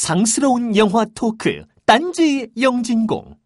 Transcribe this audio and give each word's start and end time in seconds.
상스러운 0.00 0.74
영화 0.78 1.04
토크 1.14 1.62
딴지 1.84 2.48
영진공 2.58 3.36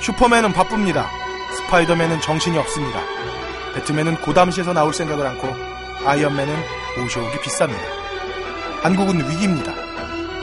슈퍼맨은 0.00 0.54
바쁩니다. 0.54 1.06
스파이더맨은 1.54 2.22
정신이 2.22 2.56
없습니다. 2.56 2.98
배트맨은 3.74 4.22
고담시에서 4.22 4.72
나올 4.72 4.94
생각을 4.94 5.26
않고 5.26 5.48
아이언맨은 6.06 6.54
오셔오기 7.04 7.36
비쌉니다. 7.40 7.76
한국은 8.80 9.18
위기입니다. 9.28 9.74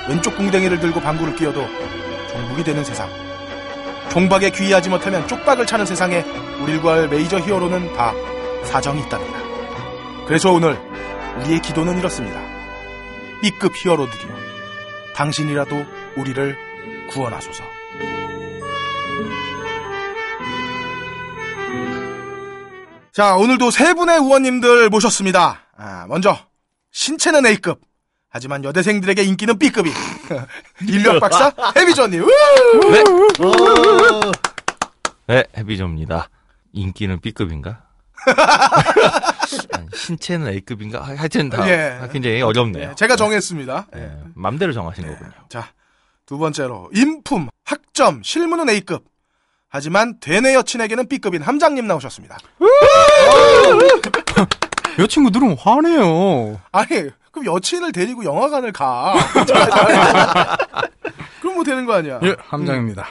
왼쪽 0.08 0.38
궁뎅이를 0.38 0.80
들고 0.82 1.00
방구를 1.00 1.36
끼워도 1.36 1.66
종북이 2.32 2.64
되는 2.64 2.84
세상. 2.84 3.10
종박에 4.12 4.52
귀의하지 4.52 4.88
못하면 4.88 5.28
쪽박을 5.28 5.66
차는 5.66 5.88
세상에 5.88 6.24
구할 6.80 7.08
메이저 7.08 7.40
히어로는 7.40 7.92
다 7.96 8.14
사정이 8.66 9.02
있답니다. 9.02 9.45
그래서 10.28 10.52
오늘 10.52 10.76
우리의 11.40 11.62
기도는 11.62 11.98
이렇습니다. 11.98 12.42
B급 13.42 13.74
히어로들이요. 13.76 14.36
당신이라도 15.16 15.86
우리를 16.18 16.58
구원하소서. 17.12 17.64
자, 23.12 23.36
오늘도 23.38 23.72
세 23.72 23.94
분의 23.94 24.18
의원님들 24.18 24.90
모셨습니다. 24.90 25.62
아, 25.78 26.06
먼저 26.08 26.38
신체는 26.92 27.46
A급, 27.46 27.80
하지만 28.30 28.64
여대생들에게 28.64 29.24
인기는 29.24 29.58
B급이 29.58 29.90
인류학 30.88 31.20
박사 31.22 31.54
해비전님. 31.78 32.26
네. 32.92 33.04
네, 35.28 35.44
해비조입니다. 35.58 36.30
인기는 36.74 37.20
B급인가? 37.22 37.85
아니, 39.74 39.88
신체는 39.94 40.48
A급인가? 40.48 41.02
하- 41.02 41.16
하여튼 41.16 41.50
다 41.50 41.68
예. 41.70 42.00
굉장히 42.12 42.42
어렵네요. 42.42 42.94
제가 42.96 43.16
정했습니다. 43.16 43.88
예, 43.96 44.12
맘대로 44.34 44.74
정하신 44.74 45.06
거군요. 45.08 45.32
자, 45.50 45.68
두 46.26 46.38
번째로 46.38 46.90
인품, 46.94 47.50
학점, 47.64 48.22
실무는 48.24 48.70
A급. 48.70 49.06
하지만 49.70 50.20
되뇌 50.20 50.54
여친에게는 50.56 51.08
B급인 51.08 51.42
함장님 51.42 51.86
나오셨습니다. 51.88 52.38
여 55.00 55.08
친구들은 55.08 55.58
화내요. 55.58 56.60
아니, 56.72 56.88
그럼 57.32 57.46
여친을 57.56 57.92
데리고 57.92 58.24
영화관을 58.24 58.72
가. 58.72 59.14
그럼 61.42 61.56
뭐 61.56 61.64
되는 61.66 61.86
거 61.86 61.94
아니야. 61.94 62.20
예, 62.24 62.36
함장입니다. 62.40 63.06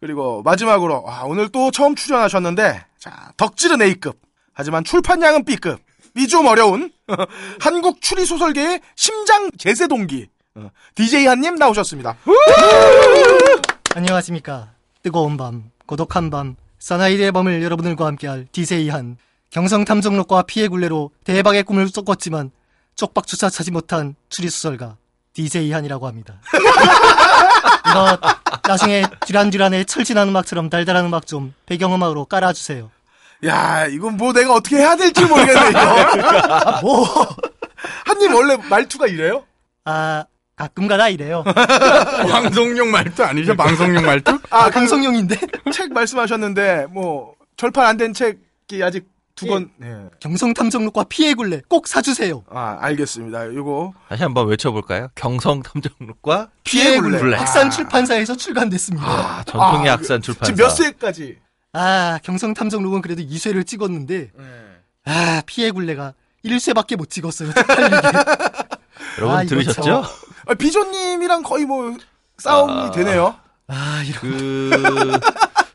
그리고 0.00 0.42
마지막으로 0.42 1.04
아, 1.08 1.22
오늘 1.24 1.48
또 1.48 1.70
처음 1.70 1.94
출연하셨는데 1.96 2.84
자 2.98 3.32
덕질은 3.36 3.80
A급 3.82 4.18
하지만 4.54 4.84
출판량은 4.84 5.44
B급 5.44 5.80
이 6.16 6.26
좀 6.28 6.46
어려운 6.46 6.92
한국 7.60 8.00
추리 8.00 8.24
소설계의 8.24 8.80
심장 8.94 9.50
제세 9.58 9.88
동기 9.88 10.28
어, 10.54 10.70
DJ 10.94 11.26
한님 11.26 11.56
나오셨습니다. 11.56 12.16
안녕하십니까. 13.94 14.70
뜨거운 15.02 15.36
밤, 15.36 15.70
고독한 15.86 16.30
밤, 16.30 16.54
사나이의 16.78 17.32
밤을 17.32 17.62
여러분들과 17.62 18.06
함께할 18.06 18.46
디세이한 18.52 19.16
경성 19.50 19.84
탐정록과 19.84 20.42
피해 20.42 20.68
굴레로 20.68 21.10
대박의 21.24 21.64
꿈을 21.64 21.88
쫓았지만 21.88 22.50
쪽박조차 22.94 23.50
차지 23.50 23.70
못한 23.72 24.14
추리 24.28 24.48
소설가 24.48 24.96
디세이한이라고 25.32 26.06
합니다. 26.06 26.40
이거 27.90 28.18
나중에 28.66 29.04
듀란듀란의 29.26 29.84
철진한 29.86 30.28
음악처럼 30.28 30.70
달달한 30.70 31.04
음악 31.06 31.26
좀 31.26 31.54
배경음악으로 31.66 32.26
깔아주세요. 32.26 32.90
야 33.44 33.86
이건 33.86 34.16
뭐 34.16 34.32
내가 34.32 34.54
어떻게 34.54 34.76
해야 34.76 34.96
될지 34.96 35.24
모르겠네 35.24 35.70
이거. 35.70 35.78
아, 35.78 36.80
뭐? 36.80 37.04
한님 38.06 38.34
원래 38.34 38.56
말투가 38.68 39.06
이래요? 39.06 39.44
아, 39.84 40.24
가끔가다 40.56 41.08
이래요. 41.10 41.44
방송용 42.30 42.90
말투 42.90 43.22
아니죠? 43.24 43.54
방송용 43.56 44.04
말투? 44.06 44.38
아, 44.50 44.64
아, 44.66 44.70
방송용인데? 44.70 45.36
책 45.72 45.92
말씀하셨는데 45.92 46.86
뭐 46.90 47.34
절판 47.56 47.84
안 47.86 47.96
된 47.96 48.14
책이 48.14 48.82
아직 48.82 49.06
두 49.34 49.46
권. 49.48 49.68
네. 49.78 49.88
경성탐정록과 50.20 51.06
피해 51.08 51.34
굴레 51.34 51.62
꼭 51.68 51.88
사주세요. 51.88 52.44
아 52.50 52.78
알겠습니다. 52.80 53.46
이거 53.46 53.92
다시 54.08 54.22
한번 54.22 54.46
외쳐볼까요? 54.46 55.08
경성탐정록과 55.16 56.50
피해 56.62 57.00
굴레. 57.00 57.18
굴레. 57.18 57.36
학산 57.36 57.68
출판사에서 57.68 58.36
출간됐습니다. 58.36 59.04
아, 59.06 59.42
전통의 59.44 59.90
아, 59.90 59.94
학산 59.94 60.22
출판사. 60.22 60.52
지금 60.52 60.64
몇 60.64 60.70
세까지? 60.70 61.38
아, 61.74 62.18
경성탐정 62.22 62.82
록은 62.82 63.02
그래도 63.02 63.20
2쇄를 63.22 63.66
찍었는데, 63.66 64.30
네. 64.32 64.44
아, 65.04 65.42
피해 65.44 65.70
굴레가 65.72 66.14
1쇄밖에 66.44 66.96
못 66.96 67.10
찍었어요. 67.10 67.50
여러분 69.18 69.36
아, 69.36 69.44
들으셨죠? 69.44 70.04
아, 70.46 70.54
비조님이랑 70.54 71.42
거의 71.42 71.64
뭐 71.64 71.96
싸움이 72.38 72.72
아. 72.72 72.90
되네요. 72.92 73.34
아, 73.66 74.02
이런. 74.06 74.20
그 74.20 75.20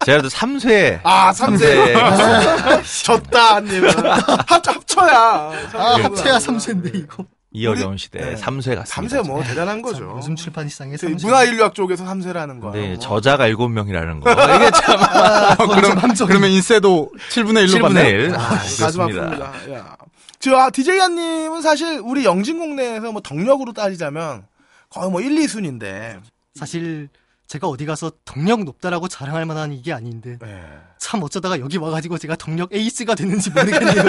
제가 0.05 0.21
또 0.21 0.29
3쇄 0.29 1.01
아, 1.03 1.31
3세. 1.31 1.33
삼세. 1.35 2.83
졌다, 3.03 3.55
한님은. 3.55 3.89
합, 4.07 4.67
합쳐야. 4.67 5.51
아, 5.73 5.97
합쳐야 6.01 6.37
3쇄인데, 6.37 6.95
이거. 6.95 7.25
이 7.51 7.65
어려운 7.65 7.97
시대에 7.97 8.21
네. 8.21 8.35
3쇄 8.35 8.75
같습니다. 8.75 9.21
3세 9.21 9.27
뭐 9.27 9.43
대단한 9.43 9.81
거죠. 9.81 10.07
참, 10.07 10.17
요즘 10.17 10.35
출판시장에 10.35 10.97
저희 10.97 11.15
3쇄. 11.15 11.25
문화인류학 11.25 11.73
쪽에서 11.73 12.05
3세라는 12.05 12.61
거. 12.61 12.71
네, 12.71 12.97
저자가 12.99 13.49
7명이라는 13.49 14.21
거. 14.21 14.31
이게 14.31 14.71
참 14.71 14.99
아, 14.99 15.55
좀 15.55 15.97
함정이. 15.97 16.27
그러면 16.27 16.51
인세도 16.51 17.11
7분의 17.31 17.65
1로 17.65 17.77
7분의 17.77 17.81
받나요? 17.81 18.07
1. 18.07 18.35
아, 18.35 18.39
아, 18.39 18.47
가슴. 18.49 19.01
아픕니다. 19.01 19.71
야. 19.73 19.97
저, 20.39 20.55
아, 20.55 20.69
DJ 20.69 20.99
한님은 20.99 21.61
사실 21.63 21.99
우리 22.03 22.23
영진공 22.23 22.75
내에서 22.75 23.11
뭐 23.11 23.19
덕력으로 23.21 23.73
따지자면 23.73 24.45
거의 24.89 25.09
뭐 25.09 25.19
1, 25.19 25.35
2순인데. 25.35 26.19
사실, 26.55 27.09
제가 27.49 27.67
어디 27.67 27.87
가서 27.87 28.11
덕력 28.25 28.63
높다라고 28.63 29.07
자랑할 29.07 29.47
만한 29.47 29.73
이게 29.73 29.91
아닌데, 29.91 30.37
네. 30.39 30.63
참 30.99 31.23
어쩌다가 31.23 31.59
여기 31.59 31.77
와가지고 31.77 32.19
제가 32.19 32.35
덕력 32.35 32.71
에이스가 32.71 33.15
되는지 33.15 33.49
모르겠네요. 33.49 34.03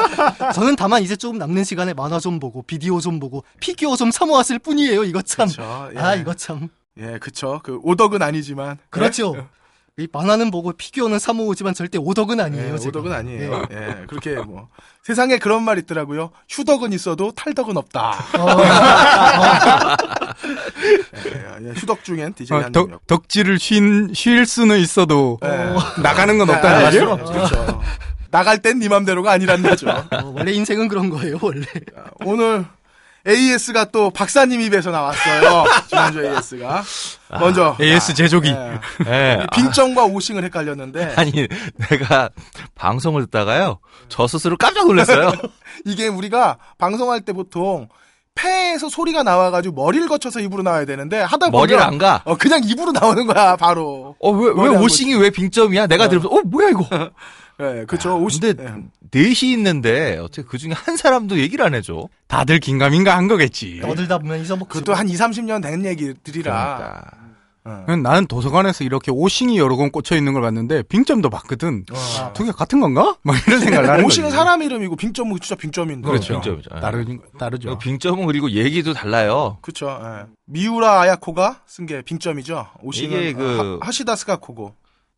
저는 0.54 0.76
다만 0.76 1.02
이제 1.02 1.14
조금 1.14 1.36
남는 1.36 1.62
시간에 1.64 1.92
만화 1.92 2.18
좀 2.18 2.40
보고, 2.40 2.62
비디오 2.62 2.98
좀 2.98 3.20
보고, 3.20 3.44
피규어 3.60 3.96
좀 3.96 4.10
사모았을 4.10 4.58
뿐이에요, 4.60 5.04
이거 5.04 5.20
참. 5.20 5.46
그쵸. 5.46 5.90
예. 5.94 5.98
아, 5.98 6.14
이거 6.14 6.32
참. 6.32 6.70
예, 6.96 7.18
그쵸. 7.18 7.60
그 7.62 7.78
오덕은 7.82 8.22
아니지만. 8.22 8.78
그렇죠. 8.88 9.46
이 9.98 10.06
만화는 10.12 10.50
보고 10.50 10.72
피규어는 10.72 11.18
사모으지만 11.18 11.72
절대 11.72 11.96
오덕은 11.96 12.38
예, 12.38 12.42
아니에요. 12.42 12.76
제가. 12.76 12.88
오덕은 12.98 13.12
아니에요. 13.16 13.62
예, 13.70 14.04
그렇게 14.06 14.34
뭐. 14.34 14.68
세상에 15.02 15.38
그런 15.38 15.62
말 15.62 15.78
있더라고요. 15.78 16.32
휴덕은 16.50 16.92
있어도 16.92 17.32
탈덕은 17.32 17.78
없다. 17.78 18.12
예, 21.24 21.66
예, 21.68 21.70
휴덕 21.72 22.04
중엔 22.04 22.34
DJ 22.34 22.56
어. 22.58 22.68
덕, 22.72 23.06
덕질을 23.06 23.58
쉰, 23.58 24.10
쉴 24.14 24.44
수는 24.44 24.78
있어도 24.80 25.38
예. 25.42 25.72
나가는 26.02 26.36
건 26.36 26.50
아, 26.50 26.56
없다는 26.56 26.84
아, 26.84 26.86
얘기요? 26.92 27.16
그렇죠. 27.16 27.80
나갈 28.30 28.60
땐 28.60 28.78
네 28.78 28.90
맘대로가 28.90 29.32
아니란 29.32 29.62
거죠. 29.62 29.88
어, 29.88 30.34
원래 30.36 30.52
인생은 30.52 30.88
그런 30.88 31.08
거예요, 31.08 31.38
원래. 31.40 31.64
오늘 32.22 32.66
AS가 33.26 33.86
또 33.86 34.10
박사님 34.10 34.60
입에서 34.60 34.90
나왔어요. 34.90 35.64
지난주 35.88 36.24
AS가. 36.24 36.82
먼저. 37.40 37.76
AS 37.80 38.14
제조기. 38.14 38.50
예, 38.50 38.80
예. 39.06 39.38
아, 39.42 39.46
빙정과 39.54 40.04
오싱을 40.04 40.44
헷갈렸는데 40.44 41.14
아니, 41.18 41.48
내가 41.90 42.30
방송을 42.74 43.24
듣다가요. 43.26 43.78
저 44.08 44.26
스스로 44.26 44.56
깜짝 44.56 44.86
놀랐어요. 44.86 45.32
이게 45.84 46.06
우리가 46.08 46.58
방송할 46.78 47.22
때 47.22 47.32
보통 47.32 47.88
폐에서 48.36 48.88
소리가 48.88 49.22
나와가지고 49.22 49.74
머리를 49.82 50.06
거쳐서 50.08 50.40
입으로 50.40 50.62
나와야 50.62 50.84
되는데 50.84 51.20
하다 51.20 51.50
보면 51.50 51.52
머리를 51.52 51.82
안 51.82 51.98
가. 51.98 52.20
어, 52.26 52.36
그냥 52.36 52.60
입으로 52.62 52.92
나오는 52.92 53.26
거야 53.26 53.56
바로. 53.56 54.14
어, 54.20 54.30
왜, 54.30 54.48
왜 54.48 54.54
머리 54.54 54.76
안 54.76 54.82
오싱이 54.82 55.14
왜 55.16 55.30
빙점이야? 55.30 55.86
내가 55.86 56.08
들으면서, 56.08 56.28
어, 56.28 56.42
뭐야, 56.44 56.68
이거? 56.68 56.86
예, 57.60 57.84
그쵸. 57.86 58.18
오싱. 58.22 58.40
근데 58.40 58.64
예. 58.64 58.82
넷이 59.12 59.52
있는데, 59.52 60.18
어떻게 60.18 60.42
그 60.42 60.58
중에 60.58 60.72
한 60.72 60.96
사람도 60.96 61.38
얘기를 61.38 61.64
안 61.64 61.74
해줘? 61.74 62.08
다들 62.28 62.60
긴가민가 62.60 63.16
한 63.16 63.28
거겠지. 63.28 63.80
떠들다 63.80 64.18
보면 64.18 64.40
잊어먹지. 64.42 64.68
그것도 64.68 64.94
한 64.94 65.08
2, 65.08 65.14
30년 65.14 65.62
된 65.62 65.84
얘기들이라. 65.84 66.76
그러니까. 66.76 67.10
어. 67.64 67.96
나는 67.96 68.26
도서관에서 68.28 68.84
이렇게 68.84 69.10
오싱이 69.10 69.58
여러 69.58 69.74
권 69.74 69.90
꽂혀 69.90 70.14
있는 70.16 70.34
걸 70.34 70.42
봤는데 70.42 70.82
빙점도 70.84 71.30
봤거든. 71.30 71.84
어. 71.90 72.32
두개 72.32 72.52
같은 72.52 72.78
건가? 72.78 73.16
막 73.22 73.34
이런 73.48 73.58
생각을 73.58 73.88
하는 73.90 74.04
오싱은 74.04 74.28
거지. 74.28 74.36
사람 74.36 74.62
이름이고 74.62 74.94
빙점은 74.94 75.36
진짜 75.40 75.56
빙점인데. 75.56 76.06
그렇죠. 76.06 76.34
빙점이죠. 76.34 76.70
예. 76.76 76.80
다르, 76.80 77.04
다르죠. 77.36 77.70
그 77.70 77.78
빙점은 77.78 78.26
그리고 78.26 78.52
얘기도 78.52 78.92
달라요. 78.92 79.58
그쵸. 79.62 79.88
예. 80.00 80.26
미우라 80.44 81.00
아야코가 81.00 81.62
쓴 81.66 81.86
게 81.86 82.02
빙점이죠. 82.02 82.68
오싱은 82.82 83.18
이게 83.20 83.32
그- 83.32 83.78
하, 83.80 83.86
하시다 83.88 84.14
스카코고. 84.14 84.72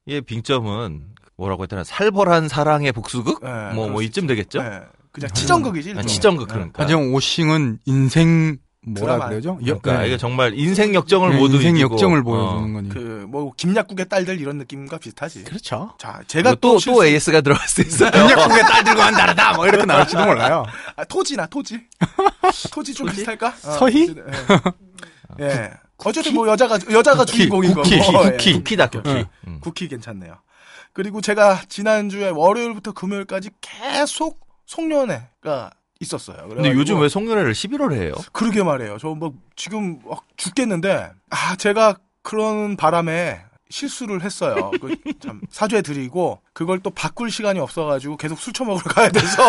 이 0.07 0.23
빙점은 0.23 1.03
뭐라고 1.39 1.63
했더라 1.63 1.85
살벌한 1.85 2.49
사랑의 2.49 2.93
복수극? 2.93 3.41
예, 3.45 3.75
뭐, 3.75 3.89
뭐수 3.89 4.05
이쯤. 4.05 4.27
되겠죠? 4.27 4.59
예. 4.61 4.81
그냥 5.13 5.31
치정극이지. 5.33 5.95
아. 5.97 6.03
치정극 6.03 6.49
예. 6.51 6.53
그러니까. 6.53 6.83
하지만 6.83 7.05
오싱은 7.15 7.79
인생 7.87 8.59
뭐라 8.87 9.15
드라마. 9.17 9.29
그러죠? 9.29 9.57
그러니까 9.63 9.99
네. 10.01 10.07
이게 10.07 10.17
정말 10.17 10.55
인생 10.59 10.95
역정을 10.95 11.31
네, 11.31 11.37
모두 11.39 11.57
인생 11.57 11.77
이기고, 11.77 11.95
역정을 11.95 12.21
어. 12.21 12.23
보여주는 12.23 12.73
거니. 12.73 12.89
그뭐 12.91 13.53
김약국의 13.57 14.09
딸들 14.09 14.41
이런 14.41 14.59
느낌과 14.59 14.99
비슷하지. 14.99 15.45
그렇죠. 15.45 15.95
자, 15.99 16.21
제가 16.27 16.53
또, 16.57 16.73
또, 16.73 16.79
실수- 16.79 17.05
AS가 17.05 17.41
들어갈 17.41 17.67
수 17.69 17.83
있어요. 17.83 18.11
김약국의 18.11 18.63
딸들과는 18.63 19.19
다르다. 19.19 19.55
뭐 19.55 19.67
이렇게 19.67 19.85
나올지도 19.85 20.25
몰라요. 20.25 20.65
아, 20.97 21.05
토지나 21.05 21.47
토지. 21.47 21.81
토지 22.73 22.95
좀 22.95 23.09
비슷할까? 23.09 23.49
어, 23.49 23.53
서희? 23.79 24.15
예. 25.41 25.45
예. 25.45 25.71
어쨌든 25.99 26.35
뭐 26.35 26.49
여자가 26.49 26.79
여자가 26.91 27.25
쿠키, 27.25 27.39
주인공인 27.39 27.75
쿠키, 27.75 27.99
거고. 27.99 28.25
예. 28.27 28.31
쿠키. 28.31 28.53
쿠키다, 28.55 28.87
쿠키. 28.89 29.11
응. 29.11 29.25
음. 29.49 29.59
쿠키 29.61 29.89
괜찮네요. 29.89 30.37
그리고 30.93 31.21
제가 31.21 31.61
지난주에 31.69 32.31
월요일부터 32.31 32.93
금요일까지 32.93 33.51
계속 33.61 34.41
송년회가 34.67 35.71
있었어요. 36.01 36.49
근데 36.49 36.71
요즘 36.73 37.01
왜 37.01 37.09
송년회를 37.09 37.53
11월에 37.53 37.95
해요? 38.01 38.13
그러게 38.33 38.63
말해요. 38.63 38.99
저 38.99 39.15
뭐 39.15 39.33
지금 39.57 39.99
막 40.09 40.25
죽겠는데 40.37 41.11
아 41.31 41.57
제가 41.57 41.97
그런 42.23 42.77
바람에 42.77 43.41
실수를 43.71 44.23
했어요. 44.23 44.71
그 44.81 44.97
참 45.21 45.41
사죄 45.51 45.83
드리고 45.83 46.41
그걸 46.53 46.79
또 46.81 46.91
바꿀 46.91 47.31
시간이 47.31 47.59
없어가지고 47.61 48.17
계속 48.17 48.39
술 48.39 48.53
처먹으러 48.53 48.85
가야 48.91 49.11
돼서 49.11 49.43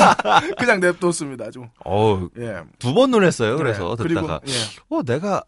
그냥 0.58 0.80
냅뒀습니다. 0.80 1.50
좀 1.50 1.68
어우, 1.84 2.30
예. 2.38 2.62
두 2.78 2.94
번 2.94 3.10
놀랬어요. 3.10 3.56
그래서 3.56 3.96
네. 3.96 4.08
듣다가. 4.08 4.40
그리고 4.42 4.56
예. 4.58 4.96
어, 4.96 5.02
내가 5.02 5.42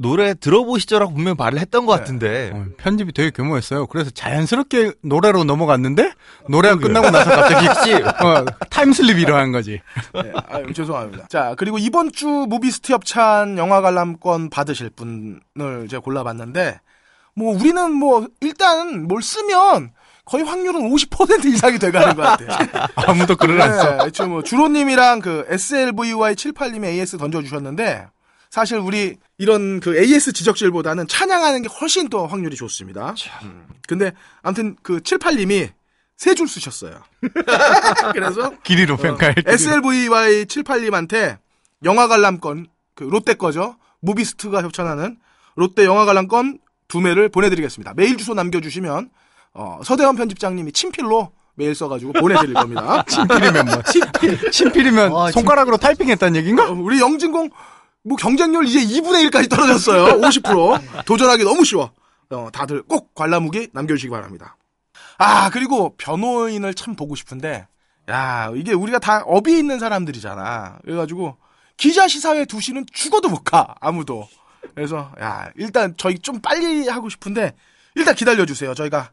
노래 0.00 0.34
들어보시죠라고 0.34 1.12
분명히 1.12 1.34
말을 1.36 1.58
했던 1.58 1.84
것 1.84 1.94
네. 1.94 1.98
같은데. 1.98 2.50
어, 2.54 2.66
편집이 2.76 3.12
되게 3.12 3.30
교묘했어요. 3.30 3.86
그래서 3.88 4.10
자연스럽게 4.10 4.92
노래로 5.02 5.42
넘어갔는데 5.42 6.12
노래가 6.48 6.76
끝나고 6.76 7.10
나서 7.10 7.30
갑자기 7.30 7.66
어, 8.24 8.44
time 8.70 8.93
slip이 8.93 9.22
일어난 9.22 9.50
거지. 9.50 9.80
네, 10.14 10.32
아유, 10.48 10.72
죄송합니다. 10.72 11.26
자, 11.28 11.54
그리고 11.58 11.78
이번 11.78 12.12
주 12.12 12.28
무비스트 12.28 12.92
협찬 12.92 13.58
영화 13.58 13.80
관람권 13.80 14.50
받으실 14.50 14.90
분을 14.90 15.88
제가 15.88 16.00
골라봤는데, 16.00 16.80
뭐, 17.34 17.54
우리는 17.54 17.92
뭐, 17.92 18.26
일단 18.40 19.08
뭘 19.08 19.20
쓰면 19.20 19.90
거의 20.24 20.44
확률은 20.44 20.90
50% 20.90 21.44
이상이 21.46 21.78
돼가는 21.78 22.14
것 22.14 22.22
같아요. 22.22 22.68
아무도 22.94 23.34
글을 23.34 23.60
안 23.60 23.76
써. 23.76 24.10
네, 24.10 24.26
뭐, 24.26 24.42
주로님이랑 24.42 25.20
그 25.20 25.44
SLVY78님이 25.50 26.84
AS 26.84 27.18
던져주셨는데, 27.18 28.06
사실 28.50 28.78
우리 28.78 29.16
이런 29.36 29.80
그 29.80 29.96
AS 29.98 30.32
지적질보다는 30.32 31.06
찬양하는 31.06 31.62
게 31.62 31.68
훨씬 31.80 32.08
더 32.08 32.26
확률이 32.26 32.56
좋습니다. 32.56 33.14
음. 33.42 33.66
근데 33.86 34.12
아무튼 34.42 34.76
그 34.82 35.00
78님이 35.00 35.70
세 36.16 36.34
줄 36.34 36.48
쓰셨어요. 36.48 37.00
그래서 38.12 38.52
길이로 38.64 38.96
평가해. 38.96 39.34
SLVY78님한테 39.34 41.38
영화 41.84 42.08
관람권, 42.08 42.66
그 42.94 43.04
롯데 43.04 43.34
거죠. 43.34 43.76
무비스트가 44.00 44.62
협찬하는 44.62 45.18
롯데 45.56 45.84
영화 45.84 46.04
관람권 46.04 46.58
두 46.88 47.00
매를 47.00 47.28
보내드리겠습니다. 47.28 47.94
메일 47.94 48.16
주소 48.16 48.34
남겨주시면, 48.34 49.10
어, 49.54 49.80
서대원 49.84 50.16
편집장님이 50.16 50.72
친필로 50.72 51.32
메일 51.54 51.74
써가지고 51.74 52.12
보내드릴 52.14 52.54
겁니다. 52.54 53.04
친필이면 53.08 53.66
뭐. 53.66 53.82
친필 54.50 54.86
이면 54.86 55.12
아, 55.14 55.30
손가락으로 55.30 55.76
타이핑했다는 55.76 56.34
어, 56.34 56.38
얘기인가? 56.38 56.70
우리 56.70 57.00
영진공, 57.00 57.50
뭐 58.04 58.16
경쟁률 58.16 58.66
이제 58.66 58.80
2분의 58.80 59.28
1까지 59.30 59.50
떨어졌어요. 59.50 60.20
50%. 60.22 61.04
도전하기 61.04 61.44
너무 61.44 61.64
쉬워. 61.64 61.92
어, 62.30 62.48
다들 62.52 62.82
꼭 62.82 63.14
관람후기 63.14 63.68
남겨주시기 63.72 64.10
바랍니다. 64.10 64.56
아, 65.18 65.50
그리고 65.50 65.94
변호인을 65.96 66.74
참 66.74 66.94
보고 66.94 67.14
싶은데, 67.14 67.66
야, 68.08 68.50
이게 68.54 68.72
우리가 68.72 68.98
다 68.98 69.22
업이 69.26 69.58
있는 69.58 69.78
사람들이잖아. 69.78 70.78
그래가지고, 70.84 71.36
기자 71.76 72.06
시사회 72.08 72.44
2시는 72.44 72.86
죽어도 72.92 73.28
못 73.28 73.42
가, 73.44 73.74
아무도. 73.80 74.28
그래서, 74.74 75.12
야, 75.20 75.50
일단 75.56 75.94
저희 75.96 76.18
좀 76.18 76.40
빨리 76.40 76.88
하고 76.88 77.08
싶은데, 77.08 77.54
일단 77.94 78.14
기다려주세요. 78.14 78.74
저희가 78.74 79.10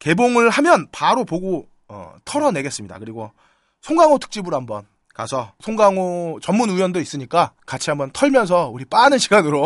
개봉을 0.00 0.50
하면 0.50 0.88
바로 0.92 1.24
보고, 1.24 1.68
어, 1.88 2.14
털어내겠습니다. 2.24 2.98
그리고, 2.98 3.32
송강호 3.80 4.18
특집으로 4.18 4.56
한번 4.56 4.86
가서, 5.18 5.50
송강호 5.58 6.38
전문 6.40 6.70
의원도 6.70 7.00
있으니까, 7.00 7.50
같이 7.66 7.90
한번 7.90 8.10
털면서, 8.12 8.68
우리 8.68 8.84
빠는 8.84 9.18
시간으로, 9.18 9.64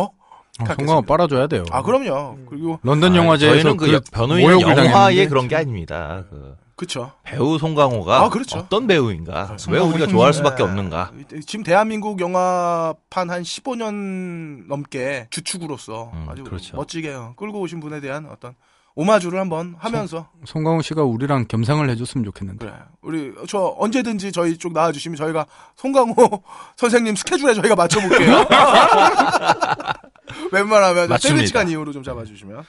어. 0.61 0.65
송강호 0.65 1.03
빨아줘야 1.03 1.47
돼요. 1.47 1.65
아, 1.71 1.83
그럼요. 1.83 2.39
그리고, 2.49 2.79
런던 2.83 3.13
아, 3.13 3.17
영화제에서 3.17 3.63
저희는 3.63 3.77
그, 3.77 4.01
변호인 4.11 4.49
당했는데 4.61 5.29
그런 5.29 5.49
게 5.49 5.57
아닙니다. 5.57 6.25
그 6.31 6.57
그쵸. 6.75 7.13
배우 7.23 7.59
송강호가 7.59 8.23
아, 8.23 8.29
그렇죠. 8.31 8.59
어떤 8.59 8.87
배우인가? 8.87 9.49
왜 9.51 9.59
송강호 9.59 9.91
우리가. 9.91 10.07
좋아할 10.07 10.33
수밖에 10.33 10.65
네. 10.65 10.69
없는가? 10.69 11.13
지금 11.47 11.63
대한민국 11.65 12.19
영화판 12.19 13.29
한 13.31 13.43
15년 13.43 14.67
넘게 14.69 15.29
주축으로서 15.31 16.11
음, 16.15 16.27
아주 16.31 16.43
그렇죠. 16.45 16.77
멋지게 16.77 17.15
끌고 17.37 17.61
오신 17.61 17.79
분에 17.81 18.01
대한 18.01 18.27
어떤 18.27 18.55
오마주를 18.95 19.41
한번 19.41 19.75
하면서 19.79 20.29
송 20.45 20.65
강호 20.65 20.83
씨가 20.83 21.03
우리랑 21.03 21.47
겸상을 21.49 21.89
해줬으면 21.91 22.25
좋겠는데. 22.27 22.67
그래 22.67 22.77
우리 23.01 23.33
저 23.49 23.75
언제든지 23.79 24.33
저희 24.33 24.59
쪽 24.59 24.73
나와주시면 24.73 25.17
저희가 25.17 25.47
송강호 25.77 26.15
선생님 26.77 27.17
스케줄에 27.17 27.55
저희가 27.55 27.75
맞춰볼게요. 27.75 28.47
웬만하면. 30.53 31.09
퇴근 31.23 31.47
시간 31.47 31.69
이후로 31.69 31.93
좀 31.93 32.03
잡아주시면 32.03 32.65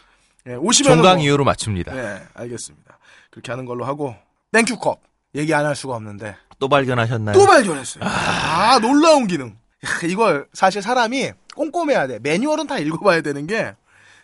예, 0.47 0.55
오시면 0.55 0.95
종강 0.97 1.19
이후로 1.19 1.43
맞춥니다. 1.43 1.93
네 1.93 2.21
알겠습니다. 2.33 2.97
그렇게 3.31 3.51
하는 3.51 3.65
걸로 3.65 3.85
하고 3.85 4.15
땡큐컵 4.51 4.99
얘기 5.35 5.53
안 5.53 5.65
할 5.65 5.75
수가 5.75 5.95
없는데 5.95 6.35
또 6.59 6.69
발견하셨나요? 6.69 7.37
또 7.37 7.45
발견했어요. 7.45 8.03
아, 8.05 8.79
놀라운 8.79 9.27
기능. 9.27 9.55
야, 9.85 10.07
이걸 10.07 10.47
사실 10.53 10.81
사람이 10.81 11.31
꼼꼼해야 11.55 12.07
돼. 12.07 12.19
매뉴얼은 12.19 12.67
다 12.67 12.77
읽어봐야 12.79 13.21
되는 13.21 13.47
게 13.47 13.73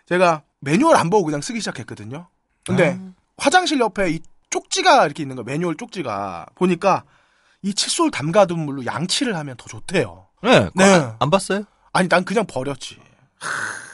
제가 0.08 0.44
매뉴얼 0.62 0.96
안 0.96 1.10
보고 1.10 1.26
그냥 1.26 1.42
쓰기 1.42 1.60
시작했거든요. 1.60 2.28
근데 2.66 3.00
화장실 3.38 3.80
옆에 3.80 4.12
이 4.12 4.20
쪽지가 4.50 5.06
이렇게 5.06 5.24
있는 5.24 5.36
거 5.36 5.44
매뉴얼 5.44 5.76
쪽지가 5.76 6.48
보니까 6.56 7.04
이 7.62 7.74
칫솔 7.74 8.12
담가둔 8.12 8.60
물로 8.60 8.86
양치를 8.86 9.36
하면 9.36 9.56
더 9.58 9.66
좋대요. 9.68 10.28
네, 10.42 10.70
네. 10.74 10.84
안, 10.84 11.16
안 11.20 11.30
봤어요? 11.30 11.64
아니 11.94 12.08
난 12.08 12.24
그냥 12.24 12.46
버렸지. 12.46 12.98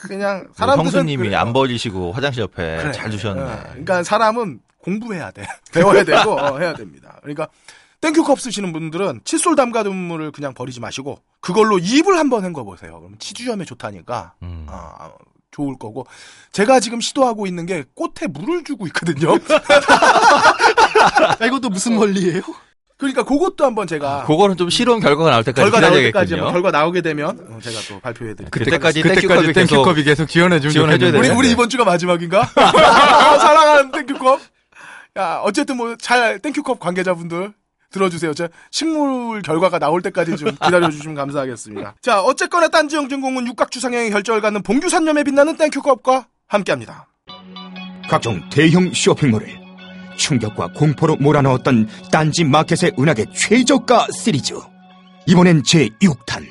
그냥 0.07 0.45
우리 0.47 0.53
사람들은 0.55 0.85
형수님이 0.85 1.29
그래요. 1.29 1.39
안 1.39 1.53
버리시고 1.53 2.11
화장실 2.11 2.41
옆에 2.41 2.77
그래. 2.77 2.91
잘 2.91 3.09
두셨네. 3.09 3.41
어, 3.41 3.63
그러니까 3.69 4.03
사람은 4.03 4.59
공부해야 4.79 5.31
돼. 5.31 5.47
배워야 5.73 6.03
되고 6.03 6.39
어, 6.39 6.59
해야 6.59 6.73
됩니다. 6.73 7.17
그러니까 7.21 7.47
땡큐컵 8.01 8.39
쓰시는 8.39 8.71
분들은 8.71 9.21
칫솔 9.23 9.55
담가둔 9.55 9.95
물을 9.95 10.31
그냥 10.31 10.53
버리지 10.53 10.79
마시고 10.79 11.19
그걸로 11.39 11.79
입을 11.79 12.17
한번 12.17 12.45
헹궈 12.45 12.63
보세요. 12.63 12.99
그러면 12.99 13.17
치주염에 13.17 13.65
좋다니까 13.65 14.33
음. 14.43 14.67
아, 14.69 15.11
좋을 15.55 15.75
거고 15.79 16.05
제가 16.51 16.79
지금 16.79 16.99
시도하고 16.99 17.47
있는 17.47 17.65
게 17.65 17.83
꽃에 17.95 18.27
물을 18.29 18.63
주고 18.63 18.85
있거든요. 18.87 19.37
아, 21.39 21.45
이것도 21.45 21.69
무슨 21.69 21.97
원리예요? 21.97 22.41
그러니까 22.97 23.23
그것도 23.23 23.65
한번 23.65 23.87
제가 23.87 24.23
그거는 24.25 24.55
좀 24.55 24.69
실험 24.69 24.99
결과가 25.01 25.29
나올 25.29 25.43
때까지 25.43 25.69
결과 25.69 25.79
나올 25.81 26.01
때까지 26.01 26.27
기다려야겠군요. 26.29 26.45
한번 26.47 26.53
결과 26.53 26.71
나오게 26.77 27.01
되면 27.01 27.29
어, 27.51 27.59
제가 27.61 27.79
또 27.89 27.99
발표해 27.99 28.35
드릴게요. 28.35 28.49
그때까지 28.51 29.01
그때까지 29.01 29.53
땡큐컵이 29.53 29.95
계속 30.03 30.05
계속 30.05 30.29
지원해 30.29 30.59
주면 30.59 30.71
지원해 30.71 30.97
줘야 30.97 31.11
좋겠는데. 31.11 31.17
우리 31.19 31.27
되는데. 31.27 31.39
우리 31.39 31.51
이번 31.51 31.69
주가 31.69 31.83
마지막인가? 31.83 32.45
사랑하는 32.55 33.91
땡큐컵. 33.91 34.39
야 35.17 35.39
어쨌든 35.43 35.77
뭐 35.77 35.95
잘 35.99 36.39
땡큐컵 36.39 36.79
관계자분들 36.79 37.53
들어주세요. 37.95 38.33
저 38.33 38.49
식물 38.71 39.41
결과가 39.41 39.79
나올 39.79 40.01
때까지 40.01 40.35
좀 40.35 40.51
기다려주시면 40.51 41.15
감사하겠습니다. 41.15 41.95
자 42.01 42.21
어쨌거나 42.21 42.67
딴지 42.67 42.97
영진공은 42.97 43.47
육각 43.47 43.79
주상형의 43.79 44.11
결정을 44.11 44.41
갖는 44.41 44.61
붕규산염에 44.63 45.23
빛나는 45.23 45.55
땡큐컵과 45.55 46.27
함께합니다. 46.47 47.07
각종 48.09 48.41
대형 48.49 48.93
쇼핑몰을 48.93 49.47
충격과 50.17 50.73
공포로 50.75 51.15
몰아넣었던 51.15 51.87
딴지 52.11 52.43
마켓의 52.43 52.93
은하계 52.99 53.25
최저가 53.33 54.07
시리즈. 54.11 54.53
이번엔 55.27 55.63
제6탄. 55.63 56.45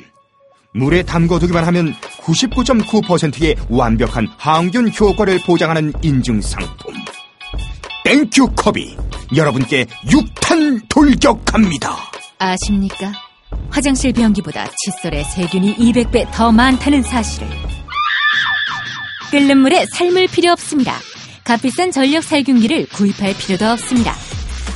물에 0.75 1.05
담궈두기만 1.05 1.65
하면 1.67 1.95
99.9%의 2.23 3.55
완벽한 3.69 4.27
항균 4.37 4.91
효과를 4.93 5.39
보장하는 5.47 5.93
인증 6.03 6.41
상품. 6.41 6.95
땡큐컵이 8.05 8.97
여러분께 9.35 9.87
6탄 10.07 10.83
돌격합니다. 10.91 11.97
아십니까? 12.39 13.13
화장실 13.71 14.13
변기보다 14.13 14.69
칫솔에 14.85 15.25
세균이 15.25 15.77
200배 15.77 16.31
더 16.31 16.53
많다는 16.53 17.03
사실을. 17.03 17.49
끓는 19.31 19.59
물에 19.59 19.87
삶을 19.87 20.29
필요 20.29 20.53
없습니다. 20.53 20.99
값비싼 21.45 21.91
전력 21.91 22.23
살균기를 22.23 22.87
구입할 22.89 23.35
필요도 23.39 23.65
없습니다. 23.71 24.15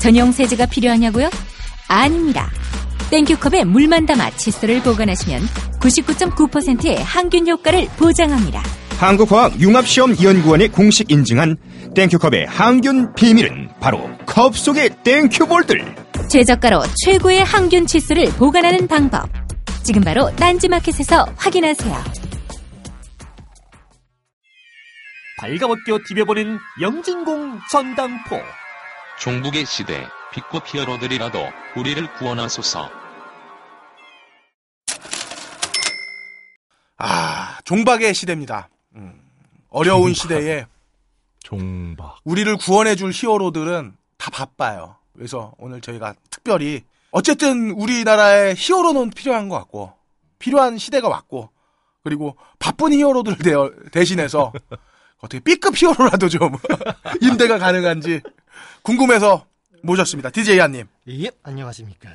전용 0.00 0.32
세제가 0.32 0.64
필요하냐고요? 0.66 1.28
아닙니다. 1.86 2.50
땡큐컵에 3.10 3.64
물만 3.64 4.06
담아 4.06 4.30
칫솔을 4.36 4.82
보관하시면 4.82 5.42
99.9%의 5.80 7.02
항균 7.02 7.46
효과를 7.46 7.88
보장합니다. 7.98 8.62
한국화학융합시험연구원이 8.98 10.68
공식 10.68 11.10
인증한 11.10 11.56
땡큐컵의 11.98 12.46
항균 12.46 13.12
비밀은 13.14 13.70
바로 13.80 14.08
컵 14.24 14.56
속의 14.56 15.02
땡큐볼들. 15.02 15.96
최저가로 16.30 16.84
최고의 17.04 17.42
항균 17.42 17.88
칫솔을 17.88 18.26
보관하는 18.36 18.86
방법. 18.86 19.28
지금 19.82 20.02
바로 20.02 20.30
딴지마켓에서 20.36 21.26
확인하세요. 21.36 22.04
발가벗겨 25.38 25.98
디벼보는 26.06 26.60
영진공 26.80 27.58
전당포. 27.72 28.36
종북의 29.18 29.66
시대, 29.66 30.06
빛꽃 30.32 30.72
히어로들이라도 30.72 31.48
우리를 31.74 32.14
구원하소서. 32.14 32.88
아, 36.98 37.58
종박의 37.64 38.14
시대입니다. 38.14 38.68
음, 38.94 39.20
어려운 39.70 40.14
시대에 40.14 40.64
종박. 41.48 42.18
우리를 42.24 42.56
구원해줄 42.58 43.10
히어로들은 43.14 43.96
다 44.18 44.30
바빠요. 44.30 44.96
그래서 45.14 45.54
오늘 45.56 45.80
저희가 45.80 46.14
특별히 46.28 46.84
어쨌든 47.10 47.70
우리나라에 47.70 48.54
히어로는 48.54 49.10
필요한 49.10 49.48
것 49.48 49.56
같고 49.56 49.94
필요한 50.38 50.76
시대가 50.76 51.08
왔고 51.08 51.48
그리고 52.04 52.36
바쁜 52.58 52.92
히어로들 52.92 53.38
대, 53.38 53.54
대신해서 53.92 54.52
어떻게 55.20 55.40
B급 55.40 55.74
히어로라도 55.74 56.28
좀 56.28 56.52
임대가 57.22 57.58
가능한지 57.58 58.20
궁금해서 58.82 59.46
모셨습니다. 59.82 60.28
DJ 60.30 60.58
한님. 60.58 60.86
예, 61.08 61.30
안녕하십니까. 61.42 62.10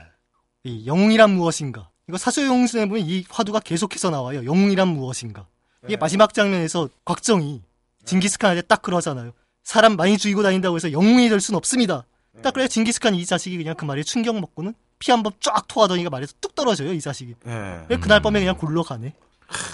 이 0.63 0.85
영웅이란 0.85 1.31
무엇인가? 1.31 1.89
이거 2.07 2.17
사소영순에 2.17 2.85
보면 2.87 3.03
이 3.03 3.25
화두가 3.29 3.61
계속해서 3.61 4.11
나와요. 4.11 4.45
영웅이란 4.45 4.89
무엇인가? 4.89 5.47
이게 5.85 5.97
마지막 5.97 6.33
장면에서 6.33 6.87
곽정이 7.03 7.61
징기스칸한테 8.05 8.61
딱 8.63 8.81
그러잖아요. 8.81 9.31
사람 9.63 9.95
많이 9.95 10.17
죽이고 10.17 10.43
다닌다고 10.43 10.75
해서 10.75 10.91
영웅이 10.91 11.29
될 11.29 11.39
순 11.39 11.55
없습니다. 11.55 12.05
딱 12.41 12.53
그래 12.53 12.67
징기스칸 12.67 13.15
이 13.15 13.25
자식이 13.25 13.57
그냥 13.57 13.75
그 13.75 13.85
말에 13.85 14.03
충격 14.03 14.39
먹고는 14.39 14.73
피 14.99 15.11
한 15.11 15.21
번 15.23 15.33
쫙 15.39 15.67
토하더니가 15.67 16.09
말에서 16.09 16.33
뚝 16.41 16.55
떨어져요 16.55 16.93
이 16.93 16.99
자식이. 17.01 17.35
예. 17.45 17.85
그래, 17.87 17.99
그날 17.99 18.21
밤에 18.21 18.39
그냥 18.39 18.57
굴러 18.57 18.83
가네. 18.83 19.13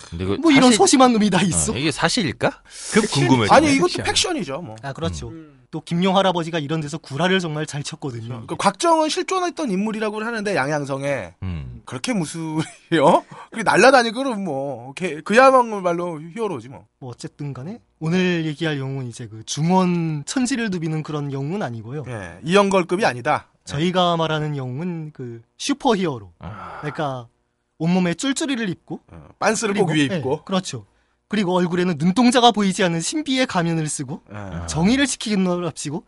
근데 0.10 0.26
그 0.26 0.36
뭐 0.38 0.52
이런 0.52 0.64
사실- 0.66 0.78
소심한 0.78 1.14
놈이 1.14 1.30
다 1.30 1.42
있어. 1.42 1.74
어, 1.74 1.78
이게 1.78 1.92
사실일까? 1.92 2.62
급 2.94 3.10
궁금해져. 3.12 3.54
아니 3.54 3.74
이것도 3.76 4.04
팩션이죠. 4.04 4.62
뭐. 4.62 4.76
아 4.82 4.94
그렇죠. 4.94 5.32
또 5.72 5.82
김용 5.82 6.18
할아버지가 6.18 6.58
이런 6.58 6.82
데서 6.82 6.98
구라를 6.98 7.40
정말 7.40 7.68
잘 7.68 7.84
쳤거든요. 7.84 8.44
그 8.48 8.56
곽정은 8.56 9.08
실존했던 9.10 9.70
인물이라고 9.70 10.20
하는데 10.24 10.56
양양성에 10.56 11.36
음. 11.44 11.82
그렇게 11.86 12.12
무술이요? 12.14 12.64
그게 13.52 13.62
날라다니고 13.64 14.18
그럼 14.18 14.44
뭐 14.44 14.94
걔- 14.96 15.22
그야말로 15.22 16.20
히어로지 16.36 16.70
뭐. 16.70 16.86
뭐 17.00 17.12
어쨌든 17.12 17.54
간에 17.54 17.80
오늘 18.00 18.46
얘기할 18.48 18.80
영웅은 18.80 19.08
이제 19.08 19.28
그 19.28 19.44
중원 19.46 20.24
천지를 20.26 20.70
누비는 20.72 21.04
그런 21.04 21.32
영웅은 21.32 21.62
아니고요. 21.62 22.04
예, 22.08 22.40
이영걸급이 22.44 23.06
아니다. 23.06 23.48
저희가 23.66 24.18
말하는 24.18 24.58
영웅은 24.58 25.12
그 25.14 25.42
슈퍼 25.60 25.96
히어로. 25.96 26.32
아, 26.40 26.78
그러니까 26.82 27.28
온몸에 27.80 28.14
쫄쫄이를 28.14 28.70
입고 28.70 29.02
어, 29.08 29.30
빤스를 29.40 29.74
꼭 29.74 29.90
위에 29.90 30.04
입고. 30.04 30.34
예, 30.34 30.44
그렇죠. 30.46 30.86
그리고 31.28 31.56
얼굴에는 31.56 31.96
눈동자가 31.98 32.52
보이지 32.52 32.84
않는 32.84 33.02
신비의 33.02 33.48
가면을 33.48 33.88
쓰고 33.88 34.22
예. 34.32 34.68
정의를 34.68 35.08
합치고 35.68 36.04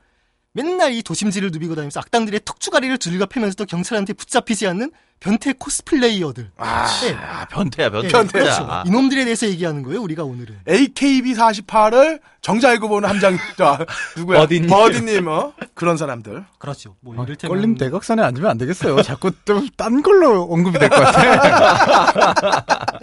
맨날 0.54 0.94
이 0.94 1.01
도심지를 1.01 1.51
누비고 1.51 1.75
다니면서 1.75 2.00
악당들의 2.01 2.42
턱주가리를 2.44 2.98
두들겨 2.98 3.28
패면서도 3.28 3.66
경찰한테 3.66 4.13
붙잡히지 4.13 4.68
않는 4.68 4.92
변태 5.22 5.54
코스플레이어들. 5.54 6.50
아, 6.58 6.88
예, 7.06 7.13
아, 7.13 7.46
변태야, 7.46 7.92
변태. 7.92 8.08
예, 8.08 8.12
변태. 8.12 8.40
그렇죠. 8.40 8.66
아, 8.68 8.84
이놈들에 8.88 9.24
대해서 9.24 9.48
얘기하는 9.48 9.84
거예요, 9.84 10.01
우리가 10.01 10.24
오늘은. 10.24 10.62
AKB48을 10.68 12.20
정자 12.42 12.70
알고 12.72 12.90
보는 12.90 13.08
함장, 13.08 13.38
자, 13.56 13.86
누구야? 14.18 14.40
버디님. 14.40 14.68
버디님, 14.68 15.28
어? 15.28 15.54
그런 15.75 15.96
사람들. 15.96 16.44
그렇죠. 16.58 16.96
뭐 17.01 17.13
아, 17.20 17.24
이를테면 17.24 17.56
껄림 17.56 17.78
대각선에 17.78 18.20
앉으면 18.24 18.50
안 18.50 18.58
되겠어요. 18.58 19.04
자꾸 19.04 19.30
또딴 19.46 20.01
걸로 20.01 20.42
언급이 20.51 20.80
될 20.80 20.90
것 20.90 20.96
같아. 21.00 22.66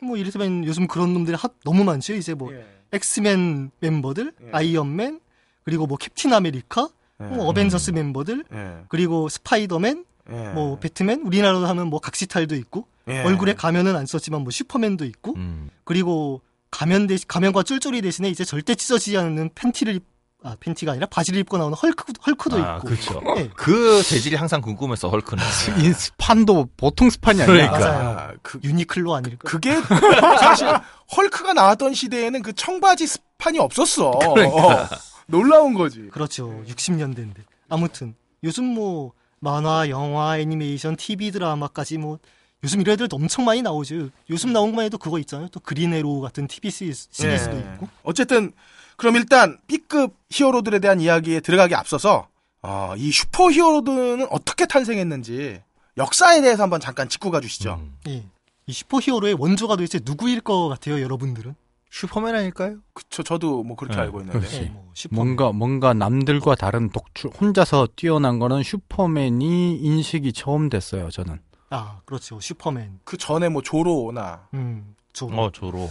뭐 0.00 0.16
이를테면 0.16 0.64
요즘 0.64 0.86
그런 0.86 1.12
놈들이 1.12 1.36
하- 1.36 1.50
너무 1.64 1.84
많죠. 1.84 2.14
이제 2.14 2.32
뭐 2.32 2.50
예. 2.54 2.64
엑스맨 2.92 3.72
멤버들, 3.80 4.32
예. 4.42 4.48
아이언맨, 4.52 5.20
그리고 5.64 5.86
뭐 5.86 5.98
캡틴 5.98 6.32
아메리카, 6.32 6.88
예. 7.20 7.24
뭐 7.24 7.46
어벤져스 7.48 7.90
멤버들, 7.90 8.44
예. 8.54 8.76
그리고 8.88 9.28
스파이더맨, 9.28 10.06
예. 10.30 10.48
뭐 10.50 10.78
배트맨, 10.78 11.22
우리나라로 11.24 11.66
하면 11.66 11.88
뭐 11.88 12.00
각시탈도 12.00 12.54
있고 12.56 12.86
예. 13.08 13.22
얼굴에 13.22 13.54
가면은 13.54 13.96
안 13.96 14.06
썼지만 14.06 14.42
뭐 14.42 14.50
슈퍼맨도 14.50 15.04
있고 15.06 15.34
음. 15.36 15.70
그리고 15.84 16.42
가면 16.70 17.06
대 17.06 17.16
가면과 17.26 17.62
쫄쫄이 17.62 18.02
대신에 18.02 18.28
이제 18.28 18.44
절대 18.44 18.74
찢어지지 18.74 19.16
않는 19.16 19.50
팬티를 19.54 19.94
입, 19.94 20.04
아 20.44 20.54
팬티가 20.60 20.92
아니라 20.92 21.06
바지를 21.06 21.40
입고 21.40 21.56
나오는 21.58 21.76
헐크 21.76 22.12
헐크도 22.26 22.62
아, 22.62 22.76
있고. 22.76 22.88
그렇죠. 22.88 23.22
예. 23.38 23.48
그 23.56 24.02
재질이 24.02 24.36
항상 24.36 24.60
궁금했어, 24.60 25.08
헐크는. 25.08 25.42
이 25.80 25.92
스판도 25.92 26.68
보통 26.76 27.10
스판이 27.10 27.42
아니야. 27.42 27.52
그러니까. 27.52 27.78
맞아요. 27.78 28.18
아, 28.18 28.32
그, 28.42 28.60
유니클로 28.62 29.14
아닐까? 29.14 29.48
그게 29.48 29.74
사실 30.40 30.68
헐크가 31.16 31.54
나왔던 31.54 31.94
시대에는 31.94 32.42
그 32.42 32.52
청바지 32.52 33.06
스판이 33.06 33.58
없었어. 33.58 34.10
그러니까. 34.34 34.82
어, 34.84 34.88
놀라운 35.26 35.74
거지. 35.74 36.08
그렇죠. 36.12 36.62
60년대인데. 36.68 37.38
아무튼 37.68 38.14
요즘 38.44 38.64
뭐 38.64 39.12
만화, 39.40 39.88
영화, 39.88 40.38
애니메이션, 40.38 40.96
TV 40.96 41.30
드라마까지 41.30 41.98
뭐 41.98 42.18
요즘 42.64 42.80
이런 42.80 42.94
애들 42.94 43.08
엄청 43.12 43.44
많이 43.44 43.62
나오죠. 43.62 44.10
요즘 44.30 44.52
나온 44.52 44.70
것만 44.70 44.86
해도 44.86 44.98
그거 44.98 45.18
있잖아요. 45.20 45.48
또 45.48 45.60
그린 45.60 45.92
애로우 45.94 46.20
같은 46.20 46.48
TV 46.48 46.70
시리즈, 46.70 47.08
시리즈도 47.10 47.56
예. 47.56 47.60
있고. 47.60 47.88
어쨌든 48.02 48.52
그럼 48.96 49.16
일단 49.16 49.58
B급 49.68 50.16
히어로들에 50.30 50.80
대한 50.80 51.00
이야기에 51.00 51.40
들어가기 51.40 51.74
앞서서 51.74 52.28
어, 52.62 52.94
이 52.96 53.12
슈퍼 53.12 53.50
히어로들은 53.50 54.26
어떻게 54.30 54.66
탄생했는지 54.66 55.62
역사에 55.96 56.40
대해서 56.40 56.64
한번 56.64 56.80
잠깐 56.80 57.08
짚고 57.08 57.30
가주시죠. 57.30 57.74
음. 57.80 57.96
예. 58.08 58.24
이 58.66 58.72
슈퍼 58.72 58.98
히어로의 59.00 59.34
원조가 59.38 59.76
도대체 59.76 60.00
누구일 60.04 60.40
것 60.40 60.68
같아요, 60.68 61.00
여러분들은? 61.00 61.54
슈퍼맨 61.90 62.34
아닐까요? 62.34 62.76
그쵸, 62.92 63.22
저도 63.22 63.62
뭐 63.62 63.76
그렇게 63.76 63.96
네, 63.96 64.02
알고 64.02 64.20
있는데. 64.20 64.46
예, 64.64 64.68
뭐 64.68 64.90
슈퍼맨. 64.94 65.16
뭔가 65.24 65.52
뭔가 65.52 65.94
남들과 65.94 66.54
다른 66.54 66.90
독주 66.90 67.28
혼자서 67.28 67.88
뛰어난 67.96 68.38
거는 68.38 68.62
슈퍼맨이 68.62 69.76
인식이 69.76 70.32
처음 70.32 70.68
됐어요. 70.68 71.10
저는. 71.10 71.40
아, 71.70 72.00
그렇죠. 72.04 72.40
슈퍼맨. 72.40 73.00
그 73.04 73.16
전에 73.16 73.48
뭐 73.48 73.62
조로나 73.62 74.48
음, 74.54 74.94
조로. 75.12 75.36
어, 75.40 75.50
조로. 75.50 75.90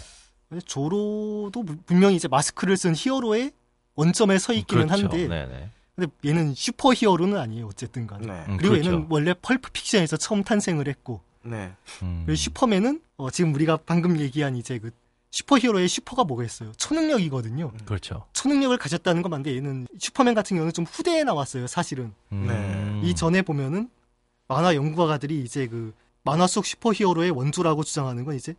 근데 0.49 0.61
조로도 0.65 1.63
무- 1.63 1.75
분명히 1.85 2.15
이제 2.15 2.27
마스크를 2.27 2.77
쓴 2.77 2.93
히어로의 2.95 3.51
원점에 3.95 4.37
서 4.37 4.53
있기는 4.53 4.87
그렇죠. 4.87 5.03
한데, 5.07 5.27
네네. 5.27 5.69
근데 5.95 6.11
얘는 6.25 6.53
슈퍼 6.53 6.93
히어로는 6.93 7.37
아니에요, 7.37 7.65
어쨌든 7.67 8.05
간에. 8.05 8.27
네. 8.27 8.33
음, 8.47 8.57
그리고 8.57 8.73
그렇죠. 8.75 8.91
얘는 8.91 9.07
원래 9.09 9.33
pulp 9.41 9.71
fiction에서 9.71 10.17
처음 10.17 10.43
탄생을 10.43 10.87
했고, 10.87 11.21
네. 11.43 11.71
음. 12.03 12.25
슈퍼맨은 12.33 13.01
어, 13.17 13.31
지금 13.31 13.53
우리가 13.55 13.77
방금 13.85 14.19
얘기한 14.19 14.55
이제 14.55 14.77
그 14.77 14.91
슈퍼 15.37 15.59
히어로의 15.59 15.87
슈퍼가 15.87 16.23
뭐겠어요? 16.23 16.71
초능력이거든요. 16.77 17.71
그렇죠. 17.85 18.25
초능력을 18.33 18.75
가졌다는 18.75 19.21
건 19.21 19.29
맞는데 19.29 19.55
얘는 19.55 19.87
슈퍼맨 19.99 20.33
같은 20.33 20.57
경우는 20.57 20.73
좀 20.73 20.83
후대에 20.85 21.23
나왔어요, 21.23 21.67
사실은. 21.67 22.11
음. 22.31 23.01
이 23.03 23.13
전에 23.13 23.43
보면은 23.43 23.87
만화 24.47 24.73
연구가들이 24.73 25.43
이제 25.43 25.67
그 25.67 25.93
만화 26.23 26.47
속 26.47 26.65
슈퍼 26.65 26.91
히어로의 26.91 27.29
원조라고 27.29 27.83
주장하는 27.83 28.25
건 28.25 28.33
이제 28.33 28.55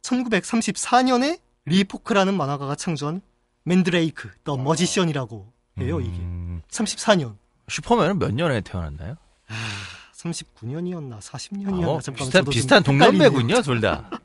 1934년에 0.00 1.38
리포크라는 1.66 2.34
만화가가 2.34 2.76
창조한 2.76 3.20
맨드레이크, 3.64 4.30
the 4.42 4.56
Magician이라고 4.56 5.52
해요, 5.80 6.00
이게. 6.00 6.16
음. 6.16 6.62
34년. 6.70 7.36
슈퍼맨은 7.68 8.18
몇 8.18 8.32
년에 8.32 8.62
태어났나요? 8.62 9.16
39년이었나 10.16 11.20
40년이었나 11.20 11.88
어, 11.88 12.00
잠깐 12.00 12.24
비슷한, 12.24 12.44
비슷한 12.46 12.82
동년배군요, 12.82 13.60
둘 13.60 13.82
다. 13.82 14.08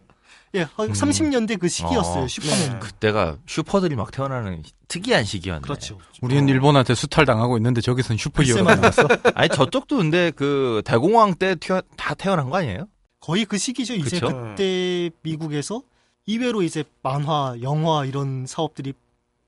예, 0.55 0.61
한 0.61 0.91
30년대 0.91 1.59
그 1.59 1.67
시기였어요, 1.67 2.23
어, 2.23 2.27
슈퍼맨. 2.27 2.79
그때가 2.79 3.37
슈퍼들이 3.45 3.95
막 3.95 4.11
태어나는 4.11 4.63
특이한 4.87 5.25
시기였네. 5.25 5.61
그렇죠. 5.61 5.97
우리는 6.21 6.47
일본한테 6.47 6.95
수탈 6.95 7.25
당하고 7.25 7.57
있는데 7.57 7.81
저기선 7.81 8.17
슈퍼히어로가 8.17 8.75
나왔어. 8.75 9.07
아니 9.35 9.49
저쪽도 9.49 9.97
근데 9.97 10.31
그 10.31 10.81
대공황 10.85 11.35
때 11.35 11.55
튀어, 11.55 11.81
다 11.97 12.13
태어난 12.13 12.49
거 12.49 12.57
아니에요? 12.57 12.87
거의 13.19 13.45
그 13.45 13.57
시기죠. 13.57 13.93
이제 13.95 14.19
그쵸? 14.19 14.27
그때 14.27 15.09
미국에서 15.21 15.81
이외로 16.25 16.61
이제 16.61 16.83
만화, 17.03 17.55
영화 17.61 18.05
이런 18.05 18.45
사업들이 18.45 18.93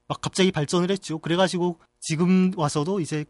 막 0.07 0.19
갑자기 0.21 0.51
발전을 0.51 0.91
했죠. 0.91 1.19
그래가지고 1.19 1.77
지금 2.01 2.51
와서도 2.57 2.99
이제 2.99 3.25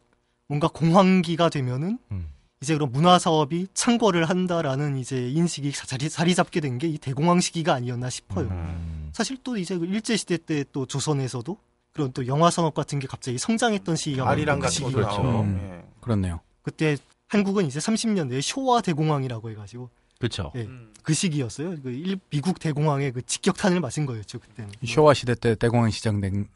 뭔가 0.48 0.68
공황기가 0.68 1.50
되면은 1.50 2.00
음. 2.12 2.30
이제 2.62 2.74
그런 2.74 2.92
문화 2.92 3.18
사업이 3.20 3.68
창궐을 3.74 4.28
한다라는 4.28 4.98
이제 4.98 5.30
인식이 5.30 5.72
자리, 5.72 6.10
자리 6.10 6.36
잡게 6.36 6.60
된 6.60 6.78
게 6.78 6.88
이 6.90 6.98
대공황 6.98 7.40
시기가 7.40 7.74
아니었나 7.74 8.10
싶어요. 8.10 8.48
음. 8.48 9.10
사실 9.14 9.38
또 9.44 9.58
이제 9.58 9.78
그 9.78 9.86
일제 9.86 10.18
시대 10.18 10.38
때 10.38 10.64
또 10.74 10.86
조선에서도 10.86 11.58
그런 11.94 12.12
또 12.14 12.28
영화 12.28 12.50
산업 12.50 12.74
같은 12.74 13.00
게 13.00 13.08
갑자기 13.08 13.38
성장했던 13.38 13.96
시기가 13.96 14.30
아리랑 14.30 14.60
그 14.60 14.64
같은 14.66 14.88
시기였죠. 14.88 15.24
나오고. 15.24 15.40
음. 15.42 15.82
예. 15.86 15.90
그렇네요. 16.02 16.42
그때 16.62 16.98
한국은 17.30 17.66
이제 17.66 17.80
30년대에 17.80 18.42
쇼와 18.42 18.82
대공황이라고 18.82 19.52
해가지고 19.52 19.90
그렇죠. 20.20 20.52
예, 20.56 20.68
그 21.02 21.14
시기였어요. 21.14 21.82
그 21.82 21.92
일, 21.92 22.20
미국 22.30 22.60
대공황의 22.60 23.14
그 23.14 23.22
직격탄을 23.26 23.80
맞은 23.80 24.06
거였죠 24.06 24.40
그때는. 24.40 24.72
쇼와 24.86 25.14
시대 25.14 25.34
때 25.34 25.56
대공황 25.56 25.92
시작된 25.92 26.48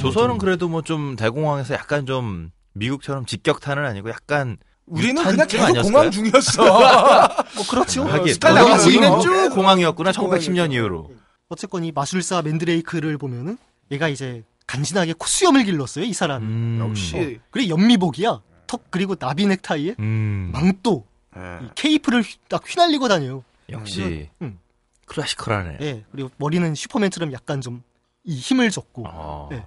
조선은 0.00 0.36
그래도 0.38 0.68
뭐 0.68 0.82
좀 0.82 1.16
대공황에서 1.16 1.72
약간 1.74 2.04
좀 2.04 2.50
미국처럼 2.74 3.24
직격탄은 3.24 3.84
아니고 3.86 4.10
약간 4.10 4.58
우리는 4.90 5.22
그냥 5.22 5.46
쯤 5.48 5.58
계속 5.58 5.64
아니었을까요? 5.66 5.82
공황 5.92 6.10
중이었어. 6.10 6.62
뭐 7.56 7.66
그렇죠. 7.70 8.04
하긴 8.04 8.34
스칼렛 8.34 8.86
우리는 8.86 9.08
우리는 9.12 9.20
쭉 9.20 9.54
공항이었구나 9.54 10.12
1910년 10.12 10.72
이후로. 10.72 11.10
어쨌건 11.48 11.84
이 11.84 11.92
마술사 11.92 12.42
맨드레이크를 12.42 13.18
보면은 13.18 13.58
얘가 13.90 14.08
이제 14.08 14.42
간지나게 14.66 15.14
코수염을 15.18 15.64
길렀어요 15.64 16.04
이 16.04 16.12
사람이. 16.12 16.44
음. 16.46 16.78
역시. 16.88 17.40
그리고 17.50 17.70
연미복이야. 17.70 18.40
턱 18.66 18.82
그리고 18.90 19.14
나비 19.14 19.46
넥타이에 19.46 19.94
음. 19.98 20.50
망토, 20.52 21.06
예. 21.36 21.64
이 21.64 21.68
케이프를 21.74 22.20
휘- 22.22 22.36
딱 22.48 22.62
휘날리고 22.66 23.08
다녀요. 23.08 23.42
역시 23.70 24.28
음. 24.42 24.58
클래시컬하네. 25.06 25.78
예. 25.80 26.04
그리고 26.12 26.30
머리는 26.36 26.74
슈퍼맨처럼 26.74 27.32
약간 27.32 27.60
좀 27.60 27.82
이 28.24 28.36
힘을 28.36 28.70
줬고. 28.70 29.04
어. 29.06 29.48
네. 29.50 29.64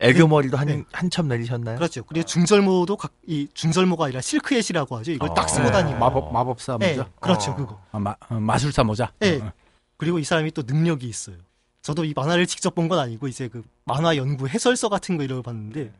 애교 0.00 0.28
머리도 0.28 0.56
한 0.56 0.66
네. 0.68 0.84
한참 0.92 1.26
내리셨나요? 1.28 1.76
그렇죠. 1.76 2.04
그리고 2.04 2.24
중절모도 2.24 2.96
각, 2.96 3.12
이 3.26 3.48
중절모가 3.52 4.04
아니라 4.06 4.20
실크햇이라고 4.20 4.96
하죠. 4.98 5.10
이걸 5.12 5.30
딱 5.34 5.48
쓰고 5.48 5.66
어. 5.66 5.70
다니고. 5.70 5.98
마법 5.98 6.32
마법사 6.32 6.78
예, 6.82 6.90
모자. 6.92 7.10
그렇죠. 7.20 7.50
어. 7.50 7.56
그거. 7.56 7.80
아, 7.90 7.98
마, 7.98 8.14
어, 8.28 8.34
마술사 8.34 8.84
모자. 8.84 9.12
예. 9.22 9.40
어, 9.40 9.46
어. 9.46 9.52
그리고 9.96 10.18
이 10.20 10.24
사람이 10.24 10.52
또 10.52 10.62
능력이 10.64 11.08
있어요. 11.08 11.36
저도 11.82 12.04
이 12.04 12.12
만화를 12.14 12.46
직접 12.46 12.74
본 12.74 12.88
건 12.88 12.98
아니고 13.00 13.26
이제 13.28 13.48
그 13.48 13.62
만화 13.84 14.16
연구 14.16 14.46
해설서 14.48 14.88
같은 14.88 15.16
거 15.16 15.24
이런 15.24 15.38
거 15.38 15.42
봤는데 15.42 15.92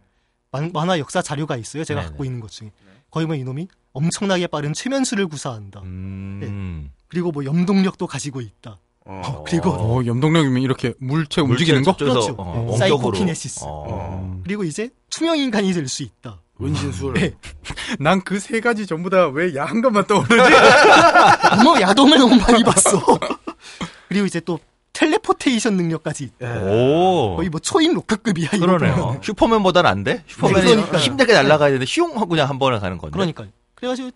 만, 0.53 0.71
만화 0.73 0.99
역사 1.01 1.21
자료가 1.21 1.57
있어요. 1.57 1.83
제가 1.83 2.01
네네. 2.01 2.11
갖고 2.11 2.25
있는 2.25 2.41
것 2.41 2.51
중에. 2.53 2.71
거기 3.11 3.27
보면 3.27 3.41
이놈이 3.41 3.67
엄청나게 3.95 4.47
빠른 4.47 4.75
최면술을 4.75 5.27
구사한다. 5.27 5.81
음. 5.81 6.93
그리고 7.09 7.33
뭐 7.33 7.45
염동력도 7.45 8.07
가지고 8.07 8.41
있다. 8.43 8.79
어. 9.09 9.23
어, 9.25 9.45
그리고 9.47 9.71
어, 9.71 10.05
염동력이면 10.05 10.63
이렇게 10.63 10.93
물체 11.01 11.41
움직이는 11.41 11.83
거? 11.83 11.97
그렇죠. 11.97 12.35
어, 12.39 12.75
사이코 12.79 12.97
원격으로. 12.97 13.19
kinesis. 13.19 13.61
어. 13.67 14.41
그리고 14.45 14.65
이제 14.65 14.91
투명 15.11 15.39
인간이 15.39 15.73
될 15.73 15.89
수 15.89 16.03
있다. 16.03 16.41
은신술. 16.61 17.15
네. 17.15 17.35
난그 18.01 18.39
세 18.41 18.61
가지 18.61 18.87
전부 18.87 19.09
다 19.11 19.29
왜 19.29 19.55
야한 19.55 19.81
것만 19.81 20.07
떠오르지? 20.07 20.35
어머 21.61 21.81
야동을 21.81 22.19
너무 22.19 22.37
많이 22.37 22.63
봤어. 22.65 23.01
그리고 24.09 24.27
이제 24.27 24.41
또 24.41 24.59
텔레포테이션 24.93 25.77
능력까지 25.77 26.25
있다. 26.25 26.57
예. 26.57 26.71
오. 26.71 27.37
거의 27.37 27.49
뭐 27.49 27.61
초임 27.61 27.95
로크급이야. 27.95 28.49
이거 28.55 28.67
그러네요. 28.67 29.21
슈퍼맨보다는 29.23 29.89
안 29.89 30.03
돼? 30.03 30.25
슈퍼맨이 30.27 30.75
네. 30.91 30.99
힘들게 30.99 31.33
날아가야 31.35 31.71
되는데 31.71 31.87
휘용 31.89 32.17
하고 32.17 32.27
그냥 32.27 32.49
한 32.49 32.59
번에 32.59 32.79
가는 32.81 32.99
건데. 32.99 33.13
그러니까요. 33.15 33.49
그래가지고 33.77 34.11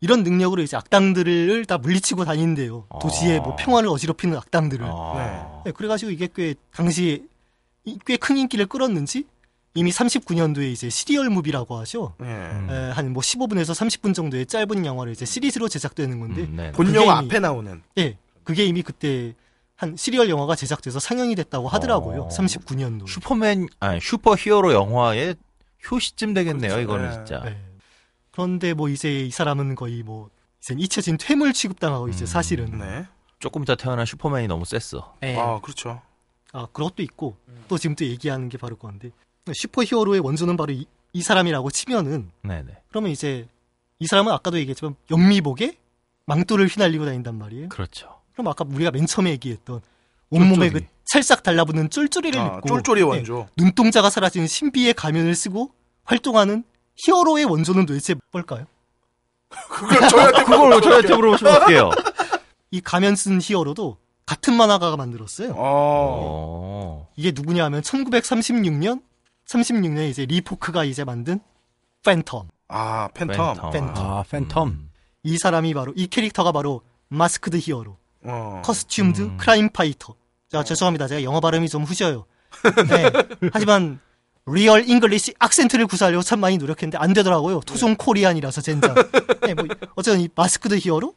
이런 0.00 0.22
능력으로 0.22 0.62
이제 0.62 0.76
악당들을 0.76 1.64
다 1.64 1.78
물리치고 1.78 2.24
다닌대요. 2.24 2.86
도시의 3.00 3.40
뭐 3.40 3.56
평화를 3.56 3.88
어지럽히는 3.88 4.36
악당들을. 4.36 4.86
아. 4.88 5.62
네, 5.64 5.72
그래가지고 5.72 6.10
이게 6.10 6.28
꽤 6.34 6.54
당시 6.74 7.26
꽤 8.04 8.16
큰 8.16 8.36
인기를 8.36 8.66
끌었는지 8.66 9.24
이미 9.74 9.90
39년도에 9.90 10.70
이제 10.72 10.88
serial 10.90 11.28
movie라고 11.30 11.76
하죠. 11.78 12.14
예. 12.22 12.24
음. 12.24 12.90
한뭐 12.94 13.20
15분에서 13.22 13.74
30분 13.74 14.14
정도의 14.14 14.46
짧은 14.46 14.84
영화를 14.86 15.12
이제 15.12 15.24
시리즈로 15.26 15.68
제작되는 15.68 16.18
건데, 16.18 16.42
음, 16.42 16.56
네. 16.56 16.72
본 16.72 16.86
그게 16.86 16.98
영화 16.98 17.18
이미- 17.20 17.26
앞에 17.28 17.38
나오는. 17.40 17.82
예, 17.98 18.16
그게 18.42 18.64
이미 18.64 18.82
그때 18.82 19.34
한 19.76 19.94
serial 19.94 20.30
영화가 20.30 20.56
제작돼서 20.56 20.98
상영이 20.98 21.34
됐다고 21.34 21.68
하더라고요. 21.68 22.22
어. 22.22 22.28
39년도. 22.28 23.06
슈퍼맨, 23.06 23.68
아니, 23.78 24.00
슈퍼 24.00 24.34
히어로 24.34 24.72
영화의 24.72 25.36
효시쯤 25.90 26.32
되겠네요, 26.32 26.70
그렇죠. 26.72 26.80
이거는 26.80 27.10
네. 27.10 27.14
진짜. 27.16 27.42
네. 27.44 27.56
그런데 28.36 28.74
뭐 28.74 28.90
이제 28.90 29.20
이 29.20 29.30
사람은 29.30 29.76
거의 29.76 30.02
뭐 30.02 30.28
이제 30.60 30.74
잊혀진 30.76 31.16
퇴물 31.16 31.54
취급당하고 31.54 32.08
이제 32.08 32.24
음. 32.24 32.26
사실은 32.26 32.78
네. 32.78 33.06
조금 33.38 33.62
이따 33.62 33.74
태어난 33.74 34.04
슈퍼맨이 34.04 34.46
너무 34.46 34.66
셌어. 34.66 35.14
예. 35.22 35.36
아, 35.38 35.58
그렇죠. 35.60 36.02
아, 36.52 36.66
그것도 36.66 37.02
있고, 37.02 37.36
또 37.66 37.78
지금 37.78 37.96
또 37.96 38.04
얘기하는 38.04 38.50
게 38.50 38.58
바로 38.58 38.76
그건데, 38.76 39.10
슈퍼히어로의 39.50 40.20
원조는 40.20 40.58
바로 40.58 40.72
이, 40.72 40.84
이 41.14 41.22
사람이라고 41.22 41.70
치면은, 41.70 42.30
네네. 42.42 42.76
그러면 42.88 43.10
이제, 43.10 43.48
이 43.98 44.06
사람은 44.06 44.30
아까도 44.32 44.58
얘기했지만, 44.58 44.96
연미복에 45.10 45.78
망토를 46.26 46.66
휘날리고 46.66 47.06
다닌단 47.06 47.38
말이에요. 47.38 47.68
그렇죠. 47.70 48.20
그럼 48.32 48.48
아까 48.48 48.64
우리가 48.68 48.90
맨 48.90 49.06
처음에 49.06 49.30
얘기했던, 49.30 49.80
온몸에 50.28 50.68
그 50.68 50.80
쫄쫄이. 50.80 50.90
찰싹 51.06 51.42
달라붙는 51.42 51.88
쫄쫄이를 51.88 52.40
아, 52.40 52.56
입고, 52.56 52.68
쫄쫄이 52.68 53.00
예, 53.00 53.04
원조. 53.04 53.48
눈동자가 53.56 54.10
사라지는 54.10 54.46
신비의 54.46 54.92
가면을 54.94 55.34
쓰고 55.34 55.72
활동하는 56.04 56.64
히어로의 56.96 57.44
원조는 57.44 57.86
도대체 57.86 58.14
뭘까요? 58.32 58.66
그걸 59.48 60.08
저희한테 60.08 60.44
그걸 60.44 60.82
저희한테 60.82 61.14
물어보시면 61.14 61.56
어떡해요? 61.56 61.90
이 62.70 62.80
가면 62.80 63.16
쓴 63.16 63.40
히어로도 63.40 63.96
같은 64.24 64.54
만화가가 64.54 64.96
만들었어요. 64.96 65.52
어. 65.52 65.56
어. 65.56 67.08
이게 67.16 67.32
누구냐 67.32 67.64
하면 67.66 67.80
1936년 67.82 69.02
36년에 69.46 70.10
이제 70.10 70.26
리포크가 70.26 70.84
이제 70.84 71.04
만든 71.04 71.40
팬텀. 72.04 72.46
아, 72.68 73.08
팬텀. 73.14 73.36
팬텀. 73.36 73.72
팬텀. 73.72 73.96
아, 73.96 74.24
팬텀. 74.28 74.66
음. 74.66 74.90
이 75.22 75.38
사람이 75.38 75.74
바로 75.74 75.92
이 75.96 76.06
캐릭터가 76.08 76.52
바로 76.52 76.82
masked 77.08 77.56
hero, 77.56 77.96
어. 78.24 78.62
costumed 78.64 79.22
음. 79.22 79.36
crime 79.36 79.70
fighter. 79.70 80.14
자, 80.50 80.64
죄송합니다. 80.64 81.06
제가 81.08 81.22
영어 81.22 81.40
발음이 81.40 81.68
좀 81.68 81.84
후져요. 81.84 82.26
네. 82.88 83.10
하지만 83.52 84.00
real 84.46 84.88
English 84.88 85.34
accent를 85.38 85.86
구사하려고 85.86 86.22
참 86.22 86.38
많이 86.40 86.56
노력했는데 86.56 86.98
안 86.98 87.12
되더라고요. 87.12 87.60
토종 87.60 87.96
Korean이라서 87.96 88.60
젠장. 88.60 88.94
네, 89.42 89.54
뭐 89.54 89.66
어쨌든 89.96 90.20
이 90.20 90.28
masked 90.34 90.76
hero, 90.78 91.14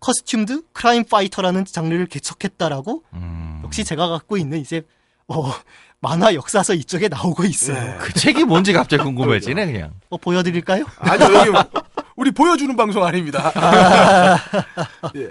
costumed 0.00 0.62
crime 0.72 1.04
fighter라는 1.04 1.64
장르를 1.64 2.06
개척했다라고 2.06 3.04
음. 3.12 3.60
역시 3.64 3.84
제가 3.84 4.08
갖고 4.08 4.36
있는 4.36 4.58
이제 4.58 4.82
어, 5.28 5.52
만화 6.00 6.34
역사서 6.34 6.74
이쪽에 6.74 7.06
나오고 7.06 7.44
있어요. 7.44 7.76
예. 7.76 7.98
그 8.00 8.12
책이 8.14 8.44
뭔지 8.44 8.72
갑자기 8.72 9.04
궁금해지네, 9.04 9.66
그냥. 9.66 9.92
어, 10.08 10.16
보여드릴까요? 10.16 10.84
아니요, 10.98 11.34
여기 11.34 11.68
우리 12.16 12.32
보여주는 12.32 12.74
방송 12.74 13.04
아닙니다. 13.04 13.52
예. 15.14 15.30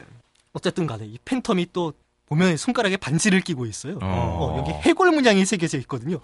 어쨌든 0.53 0.87
간에 0.87 1.05
이 1.05 1.17
팬텀이 1.25 1.67
또 1.73 1.93
보면 2.31 2.55
손가락에 2.55 2.95
반지를 2.95 3.41
끼고 3.41 3.65
있어요. 3.65 3.95
어. 4.01 4.05
어, 4.05 4.57
여기 4.59 4.71
해골 4.71 5.11
문양이 5.11 5.45
새겨져 5.45 5.77
있거든요. 5.79 6.17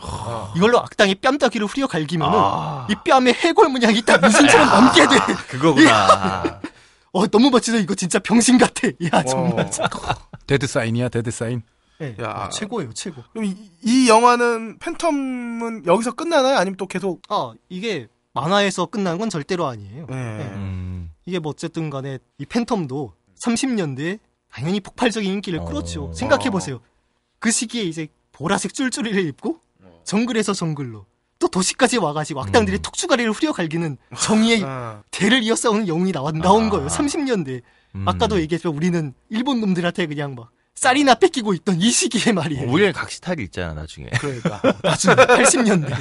이걸로 0.56 0.80
악당의 0.80 1.16
뺨따귀를 1.16 1.68
후려 1.68 1.86
갈기면은 1.86 2.34
아. 2.34 2.88
이 2.90 2.96
뺨에 3.04 3.34
해골 3.34 3.68
문양이 3.68 4.02
딱 4.04 4.22
무슨처럼 4.22 4.68
남게 4.68 5.02
돼. 5.02 5.34
그거구나. 5.50 6.62
어, 7.12 7.28
너무 7.28 7.50
멋지다. 7.50 7.80
이거 7.80 7.94
진짜 7.94 8.20
병신 8.20 8.58
같아. 8.58 8.88
야, 8.88 9.22
정말. 9.24 9.66
어. 9.66 9.70
dead 10.48 10.66
sign이야, 10.66 11.10
dead 11.10 11.30
sign. 11.30 11.62
네, 12.00 12.16
야. 12.22 12.46
어, 12.46 12.50
최고예요, 12.52 12.94
최고. 12.94 13.22
그럼 13.34 13.44
이, 13.44 13.70
이 13.84 14.08
영화는 14.08 14.80
팬텀은 14.80 15.88
여기서 15.88 16.14
끝나나요? 16.14 16.56
아니면 16.56 16.78
또 16.78 16.88
계속? 16.88 17.22
아, 17.28 17.52
이게 17.68 18.08
만화에서 18.34 18.86
끝난 18.86 19.18
건 19.18 19.30
절대로 19.30 19.68
아니에요. 19.68 20.08
예. 20.10 20.14
음. 20.16 21.12
이게 21.26 21.40
뭐 21.40 21.50
어쨌든 21.50 21.90
간에 21.90 22.20
이 22.38 22.46
팬텀도 22.46 23.12
30년대에 23.42 24.20
당연히 24.58 24.80
폭발적인 24.80 25.32
인기를 25.34 25.60
어. 25.60 25.66
끌었죠. 25.66 26.12
생각해보세요. 26.16 26.80
그 27.38 27.52
시기에 27.52 27.84
이제 27.84 28.08
보라색 28.32 28.74
쫄쫄이를 28.74 29.28
입고 29.28 29.60
정글에서 30.04 30.54
정글로 30.54 31.06
또 31.38 31.48
도시까지 31.48 31.98
와가지고 32.00 32.42
악당들이 32.42 32.78
음. 32.78 32.82
톡주가리를 32.82 33.32
후려갈기는 33.34 33.98
정의의 34.20 34.64
아, 34.66 35.04
대를 35.12 35.44
이어 35.44 35.56
싸우는 35.56 35.88
영웅이 35.88 36.12
나와, 36.12 36.32
나온 36.32 36.66
아. 36.66 36.70
거예요. 36.72 36.88
30년대. 36.88 37.62
음. 37.94 38.08
아까도 38.08 38.42
얘기했지만 38.42 38.76
우리는 38.76 39.14
일본 39.30 39.62
놈들한테 39.62 40.08
그냥 40.08 40.34
막 40.34 40.50
쌀이나 40.74 41.14
뺏기고 41.14 41.54
있던 41.54 41.80
이 41.80 41.92
시기에 41.92 42.34
말이에요. 42.34 42.68
우리는 42.72 42.92
각시탈이 42.94 43.44
있잖아, 43.44 43.74
나중에. 43.74 44.08
그러니까. 44.20 44.60
나중에 44.82 45.14
80년대. 45.14 45.96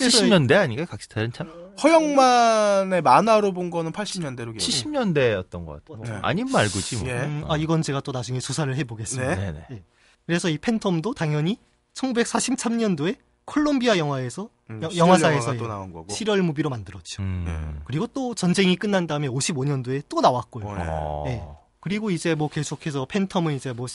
70년대 0.00 0.54
아닌가요? 0.58 0.86
각시탈은 0.86 1.32
참? 1.32 1.52
허영만의 1.82 3.02
만화로 3.02 3.52
본 3.52 3.70
거는 3.70 3.92
80년대로 3.92 4.56
기억. 4.56 4.58
70년대였던 4.58 5.64
것 5.66 5.84
같아요. 5.84 6.04
네. 6.14 6.18
아닌 6.22 6.46
말고지 6.50 6.96
뭐. 6.98 7.08
예. 7.08 7.12
음, 7.20 7.44
아, 7.48 7.56
이건 7.56 7.82
제가 7.82 8.00
또 8.00 8.12
나중에 8.12 8.40
조사를 8.40 8.74
해보겠습니다. 8.76 9.34
네. 9.36 9.52
네네. 9.52 9.82
그래서 10.26 10.48
이 10.48 10.58
팬텀도 10.58 11.14
당연히 11.14 11.58
1943년도에 11.94 13.16
콜롬비아 13.44 13.96
영화에서 13.96 14.50
음, 14.70 14.82
여- 14.82 14.90
영화사에서 14.94 15.56
또 15.56 15.66
나온 15.66 15.92
거고. 15.92 16.12
실월 16.12 16.42
무비로 16.42 16.68
만들었죠. 16.68 17.22
음. 17.22 17.80
그리고 17.84 18.06
또 18.08 18.34
전쟁이 18.34 18.76
끝난 18.76 19.06
다음에 19.06 19.26
55년도에 19.28 20.02
또 20.08 20.20
나왔고요. 20.20 20.66
어, 20.66 20.74
어. 20.78 21.22
네. 21.26 21.42
그리고 21.80 22.10
이제 22.10 22.34
뭐 22.34 22.48
계속해서 22.48 23.06
팬텀은 23.06 23.56
이제 23.56 23.72
뭐 23.72 23.86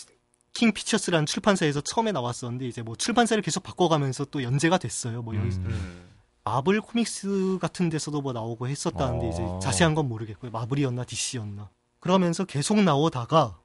킹 0.55 0.71
피처스라는 0.71 1.25
출판사에서 1.25 1.81
처음에 1.81 2.11
나왔었는데 2.11 2.67
이제 2.67 2.83
뭐 2.83 2.95
출판사를 2.95 3.41
계속 3.41 3.63
바꿔가면서 3.63 4.25
또 4.25 4.43
연재가 4.43 4.77
됐어요. 4.77 5.23
뭐 5.23 5.35
여기 5.35 5.47
음. 5.47 6.03
음. 6.45 6.49
마블 6.51 6.81
코믹스 6.81 7.57
같은 7.61 7.89
데서도 7.89 8.21
뭐 8.21 8.33
나오고 8.33 8.67
했었다는데 8.67 9.25
어. 9.27 9.29
이제 9.29 9.65
자세한 9.65 9.95
건 9.95 10.07
모르겠고요. 10.09 10.51
마블이었나 10.51 11.05
DC였나. 11.05 11.69
그러면서 11.99 12.43
계속 12.45 12.81
나오다가 12.81 13.57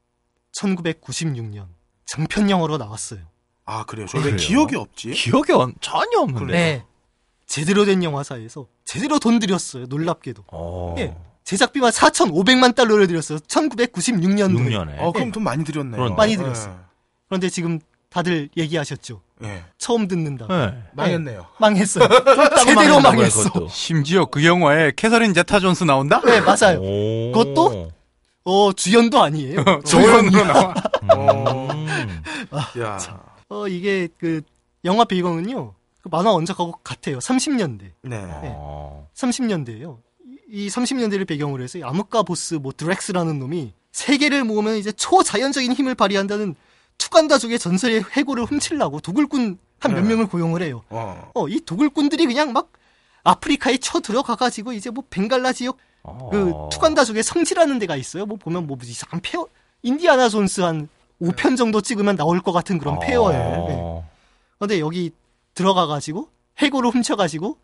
1996년 0.61 1.67
장편 2.07 2.51
영화로 2.51 2.79
나왔어요. 2.79 3.21
아, 3.65 3.85
그래요? 3.85 4.07
저왜 4.07 4.23
그래요? 4.23 4.37
기억이 4.37 4.77
없지? 4.77 5.11
기억이 5.11 5.53
없- 5.53 5.75
전혀 5.81 6.21
없는데. 6.21 6.53
네. 6.53 6.85
제대로 7.47 7.85
된 7.85 8.03
영화사에서 8.03 8.67
제대로 8.85 9.19
돈 9.19 9.39
들였어요. 9.39 9.87
놀랍게도. 9.87 10.45
어. 10.53 10.95
예. 10.99 11.17
제작비만 11.45 11.91
4,500만 11.91 12.75
달러를 12.75 13.07
들였어요. 13.07 13.39
1996년도에. 13.41 14.69
6년에. 14.69 14.99
어, 15.01 15.13
그럼 15.13 15.29
네. 15.29 15.33
돈 15.33 15.43
많이 15.45 15.65
들였네요. 15.65 16.15
많이 16.15 16.37
들였어요. 16.37 16.79
그런데 17.27 17.49
지금 17.51 17.79
다들 18.11 18.49
얘기하셨죠. 18.57 19.21
예. 19.45 19.63
처음 19.79 20.09
듣는다. 20.09 20.47
네. 20.49 20.83
망했네요. 20.95 21.47
망했어요. 21.59 22.09
제대로 22.65 23.01
망했어. 23.01 23.45
그것도. 23.45 23.69
심지어 23.69 24.25
그 24.27 24.45
영화에 24.45 24.93
캐서린 24.97 25.35
제타 25.35 25.61
존스 25.61 25.85
나온다? 25.85 26.21
네, 26.25 26.41
맞아요. 26.41 26.81
오. 26.81 27.33
그것도? 27.33 27.93
어, 28.45 28.73
주연도 28.73 29.23
아니에요. 29.23 29.63
조연으로 29.87 30.45
나와. 30.45 30.75
음. 31.15 32.23
야. 32.81 32.99
어, 33.49 33.69
이게 33.69 34.09
그 34.19 34.41
영화 34.85 35.05
배경은요. 35.05 35.75
그 36.03 36.09
만화 36.11 36.33
원작하고 36.33 36.73
같아요. 36.83 37.19
30년대. 37.19 37.81
네. 38.03 38.21
어. 38.23 39.09
30년대예요. 39.15 39.99
이 40.51 40.69
30년대를 40.69 41.27
배경으로 41.27 41.63
해서 41.63 41.79
이 41.79 41.83
암흑가 41.83 42.23
보스 42.23 42.55
뭐 42.55 42.73
드렉스라는 42.75 43.39
놈이 43.39 43.75
세계를 43.93 44.45
모으면 44.45 44.77
이제 44.77 44.93
초자연적인 44.93 45.73
힘을 45.73 45.95
발휘한다는 45.95 46.55
투간다 46.99 47.39
족의 47.39 47.59
전설의 47.59 48.05
해고를 48.13 48.45
훔치려고 48.45 49.01
도굴꾼 49.01 49.59
한몇 49.81 50.03
네. 50.03 50.09
명을 50.11 50.27
고용을 50.27 50.63
해요. 50.63 50.83
어. 50.91 51.31
어, 51.35 51.49
이 51.49 51.61
도굴꾼들이 51.61 52.27
그냥 52.27 52.53
막 52.53 52.71
아프리카에 53.25 53.79
쳐 53.79 54.01
들어가가지고 54.01 54.73
이제 54.73 54.91
뭐 54.91 55.05
벵갈라 55.09 55.53
지역 55.53 55.79
그 56.03 56.51
어. 56.55 56.69
투간다족의 56.73 57.23
성지라는 57.23 57.79
데가 57.79 57.97
있어요. 57.97 58.27
뭐 58.27 58.37
보면 58.37 58.67
뭐 58.67 58.77
이상한 58.83 59.21
폐허 59.23 59.47
인디아나 59.83 60.29
존스 60.29 60.61
한 60.63 60.89
5편 61.21 61.57
정도 61.57 61.81
찍으면 61.81 62.17
나올 62.17 62.41
것 62.41 62.53
같은 62.53 62.79
그런 62.79 62.99
폐허예요. 62.99 63.39
네. 63.69 63.75
어. 63.79 64.09
근데 64.59 64.81
여기 64.81 65.11
들어가가지고 65.55 66.29
해골을 66.59 66.91
훔쳐가지고 66.91 67.57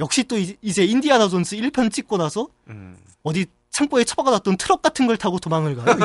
역시 0.00 0.24
또 0.24 0.38
이- 0.38 0.56
이제 0.62 0.84
인디아나 0.84 1.28
존스 1.28 1.56
1편 1.56 1.92
찍고 1.92 2.16
나서 2.16 2.48
음. 2.68 2.96
어디 3.22 3.46
창고에 3.70 4.04
처박아놨던 4.04 4.56
트럭 4.56 4.82
같은 4.82 5.06
걸 5.06 5.16
타고 5.16 5.38
도망을 5.38 5.76
가요. 5.76 5.96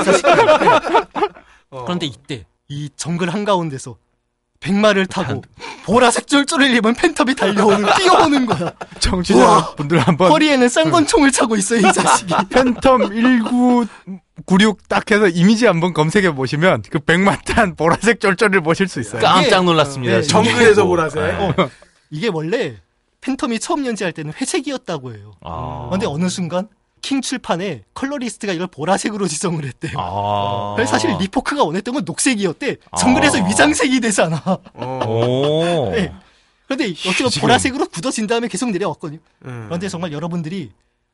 어. 1.69 1.83
그런데 1.85 2.05
이때 2.05 2.45
이 2.69 2.89
정글 2.95 3.33
한가운데서 3.33 3.95
백마를 4.59 5.05
타고 5.05 5.43
보라색 5.85 6.27
쫄쫄이를 6.27 6.75
입은 6.75 6.95
팬텀이 6.95 7.37
달려오는 7.37 7.87
뛰어오는 7.95 8.45
거야. 8.47 8.73
청취자 8.99 9.75
분들 9.75 9.99
한번 9.99 10.31
허리에는 10.31 10.67
쌍권총을 10.67 11.31
차고 11.31 11.55
있어요, 11.57 11.87
이 11.87 11.93
자식이. 11.93 12.33
팬텀 12.33 13.11
1996 13.11 14.87
딱 14.89 15.09
해서 15.11 15.27
이미지 15.27 15.67
한번 15.67 15.93
검색해 15.93 16.33
보시면 16.33 16.83
그 16.89 16.99
백마 16.99 17.37
탄 17.41 17.75
보라색 17.75 18.19
쫄쫄이를 18.19 18.61
보실 18.61 18.87
수 18.87 18.99
있어요. 18.99 19.21
깜짝 19.21 19.63
놀랐습니다. 19.63 20.15
네. 20.15 20.21
정글에서 20.23 20.81
보고. 20.83 20.95
보라색. 20.95 21.21
네. 21.21 21.53
이게 22.09 22.29
원래 22.33 22.77
팬텀이 23.21 23.61
처음 23.61 23.85
연재할 23.85 24.11
때는 24.11 24.33
회색이었다고 24.33 25.13
해요. 25.13 25.33
아. 25.41 25.87
근데 25.91 26.07
어느 26.07 26.29
순간 26.29 26.67
킹 27.07 27.21
출판에 27.21 27.83
colorist가 27.93 28.51
이걸 28.51 28.67
보라색으로 28.67 29.27
지정을 29.29 29.63
했대요. 29.65 29.93
아. 29.97 30.73
그래서 30.75 30.91
사실 30.91 31.15
리포크가 31.17 31.63
원했던 31.63 31.93
건 31.93 32.03
녹색이었대. 32.05 32.75
정글에서 32.99 33.41
아. 33.43 33.47
위장색이 33.47 34.01
되잖아. 34.01 34.41
어. 34.73 34.99
오. 35.07 35.91
네. 35.91 36.13
어떻게 36.69 36.93
지금- 36.93 37.29
보라색으로 37.41 37.87
굳어진 37.87 38.27
다음에 38.27 38.49
계속 38.49 38.69
내려왔거든요. 38.71 39.19
음. 39.45 39.63
그런데 39.67 39.87
정말 39.87 40.11
여러분들이 40.11 40.71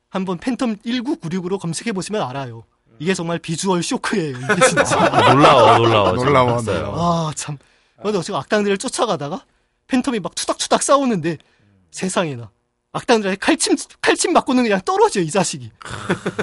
한번 0.09 0.39
팬텀 0.39 0.81
1996으로 0.83 1.59
검색해 1.59 1.91
보시면 1.91 2.23
알아요. 2.23 2.63
이게 2.97 3.13
정말 3.13 3.37
비주얼 3.37 3.83
쇼크예요. 3.83 4.37
이게 4.37 4.67
진짜. 4.67 4.97
아, 5.13 5.31
놀라워, 5.33 5.77
놀라워. 5.77 6.11
놀라워. 6.13 6.61
놀라워. 6.61 7.29
아 7.29 7.33
참. 7.35 7.57
근데 8.01 8.17
어찌 8.17 8.33
악당들을 8.33 8.79
쫓아가다가 8.79 9.45
팬텀이 9.87 10.21
막 10.23 10.33
투닥투닥 10.33 10.81
싸우는데 10.81 11.37
세상에나 11.91 12.49
악당들한테 12.95 13.39
칼침 13.39 13.75
칼침 14.01 14.33
맞고는 14.33 14.63
그냥 14.63 14.79
떨어져 14.85 15.19
이 15.19 15.29
자식이. 15.31 15.71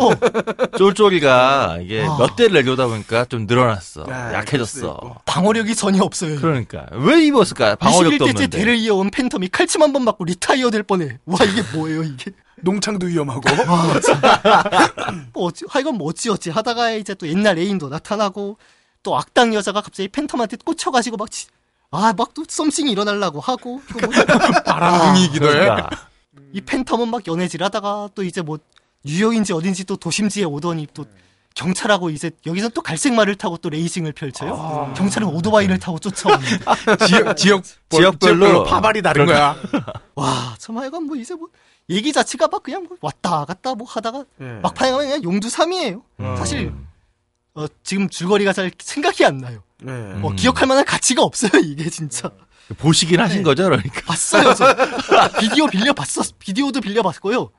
어 0.00 0.10
쫄쫄이가 0.76 1.78
이게 1.82 2.04
아. 2.04 2.16
몇 2.18 2.34
대를 2.34 2.54
내려오다 2.54 2.88
보니까 2.88 3.24
좀 3.26 3.46
늘어났어. 3.46 4.04
아, 4.08 4.32
약해졌어. 4.34 5.20
방어력이 5.26 5.74
전혀 5.76 6.02
없어요. 6.02 6.40
그러니까. 6.40 6.86
왜 6.92 7.24
입었을까? 7.24 7.76
방어력도 7.76 8.24
21대째 8.26 8.30
없는데. 8.30 8.46
대를 8.58 8.76
이어온 8.76 9.10
팬텀이 9.10 9.50
칼침 9.52 9.82
한 9.82 9.92
번 9.92 10.02
맞고 10.04 10.24
retire 10.24 10.70
될 10.70 10.82
뻔해. 10.82 11.18
와 11.24 11.38
이게 11.44 11.62
뭐예요 11.72 12.02
이게? 12.02 12.32
농창도 12.62 13.06
위험하고. 13.06 13.40
뭐 15.32 15.46
어찌, 15.46 15.64
하여간 15.68 15.94
뭐 15.96 16.08
어찌어찌 16.08 16.50
하다가 16.50 16.90
이제 16.92 17.14
또 17.14 17.26
옛날 17.28 17.58
애인도 17.58 17.88
나타나고 17.88 18.58
또 19.02 19.16
악당 19.16 19.54
여자가 19.54 19.80
갑자기 19.80 20.08
팬텀한테 20.08 20.64
꽂혀가지고 20.64 21.16
막 21.16 21.28
아 21.92 22.12
막 22.16 22.34
또 22.34 22.44
something이 22.48 22.90
일어나려고 22.92 23.40
하고 23.40 23.82
또 23.92 23.98
뭐, 24.06 24.10
바람둥이기도 24.64 25.50
해. 25.50 25.68
이 26.52 26.60
팬텀은 26.60 27.08
막 27.08 27.26
연애질 27.26 27.62
하다가 27.62 28.10
또 28.14 28.22
이제 28.22 28.42
뭐 28.42 28.58
뉴욕인지 29.04 29.52
어딘지 29.52 29.84
또 29.84 29.96
도심지에 29.96 30.44
오더니 30.44 30.86
또 30.94 31.04
경찰하고 31.54 32.10
이제 32.10 32.30
여기서 32.46 32.68
또 32.70 32.80
갈색 32.80 33.12
말을 33.14 33.34
타고 33.36 33.56
또 33.56 33.70
레이싱을 33.70 34.12
펼쳐요. 34.12 34.92
경찰은 34.96 35.26
오토바이를 35.28 35.78
타고 35.78 35.98
쫓아오는데 35.98 36.46
지역, 37.06 37.36
지역, 37.36 37.62
지역별로 37.90 38.64
파발이 38.64 39.02
다른 39.02 39.26
거야. 39.26 39.56
와 40.14 40.54
참 40.58 40.78
하여간 40.78 41.04
뭐 41.04 41.16
이제 41.16 41.34
뭐 41.34 41.48
얘기 41.88 42.12
자체가 42.12 42.46
막 42.48 42.62
그냥 42.62 42.84
뭐 42.88 42.96
왔다 43.00 43.44
갔다 43.46 43.74
뭐 43.74 43.86
하다가 43.88 44.24
예. 44.40 44.44
막판에 44.62 44.90
가면 44.92 45.06
그냥 45.06 45.24
용두삼이에요. 45.24 46.02
음. 46.20 46.36
사실 46.36 46.72
어, 47.54 47.66
지금 47.82 48.08
줄거리가 48.08 48.52
잘 48.52 48.70
생각이 48.78 49.24
안 49.24 49.38
나요. 49.38 49.62
네. 49.82 49.90
음. 49.92 50.20
어, 50.24 50.30
기억할 50.34 50.68
만한 50.68 50.84
가치가 50.84 51.22
없어요, 51.22 51.50
이게 51.64 51.88
진짜. 51.90 52.30
보시긴 52.78 53.20
하신 53.20 53.38
네. 53.38 53.42
거죠, 53.42 53.64
그러니까. 53.64 54.00
봤어요, 54.06 54.54
저. 54.54 54.66
비디오 55.40 55.66
빌려 55.66 55.92
봤어, 55.92 56.22
비디오도 56.38 56.80
빌려 56.80 57.02
봤고요. 57.02 57.50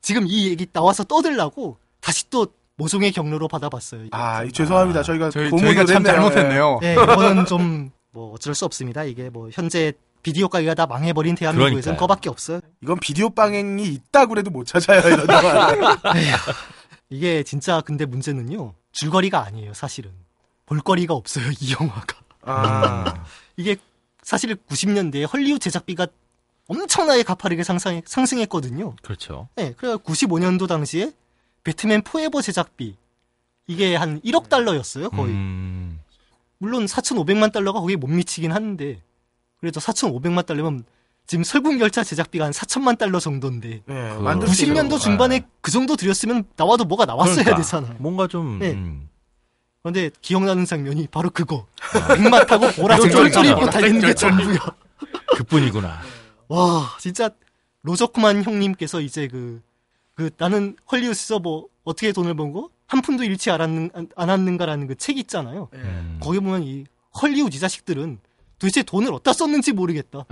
지금 0.00 0.26
이 0.26 0.48
얘기 0.48 0.66
나와서 0.72 1.04
떠들라고 1.04 1.78
다시 2.00 2.28
또 2.30 2.46
모종의 2.76 3.12
경로로 3.12 3.48
받아봤어요. 3.48 4.06
아, 4.12 4.42
이- 4.44 4.52
죄송합니다. 4.52 5.02
저희가 5.02 5.30
저희, 5.30 5.50
고문을 5.50 5.74
저희가 5.74 5.84
참 5.92 5.96
했네요. 6.06 6.12
잘못했네요. 6.30 6.78
네, 6.80 6.92
이거는 6.94 7.44
좀 7.46 7.90
뭐 8.12 8.32
어쩔 8.32 8.56
수 8.56 8.64
없습니다. 8.64 9.04
이게 9.04 9.30
뭐 9.30 9.50
현재 9.52 9.92
비디오 10.24 10.48
가게가 10.48 10.74
다 10.74 10.84
망해버린 10.86 11.36
대한민국에서는. 11.36 11.96
그거밖에 11.96 12.28
없어요. 12.28 12.60
이건 12.82 12.98
비디오 12.98 13.30
방행이 13.30 13.84
있다고 13.84 14.30
그래도 14.30 14.50
못 14.50 14.64
찾아요, 14.66 14.98
이런. 15.00 15.26
이게 17.08 17.42
진짜 17.44 17.80
근데 17.80 18.06
문제는요. 18.06 18.74
줄거리가 18.92 19.44
아니에요, 19.44 19.74
사실은. 19.74 20.10
볼거리가 20.66 21.14
없어요, 21.14 21.44
이 21.60 21.72
영화가. 21.72 22.16
아. 22.42 23.24
이게 23.56 23.76
사실 24.30 24.54
90년대에 24.54 25.28
헐리우드 25.30 25.58
제작비가 25.58 26.06
엄청나게 26.68 27.24
가파르게 27.24 27.64
상승, 27.64 28.00
상승했거든요. 28.06 28.94
그렇죠. 29.02 29.48
네, 29.56 29.74
그래 29.76 29.94
95년도 29.96 30.68
당시에 30.68 31.10
배트맨 31.64 32.02
포에버 32.02 32.40
제작비 32.40 32.94
이게 33.66 33.96
한 33.96 34.20
1억 34.20 34.48
달러였어요, 34.48 35.10
거의. 35.10 35.32
음. 35.32 35.98
물론 36.58 36.86
4,500만 36.86 37.50
달러가 37.52 37.80
거기에 37.80 37.96
못 37.96 38.06
미치긴 38.06 38.52
하는데 38.52 39.02
그래도 39.58 39.80
4,500만 39.80 40.46
달러면 40.46 40.84
지금 41.26 41.42
설국열차 41.42 42.04
제작비가 42.04 42.44
한 42.44 42.52
4천만 42.52 42.96
달러 42.98 43.18
정도인데 43.18 43.82
네, 43.84 44.14
그- 44.14 44.20
만들 44.22 44.46
수 44.46 44.62
있어요. 44.62 44.76
90년도 44.76 45.00
중반에 45.00 45.40
그 45.60 45.72
정도 45.72 45.96
들였으면 45.96 46.44
나와도 46.54 46.84
뭐가 46.84 47.04
나왔어야 47.04 47.42
그러니까. 47.42 47.56
되잖아. 47.56 47.96
뭔가 47.98 48.28
좀. 48.28 48.60
네. 48.60 48.70
음. 48.74 49.08
그런데 49.82 50.10
기억나는 50.20 50.64
장면이 50.66 51.08
바로 51.10 51.30
그거. 51.30 51.66
백마 52.08 52.44
타고 52.46 52.68
보라색 52.72 53.10
쫄쫄이 53.10 53.32
쫄쫄이 53.32 53.48
입고. 53.50 53.70
달리는 53.70 54.00
게 54.00 54.14
전부야. 54.14 54.58
그뿐이구나. 55.36 56.00
와, 56.48 56.96
진짜 56.98 57.30
로저쿠만 57.82 58.42
형님께서 58.44 59.00
이제 59.00 59.26
그, 59.28 59.62
그 60.14 60.30
나는 60.36 60.76
헐리우드에서 60.90 61.38
뭐 61.38 61.66
어떻게 61.84 62.12
돈을 62.12 62.34
번 62.34 62.52
거? 62.52 62.68
한 62.86 63.00
푼도 63.00 63.24
잃지 63.24 63.50
않았는, 63.50 63.90
안- 63.94 64.08
않았는가라는 64.16 64.86
그 64.88 64.96
책 64.96 65.16
있잖아요. 65.18 65.68
음. 65.74 66.18
거기 66.20 66.40
보면 66.40 66.64
이 66.64 66.84
헐리우드 67.22 67.56
이 67.56 67.58
자식들은 67.60 68.18
도대체 68.58 68.82
돈을 68.82 69.12
어디다 69.14 69.32
썼는지 69.32 69.72
모르겠다. 69.72 70.24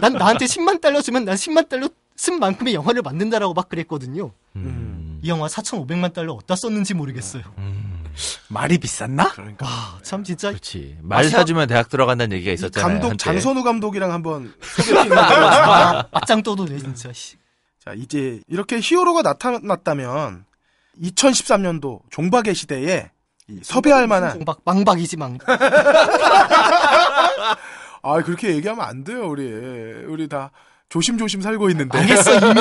난 0.00 0.14
나한테 0.14 0.46
10만 0.46 0.80
달러 0.80 1.00
주면 1.02 1.24
난 1.24 1.36
10만 1.36 1.68
달러 1.68 1.88
쓴 2.16 2.40
만큼의 2.40 2.74
영화를 2.74 3.02
만든다라고 3.02 3.54
막 3.54 3.68
그랬거든요. 3.68 4.32
음. 4.56 5.20
이 5.22 5.28
영화 5.28 5.46
4,500만 5.46 6.12
달러 6.12 6.32
어디다 6.32 6.56
썼는지 6.56 6.94
모르겠어요. 6.94 7.44
음. 7.58 7.97
말이 8.48 8.78
비쌌나? 8.78 9.28
그러니까. 9.32 9.66
와, 9.66 9.98
참 10.02 10.24
진짜 10.24 10.48
그렇지. 10.50 10.98
말 11.02 11.28
사주면 11.28 11.68
대학 11.68 11.88
들어간다는 11.88 12.36
얘기가 12.36 12.52
있었잖아요. 12.52 12.88
감독 12.94 13.10
한때. 13.10 13.24
장선우 13.24 13.62
감독이랑 13.62 14.12
한번 14.12 14.52
아, 15.16 16.04
맞짱 16.12 16.42
떠도 16.42 16.66
돼 16.66 16.78
진짜. 16.78 17.12
씨. 17.12 17.36
자 17.84 17.92
이제 17.94 18.40
이렇게 18.48 18.80
히어로가 18.80 19.22
나타났다면 19.22 20.44
2013년도 21.02 22.00
종박의 22.10 22.54
시대에 22.54 23.10
이 23.48 23.60
섭외할 23.62 24.06
만한 24.08 24.42
막 24.44 24.60
망박이지 24.64 25.16
망. 25.16 25.38
아 28.02 28.22
그렇게 28.22 28.54
얘기하면 28.54 28.84
안 28.84 29.04
돼요 29.04 29.28
우리 29.28 29.42
우리 30.06 30.28
다 30.28 30.50
조심조심 30.88 31.42
살고 31.42 31.70
있는데 31.70 31.98
망했어 31.98 32.34
이미. 32.36 32.60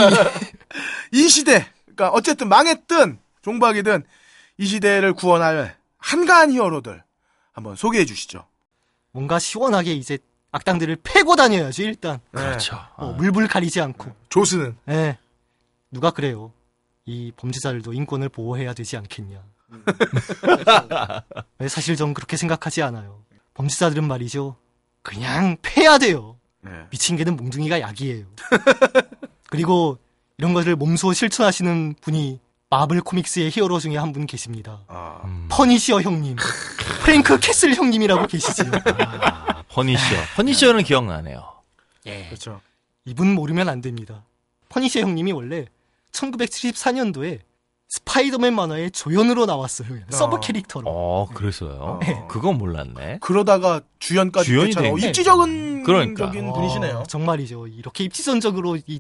이 1.14 1.30
시대 1.30 1.66
그러니까 1.86 2.10
어쨌든 2.10 2.50
망했든 2.50 3.20
종박이든 3.42 4.04
이 4.58 4.66
시대를 4.66 5.14
구원할 5.14 5.78
한가한 5.98 6.52
히어로들 6.52 7.04
한번 7.52 7.76
소개해 7.76 8.06
주시죠. 8.06 8.46
뭔가 9.12 9.40
시원하게 9.40 9.94
이제 9.94 10.18
악당들을 10.52 10.98
패고 11.04 11.36
다녀야지 11.36 11.84
일단. 11.84 12.20
그렇죠. 12.32 12.80
어, 12.96 13.14
물불 13.14 13.48
가리지 13.48 13.82
않고. 13.82 14.12
조스는 14.30 14.78
예. 14.90 15.18
누가 15.92 16.12
그래요? 16.12 16.52
이 17.06 17.32
범죄자들도 17.36 17.94
인권을 17.94 18.30
보호해야 18.30 18.74
되지 18.74 18.98
않겠냐. 18.98 19.44
네, 21.60 21.68
사실 21.68 21.96
전 21.96 22.14
그렇게 22.14 22.38
생각하지 22.38 22.82
않아요. 22.84 23.24
범죄자들은 23.54 24.08
말이죠. 24.08 24.56
그냥 25.02 25.58
패야 25.62 25.98
돼요. 25.98 26.38
네. 26.62 26.72
미친 26.90 27.16
개는 27.16 27.36
몽둥이가 27.38 27.80
약이에요. 27.82 28.26
그리고 29.50 29.98
이런 30.38 30.54
것을 30.54 30.76
몸소 30.76 31.14
실천하시는 31.14 31.96
분이 32.02 32.40
마블 32.70 33.02
코믹스의 33.02 33.50
히어로 33.52 33.80
중에 33.80 33.96
한 33.98 34.12
분 34.12 34.26
계십니다. 34.26 34.82
아, 34.88 35.22
음. 35.26 35.48
퍼니시어 35.50 36.02
형님, 36.02 36.36
프랭크 37.04 37.40
캐슬 37.40 37.74
형님이라고 37.76 38.28
계시지요. 38.28 38.72
아, 39.22 39.64
퍼니셔. 39.70 40.02
퍼니셔는 40.36 40.84
기억나네요. 40.84 41.44
그렇죠. 42.04 42.62
이분 43.06 43.34
모르면 43.36 43.70
안 43.70 43.82
됩니다. 43.82 44.24
퍼니시어 44.70 45.02
형님이 45.04 45.32
원래 45.34 45.66
1974년도에 46.12 47.40
스파이더맨 47.90 48.54
만화의 48.54 48.92
조연으로 48.92 49.46
나왔어요. 49.46 49.88
그냥 49.88 50.04
서브 50.10 50.40
캐릭터로. 50.42 50.90
어, 50.90 51.28
그래서요. 51.34 52.00
그건 52.28 52.58
몰랐네. 52.58 53.20
그러다가 53.22 53.80
주연까지 54.00 54.46
주연이 54.48 54.74
게. 54.74 55.08
입지전적인 55.08 55.84
그러니까. 55.84 56.26
적인 56.26 56.50
어, 56.50 56.54
분이시네요. 56.54 57.04
정말이죠. 57.08 57.68
이렇게 57.68 58.04
입지전적으로 58.04 58.78
이 58.88 59.00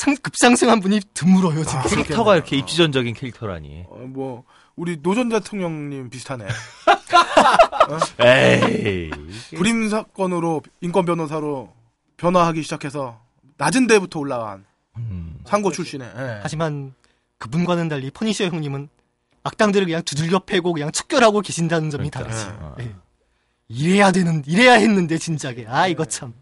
상, 0.00 0.16
급상승한 0.16 0.80
분이 0.80 0.98
드물어요, 1.12 1.56
진짜. 1.56 1.80
아, 1.80 1.82
캐릭터가 1.82 2.34
이렇게. 2.34 2.56
입지전적인 2.56 3.12
캐릭터라니. 3.12 3.84
어, 3.86 3.96
뭐 4.08 4.44
우리 4.74 4.96
노전 5.02 5.28
대통령님 5.28 6.08
비슷하네. 6.08 6.46
에이. 8.18 9.10
불임 9.54 9.90
사건으로 9.90 10.62
인권 10.80 11.04
변호사로 11.04 11.70
변화하기 12.16 12.62
시작해서 12.62 13.20
낮은 13.58 13.88
데부터 13.88 14.20
올라간 14.20 14.64
음. 14.96 15.38
상고 15.44 15.70
출신에. 15.70 16.06
예. 16.06 16.40
하지만 16.42 16.94
그분과는 17.36 17.90
달리 17.90 18.10
퍼니시어 18.10 18.46
형님은 18.46 18.88
악당들을 19.42 19.84
그냥 19.86 20.00
두들겨 20.02 20.38
패고 20.46 20.72
그냥 20.72 20.90
척결하고 20.92 21.42
계신다는 21.42 21.90
점이 21.90 22.08
그러니까. 22.08 22.34
다르지. 22.34 22.58
어. 22.58 22.74
예. 22.80 22.94
이래야 23.68 24.12
되는, 24.12 24.42
이래야 24.46 24.72
했는데, 24.72 25.18
진작에. 25.18 25.66
아, 25.68 25.86
이거 25.88 26.06
참. 26.06 26.32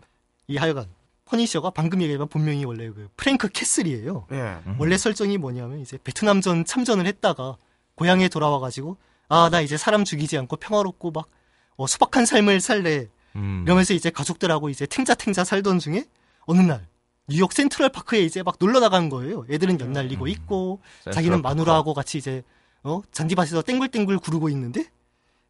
이 0.46 0.56
하여간. 0.56 0.86
퍼니셔가 1.28 1.70
방금 1.70 2.00
얘기한 2.02 2.26
본명이 2.28 2.64
원래 2.64 2.88
그 2.88 3.08
프랭크 3.16 3.48
캐슬이에요. 3.48 4.26
예. 4.32 4.56
원래 4.78 4.96
설정이 4.96 5.38
뭐냐면 5.38 5.80
이제 5.80 5.98
베트남전 6.02 6.64
참전을 6.64 7.06
했다가 7.06 7.56
고향에 7.94 8.28
돌아와 8.28 8.58
가지고 8.58 8.96
아, 9.28 9.48
나 9.50 9.60
이제 9.60 9.76
사람 9.76 10.04
죽이지 10.04 10.38
않고 10.38 10.56
평화롭고 10.56 11.10
막 11.10 11.28
어, 11.76 11.86
소박한 11.86 12.24
삶을 12.26 12.60
살래. 12.60 13.08
음. 13.36 13.62
이러면서 13.66 13.92
이제 13.94 14.10
가족들하고 14.10 14.70
이제 14.70 14.86
탱자탱자 14.86 15.44
살던 15.44 15.78
중에 15.78 16.06
어느 16.46 16.60
날 16.60 16.86
뉴욕 17.28 17.52
센트럴 17.52 17.90
파크에 17.90 18.20
이제 18.20 18.42
막 18.42 18.56
놀러 18.58 18.80
나간 18.80 19.10
거예요. 19.10 19.44
애들은 19.50 19.80
연날리고 19.80 20.26
있고 20.28 20.80
센트럴 21.04 21.14
자기는. 21.14 21.42
마누라하고 21.42 21.92
같이 21.92 22.16
이제 22.18 22.42
어 22.82 23.02
잔디밭에서 23.12 23.62
땡글땡글 23.62 24.18
구르고 24.18 24.48
있는데 24.48 24.84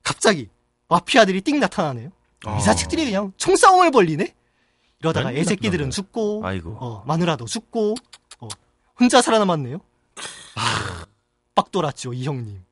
갑자기 0.02 0.48
마피아들이 0.88 1.40
띵 1.42 1.60
나타나네요. 1.60 2.10
이 2.58 2.62
자식들이 2.62 3.04
그냥 3.04 3.32
총싸움을 3.36 3.90
벌리네. 3.92 4.34
이러다가 5.00 5.32
애새끼들은. 5.32 5.90
죽고 5.90 6.42
아이고. 6.44 6.76
어, 6.80 7.04
마누라도 7.06 7.44
죽고 7.46 7.94
어, 8.40 8.48
혼자 8.98 9.22
살아남았네요. 9.22 9.80
빡 11.54 11.70
돌았죠 11.70 12.12
이 12.12 12.24
형님. 12.24 12.64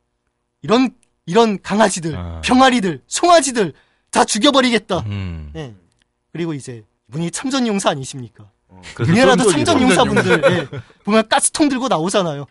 이런 0.62 0.90
이런 1.26 1.60
강아지들, 1.60 2.16
아. 2.16 2.40
병아리들, 2.44 3.02
송아지들 3.06 3.72
다 4.10 4.24
죽여버리겠다. 4.24 5.00
음. 5.00 5.52
예. 5.56 5.74
그리고 6.32 6.54
이제 6.54 6.84
이분이 7.08 7.30
참전 7.30 7.66
용사 7.66 7.90
아니십니까? 7.90 8.50
그래서 8.94 9.10
우리나라도 9.12 9.44
쫀쫀이고. 9.44 9.64
참전 9.64 9.82
용사분들 9.82 10.42
예, 10.52 10.68
보면 11.04 11.28
가스통 11.28 11.68
들고 11.68 11.88
나오잖아요. 11.88 12.42
어. 12.42 12.46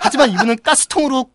하지만 0.00 0.30
이분은 0.30 0.58
가스통으로 0.62 1.30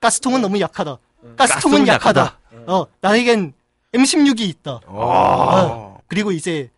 가스통은 0.00 0.42
너무 0.42 0.60
약하다. 0.60 0.98
가스통은 1.36 1.36
가스통은 1.36 1.86
약하다. 1.88 2.38
어 2.66 2.86
나에겐 3.00 3.52
M16이 3.94 4.40
있다. 4.40 4.80
아. 4.86 4.90
어, 4.90 5.98
그리고 6.08 6.32
이제 6.32 6.70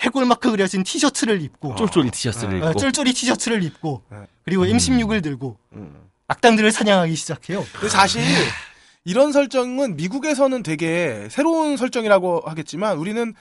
해골 0.00 0.24
마크 0.24 0.50
그려진 0.50 0.82
티셔츠를 0.82 1.40
입고 1.42 1.76
쫄쫄이 1.76 2.10
티셔츠를 2.10 2.62
어, 2.62 2.70
입고. 2.70 2.80
쫄쫄이 2.80 3.12
티셔츠를 3.12 3.62
입고 3.62 4.02
네. 4.10 4.18
그리고 4.44 4.64
M16을 4.64 5.22
들고 5.22 5.56
악당들을 6.26 6.72
사냥하기 6.72 7.14
시작해요. 7.14 7.64
사실 7.88 8.22
이런 9.04 9.32
설정은 9.32 9.96
미국에서는 9.96 10.62
되게 10.62 11.28
새로운 11.30 11.76
설정이라고 11.76 12.42
하겠지만 12.46 12.96
우리는 12.98 13.34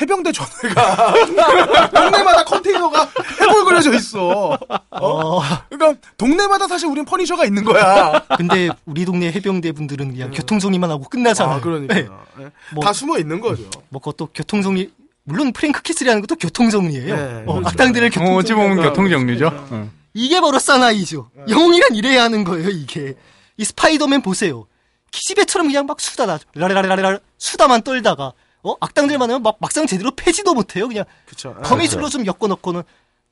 해병대 0.00 0.32
전우회가 0.32 1.12
동네마다 1.94 2.44
컨테이너가 2.44 3.08
해골 3.40 3.64
그려져 3.64 3.94
있어. 3.94 4.58
어, 4.90 5.40
그러니까 5.70 6.00
동네마다 6.16 6.66
사실 6.66 6.88
우린 6.88 7.04
퍼니셔가 7.04 7.44
있는 7.44 7.62
거야. 7.64 8.20
근데 8.36 8.68
우리 8.86 9.04
동네 9.04 9.30
해병대 9.30 9.70
분들은 9.72 10.12
그냥 10.12 10.30
교통정리만 10.32 10.90
하고 10.90 11.04
끝나잖아요. 11.08 11.56
아, 11.56 11.60
그러니까 11.60 11.94
네. 11.94 12.08
예. 12.40 12.50
뭐- 12.72 12.84
다 12.84 12.92
숨어 12.92 13.18
있는 13.18 13.40
거죠. 13.40 13.62
뭐 13.90 14.00
그것도 14.00 14.30
교통정리 14.34 14.90
물론 15.22 15.52
프랭크 15.52 15.80
캐슬 15.82 16.03
하는 16.03 16.20
것도 16.22 16.36
교통정리예요. 16.36 17.14
네, 17.16 17.42
어, 17.46 17.52
그렇죠. 17.54 17.68
악당들을 17.68 18.10
어, 18.18 18.34
어찌 18.34 18.52
보면 18.52 18.76
교통정리. 18.76 19.10
교통정리죠. 19.10 19.46
어. 19.70 19.90
이게 20.12 20.40
바로 20.40 20.58
사나이죠. 20.58 21.30
영웅이란 21.48 21.94
이래야 21.94 22.24
하는 22.24 22.42
거예요. 22.44 22.68
이게 22.68 23.14
이 23.56 23.64
스파이더맨 23.64 24.22
보세요. 24.22 24.66
기집애처럼 25.12 25.68
그냥 25.68 25.86
막 25.86 26.00
수다다 26.00 26.40
라라라라라 26.54 27.18
수다만 27.38 27.82
떨다가 27.82 28.32
어 28.64 28.74
악당들 28.80 29.18
만나면 29.18 29.42
막 29.42 29.56
막상 29.60 29.86
제대로 29.86 30.10
패지도 30.16 30.54
못해요. 30.54 30.88
그냥 30.88 31.04
그쵸. 31.26 31.54
거미줄로 31.62 32.08
좀 32.08 32.24
엮어놓고는 32.26 32.82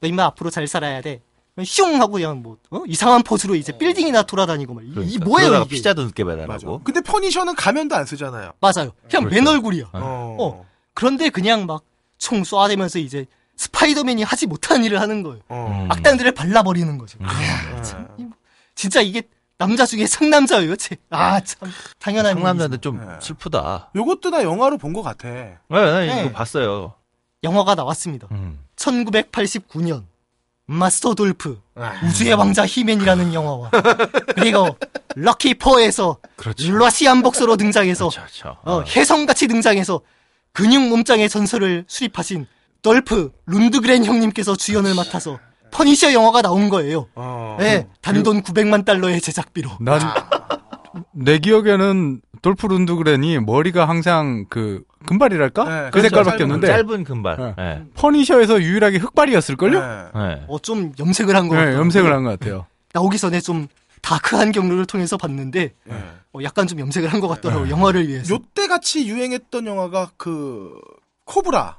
너 0.01 0.07
임마 0.09 0.25
앞으로 0.27 0.51
잘 0.51 0.67
살아야 0.69 1.01
돼. 1.01 1.21
슝 1.65 2.01
하고 2.01 2.13
그냥 2.15 2.43
뭐 2.43 2.57
어? 2.71 2.83
이상한 2.87 3.23
포즈로 3.23 3.55
이제 3.55 3.77
빌딩이나 3.77 4.23
돌아다니고 4.23 4.73
막 4.75 4.85
이- 4.85 4.89
이 4.89 4.93
그러니까. 4.95 5.25
뭐예요 5.25 5.55
이게? 5.63 5.77
피자도 5.77 6.05
늦게. 6.05 6.25
배달하고. 6.25 6.83
근데 6.85 7.01
퍼니셔는 7.01 7.55
가면도 7.57 7.95
안 7.97 8.07
쓰잖아요. 8.07 8.53
맞아요. 8.61 8.93
그냥 9.11 9.29
맨 9.31 9.47
얼굴이야. 9.47 9.85
어. 9.93 10.37
어. 10.41 10.67
그런데 10.95 11.29
그냥 11.31 11.67
막총 11.67 12.43
쏴대면서 12.43 13.01
이제 13.01 13.27
스파이더맨이 13.57 14.23
하지 14.23 14.47
못한 14.47 14.83
일을 14.85 15.01
하는 15.01 15.23
거예요. 15.23 15.41
어. 15.49 15.85
음. 15.85 15.91
악당들을 15.93 16.33
발라버리는 16.33 16.97
거죠. 16.99 17.19
네. 17.21 17.27
이 18.19 18.23
뭐- 18.25 18.33
진짜 18.75 19.01
이게 19.03 19.23
남자 19.67 19.87
중에 19.87 20.07
상남자예요, 20.07 20.77
제. 20.77 20.97
아, 21.11 21.41
참. 21.41 21.71
당연한 21.99 22.35
상남자인데. 22.35 22.79
좀 22.79 22.99
네. 23.01 23.07
슬프다. 23.21 23.91
요것도 23.95 24.31
나 24.31 24.43
영화로 24.43 24.79
본 24.79 24.93
것 24.93 25.03
같아. 25.03 25.29
네, 25.29 25.57
네, 25.71 26.07
이거 26.07 26.15
네. 26.15 26.33
봤어요. 26.33 26.95
영화가 27.45 27.75
나왔습니다. 27.75 28.29
음. 28.33 28.59
1989년. 28.77 30.05
마스터 30.67 31.15
돌프. 31.15 31.61
아. 31.75 32.01
우주의 32.05 32.33
왕자 32.35 32.65
히맨이라는 32.67 33.35
영화와. 33.35 33.71
그리고 34.37 34.77
럭키 35.17 35.55
포에서 35.55 36.19
그렇죠. 36.37 36.73
러시안 36.73 37.23
복서로 37.23 37.57
등장해서 37.57 38.09
그렇죠, 38.09 38.21
그렇죠. 38.43 38.59
어, 38.63 38.83
혜성같이 38.83 39.49
등장해서 39.49 40.01
근육 40.53 40.89
몸짱의 40.89 41.29
전설을 41.29 41.85
수립하신 41.89 42.47
dol프 42.83 43.33
룬드그렌 43.47 44.05
형님께서 44.05 44.57
주연을 44.57 44.95
맡아서 44.95 45.39
퍼니셔 45.73 46.13
영화가 46.13 46.43
나온 46.43 46.69
거예요. 46.69 47.09
어. 47.15 47.57
네, 47.59 47.89
단돈 48.03 48.43
900만 48.43 48.85
달러의 48.85 49.21
제작비로. 49.21 49.71
난, 49.81 50.01
내 51.13 51.39
기억에는 51.39 52.21
돌프 52.43 52.67
룬드그렌이 52.67 53.39
머리가 53.41 53.89
항상 53.89 54.45
그, 54.49 54.83
금발이랄까? 55.07 55.65
네, 55.65 55.71
그 55.87 55.91
그렇죠. 55.93 56.09
색깔밖에 56.09 56.39
짧은 56.39 56.55
없는데, 56.55 56.67
짧은 56.67 57.05
금발. 57.05 57.37
네. 57.39 57.55
네. 57.57 57.83
퍼니셔에서 57.95 58.61
유일하게 58.63 58.99
흑발이었을걸요? 58.99 59.81
네. 59.81 59.87
네. 60.15 60.45
어, 60.49 60.59
좀 60.59 60.93
염색을 60.99 61.35
한거 61.35 61.55
네, 61.57 61.61
같아요. 61.65 61.79
염색을 61.79 62.13
한 62.13 62.23
것 62.25 62.39
같아요. 62.39 62.67
나오기 62.93 63.17
전에 63.19 63.41
좀 63.41 63.67
다크한 64.03 64.53
경로를 64.53 64.85
통해서 64.87 65.17
봤는데 65.17 65.73
네. 65.85 65.95
어, 66.35 66.39
약간 66.43 66.67
좀 66.67 66.81
염색을 66.81 67.11
한 67.13 67.21
것 67.21 67.29
같더라고 67.29 67.67
요. 67.67 67.71
영화를 67.71 68.09
위해서. 68.09 68.35
요때 68.35 68.67
같이 68.67 69.07
유행했던 69.09 69.67
영화가 69.67 70.11
그 70.17 70.73
코브라. 71.25 71.79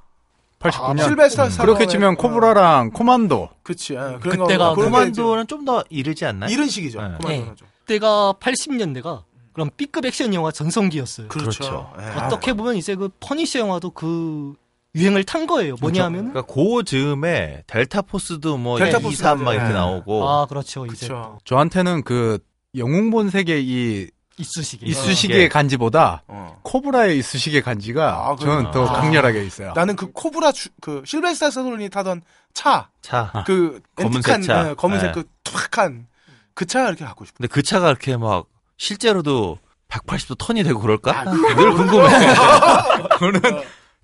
89년. 0.64 1.00
아, 1.00 1.04
실베스터 1.04 1.44
스타론의- 1.48 1.62
그렇게 1.62 1.88
치면 1.88 2.16
코브라랑 2.16 2.92
코만도. 2.92 3.50
그치. 3.64 3.94
예, 3.94 4.18
그런 4.22 4.40
그때가 4.40 4.74
코만도는 4.76 5.48
좀 5.48 5.66
더 5.66 5.84
이르지 5.90 6.26
않나요? 6.26 6.48
이제 6.48 6.56
이런 6.56 6.68
식이죠. 6.70 7.02
네. 7.02 7.08
코만도는 7.22 7.56
좀. 7.56 7.68
그때가 7.86 8.34
80년대가 8.40 9.24
그럼 9.54 9.70
B급 9.78 10.06
액션 10.06 10.34
영화 10.34 10.52
전성기였어요. 10.52 11.28
그렇죠. 11.28 11.60
그렇죠. 11.60 11.94
예. 12.00 12.20
어떻게 12.26 12.54
보면 12.54 12.76
이제 12.76 12.96
그 12.96 13.10
퍼니셔 13.20 13.60
영화도 13.60 13.92
그 13.92 14.54
유행을 14.96 15.24
탄 15.26 15.46
거예요. 15.48 15.76
뭐냐면은 15.82 16.32
그러니까 16.34 16.54
그 16.54 16.84
즈음에 16.84 17.64
델타 17.68 18.04
포스도 18.04 18.58
뭐 18.58 18.78
델타 18.80 19.00
2, 19.00 19.02
포스 19.04 19.24
3 19.24 19.31
막 19.31 19.54
이렇게 19.54 19.68
네. 19.70 19.74
나오고 19.74 20.28
아 20.30 20.46
그렇죠. 20.48 20.86
이제 20.88 21.08
그쵸. 21.08 21.40
저한테는 21.46 22.04
그, 22.04 22.40
영웅본색의 22.76 23.60
이 23.60 24.08
이쑤시개. 24.38 24.86
이쑤시개의 24.88 25.50
간지보다 25.50 26.24
어. 26.28 26.60
코브라의 26.64 27.20
이쑤시개 27.20 27.62
간지가 27.62 28.04
아, 28.14 28.36
저는 28.40 28.64
더 28.66 28.72
그렇구나. 28.72 29.00
강렬하게 29.00 29.46
있어요. 29.46 29.74
나는 29.76 29.96
그 29.96 30.12
코브라 30.12 30.52
주, 30.52 30.70
그 30.82 31.04
실베스타 31.06 31.52
스탈론이 31.52 31.90
타던 31.90 32.22
차, 32.54 32.90
차. 33.02 33.44
그 33.46 33.80
검은색 33.96 34.42
차. 34.44 34.70
예, 34.70 34.74
검은색 34.76 35.12
네. 35.14 35.22
그 35.22 35.28
툭한 35.44 36.08
그 36.56 36.66
차 36.66 36.88
이렇게 36.88 37.06
갖고 37.06 37.26
싶어. 37.26 37.38
근데 37.38 37.48
그 37.48 37.62
차가 37.64 37.90
이렇게 37.90 38.16
막 38.18 38.46
실제로도 38.78 39.60
180도 39.90 40.36
턴이 40.38 40.64
되고 40.64 40.80
그럴까? 40.80 41.20
아, 41.20 41.24
늘 41.26 41.74
궁금해. 41.74 42.10
그거는 43.14 43.42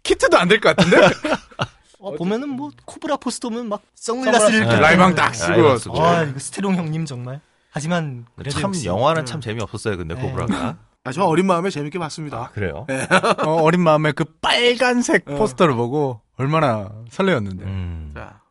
키트도 0.04 0.38
안 0.38 0.48
될 0.48 0.60
것 0.60 0.76
같은데? 0.76 0.98
어, 2.00 2.14
보면은 2.14 2.50
뭐 2.50 2.70
코브라 2.86 3.18
포스터면 3.18 3.68
막 3.68 3.82
선글라스를 3.96 4.40
선글라스. 4.40 4.56
이렇게 4.56 4.76
네. 4.76 4.80
라이방 4.82 5.16
딱 5.16 5.34
쓰고. 5.36 5.52
라이방 5.52 5.78
쓰고. 5.80 6.02
아 6.02 6.24
이거 6.24 6.40
스탤론 6.40 6.76
형님 6.76 7.06
정말. 7.06 7.42
하지만 7.80 8.26
그래도 8.36 8.52
참 8.60 8.70
역시 8.70 8.88
영화는 8.88 9.26
참 9.26 9.42
재미없었어요. 9.42 9.98
근데 9.98 10.16
네. 10.16 10.22
코브라가. 10.22 10.78
아, 11.06 11.12
저 11.12 11.24
어린 11.24 11.48
마음에 11.48 11.70
재밌게 11.70 11.98
봤습니다. 11.98 12.50
그래요? 12.54 12.86
어, 13.46 13.62
어린 13.62 13.82
마음에 13.82 14.12
그 14.12 14.26
빨간색 14.42 15.30
어. 15.30 15.36
포스터를 15.36 15.74
보고 15.76 16.22
얼마나 16.38 16.92
설레었는데. 17.10 17.64
음. 17.66 18.12
자, 18.14 18.42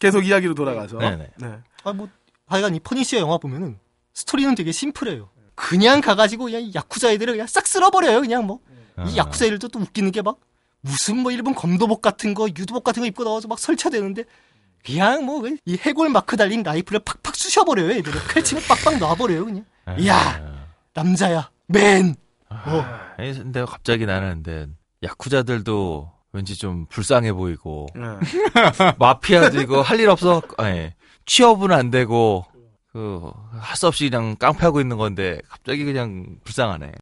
계속 0.00 0.24
이야기로 0.26 0.54
돌아가서. 0.54 0.98
네네. 0.98 1.30
네. 1.36 1.58
아, 1.84 1.92
뭐, 1.92 2.08
하여간 2.46 2.74
이 2.74 2.80
퍼니시어 2.80 3.20
영화 3.20 3.36
보면은 3.38 3.78
스토리는 4.14 4.54
되게 4.54 4.72
심플해요. 4.72 5.28
그냥 5.54 6.00
가가지고 6.00 6.44
그냥 6.44 6.62
이 6.62 6.72
야쿠자 6.74 7.12
애들을 7.12 7.34
그냥 7.34 7.46
싹 7.46 7.66
쓸어버려요. 7.66 8.20
그냥 8.20 8.46
뭐. 8.46 8.60
이 9.06 9.16
야쿠자 9.16 9.46
애들도 9.46 9.68
또 9.68 9.78
웃기는 9.80 10.10
게 10.12 10.22
막 10.22 10.38
무슨 10.80 11.18
뭐 11.18 11.32
일본 11.32 11.54
검도복 11.54 12.00
같은 12.02 12.34
거, 12.34 12.46
유도복 12.48 12.84
같은 12.84 13.02
거 13.02 13.06
입고 13.06 13.24
나와서 13.24 13.48
막 13.48 13.58
설치되는데 13.58 14.24
그냥 14.84 15.24
뭐 15.24 15.42
이 15.64 15.76
해골 15.76 16.08
마크 16.10 16.36
달린 16.36 16.62
라이플을 16.62 17.00
팍팍 17.00 17.34
쑤셔버려요. 17.36 17.90
애들을. 17.92 18.20
칼치면 18.28 18.62
빡빡 18.68 18.98
놔버려요. 18.98 19.44
그냥. 19.44 19.64
이야, 19.98 20.66
남자야. 20.94 21.50
맨. 21.66 22.14
어. 22.50 22.84
아니, 23.18 23.32
근데 23.34 23.64
갑자기 23.64 24.06
나는 24.06 24.42
근데 24.42 24.68
야쿠자들도 25.02 26.12
왠지 26.32 26.56
좀 26.56 26.86
불쌍해 26.86 27.32
보이고 27.32 27.86
네. 27.94 28.02
마피아도 28.98 29.60
이거 29.60 29.80
할 29.82 30.00
일 30.00 30.08
없어. 30.10 30.42
아니, 30.58 30.90
취업은 31.26 31.72
안 31.72 31.90
되고 31.90 32.44
그할수 32.92 33.86
없이 33.86 34.08
그냥 34.10 34.36
깡패하고 34.36 34.80
있는 34.80 34.96
건데 34.96 35.40
갑자기 35.48 35.84
그냥 35.84 36.38
불쌍하네. 36.44 36.92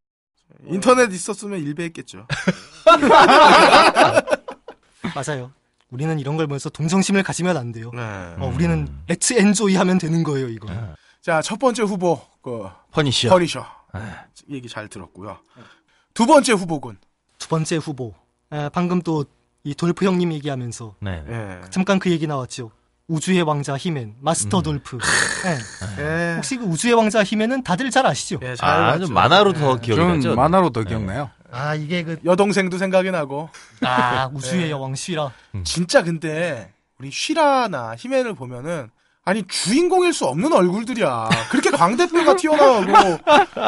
인터넷 0.66 1.12
있었으면 1.12 1.60
일배했겠죠. 1.60 2.26
맞아요. 5.14 5.52
우리는 5.90 6.18
이런 6.18 6.36
걸 6.36 6.46
보면서 6.46 6.68
동정심을 6.70 7.22
가지면 7.22 7.56
안 7.56 7.72
돼요. 7.72 7.90
네. 7.94 8.00
어, 8.38 8.52
우리는 8.54 8.88
let's 9.08 9.34
enjoy 9.34 9.76
하면 9.76 9.98
되는 9.98 10.22
거예요, 10.22 10.48
이거. 10.48 10.68
자, 11.22 11.42
첫 11.42 11.58
번째 11.58 11.82
후보, 11.82 12.20
그, 12.42 12.68
퍼니셔. 12.92 13.28
퍼니셔. 13.30 13.66
얘기 14.50 14.68
잘 14.68 14.88
들었고요. 14.88 15.38
두 16.14 16.26
번째 16.26 16.52
후보군. 16.52 16.98
두 17.38 17.48
번째 17.48 17.76
후보. 17.76 18.14
에, 18.52 18.68
방금 18.70 19.00
또 19.02 19.24
이 19.66 19.74
돌프 19.74 20.04
형님 20.06 20.32
얘기하면서 20.34 20.94
네. 21.00 21.24
예. 21.28 21.60
잠깐 21.70 21.98
그 21.98 22.08
얘기 22.12 22.28
나왔죠. 22.28 22.70
우주의 23.08 23.42
왕자 23.42 23.76
히맨, 23.76 24.14
마스터 24.20 24.62
돌프. 24.62 24.96
예. 25.98 25.98
예. 26.30 26.34
혹시 26.36 26.56
그 26.56 26.64
우주의 26.64 26.94
왕자 26.94 27.24
히맨은 27.24 27.64
다들 27.64 27.90
잘 27.90 28.06
아시죠? 28.06 28.38
예, 28.42 28.54
잘 28.54 28.68
아, 28.70 28.92
봤죠. 28.92 29.06
좀 29.06 29.14
만화로 29.14 29.54
더 29.54 29.72
예. 29.72 29.80
기억이 29.80 30.00
저는 30.00 30.14
나죠. 30.16 30.36
만화로 30.36 30.70
더 30.70 30.84
기억나요. 30.84 31.30
아 31.52 31.74
이게 31.74 32.02
그 32.02 32.18
여동생도 32.24 32.78
생각이 32.78 33.10
나고. 33.10 33.48
아, 33.82 34.28
우주의 34.32 34.70
여왕 34.70 34.94
쉬라. 34.94 35.30
진짜 35.64 36.02
근데, 36.02 36.72
우리 36.98 37.10
쉬라나 37.10 37.94
히맨을 37.96 38.34
보면은, 38.34 38.90
아니, 39.24 39.44
주인공일 39.46 40.12
수 40.12 40.24
없는 40.26 40.52
얼굴들이야. 40.52 41.28
그렇게 41.50 41.70
광대뼈가 41.70 42.36
튀어나오고, 42.38 43.18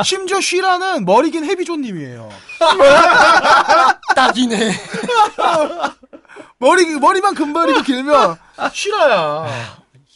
심지어 0.04 0.40
쉬라는 0.40 1.04
머리 1.04 1.30
긴 1.30 1.44
해비조님이에요. 1.44 2.28
딱이네. 4.14 4.72
머리, 6.58 6.84
머리만 6.98 7.34
금발이고 7.34 7.82
길면, 7.82 8.36
쉬라야. 8.72 9.16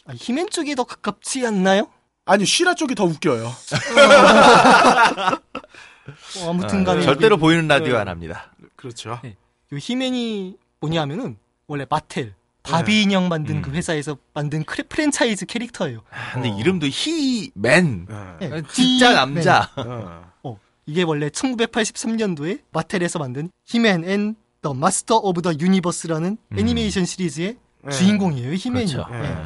아, 0.06 0.12
히맨 0.14 0.50
쪽이 0.50 0.74
더 0.74 0.84
가깝지 0.84 1.46
않나요? 1.46 1.88
아니, 2.24 2.44
쉬라 2.46 2.74
쪽이 2.74 2.94
더 2.94 3.04
웃겨요. 3.04 3.52
어, 6.40 6.50
아무튼 6.50 6.84
간에 6.84 7.02
절대로 7.02 7.34
여기 7.34 7.40
보이는 7.40 7.68
라디오 7.68 7.96
안 7.96 8.08
합니다. 8.08 8.52
그렇죠. 8.76 9.10
요 9.10 9.76
히맨이 9.78 10.56
뭐냐면은 10.80 11.36
원래 11.66 11.86
마텔 11.88 12.34
바비 12.62 13.02
인형 13.02 13.28
만든 13.28 13.56
음. 13.56 13.62
그 13.62 13.70
회사에서 13.72 14.16
만든 14.34 14.64
크레, 14.64 14.84
프랜차이즈 14.84 15.46
캐릭터예요. 15.46 16.02
아, 16.10 16.34
근데 16.34 16.48
이름도 16.48 16.86
히맨. 16.90 18.06
예. 18.42 18.50
예, 18.52 18.62
진짜. 18.72 19.12
남자. 19.12 19.70
어. 19.76 20.32
어, 20.44 20.58
이게 20.86 21.02
원래 21.02 21.28
1983년도에 21.28 22.60
마텔에서 22.70 23.18
만든 23.18 23.50
He-Man 23.66 24.04
and 24.04 24.36
the 24.62 24.72
Master 24.72 25.16
of 25.16 25.42
the 25.42 25.52
Universe라는 25.52 26.38
음. 26.52 26.58
애니메이션 26.58 27.04
시리즈의 27.04 27.56
예. 27.84 27.90
주인공이에요, 27.90 28.54
히맨이. 28.54 28.92
그렇죠. 28.92 29.10
예. 29.12 29.24
예. 29.24 29.36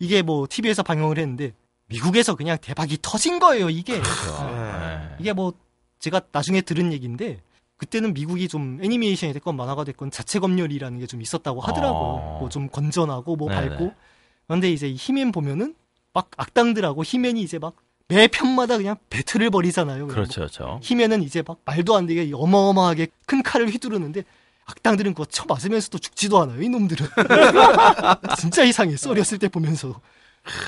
이게 0.00 0.22
뭐 0.22 0.46
TV에서 0.50 0.82
방영을 0.82 1.18
했는데 1.18 1.52
미국에서 1.86 2.34
그냥 2.34 2.58
대박이 2.60 2.98
터진 3.00 3.38
거예요, 3.38 3.70
이게. 3.70 4.02
네. 4.02 5.16
이게 5.20 5.32
뭐 5.32 5.52
제가 6.00 6.22
나중에 6.32 6.60
들은 6.62 6.92
얘기인데 6.92 7.40
그때는 7.76 8.12
미국이 8.12 8.48
좀 8.48 8.78
애니메이션이 8.82 9.32
됐건 9.32 9.56
만화가 9.56 9.84
됐건 9.84 10.10
자체 10.10 10.38
검열이라는 10.38 10.98
게 10.98 11.06
좀 11.06 11.22
있었다고 11.22 11.60
하더라고요. 11.60 12.00
어. 12.00 12.38
뭐좀 12.40 12.68
건전하고 12.68 13.36
뭐 13.36 13.48
네네. 13.48 13.68
밝고. 13.70 13.94
그런데 14.46 14.70
이제 14.70 14.88
이 14.88 14.96
히맨 14.98 15.32
보면은 15.32 15.74
막 16.12 16.28
악당들하고 16.36 17.04
히맨이 17.04 17.40
이제 17.42 17.58
막 17.58 17.74
매 18.10 18.26
편마다 18.26 18.76
그냥 18.76 18.96
배틀을 19.08 19.50
벌이잖아요. 19.50 20.08
그렇죠, 20.08 20.40
그렇죠. 20.40 20.80
히맨은 20.82 21.22
이제 21.22 21.44
막 21.46 21.60
말도 21.64 21.94
안 21.94 22.06
되게 22.06 22.28
어마어마하게 22.34 23.06
큰 23.24 23.40
칼을 23.44 23.70
휘두르는데 23.70 24.24
악당들은 24.66 25.14
그거 25.14 25.24
쳐 25.26 25.44
맞으면서도 25.48 25.98
죽지도 25.98 26.40
않아요. 26.42 26.60
이 26.60 26.68
놈들은 26.68 27.06
진짜 28.36 28.64
이상했어 28.64 29.10
어렸을 29.10 29.38
때 29.38 29.46
보면서. 29.48 30.00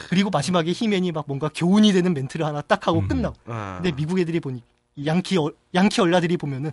그리고 0.08 0.30
마지막에 0.30 0.70
히맨이 0.70 1.10
막 1.10 1.24
뭔가 1.26 1.50
교훈이 1.52 1.92
되는 1.92 2.14
멘트를 2.14 2.46
하나 2.46 2.60
딱 2.60 2.86
하고 2.86 3.00
음. 3.00 3.08
끝나고. 3.08 3.34
어. 3.46 3.80
근데 3.82 3.90
미국 3.90 4.20
애들이 4.20 4.38
보니 4.38 4.58
이 4.58 4.62
양키 5.04 5.38
어- 5.38 5.52
양키 5.74 6.00
얼라들이 6.00 6.36
보면은 6.36 6.70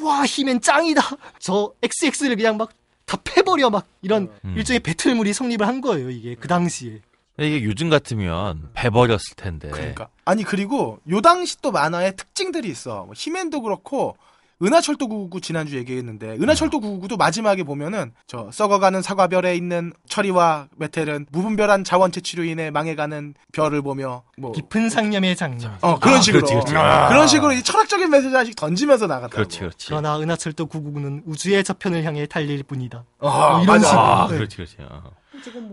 와 0.00 0.24
히맨 0.26 0.60
짱이다. 0.60 1.02
저 1.38 1.72
XX를 1.82 2.36
그냥 2.36 2.56
막 2.56 2.70
다 3.04 3.18
패버려 3.24 3.68
막 3.68 3.86
이런 4.00 4.32
음. 4.44 4.54
일종의 4.56 4.80
배틀물이 4.80 5.32
성립을 5.32 5.66
한 5.66 5.80
거예요. 5.80 6.08
이게 6.08 6.34
그 6.36 6.46
당시에. 6.48 7.00
이게 7.38 7.62
요즘 7.64 7.90
같으면 7.90 8.70
배버렸을 8.74 9.34
텐데. 9.36 9.68
그러니까. 9.70 10.08
아니, 10.24 10.44
그리고 10.44 11.00
요 11.10 11.20
당시 11.20 11.60
또 11.60 11.72
만화의 11.72 12.14
특징들이 12.16 12.68
있어. 12.68 13.04
뭐 13.04 13.14
히맨도 13.16 13.62
그렇고, 13.62 14.16
은하철도 14.62 15.08
999 15.08 15.40
지난주 15.40 15.76
얘기했는데, 15.76 16.36
은하철도 16.40 16.80
999도 16.80 17.18
마지막에 17.18 17.62
보면은, 17.64 18.12
저, 18.26 18.48
썩어가는 18.52 19.02
사과별에 19.02 19.56
있는 19.56 19.92
철이와 20.08 20.68
메텔은 20.76 21.26
무분별한 21.30 21.84
자원 21.84 22.12
채취로 22.12 22.44
인해 22.44 22.70
망해가는 22.70 23.34
별을 23.52 23.82
보며, 23.82 24.22
뭐. 24.38 24.52
깊은 24.52 24.90
상념의 24.90 25.36
장면. 25.36 25.76
어, 25.80 25.98
그런 25.98 26.18
아, 26.18 26.20
식으로. 26.20 26.46
그렇지, 26.46 26.54
그렇지. 26.54 26.72
그런 26.72 27.26
식으로 27.26 27.52
이 27.52 27.62
철학적인 27.62 28.10
메시지 28.10 28.28
하나씩 28.34 28.56
던지면서 28.56 29.06
나갔다. 29.06 29.34
그렇지, 29.34 29.58
그렇지. 29.58 29.86
그러나 29.88 30.18
은하철도 30.18 30.66
999는 30.66 31.22
우주의 31.26 31.62
저편을 31.64 32.04
향해 32.04 32.26
달릴 32.26 32.62
뿐이다. 32.62 33.04
어, 33.18 33.60
이런 33.62 33.66
맞아. 33.66 33.86
식으로. 33.88 34.00
아, 34.02 34.28
네. 34.28 34.36
그렇지, 34.36 34.56
그렇지. 34.56 34.76
어. 34.80 35.21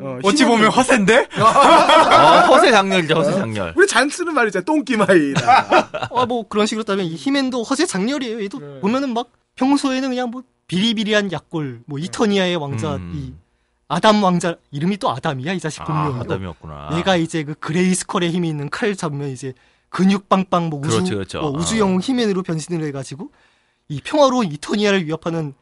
어, 0.01 0.19
어찌 0.23 0.43
히맨은- 0.43 0.47
보면 0.47 0.71
허세인데? 0.71 1.27
어, 1.39 1.43
허세 2.47 2.71
장렬이죠, 2.71 3.15
허세 3.15 3.31
장렬. 3.33 3.73
우리 3.75 3.87
잘 3.87 4.09
쓰는 4.09 4.33
말 4.33 4.47
있잖아. 4.47 4.63
똥기마이다. 4.65 6.09
아, 6.13 6.25
뭐 6.25 6.47
그런 6.47 6.65
식으로 6.65 6.83
따면 6.83 7.05
이 7.05 7.15
히맨도 7.15 7.63
허세 7.63 7.85
장렬이에요. 7.85 8.43
얘도 8.43 8.79
보면은 8.81 9.13
막 9.13 9.29
평소에는 9.55 10.09
그냥 10.09 10.29
뭐 10.31 10.43
비리비리한 10.67 11.31
약골, 11.31 11.81
뭐 11.85 11.99
이터니아의 11.99 12.55
왕자, 12.55 12.95
음. 12.95 13.11
이 13.15 13.33
아담 13.87 14.23
왕자 14.23 14.55
이름이 14.71 14.97
또 14.97 15.09
아담이야 15.11 15.53
이 15.53 15.59
자식 15.59 15.81
아, 15.81 15.85
본명이. 15.85 16.19
아담이었구나. 16.21 16.89
얘가 16.97 17.15
이제 17.15 17.43
그 17.43 17.55
그레이 17.55 17.93
스컬의 17.95 18.29
힘이 18.31 18.49
있는 18.49 18.69
칼 18.69 18.95
잡으면 18.95 19.29
이제 19.29 19.53
근육 19.89 20.29
빵빵 20.29 20.69
뭐 20.69 20.79
우주 20.79 20.89
그렇죠, 20.97 21.15
그렇죠. 21.15 21.41
뭐 21.41 21.51
우주 21.51 21.79
영웅 21.79 21.99
히맨으로 21.99 22.43
변신을 22.43 22.85
해가지고 22.87 23.31
이 23.87 23.99
평화로운 24.01 24.51
이터니아를 24.51 25.05
위협하는 25.07 25.55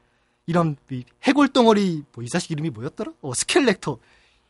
이런 0.47 0.77
이 0.89 1.03
해골 1.23 1.49
덩어리 1.49 2.03
뭐 2.13 2.23
이 2.23 2.29
자식 2.29 2.51
이름이 2.51 2.69
뭐였더라? 2.71 3.11
어 3.21 3.33
스켈레터. 3.33 3.97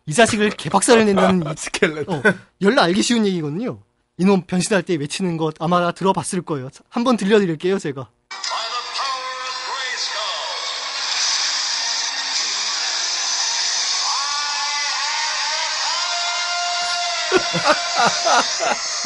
이 0.05 0.13
자식을 0.13 0.51
개박살을 0.51 1.05
낸다는 1.05 1.43
이 1.51 1.55
스켈레톤. 1.57 2.19
어, 2.19 2.23
열나 2.62 2.83
알기 2.83 3.01
쉬운 3.01 3.25
얘기거든요. 3.25 3.79
이놈 4.17 4.43
변신할 4.43 4.83
때 4.83 4.95
외치는 4.95 5.38
것 5.38 5.55
아마 5.60 5.91
들어봤을 5.91 6.43
거예요. 6.43 6.69
한번 6.89 7.17
들려드릴게요, 7.17 7.77
제가. 7.79 8.10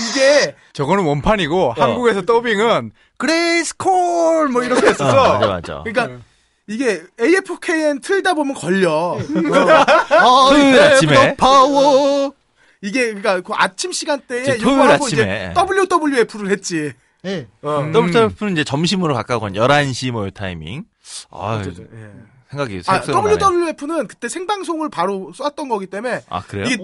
이게, 0.09 0.55
저거는 0.73 1.03
원판이고 1.05 1.73
한국에서 1.73 2.21
더빙은 2.23 2.91
그레이스컬 3.17 4.49
뭐 4.51 4.63
이렇게 4.63 4.87
어, 4.87 4.89
했어서 4.89 5.33
맞아, 5.39 5.47
맞아. 5.47 5.83
그러니까, 5.83 6.23
이게 6.67 7.03
AFKN 7.19 8.01
틀다 8.01 8.33
보면 8.33 8.55
걸려. 8.55 9.17
아, 9.17 10.49
토요일 10.49 10.79
아침에. 10.79 11.35
파워. 11.35 12.33
이게 12.81 13.05
그러니까 13.07 13.41
그 13.41 13.53
아침 13.55 13.91
시간대에 13.91 14.41
이제 14.41 14.57
토요일 14.57 14.91
아침에. 14.91 15.51
이제 15.51 15.53
WWF를 15.55 16.49
했지. 16.51 16.93
네. 17.23 17.47
어. 17.61 17.91
WWF는 17.93 18.53
이제 18.53 18.63
점심으로 18.63 19.13
가까운 19.13 19.53
11시 19.53 20.11
뭐 20.11 20.29
타이밍. 20.29 20.85
아, 21.29 21.57
어쨌든, 21.59 21.87
예. 21.93 22.11
생각이 22.49 22.81
아, 22.87 22.99
색색으로 22.99 23.37
나네. 23.37 23.37
WWF는 23.37 24.07
그때 24.07 24.27
생방송을 24.27 24.89
바로 24.89 25.31
쐈던 25.33 25.69
거기 25.69 25.87
때문에 25.87 26.21
아, 26.29 26.41
그래요? 26.41 26.65
이게 26.65 26.77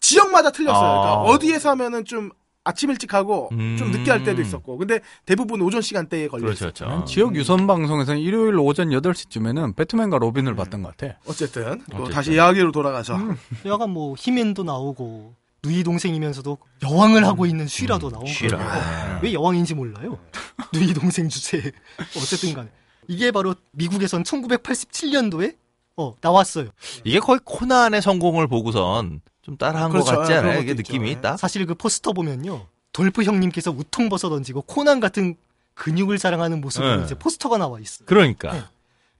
지역마다 0.00 0.50
틀렸어요. 0.50 0.80
그러니까 0.80 1.08
아. 1.10 1.14
어디에서 1.22 1.70
하면은 1.70 2.04
좀 2.04 2.30
아침 2.64 2.90
일찍 2.90 3.12
하고 3.14 3.48
음. 3.52 3.76
좀 3.76 3.90
늦게 3.90 4.10
할 4.10 4.22
때도 4.22 4.40
있었고. 4.40 4.76
근데 4.76 5.00
대부분 5.26 5.60
오전 5.62 5.80
시간대에 5.82 6.28
걸려 6.28 6.44
그렇죠. 6.44 6.66
그렇죠. 6.72 7.04
지역 7.06 7.34
유선 7.34 7.66
방송에서는 7.66 8.20
일요일 8.20 8.56
오전 8.58 8.90
8시쯤에는 8.90 9.74
배트맨과 9.76 10.18
로빈을 10.18 10.54
봤던 10.54 10.82
것 10.82 10.96
같아. 10.96 11.18
어쨌든, 11.26 11.82
또 11.90 11.96
어쨌든. 11.96 12.12
다시 12.14 12.32
이야기로 12.34 12.70
돌아가서 12.72 13.16
여간 13.66 13.90
뭐 13.90 14.14
히맨도 14.18 14.62
나오고 14.62 15.34
누이 15.64 15.82
동생이면서도 15.84 16.58
여왕을 16.82 17.26
하고 17.26 17.46
있는 17.46 17.66
쉬라도 17.66 18.10
나오고. 18.10 18.26
쉬라. 18.26 19.20
왜 19.22 19.32
여왕인지 19.32 19.74
몰라요. 19.74 20.18
누이 20.72 20.94
동생 20.94 21.28
주제. 21.28 21.72
어쨌든 22.16 22.54
간에. 22.54 22.68
이게 23.08 23.30
바로 23.32 23.54
미국에선 23.72 24.22
1987년도에 24.22 25.56
어, 25.96 26.14
나왔어요. 26.20 26.68
이게 27.04 27.18
거의 27.18 27.40
코난의 27.44 28.00
성공을 28.02 28.46
보고선 28.48 29.20
좀 29.42 29.56
따라한 29.56 29.90
그렇죠. 29.90 30.12
것 30.12 30.18
같지 30.18 30.32
아, 30.34 30.38
않아요? 30.38 30.60
이게. 30.60 30.74
느낌이 30.74 31.08
예. 31.08 31.12
있다. 31.12 31.36
사실 31.36 31.66
그 31.66 31.74
포스터 31.74 32.12
보면요. 32.12 32.66
돌프 32.92 33.24
형님께서 33.24 33.70
웃통 33.70 34.08
벗어 34.08 34.28
던지고 34.28 34.62
코난 34.62 35.00
같은 35.00 35.36
근육을 35.74 36.18
자랑하는 36.18 36.60
모습으로 36.60 36.96
네. 36.98 37.04
이제 37.04 37.14
포스터가 37.14 37.58
나와 37.58 37.80
있어요. 37.80 38.06
그러니까. 38.06 38.52
네. 38.52 38.62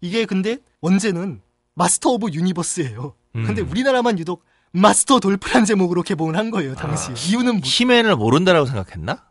이게 0.01 0.25
근데 0.27 0.59
원제는 0.81 1.41
Master 1.75 2.11
of 2.11 2.31
Universe예요. 2.33 3.15
음. 3.37 3.45
근데 3.45 3.63
우리나라만 3.63 4.19
유독 4.19 4.45
마스터 4.73 5.21
돌프란 5.21 5.65
제목으로 5.65 6.03
개봉을 6.03 6.37
한 6.37 6.51
거예요, 6.51 6.73
아. 6.73 6.75
당시에. 6.77 7.15
이유는 7.31 7.55
뭐? 7.57 7.61
히맨을 7.65 8.17
모른다라고 8.17 8.67
생각했나? 8.67 9.25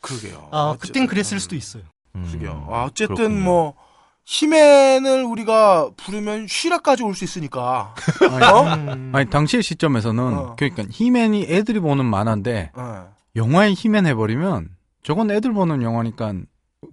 그러게요. 0.00 0.48
아, 0.52 0.70
어쨌든. 0.70 0.88
그땐 0.88 1.06
그랬을 1.06 1.40
수도 1.40 1.54
있어요. 1.56 1.82
음, 2.16 2.26
그러게요. 2.28 2.66
아, 2.70 2.84
어쨌든 2.84 3.14
그렇군요. 3.16 3.40
뭐 3.44 3.74
히맨을 4.34 5.24
우리가 5.24 5.90
부르면 5.96 6.46
쉬라까지 6.46 7.02
올 7.02 7.14
수 7.14 7.24
있으니까. 7.24 7.92
어? 8.22 8.62
음, 8.76 9.10
아니 9.12 9.28
당시의 9.28 9.62
시점에서는 9.64 10.22
어. 10.24 10.56
그러니까 10.56 10.84
히맨이 10.88 11.46
애들이 11.48 11.80
보는 11.80 12.04
만화인데 12.04 12.70
어. 12.74 13.12
영화에 13.34 13.72
히맨 13.76 14.06
해버리면 14.06 14.68
저건 15.02 15.32
애들 15.32 15.52
보는 15.52 15.82
영화니까 15.82 16.32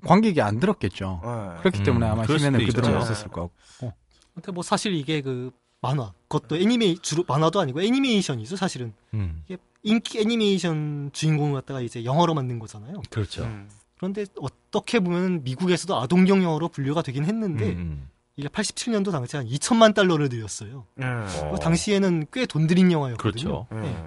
관객이 0.04 0.42
안 0.42 0.60
들었겠죠. 0.60 1.22
어. 1.24 1.58
그렇기 1.60 1.80
음, 1.82 1.84
때문에 1.84 2.08
아마 2.08 2.24
히맨을 2.24 2.66
수도 2.66 2.82
그대로. 2.82 3.02
썼을 3.02 3.28
것 3.32 3.52
같고. 3.80 3.94
근데 4.34 4.52
뭐 4.52 4.64
사실 4.64 4.94
이게 4.96 5.22
그 5.22 5.52
만화, 5.82 6.12
그것도 6.28 6.58
애니메이 6.58 6.98
주로 7.04 7.24
만화도 7.28 7.60
아니고 7.60 7.82
애니메이션이죠, 7.84 8.56
사실은. 8.56 8.94
음, 9.14 9.44
이게 9.46 9.58
인기 9.84 10.20
애니메이션 10.20 11.12
주인공을 11.14 11.54
갖다가 11.54 11.82
이제 11.82 12.04
영어로 12.04 12.34
만든 12.34 12.58
거잖아요. 12.58 13.04
그렇죠. 13.12 13.44
음. 13.44 13.70
그런데 13.98 14.26
어떻게 14.40 15.00
보면 15.00 15.44
미국에서도 15.44 15.96
아동용 16.00 16.44
영어로 16.44 16.70
분류가 16.70 17.02
되긴 17.02 17.26
했는데 17.26 17.70
음, 17.72 18.10
이게 18.36 18.48
87년도 18.48 19.12
당시 19.12 19.36
한 19.38 19.48
2천만 19.48 19.94
달러를 19.96 20.30
들였어요. 20.30 20.86
예. 21.02 21.06
어. 21.06 21.52
그 21.54 21.60
당시에는 21.60 22.28
꽤 22.32 22.46
돈 22.46 22.68
들인 22.68 22.92
영화였거든요. 22.92 23.66
그렇죠. 23.68 23.68
예. 23.74 23.90
네. 23.90 24.06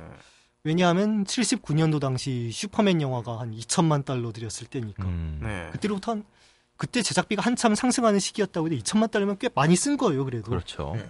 왜냐하면 0.62 1.24
79년도 1.24 2.00
당시 2.00 2.50
슈퍼맨 2.52 3.00
영화가 3.00 3.40
한 3.40 3.50
2천만 3.56 4.04
달러 4.04 4.30
들였을 4.30 4.66
때니까. 4.66 5.04
음. 5.04 5.40
네. 5.42 5.68
그때로부터 5.72 6.12
한 6.12 6.24
그때 6.76 7.02
제작비가 7.02 7.42
한참 7.42 7.74
상승하는 7.74 8.20
시기였다고 8.20 8.66
해도 8.68 8.76
2천만 8.76 9.10
달러면 9.10 9.36
꽤 9.38 9.50
많이 9.54 9.74
쓴 9.76 9.96
거예요, 9.96 10.24
그래도. 10.24 10.50
그렇죠. 10.50 10.92
네. 10.96 11.04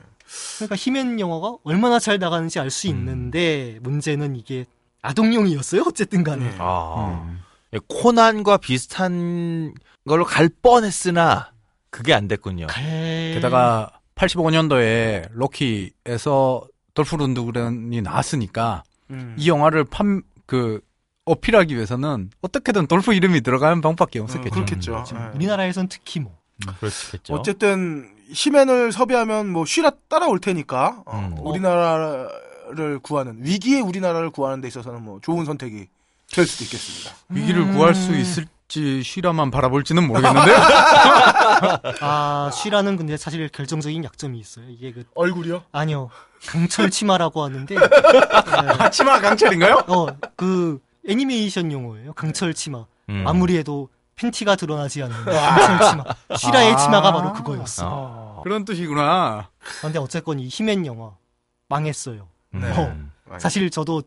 그러니까 0.57 0.77
히맨 0.77 1.21
영화가 1.21 1.59
얼마나 1.65 1.99
잘 1.99 2.19
나가는지 2.19 2.59
알수 2.61 2.89
음. 2.89 2.95
있는데 2.95 3.79
문제는 3.83 4.37
이게 4.37 4.65
아동용이었어요, 5.03 5.83
어쨌든 5.87 6.25
간에. 6.25 6.45
네. 6.51 6.57
아, 6.59 7.23
음. 7.27 7.39
예, 7.39 7.50
코난과 7.89 8.59
비슷한 8.59 9.75
걸로 10.07 10.25
갈 10.25 10.49
뻔했으나 10.49 11.53
그게 11.91 12.15
안 12.15 12.29
됐군요. 12.29 12.67
갈... 12.69 12.83
게다가 13.35 13.91
85년도에 14.15 15.29
로키에서 15.33 16.67
돌프 16.95 17.17
룬드그ren이 17.17 18.03
나왔으니까 18.03 18.83
음. 19.11 19.35
이 19.39 19.49
영화를 19.49 19.85
판 19.85 20.23
그 20.51 20.81
어필하기 21.27 21.77
위해서는 21.77 22.31
어떻게든 22.43 22.89
돌프 22.89 23.15
이름이 23.15 23.43
들어가는 23.43 23.81
방법밖에 23.81 24.19
어, 24.19 24.25
없었겠죠. 24.25 24.51
그렇겠죠. 24.51 25.05
지금 25.07 25.23
예. 25.23 25.37
우리나라에선 25.37 25.87
특히 25.87 26.19
뭐. 26.19 26.37
그렇겠죠. 26.81 27.33
어쨌든 27.33 28.13
히맨을 28.33 28.91
섭외하면 28.91 29.49
뭐 29.49 29.65
쉬라 29.65 29.93
따라올 30.09 30.41
테니까 30.41 31.05
어, 31.07 31.19
음. 31.19 31.39
우리나라를 31.39 32.99
구하는 33.01 33.37
위기의 33.39 33.81
우리나라를 33.81 34.31
구하는 34.31 34.61
데 34.61 34.67
있어서는 34.67 35.05
뭐 35.05 35.21
좋은 35.23 35.45
선택이 35.45 35.87
될 36.33 36.47
수도 36.47 36.65
있겠습니다. 36.65 37.15
위기를 37.29 37.63
음. 37.63 37.75
구할 37.75 37.95
수 37.95 38.15
있을지 38.17 39.03
쉬라만 39.03 39.51
바라볼지는 39.51 40.07
모르겠는데 40.07 40.53
아, 42.01 42.51
쉬라는 42.53 42.97
근데 42.97 43.17
사실 43.17 43.49
결정적인 43.49 44.05
약점이 44.05 44.39
있어요. 44.39 44.67
이게 44.69 44.93
그 44.93 45.05
얼굴이요? 45.15 45.65
아니요. 45.73 46.09
강철 46.47 46.91
치마라고 46.91 47.43
하는데 47.43 47.75
치마 48.93 49.21
강철인가요? 49.21 49.85
어, 49.89 50.07
그 50.37 50.81
애니메이션 51.09 51.71
용어예요. 51.73 52.13
강철 52.15 52.55
치마. 52.55 52.87
음. 53.09 53.25
아무리 53.27 53.57
해도 53.59 53.89
팬티가 54.15 54.57
드러나지 54.57 55.03
않는 55.03 55.25
강철 55.25 55.91
치마. 55.91 56.05
쉬라의 56.37 56.73
아. 56.75 56.77
치마가 56.77 57.13
바로 57.13 57.33
그거였어. 57.33 57.87
어. 57.87 58.41
그런 58.45 58.65
뜻이구나. 58.65 59.49
근데 59.81 59.99
어쨌건 59.99 60.39
이 60.39 60.49
히맨 60.49 60.87
영화 60.87 61.11
망했어요. 61.69 62.29
음. 62.55 63.11
어. 63.29 63.39
사실 63.39 63.69
저도 63.71 64.03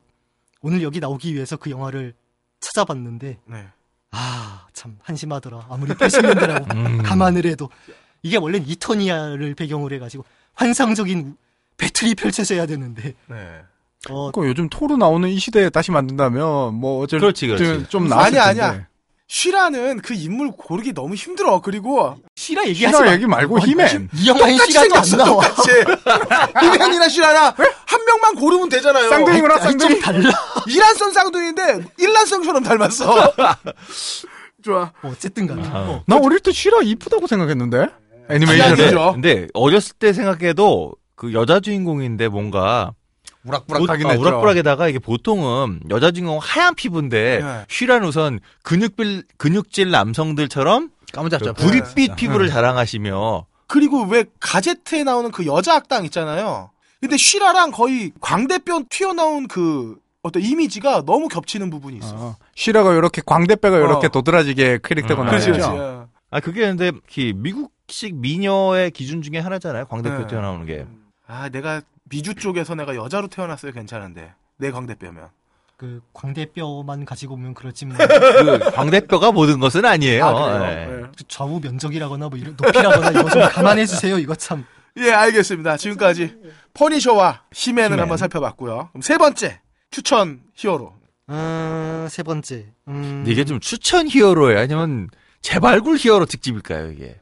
오늘 0.64 0.82
여기 0.82 1.00
나오기 1.00 1.36
위해서 1.36 1.58
그 1.58 1.70
영화를 1.70 2.14
찾아봤는데 2.62 3.38
네. 3.46 3.68
아, 4.12 4.66
참 4.74 4.98
한심하더라. 5.04 5.68
아무리 5.70 5.92
80년대라고 5.94 6.74
음. 6.74 7.04
감안을 7.04 7.46
해도 7.46 7.70
이게 8.24 8.38
원래는 8.38 8.68
이터니아를 8.68 9.54
배경으로 9.56 9.94
해가지고 9.96 10.24
환상적인 10.54 11.36
배틀이 11.78 12.16
펼쳐져야 12.16 12.66
되는데 12.66 13.14
네. 13.28 13.62
어, 14.10 14.32
그 14.32 14.48
요즘 14.48 14.70
토로 14.70 14.98
나오는 14.98 15.28
이 15.30 15.38
시대에 15.38 15.70
다시 15.70 15.92
만든다면 15.92 16.74
뭐 16.76 17.04
어쩔 17.04 17.20
그렇지, 17.20 17.48
그렇지. 17.48 17.90
좀 17.90 18.08
나았을 18.08 18.28
아니야, 18.40 18.46
텐데. 18.48 18.62
아니야. 18.62 18.88
쉬라는 19.34 20.00
그 20.02 20.14
인물 20.14 20.52
고르기 20.52 20.94
너무 20.94 21.16
힘들어. 21.16 21.60
그리고 21.60 22.16
시라 22.36 22.68
얘기하지 22.68 22.96
시라 22.96 23.08
마. 23.08 23.14
얘기 23.14 23.26
말고 23.26 23.60
히맨. 23.62 24.10
이 24.14 24.28
영화에 24.28 24.52
똑같이 24.52 24.72
시라도 24.74 24.96
안. 24.96 25.18
나와. 25.18 25.44
히맨이나 26.62 27.10
쉬라나 27.10 27.56
한 27.58 28.06
명만 28.06 28.36
고르면 28.36 28.70
되잖아요. 28.70 29.10
쌍둥이구나 29.10 29.58
쌍둥이. 29.58 30.00
달라. 30.02 30.30
이란성 30.68 31.12
쌍둥이인데 31.12 31.84
일란성처럼 31.98 32.62
닮았어. 32.62 33.34
좋아. 34.64 34.92
뭐 35.02 35.12
어쨌든 35.12 35.48
간에. 35.48 35.64
어. 35.66 36.04
나 36.06 36.18
어릴 36.18 36.40
때 36.40 36.52
시라 36.52 36.82
이쁘다고 36.84 37.26
생각했는데 37.26 37.88
애니메이션에 38.30 38.92
근데 39.14 39.48
어렸을 39.56 39.96
때 39.98 40.14
생각해도 40.14 40.94
그 41.16 41.34
여자 41.34 41.60
주인공인데 41.60 42.28
뭔가 42.28 42.94
우락부락하긴 43.46 44.04
보- 44.04 44.08
어, 44.10 44.12
했죠. 44.12 44.22
우락부락에다가 44.22 44.88
이게 44.88 45.00
보통은 45.00 45.82
여자 45.90 46.12
주인공 46.12 46.40
하얀 46.42 46.76
피부인데 46.76 47.40
네. 47.44 47.66
쉬란 47.70 48.04
우선 48.04 48.40
근육질 48.64 49.24
근육질 49.38 49.92
남성들처럼 49.92 50.90
까무잡잡. 51.14 51.56
그 51.58 51.64
구릿빛 51.66 52.16
피부를 52.16 52.48
자랑하시며 52.50 53.46
그리고 53.68 54.04
왜 54.04 54.26
가제트에 54.40 55.04
나오는 55.04 55.32
그 55.32 55.46
여자 55.46 55.76
악당 55.76 56.06
있잖아요. 56.06 56.72
근데 57.02 57.18
쉬라랑 57.18 57.72
거의 57.72 58.12
광대뼈 58.22 58.84
튀어나온 58.90 59.48
그 59.48 59.98
어떤 60.22 60.42
이미지가 60.42 61.04
너무 61.06 61.28
겹치는 61.28 61.70
부분이 61.70 61.98
있어. 61.98 62.16
어, 62.16 62.36
시라가 62.56 62.94
이렇게 62.94 63.22
광대뼈가 63.26 63.78
이렇게 63.78 64.08
어. 64.08 64.10
도드라지게 64.10 64.80
캐릭터가 64.84 65.24
음, 65.24 65.26
나오죠. 65.28 65.52
그렇지. 65.52 65.68
어. 65.70 66.08
아 66.32 66.40
그게 66.40 66.62
근데 66.62 66.92
그 67.14 67.34
미국식 67.36 68.16
미녀의 68.16 68.92
기준 68.92 69.22
중에 69.22 69.40
하나잖아요 69.40 69.86
광대뼈 69.86 70.18
네. 70.20 70.28
튀어나오는 70.28 70.66
게 70.66 70.86
아, 71.28 71.50
내가 71.50 71.82
미주 72.14 72.36
쪽에서 72.36 72.76
내가 72.76 72.96
여자로 72.96 73.28
태어났어요. 73.28 73.72
괜찮은데. 73.72 74.34
내 74.58 74.70
광대뼈면. 74.70 75.30
그 75.78 76.02
광대뼈만 76.14 77.06
가지고 77.06 77.36
보면 77.36 77.56
그렇지만 77.56 77.98
그 77.98 78.72
광대뼈가 78.72 79.32
모든 79.32 79.60
것은 79.60 79.84
아니에요. 79.84 80.24
아, 80.26 80.34
그래요? 80.34 80.60
네. 80.60 80.86
네. 80.86 81.04
그 81.18 81.24
좌우 81.28 81.60
면적이라거나 81.60 82.30
뭐 82.30 82.38
이런 82.38 82.56
높이라거나 82.56 83.20
이거 83.20 83.30
좀 83.32 83.42
감안해 83.50 83.88
주세요. 83.88 84.20
이거 84.20 84.36
참. 84.36 84.64
예, 84.98 85.12
알겠습니다. 85.12 85.78
지금까지 85.78 86.36
퍼니셔와 86.76 87.42
히맨을 87.52 87.90
히맨. 87.94 88.00
한번 88.00 88.18
살펴봤고요. 88.18 88.90
그럼 88.92 89.02
세 89.02 89.18
번째 89.18 89.60
추천 89.90 90.42
히어로. 90.54 90.94
음, 91.30 92.08
세 92.12 92.22
번째. 92.22 92.68
음, 92.90 93.24
이게 93.26 93.44
좀 93.44 93.60
추천 93.60 94.08
히어로예요? 94.08 94.60
아니면 94.60 95.10
재발굴 95.42 95.98
히어로 95.98 96.26
특집일까요, 96.28 96.92
이게? 96.92 97.20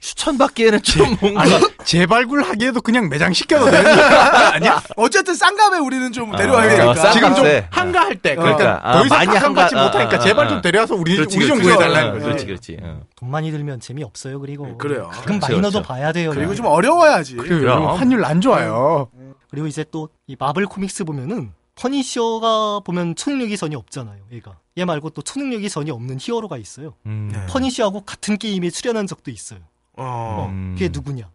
추천받기에는 0.00 0.82
좀 0.82 1.16
뭔가. 1.20 1.42
아니 1.42 1.52
재발굴 1.84 2.42
하기에도 2.42 2.80
그냥 2.82 3.08
매장 3.08 3.32
시켜도 3.32 3.64
되는 3.70 3.96
거 3.96 4.02
아니야? 4.02 4.82
어쨌든 4.96 5.34
쌍감에 5.34 5.78
우리는 5.78 6.12
좀 6.12 6.34
아, 6.34 6.36
데려와야 6.36 6.68
되니까. 6.68 6.94
쌍- 6.94 7.12
지금 7.12 7.34
좀 7.34 7.44
네. 7.44 7.66
한가할 7.70 8.16
때 8.16 8.32
어. 8.32 8.36
그러니까 8.42 8.80
아, 8.82 8.92
더 8.98 9.06
이상 9.06 9.18
많이 9.18 9.36
한가 9.38 9.62
받지 9.62 9.74
한가- 9.74 9.84
못하니까 9.84 10.16
아, 10.16 10.20
아, 10.20 10.22
제발 10.22 10.46
아. 10.46 10.48
좀 10.50 10.60
데려와서 10.60 10.94
우리 10.94 11.16
그렇지, 11.16 11.36
우리 11.38 11.46
좀 11.46 11.58
그렇지. 11.58 11.74
구해달라는 11.76 12.08
어, 12.10 12.12
거지. 12.14 12.24
그렇지, 12.24 12.46
그렇지. 12.46 12.78
어. 12.82 13.00
돈 13.16 13.30
많이 13.30 13.50
들면 13.50 13.80
재미 13.80 14.04
없어요. 14.04 14.38
그리고 14.40 14.76
그래요. 14.76 15.08
가끔 15.12 15.38
그렇죠, 15.38 15.46
마이너도 15.54 15.70
그렇죠. 15.70 15.88
봐야 15.88 16.12
돼요. 16.12 16.30
그리고 16.34 16.54
좀 16.54 16.66
어려워야지. 16.66 17.36
요즘 17.38 17.68
환율 17.86 18.24
안 18.24 18.40
좋아요. 18.40 19.08
그리고 19.50 19.66
이제 19.66 19.84
또 19.90 20.08
이 20.26 20.36
마블 20.38 20.66
코믹스 20.66 21.04
보면은 21.04 21.52
퍼니셔가 21.76 22.80
보면 22.84 23.14
초능력이 23.16 23.56
전혀 23.56 23.78
없잖아요. 23.78 24.18
얘가 24.32 24.58
얘 24.76 24.84
말고 24.84 25.10
또 25.10 25.22
초능력이 25.22 25.70
전혀 25.70 25.94
없는 25.94 26.18
히어로가 26.20 26.58
있어요. 26.58 26.94
음. 27.06 27.30
네. 27.32 27.46
퍼니셔하고 27.46 28.02
같은 28.02 28.36
게임에 28.36 28.68
출연한 28.70 29.06
적도 29.06 29.30
있어요. 29.30 29.60
어. 29.98 30.46
음. 30.50 30.74
그게 30.74 30.88
누구냐? 30.88 31.30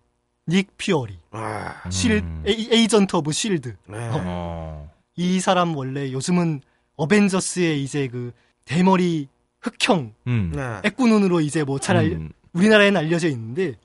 닉 0.48 0.76
퓨어리, 0.78 1.18
아, 1.32 1.90
실 1.90 2.12
음. 2.24 2.44
에이, 2.46 2.68
Agent 2.72 3.16
of 3.16 3.32
SHIELD. 3.32 3.76
네. 3.88 3.98
어. 4.12 4.90
이 5.16 5.40
사람 5.40 5.76
원래 5.76 6.12
요즘은 6.12 6.62
어벤져스의 6.96 7.82
이제 7.84 8.08
그 8.08 8.34
대머리 8.66 9.28
흑형 9.62 10.14
음. 10.28 10.52
네. 10.54 10.62
애꾸눈으로 10.84 11.40
이제 11.40 11.64
뭐 11.64 11.83
잘 11.83 11.98
음. 11.98 12.32
우리나라에는 12.54 13.00
알려져 13.00 13.30
있는데 13.30 13.76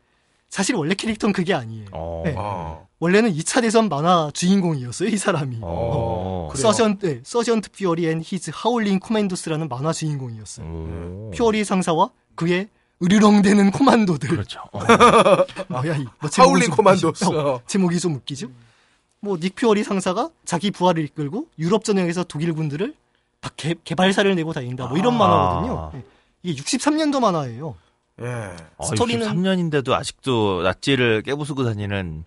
사실 0.49 0.75
원래 0.75 0.95
캐릭터는 0.95 1.33
그게 1.33 1.55
아니에요. 1.55 1.87
어. 1.93 2.23
네. 2.25 2.35
어. 2.37 2.89
원래는 3.01 3.33
2차 3.33 3.63
대전 3.63 3.89
만화 3.89 4.31
주인공이었어요, 4.35 5.09
이 5.09 5.17
사람이. 5.17 5.59
어. 5.63 6.49
그래요? 6.51 6.63
Ser, 6.63 6.99
네, 6.99 7.21
Sergeant 7.23 7.71
Fury 7.71 8.09
and 8.09 8.21
His 8.25 8.51
Howling 8.53 8.99
Commandos라는 8.99 9.69
만화 9.69 9.93
주인공이었어요. 9.93 10.67
오. 10.67 11.31
퓨어리 11.33 11.63
상사와 11.65 12.11
그의 12.35 12.69
으르렁대는 13.03 13.71
코만도들. 13.71 14.29
그렇죠. 14.29 14.61
어. 14.73 14.81
뭐야, 15.69 15.97
이, 15.97 16.05
뭐 16.21 16.31
하울링 16.37 16.67
좀 16.67 16.77
코만도스. 16.77 17.25
웃기죠? 17.25 17.39
어, 17.41 17.61
제목이 17.67 18.01
좀 18.01 18.15
웃기죠? 18.17 18.49
뭐, 19.21 19.39
닉 19.39 19.55
퓨어리 19.55 19.85
상사가 19.85 20.31
자기 20.45 20.71
부하를 20.71 21.05
이끌고 21.05 21.47
유럽 21.59 21.85
전역에서 21.85 22.25
독일 22.25 22.53
군들을 22.55 22.95
다 23.41 23.51
개, 23.57 23.75
개발사를 23.85 24.35
내고 24.35 24.53
다닌다. 24.53 24.87
뭐 24.87 24.99
이런 24.99 25.15
아. 25.15 25.19
만화거든요. 25.19 25.91
네. 25.95 26.05
이게 26.43 26.61
63년도 26.63 27.21
만화예요. 27.21 27.77
예. 28.21 28.25
어, 28.77 28.85
스토리는- 28.91 29.23
63년인데도 29.31 29.93
아직도 29.93 30.63
낫지를 30.63 31.23
깨부수고 31.23 31.65
다니는 31.65 32.25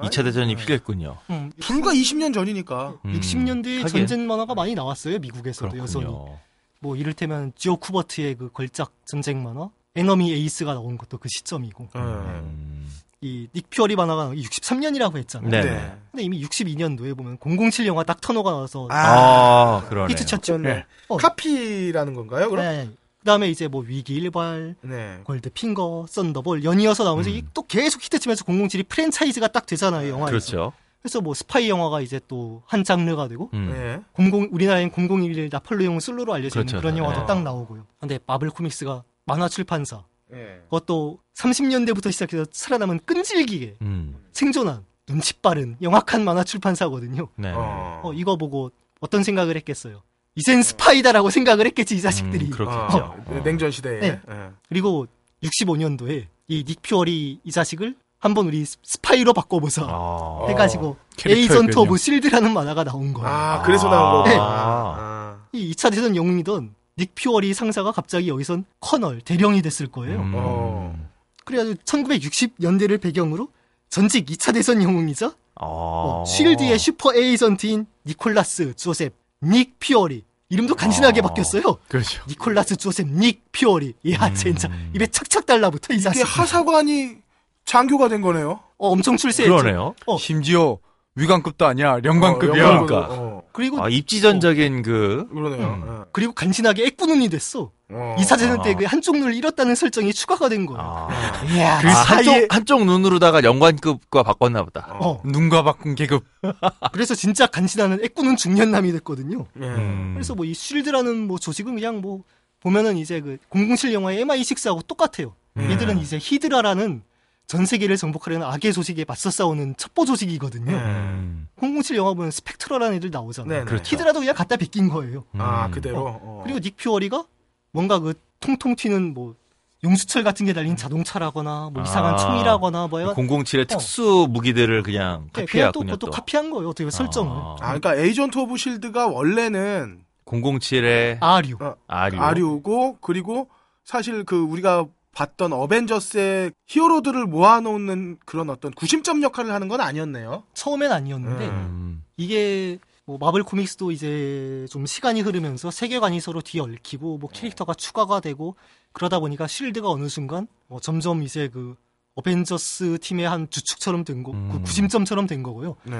2차 0.00 0.24
대전이 0.24 0.56
필요했군요. 0.56 1.18
음, 1.30 1.52
불과 1.60 1.92
20년 1.92 2.32
전이니까. 2.34 2.94
음, 3.04 3.20
60년대에 3.20 3.82
하긴. 3.82 3.88
전쟁 4.06 4.26
만화가 4.26 4.54
많이 4.54 4.74
나왔어요, 4.74 5.18
미국에서도 5.18 5.76
여전히. 5.78 6.04
그렇군요. 6.06 6.38
뭐 6.84 6.96
이를테면 6.96 7.52
조 7.56 7.76
쿠버트의 7.78 8.34
그 8.34 8.52
걸작 8.52 8.92
전쟁 9.06 9.42
만화 9.42 9.70
Enemy 9.96 10.30
Ace가 10.34 10.74
나온 10.74 10.98
것도 10.98 11.16
그 11.16 11.30
시점이고 11.30 11.88
예. 11.96 11.98
음. 11.98 12.90
이 13.22 13.34
닉 13.34 13.70
퓨어리 13.70 13.96
만화가 13.96 14.34
63년이라고 14.34 15.16
했잖아요. 15.16 15.50
네. 15.50 15.62
네. 15.62 15.92
근데 16.10 16.24
이미 16.24 16.44
62년도에 16.44 17.16
보면 17.16 17.38
007 17.40 17.86
영화 17.86 18.04
닥터 18.04 18.20
노가 18.20 18.50
나와서 18.50 18.86
아, 18.90 19.82
그러네. 19.88 20.12
히트 20.12 20.26
쳤죠. 20.26 20.58
네. 20.58 20.84
어. 21.08 21.16
카피라는 21.16 22.12
건가요, 22.12 22.50
그럼? 22.50 22.66
네. 22.66 22.90
그다음에 23.20 23.48
이제 23.48 23.66
뭐 23.66 23.82
위기 23.82 24.16
일발, 24.16 24.74
네. 24.82 25.20
골드 25.24 25.50
핑거, 25.54 26.04
썬더볼 26.10 26.64
연이어서 26.64 27.04
나오면서 27.04 27.30
음. 27.30 27.36
이 27.36 27.42
또 27.42 27.62
계속 27.62 28.02
히트치면서 28.04 28.44
007이 28.44 28.88
프랜차이즈가 28.88 29.48
딱 29.48 29.64
되잖아요, 29.64 30.10
영화에서. 30.10 30.30
그렇죠. 30.30 30.72
그래서 31.04 31.20
뭐 31.20 31.34
스파이 31.34 31.68
영화가 31.68 32.00
이제 32.00 32.18
또 32.26 32.62
한 32.66 32.82
장르가 32.82 33.28
되고 33.28 33.50
음. 33.52 33.70
네. 33.70 34.00
00 34.14 34.48
우리나라엔 34.50 34.90
001 34.90 35.50
나폴레옹 35.52 36.00
솔로로 36.00 36.32
알려져 36.32 36.60
있는 36.60 36.70
그렇죠. 36.72 36.80
그런 36.82 36.96
영화도 36.96 37.20
네. 37.20 37.26
딱 37.26 37.42
나오고요. 37.42 37.86
근데 38.00 38.18
마블 38.26 38.48
코믹스가 38.50 39.04
만화 39.26 39.48
출판사 39.50 40.02
네. 40.30 40.60
그것도 40.64 41.18
30년대부터 41.36 42.10
시작해서 42.10 42.46
살아남은 42.50 43.00
끈질기게 43.04 43.76
음. 43.82 44.16
생존한 44.32 44.84
눈치 45.06 45.34
빠른 45.34 45.76
영악한 45.82 46.24
만화 46.24 46.42
출판사거든요. 46.42 47.28
네. 47.36 47.52
어. 47.54 48.00
어, 48.02 48.12
이거 48.14 48.36
보고 48.36 48.70
어떤 49.00 49.22
생각을 49.22 49.56
했겠어요? 49.56 50.02
이젠 50.36 50.62
스파이다라고 50.62 51.28
생각을 51.28 51.66
했겠지 51.66 51.96
이 51.96 52.00
자식들이. 52.00 52.46
음, 52.46 52.50
그렇겠죠. 52.50 52.96
어, 52.98 53.24
어. 53.26 53.42
냉전 53.44 53.70
시대에. 53.70 54.00
네. 54.00 54.20
예. 54.28 54.50
그리고 54.70 55.06
65년도에 55.42 56.26
이 56.48 56.64
닉 56.64 56.80
퓨어리 56.82 57.40
이 57.44 57.50
자식을 57.52 57.94
한번 58.24 58.46
우리 58.46 58.64
스파이로 58.64 59.34
바꿔보자 59.34 59.82
아. 59.86 60.46
해가지고 60.48 60.96
Agent. 61.26 61.78
of 61.78 61.98
Shield라는 61.98 62.54
만화가 62.54 62.82
나온 62.84 63.12
거예요. 63.12 63.28
아, 63.28 63.62
그래서 63.62 63.90
나온 63.90 64.24
네. 64.24 64.30
거구나. 64.30 64.50
아. 64.50 64.96
아. 64.98 65.38
이 65.52 65.70
2차 65.72 65.90
대전 65.90 66.16
영웅이던 66.16 66.74
닉 66.96 67.14
퓨어리 67.14 67.52
상사가 67.52 67.92
갑자기 67.92 68.28
여기선 68.28 68.64
colonel 68.80 69.20
대령이 69.20 69.60
됐을 69.60 69.88
거예요. 69.88 70.20
음. 70.20 70.32
어. 70.34 70.96
그래가지고 71.44 71.76
1960년대를 71.84 72.98
배경으로 72.98 73.48
전직 73.90 74.24
2차 74.24 74.54
대전 74.54 74.82
영웅이자 74.82 75.26
아. 75.26 75.60
어, 75.60 76.24
쉴드의 76.26 76.78
슈퍼 76.78 77.14
에이전트인 77.14 77.86
니콜라스 78.06 78.74
조셉 78.76 79.12
닉 79.42 79.78
퓨어리 79.80 80.24
이름도 80.48 80.76
간지나게 80.76 81.20
아. 81.20 81.24
바뀌었어요. 81.24 81.76
그렇죠. 81.88 82.22
니콜라스 82.26 82.76
조셉 82.76 83.06
닉 83.06 83.42
퓨어리. 83.52 83.92
이야 84.02 84.28
음. 84.28 84.34
진짜 84.34 84.70
입에 84.94 85.08
착착 85.08 85.44
달라붙어 85.44 85.92
이 85.92 85.96
이게 85.96 86.04
자식. 86.04 86.22
하사관이 86.22 87.23
장교가 87.64 88.08
된 88.08 88.20
거네요. 88.20 88.60
어, 88.78 88.88
엄청 88.88 89.16
출세했죠. 89.16 89.56
그러네요. 89.56 89.94
어. 90.06 90.18
심지어 90.18 90.78
위관급도 91.16 91.64
아니야. 91.66 91.98
영관급이야. 92.02 92.64
어. 92.68 92.86
그러니까. 92.86 93.08
어. 93.10 93.42
그리고 93.52 93.82
아, 93.82 93.88
입지전적인 93.88 94.82
그 94.82 95.28
그러네요. 95.32 96.06
그리고 96.12 96.32
간신하게 96.32 96.86
애꾸눈이 96.86 97.28
됐어. 97.28 97.70
예. 97.90 97.94
어. 97.94 98.16
2차 98.18 98.36
대전 98.38 98.58
아. 98.60 98.62
때그 98.62 98.84
한쪽 98.84 99.16
눈을 99.18 99.34
잃었다는 99.34 99.74
설정이 99.76 100.12
추가가 100.12 100.48
된 100.48 100.66
거예요. 100.66 100.80
아, 100.82 101.08
이야, 101.54 101.78
그그 101.78 101.92
사이에 101.92 102.32
한쪽 102.32 102.54
한쪽 102.54 102.84
눈으로다가 102.86 103.44
연관급과 103.44 104.22
바꿨나 104.24 104.64
보다. 104.64 104.88
어, 105.00 105.22
눈과 105.24 105.62
바꾼 105.62 105.94
계급. 105.94 106.24
그래서 106.92 107.14
진짜 107.14 107.46
간신하는 107.46 108.00
애꾸는 108.04 108.36
중년남이 108.36 108.90
됐거든요. 108.92 109.46
예. 109.60 109.66
음. 109.66 110.12
그래서 110.14 110.34
뭐 110.34 110.44
이 110.46 110.52
쉴드라는 110.52 111.28
뭐 111.28 111.38
조직은 111.38 111.74
그냥 111.76 112.00
뭐 112.00 112.22
보면은 112.60 112.96
이제 112.96 113.20
그 113.20 113.36
007 113.50 113.92
영화의 113.92 114.24
MI6하고 114.24 114.84
똑같아요. 114.86 115.34
음. 115.58 115.70
얘들은 115.70 115.98
이제 115.98 116.18
히드라라는 116.20 117.02
전 117.46 117.66
세계를 117.66 117.96
정복하려는 117.96 118.46
악의 118.46 118.72
조직에 118.72 119.04
맞서 119.06 119.30
싸우는 119.30 119.76
첩보 119.76 120.06
조직이거든요. 120.06 120.72
예. 120.72 120.76
음. 120.76 121.48
007 121.60 121.96
영화 121.96 122.14
보면 122.14 122.30
스펙트러라는 122.30 122.96
애들 122.96 123.10
나오잖아요. 123.10 123.60
네, 123.60 123.64
그렇죠. 123.64 123.94
히드라도 123.94 124.20
그냥 124.20 124.34
갖다 124.34 124.56
베낀 124.56 124.88
거예요. 124.88 125.24
아, 125.38 125.66
음. 125.66 125.70
그대로. 125.70 126.18
어. 126.22 126.40
그리고 126.44 126.60
닉 126.60 126.76
퓨어리가 126.76 127.24
뭔가 127.72 127.98
그 127.98 128.14
통통 128.40 128.76
튀는 128.76 129.12
뭐 129.14 129.34
용수철 129.82 130.24
같은 130.24 130.46
게 130.46 130.54
달린 130.54 130.76
자동차라거나 130.76 131.70
뭐 131.72 131.82
이상한 131.82 132.14
아. 132.14 132.16
총이라거나 132.16 132.86
뭐 132.86 133.02
약간 133.02 133.14
007의 133.14 133.68
특수 133.68 134.26
무기들을 134.30 134.82
그냥 134.82 135.28
네, 135.34 135.44
그냥 135.44 135.72
또. 135.72 135.80
그것도 135.80 136.06
또. 136.06 136.10
카피한 136.10 136.50
거예요. 136.50 136.70
어떻게 136.70 136.84
보면 136.84 136.90
설정을. 136.90 137.30
아, 137.30 137.56
아, 137.60 137.78
그러니까 137.78 137.94
Agent 137.96 138.38
of 138.38 138.56
Shield가 138.56 139.08
원래는 139.08 140.00
007의 140.24 141.18
아류. 141.20 141.56
어, 141.60 141.76
아류. 141.86 142.18
아류고 142.18 142.98
그리고 143.02 143.48
사실 143.84 144.24
그 144.24 144.40
우리가 144.40 144.86
봤던 145.14 145.52
어벤져스의 145.52 146.52
히어로들을 146.66 147.26
모아놓는 147.26 148.18
그런 148.24 148.50
어떤 148.50 148.72
구심점 148.72 149.22
역할을 149.22 149.52
하는 149.52 149.68
건 149.68 149.80
아니었네요. 149.80 150.44
처음엔 150.54 150.92
아니었는데 150.92 151.48
음. 151.48 152.04
이게 152.16 152.78
뭐 153.06 153.18
마블 153.18 153.42
코믹스도 153.42 153.90
이제 153.90 154.66
좀 154.70 154.86
시간이 154.86 155.20
흐르면서 155.20 155.70
세계관이 155.70 156.20
서로 156.20 156.40
뒤얽히고 156.40 157.18
뭐 157.18 157.30
캐릭터가 157.30 157.74
추가가 157.74 158.20
되고 158.20 158.56
그러다 158.92 159.20
보니까 159.20 159.46
쉴드가 159.46 159.88
어느 159.90 160.08
순간 160.08 160.46
뭐 160.68 160.80
점점 160.80 161.22
이제 161.22 161.48
그 161.48 161.76
어벤져스 162.14 162.98
팀의 163.00 163.28
한 163.28 163.48
주축처럼 163.50 164.04
된 164.04 164.22
거, 164.22 164.32
그 164.32 164.38
음. 164.38 164.62
구심점처럼 164.62 165.26
된 165.26 165.42
거고요. 165.42 165.76
네. 165.84 165.96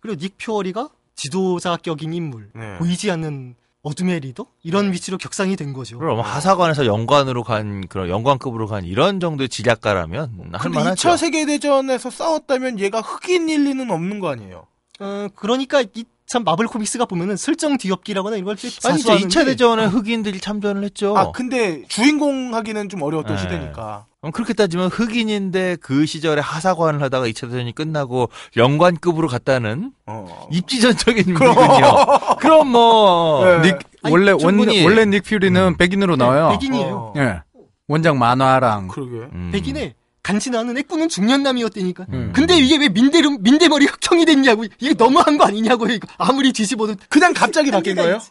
그리고 0.00 0.18
닉 0.20 0.38
퓨어리가 0.38 0.90
지도자격인 1.16 2.14
인물, 2.14 2.50
네. 2.54 2.78
보이지 2.78 3.10
않는 3.10 3.56
어둠의 3.86 4.18
리더 4.18 4.46
이런 4.64 4.92
위치로 4.92 5.16
격상이 5.16 5.54
된 5.54 5.72
거죠. 5.72 5.96
그럼 5.98 6.18
하사관에서 6.20 6.86
연관으로 6.86 7.44
간 7.44 7.86
그런 7.86 8.08
연관급으로 8.08 8.66
간 8.66 8.84
이런 8.84 9.20
정도의 9.20 9.48
지략가라면 9.48 10.38
근데 10.38 10.58
할만하죠. 10.58 11.08
2차 11.08 11.16
세계 11.16 11.46
대전에서 11.46 12.10
싸웠다면 12.10 12.80
얘가 12.80 13.00
흑인 13.00 13.48
일 13.48 13.62
리는 13.64 13.88
없는 13.88 14.18
거 14.18 14.30
아니에요? 14.30 14.66
어, 14.98 15.28
그러니까 15.36 15.82
이 15.82 16.04
참 16.26 16.42
마블 16.42 16.66
코믹스가 16.66 17.06
보면은 17.06 17.36
설정 17.36 17.78
뒤엎기라거나 17.78 18.36
이런 18.36 18.46
걸 18.46 18.56
아니 18.60 18.68
이제 18.68 18.80
자수하는데 18.80 19.28
2차 19.28 19.44
대전에 19.44 19.84
흑인들이 19.86 20.40
참전을 20.40 20.82
했죠. 20.84 21.16
아, 21.16 21.30
근데 21.30 21.82
주인공 21.88 22.52
하기는 22.54 22.88
좀 22.88 23.02
어려웠던 23.02 23.36
네. 23.36 23.42
시대니까. 23.42 24.06
그럼 24.20 24.32
그렇게 24.32 24.52
따지면 24.52 24.88
흑인인데 24.88 25.76
그 25.80 26.04
시절에 26.04 26.40
하사관을 26.40 27.00
하다가 27.00 27.28
2차 27.28 27.48
대전이 27.48 27.72
끝나고 27.76 28.28
연관급으로 28.56 29.28
갔다는 29.28 29.92
어. 30.06 30.48
입지전적인 30.50 31.28
인물이군요. 31.28 31.94
그럼 32.40 32.68
뭐 32.72 33.44
네. 33.44 33.62
닉 33.62 33.78
아니, 34.02 34.12
원래 34.12 34.30
원 34.32 34.40
충분히- 34.40 34.84
원래 34.84 35.04
닉 35.06 35.22
퓨리는 35.22 35.76
백인으로 35.76 36.16
나와요. 36.16 36.48
네, 36.50 36.58
백인이에요. 36.58 36.94
어. 36.96 37.12
예. 37.18 37.40
원작 37.86 38.16
만화랑 38.16 38.88
그러게. 38.88 39.28
음. 39.32 39.50
백인의 39.52 39.94
간지나는 40.26 40.76
애꾸는 40.78 41.08
중년남이었다니까. 41.08 42.06
음. 42.12 42.32
근데 42.34 42.58
이게 42.58 42.76
왜 42.78 42.88
민대름 42.88 43.42
민대머리 43.44 43.86
흑형이 43.86 44.24
됐냐고. 44.24 44.64
이게 44.64 44.92
너무한 44.94 45.38
거 45.38 45.44
아니냐고 45.44 45.86
이거. 45.86 46.08
아무리 46.18 46.52
뒤집어도 46.52 46.96
그냥 47.08 47.32
갑자기 47.32 47.70
바뀐 47.70 47.94
거예요? 47.94 48.16
있지. 48.16 48.30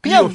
그냥 0.00 0.32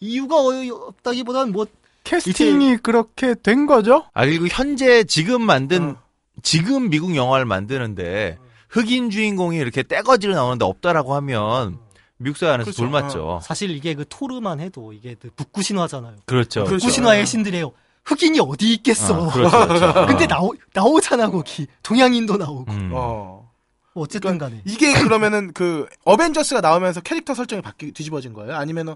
이유 0.00 0.26
어- 0.30 0.86
없다기보다는 0.88 1.52
뭐 1.52 1.66
캐스팅이 2.04 2.78
그렇게 2.78 3.34
된 3.34 3.66
거죠? 3.66 4.06
아 4.14 4.24
그리고 4.24 4.46
현재 4.48 5.04
지금 5.04 5.42
만든 5.42 5.90
어. 5.90 5.96
지금 6.42 6.88
미국 6.88 7.14
영화를 7.14 7.44
만드는데 7.44 8.38
흑인 8.70 9.10
주인공이 9.10 9.58
이렇게 9.58 9.82
떼거지로 9.82 10.34
나오는데 10.34 10.64
없다라고 10.64 11.14
하면 11.16 11.78
미국 12.16 12.38
사회 12.38 12.50
안에서 12.52 12.70
그렇죠. 12.70 12.82
돌맞죠. 12.82 13.40
사실 13.42 13.70
이게 13.70 13.94
그 13.94 14.06
토르만 14.08 14.60
해도 14.60 14.94
이게 14.94 15.14
그 15.20 15.28
북구 15.36 15.62
신화잖아요. 15.62 16.16
그렇죠. 16.24 16.64
그렇죠. 16.64 16.78
북구 16.78 16.90
신화의 16.90 17.26
신들이에요. 17.26 17.70
흑인이 18.08 18.40
어디 18.40 18.72
있겠어. 18.74 19.28
아, 19.28 19.32
그렇죠, 19.32 19.68
그렇죠. 19.68 19.92
근데 20.06 20.26
나오 20.26 20.54
나오잖아 20.72 21.30
거기. 21.30 21.66
동양인도 21.82 22.36
나오고. 22.38 22.72
음. 22.72 22.90
어. 22.94 23.50
뭐 23.92 24.04
어쨌든 24.04 24.38
간에. 24.38 24.62
이게 24.64 24.92
그러면은 24.94 25.52
그 25.52 25.86
어벤져스가 26.04 26.60
나오면서 26.60 27.00
캐릭터 27.00 27.34
설정이 27.34 27.60
바뀌 27.60 27.92
뒤집어진 27.92 28.32
거예요? 28.32 28.56
아니면은 28.56 28.94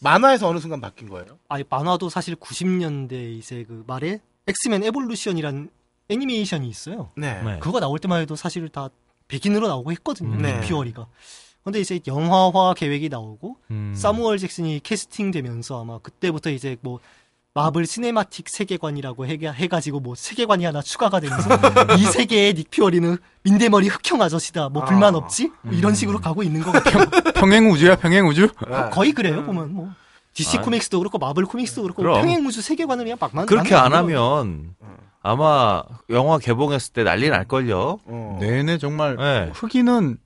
만화에서 0.00 0.48
어느 0.48 0.58
순간 0.58 0.80
바뀐 0.80 1.08
거예요? 1.08 1.38
아니 1.48 1.64
만화도 1.68 2.08
사실 2.08 2.36
90년대 2.36 3.38
이제 3.38 3.64
그 3.68 3.84
말에 3.86 4.20
엑스맨 4.46 4.82
Evolution이란 4.84 5.68
애니메이션이 6.08 6.68
있어요. 6.68 7.10
네. 7.16 7.42
네. 7.42 7.58
그거 7.58 7.80
나올 7.80 7.98
때만 7.98 8.20
해도 8.22 8.36
사실 8.36 8.68
다 8.68 8.88
백인으로 9.28 9.68
나오고 9.68 9.92
했거든요. 9.92 10.30
음. 10.36 10.42
네. 10.42 10.60
닉퓨어리가. 10.60 11.06
근데 11.64 11.80
이제 11.80 11.98
영화화 12.06 12.74
계획이 12.74 13.08
나오고 13.08 13.56
음. 13.70 13.94
사무얼 13.96 14.38
잭슨이 14.38 14.80
캐스팅되면서 14.80 15.80
아마 15.80 15.98
그때부터 15.98 16.50
이제 16.50 16.76
뭐 16.82 17.00
마블 17.56 17.86
cinematic 17.86 18.48
세계관이라고 18.48 19.26
해, 19.28 19.38
해가지고 19.40 20.00
뭐 20.00 20.16
세계관이 20.16 20.64
하나 20.64 20.82
추가가 20.82 21.20
되면서 21.20 21.48
이 21.96 22.02
세계의 22.02 22.54
닉 22.54 22.68
퓨어리는 22.72 23.16
민대머리 23.44 23.86
흑형 23.86 24.20
아저씨다. 24.20 24.70
뭐 24.70 24.84
불만 24.84 25.14
아. 25.14 25.18
없지? 25.18 25.52
뭐 25.62 25.72
이런 25.72 25.94
식으로 25.94 26.18
가고 26.18 26.42
있는 26.42 26.62
것 26.62 26.72
같아요. 26.72 27.04
평행 27.32 27.70
우주야 27.70 27.94
평행 27.94 28.26
우주? 28.26 28.48
네. 28.68 28.90
거의 28.90 29.12
그래요 29.12 29.44
보면 29.44 29.72
뭐 29.72 29.88
DC 30.32 30.58
코믹스도 30.58 30.98
그렇고 30.98 31.18
마블 31.18 31.44
코믹스도 31.44 31.82
그렇고 31.82 32.02
그럼. 32.02 32.20
평행 32.20 32.44
우주 32.44 32.60
세계관을 32.60 33.04
그냥 33.04 33.18
막 33.20 33.30
만. 33.32 33.46
그렇게 33.46 33.76
안 33.76 33.90
거예요. 33.92 33.98
하면 33.98 34.74
아마 35.22 35.84
영화 36.10 36.38
개봉했을 36.38 36.92
때 36.92 37.04
난리 37.04 37.30
날 37.30 37.44
걸요. 37.44 38.00
어. 38.04 38.38
네네 38.40 38.78
정말 38.78 39.16
네. 39.16 39.50
흑인은 39.54 40.18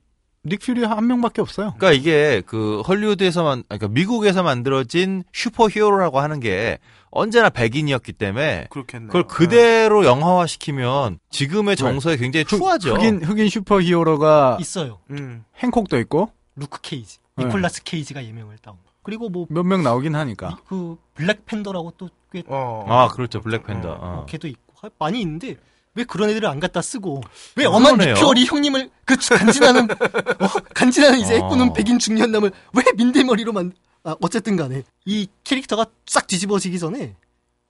닉 0.45 0.61
퓨리 0.61 0.83
한 0.83 1.05
명밖에 1.07 1.41
없어요. 1.41 1.73
그러니까 1.77 1.91
이게 1.91 2.41
그 2.45 2.81
헐리우드에서만 2.87 3.63
그러니까 3.67 3.87
미국에서 3.89 4.41
만들어진 4.41 5.23
슈퍼히어로라고 5.33 6.19
하는 6.19 6.39
게 6.39 6.79
언제나 7.11 7.49
백인이었기 7.49 8.13
때문에 8.13 8.67
그렇겠네. 8.69 9.07
그걸 9.07 9.23
그대로 9.23 10.05
영화화 10.05 10.47
시키면 10.47 11.19
지금의 11.29 11.75
정서에 11.75 12.15
굉장히 12.17 12.45
추하죠. 12.45 12.95
흑인 12.95 13.21
흑인 13.23 13.49
슈퍼 13.49 13.81
히어로가 13.81 14.57
있어요. 14.61 14.99
음. 15.09 15.43
행콕도 15.61 15.99
있고 15.99 16.31
루크 16.55 16.79
케이지, 16.81 17.17
네. 17.35 17.45
니콜라스 17.45 17.83
케이지가 17.83 18.23
예명을 18.23 18.57
따온. 18.59 18.77
그리고 19.03 19.29
뭐 19.29 19.45
몇 19.49 19.63
명 19.65 19.83
나오긴 19.83 20.15
하니까. 20.15 20.57
그 20.67 20.97
블랙 21.15 21.45
팬더라고 21.45 21.91
또 21.97 22.14
꽤 22.14 22.43
어. 22.47 22.85
아 22.87 23.07
그렇죠 23.09 23.41
블랙팬더. 23.41 23.97
어. 23.99 24.25
걔도 24.29 24.47
있고 24.47 24.61
하- 24.81 24.89
많이 24.99 25.19
있는데 25.21 25.57
왜 25.99 26.05
그런 26.05 26.29
애들을 26.29 26.47
안 26.47 26.61
갖다 26.61 26.81
쓰고 26.81 27.21
왜 27.57 27.65
엄한 27.65 27.97
그러네요. 27.97 28.15
닉퓨어리 28.15 28.45
형님을 28.45 28.89
그 29.03 29.17
간지나는 29.17 29.91
어, 29.91 30.47
간지나는 30.73 31.19
이제 31.19 31.33
어. 31.33 31.37
애꾸는 31.37 31.73
백인 31.73 31.99
중년남을 31.99 32.51
왜 32.73 32.83
민대머리로 32.95 33.51
만 33.51 33.73
아, 34.03 34.15
어쨌든 34.21 34.55
간에 34.55 34.83
이 35.05 35.27
캐릭터가 35.43 35.87
싹 36.05 36.25
뒤집어지기 36.27 36.79
전에 36.79 37.15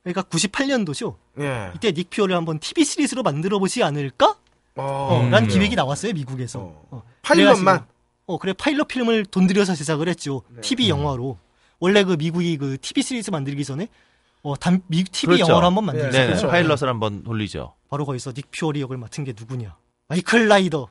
그러니까 0.03 0.21
98년도죠. 0.21 1.15
예. 1.39 1.71
이때 1.75 1.91
닉 1.91 2.11
퓨어리를 2.11 2.35
한번 2.35 2.59
TV 2.59 2.85
시리즈로 2.85 3.23
만들어 3.23 3.57
보지 3.57 3.81
않을까? 3.83 4.37
어, 4.75 4.83
어. 4.83 5.29
란 5.29 5.45
음. 5.45 5.49
기획이 5.49 5.75
나왔어요 5.75 6.13
미국에서. 6.13 6.59
어. 6.59 6.87
어. 6.91 7.03
파일럿만. 7.23 7.85
어 8.27 8.37
그래 8.37 8.53
파일럿 8.53 8.87
필름을 8.87 9.25
돈 9.25 9.47
들여서 9.47 9.73
제작을 9.73 10.07
했죠. 10.07 10.43
TV 10.61 10.87
영화로. 10.87 11.39
원래 11.79 12.03
그 12.03 12.13
미국이 12.13 12.57
그 12.57 12.77
TV 12.79 13.01
시리즈 13.01 13.31
만들기 13.31 13.65
전에 13.65 13.87
어, 14.43 14.55
단, 14.55 14.81
미, 14.87 15.03
TV 15.03 15.35
그렇죠. 15.35 15.51
영화로 15.51 15.67
한번 15.67 15.85
만들었어요. 15.85 16.21
네, 16.21 16.27
그렇죠. 16.27 16.47
파일럿을 16.47 16.87
한번 16.87 17.23
돌리죠. 17.23 17.73
바로 17.89 18.05
거기서 18.05 18.33
닉 18.33 18.51
퓨어리 18.51 18.81
역을 18.81 18.97
맡은 18.97 19.23
게 19.23 19.33
누구냐? 19.37 19.75
마이클 20.07 20.47
라이더, 20.47 20.87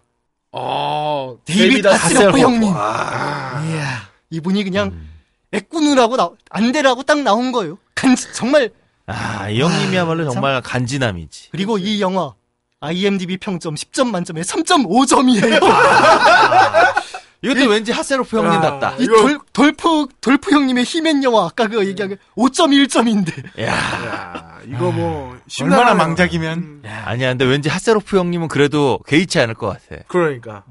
아, 0.52 1.34
데이비드 1.44 1.86
하셀로프 1.86 2.38
형님. 2.38 2.72
아. 2.74 3.64
이야, 3.66 4.08
이분이 4.30 4.64
그냥 4.64 4.88
음. 4.88 5.10
애꾸눈하고 5.52 6.16
나, 6.16 6.30
안대하고 6.50 7.02
딱 7.04 7.22
나온 7.22 7.52
거예요. 7.52 7.78
간, 7.94 8.14
정말. 8.34 8.70
아, 9.06 9.48
이 9.48 9.60
형님이야말로 9.60 10.24
참. 10.24 10.34
정말 10.34 10.60
간지남이지. 10.60 11.48
그리고 11.50 11.78
이 11.78 12.00
영화 12.02 12.34
IMDb 12.80 13.38
평점 13.38 13.74
10점 13.74 14.08
만점에 14.10 14.42
3.5점이에요. 14.42 15.60
이것도 17.42 17.68
왠지 17.68 17.92
하셀로프 17.92 18.36
형님답다. 18.36 18.96
이 18.98 19.06
돌, 19.06 19.38
돌프 19.52 20.06
돌프 20.20 20.50
형님의 20.50 20.84
히맨 20.84 21.22
영화 21.22 21.44
아까 21.46 21.68
그 21.68 21.86
얘기한 21.86 22.10
게 22.10 22.16
5.1점인데. 22.36 23.60
야, 23.62 23.66
야, 23.72 24.58
이거 24.66 24.90
뭐 24.90 25.26
얼마나 25.28 25.40
심란하네요. 25.46 25.94
망작이면 25.94 26.58
음, 26.58 26.82
아니야. 27.04 27.28
근데 27.30 27.44
왠지 27.44 27.68
하셀로프 27.68 28.16
형님은 28.18 28.48
그래도 28.48 28.98
개의치 29.06 29.38
않을 29.40 29.54
것 29.54 29.68
같아. 29.68 30.02
그러니까. 30.08 30.64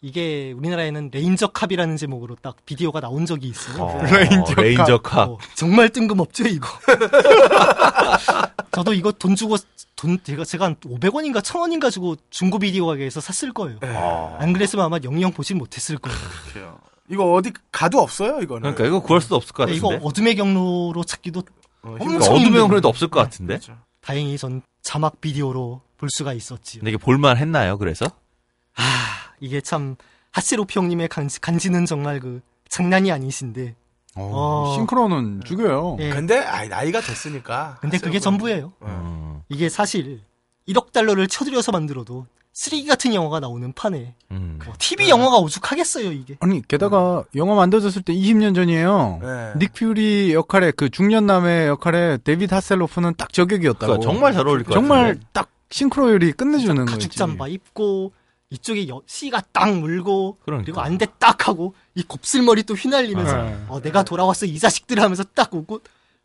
이게 0.00 0.54
우리나라에는 0.56 1.10
Ranger 1.12 1.48
Cop이라는 1.48 1.96
제목으로 1.96 2.36
딱 2.40 2.54
비디오가 2.64 3.00
나온 3.00 3.26
적이 3.26 3.48
있어요. 3.48 3.82
어, 3.82 4.00
Ranger 4.04 4.52
Cop. 4.56 4.60
Ranger 4.62 4.98
Cop. 4.98 5.28
어, 5.28 5.38
정말 5.54 5.88
뜬금없죠 5.88 6.46
이거. 6.46 6.68
저도 8.70 8.92
이거 8.94 9.10
돈 9.12 9.34
주고 9.34 9.56
돈 9.98 10.16
제가 10.22 10.44
제가 10.44 10.64
한 10.66 10.76
500원인가 10.76 11.42
1000원인가 11.42 11.90
주고 11.90 12.14
중고 12.30 12.60
비디오 12.60 12.86
가게에서 12.86 13.20
샀을 13.20 13.52
거예요. 13.52 13.80
어. 13.82 14.36
안 14.40 14.52
그랬으면 14.52 14.84
아마 14.84 14.98
영영 15.02 15.32
보진 15.32 15.58
못했을 15.58 15.98
거예요. 15.98 16.16
그래요. 16.52 16.78
이거 17.10 17.32
어디 17.32 17.52
가도 17.72 17.98
없어요, 17.98 18.40
이거는. 18.40 18.62
그러니까 18.74 18.86
이거 18.86 19.00
구할 19.00 19.20
수도 19.20 19.34
없을 19.34 19.52
것 19.52 19.66
근데 19.66 19.80
같은데. 19.80 19.96
이거 19.96 20.06
어둠의 20.06 20.36
경로로 20.36 21.02
찾기도 21.02 21.40
어, 21.82 21.90
엄청 21.92 22.06
그러니까 22.06 22.32
어둠의 22.32 22.60
형그래도 22.62 22.88
없을 22.88 23.08
것 23.08 23.20
같은데. 23.20 23.54
그렇죠. 23.54 23.76
다행히 24.00 24.38
전 24.38 24.62
자막 24.82 25.20
비디오로 25.20 25.82
볼 25.96 26.08
수가 26.10 26.32
있었지요. 26.32 26.80
근데 26.80 26.92
이게 26.92 26.98
볼만 26.98 27.36
했나요? 27.36 27.76
그래서? 27.76 28.06
아 28.76 28.82
이게 29.40 29.60
참 29.60 29.96
하시로피 30.30 30.78
형님의 30.78 31.08
간지, 31.08 31.40
간지는 31.40 31.86
정말 31.86 32.20
그 32.20 32.40
장난이 32.68 33.10
아니신데. 33.10 33.74
어, 34.14 34.30
어. 34.32 34.74
싱크로는 34.76 35.42
죽여요. 35.44 35.96
예. 36.00 36.10
근데 36.10 36.38
아이, 36.38 36.68
나이가 36.68 37.00
됐으니까. 37.00 37.78
근데 37.80 37.98
그게 37.98 38.18
전부예요. 38.20 38.72
음, 38.82 39.27
이게 39.48 39.68
사실 39.68 40.20
1억 40.68 40.92
달러를 40.92 41.28
쳐들여서 41.28 41.72
만들어도 41.72 42.26
쓰레기 42.52 42.86
같은 42.86 43.14
영화가 43.14 43.38
나오는 43.40 43.72
판에 43.72 44.14
음. 44.32 44.58
뭐 44.64 44.74
TV 44.78 45.08
영화가 45.08 45.36
오죽하겠어요 45.36 46.10
이게. 46.10 46.36
아니 46.40 46.60
게다가 46.66 47.24
영화 47.36 47.54
만들어졌을 47.54 48.02
때 48.02 48.12
20년 48.12 48.54
전이에요. 48.54 49.20
네. 49.22 49.52
닉 49.58 49.72
퓨리 49.74 50.34
역할에 50.34 50.72
그 50.72 50.90
중년 50.90 51.26
남의 51.26 51.68
역할에 51.68 52.18
데이비드 52.18 52.52
하셀로프는 52.52 53.14
딱 53.16 53.32
적역이었다고. 53.32 53.86
그러니까 53.86 54.02
정말 54.02 54.32
잘 54.32 54.46
어울릴 54.46 54.64
것 54.64 54.72
정말 54.74 55.04
같은데. 55.04 55.26
딱 55.32 55.50
싱크로율이 55.70 56.32
끝내주는 56.32 56.84
거지. 56.84 56.92
가죽 56.92 57.12
잠바 57.12 57.46
입고 57.48 58.12
이쪽에 58.50 58.88
여, 58.88 59.02
시가 59.06 59.42
딱 59.52 59.72
물고 59.78 60.38
그러니까. 60.44 60.64
그리고 60.64 60.80
안대 60.80 61.06
딱 61.18 61.46
하고 61.46 61.74
이 61.94 62.02
곱슬머리 62.02 62.64
또 62.64 62.74
휘날리면서 62.74 63.36
네. 63.42 63.64
어, 63.68 63.80
내가 63.80 64.02
돌아왔어 64.02 64.46
이 64.46 64.58
자식들 64.58 65.00
하면서 65.00 65.22
딱 65.22 65.54
오고 65.54 65.80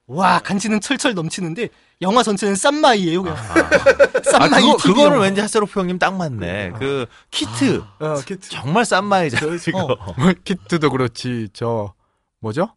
와 0.08 0.40
간지는 0.40 0.82
철철 0.82 1.14
넘치는데 1.14 1.70
영화 2.02 2.24
전체는 2.24 2.56
쌈마이예요 2.56 3.24
그냥 3.24 3.38
아, 3.50 4.22
쌈마이 4.32 4.62
그거, 4.62 4.78
TV 4.78 4.94
그거는. 4.96 5.20
왠지 5.22 5.42
하셀로프 5.42 5.80
형님 5.80 5.98
딱 6.00 6.16
맞네. 6.16 6.74
그, 6.78 7.06
키트. 7.32 7.82
어, 8.00 8.16
키트. 8.26 8.50
정말 8.50 8.84
쌈마이잖아, 8.86 9.58
지금. 9.58 9.80
어. 9.82 9.88
뭐, 10.18 10.34
키트도 10.44 10.90
그렇지. 10.90 11.50
저 11.54 11.94
뭐죠? 12.40 12.74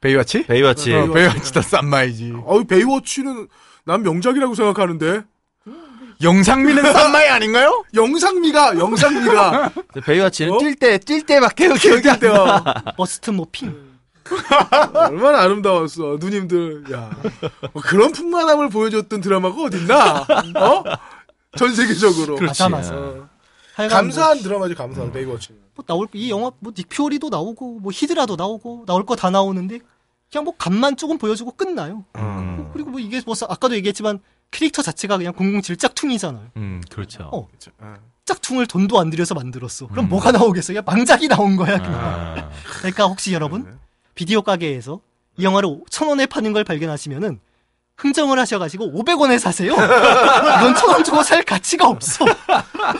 베이와치? 0.00 0.44
베이와치. 0.46 0.94
어, 0.94 1.12
베이와치도 1.12 1.60
쌈마이지. 1.62 2.32
어이, 2.46 2.64
베이워치는 2.64 3.48
난 3.84 4.02
명작이라고 4.02 4.54
생각하는데. 4.54 5.22
영상미는 6.22 6.82
쌈마이 6.92 7.28
아닌가요? 7.28 7.84
영상미가, 7.94 8.78
영상미가. 8.78 9.72
베이와치는 10.04 10.52
어? 10.52 10.58
뛸 10.58 10.74
때, 10.78 10.98
뛸 10.98 11.24
때밖에 11.26 11.68
기억이 11.74 12.08
안 12.08 12.18
나. 12.20 12.62
bust 12.96 13.30
morphing 13.30 13.89
얼마나 15.10 15.40
아름다웠어, 15.42 16.16
누님들. 16.20 16.84
야. 16.92 17.10
뭐 17.72 17.82
그런 17.82 18.12
풍만함을 18.12 18.68
보여줬던 18.70 19.20
드라마가 19.20 19.62
어딨나? 19.62 20.20
어? 20.56 20.84
전 21.56 21.74
세계적으로. 21.74 22.38
맞아 22.40 22.66
어. 22.94 23.28
하여간 23.74 23.96
감사한 23.96 24.42
드라마지, 24.42 24.74
감사한 24.74 25.12
베이워치는. 25.12 25.58
뭐, 25.60 25.70
뭐 25.76 25.84
나올 25.86 26.06
이 26.12 26.30
영화 26.30 26.50
뭐 26.58 26.72
닉퓨어리도 26.76 27.28
나오고 27.30 27.80
뭐 27.80 27.90
히드라도 27.94 28.36
나오고 28.36 28.84
나올 28.86 29.06
거 29.06 29.14
다 29.16 29.30
나오는데 29.30 29.78
그냥 30.30 30.44
뭐 30.44 30.54
간만 30.56 30.96
조금 30.96 31.18
보여주고 31.18 31.52
끝나요 31.52 32.04
음, 32.16 32.70
그리고 32.72 32.90
뭐 32.90 33.00
이게 33.00 33.20
뭐 33.24 33.34
아까도 33.48 33.74
얘기했지만 33.76 34.20
캐릭터 34.50 34.82
자체가 34.82 35.16
그냥 35.16 35.32
007 35.34 35.76
짝퉁이잖아요 35.76 36.50
음, 36.56 36.82
그렇죠. 36.90 37.28
어. 37.32 37.48
어. 37.78 37.94
짝퉁을 38.26 38.66
돈도 38.66 39.00
안 39.00 39.08
들여서 39.10 39.34
만들었어 39.34 39.86
그럼 39.88 40.04
음. 40.06 40.08
뭐가 40.10 40.30
나오겠어 40.32 40.68
그냥 40.74 40.84
망작이 40.86 41.26
나온 41.28 41.56
거야 41.56 41.78
그냥 41.78 41.94
아, 41.94 42.50
그러니까 42.78 43.06
혹시 43.06 43.32
여러분 43.32 43.78
비디오 44.14 44.42
가게에서 44.42 45.00
이 45.36 45.44
영화를 45.44 45.80
천 45.90 46.08
원에 46.08 46.26
파는 46.26 46.52
걸 46.52 46.64
발견하시면은 46.64 47.40
흥정을 47.96 48.38
하셔가지고 48.38 48.92
500원에 48.92 49.38
사세요. 49.38 49.72
이건 49.74 50.74
천원 50.74 51.04
주고 51.04 51.22
살 51.22 51.42
가치가 51.42 51.86
없어. 51.86 52.24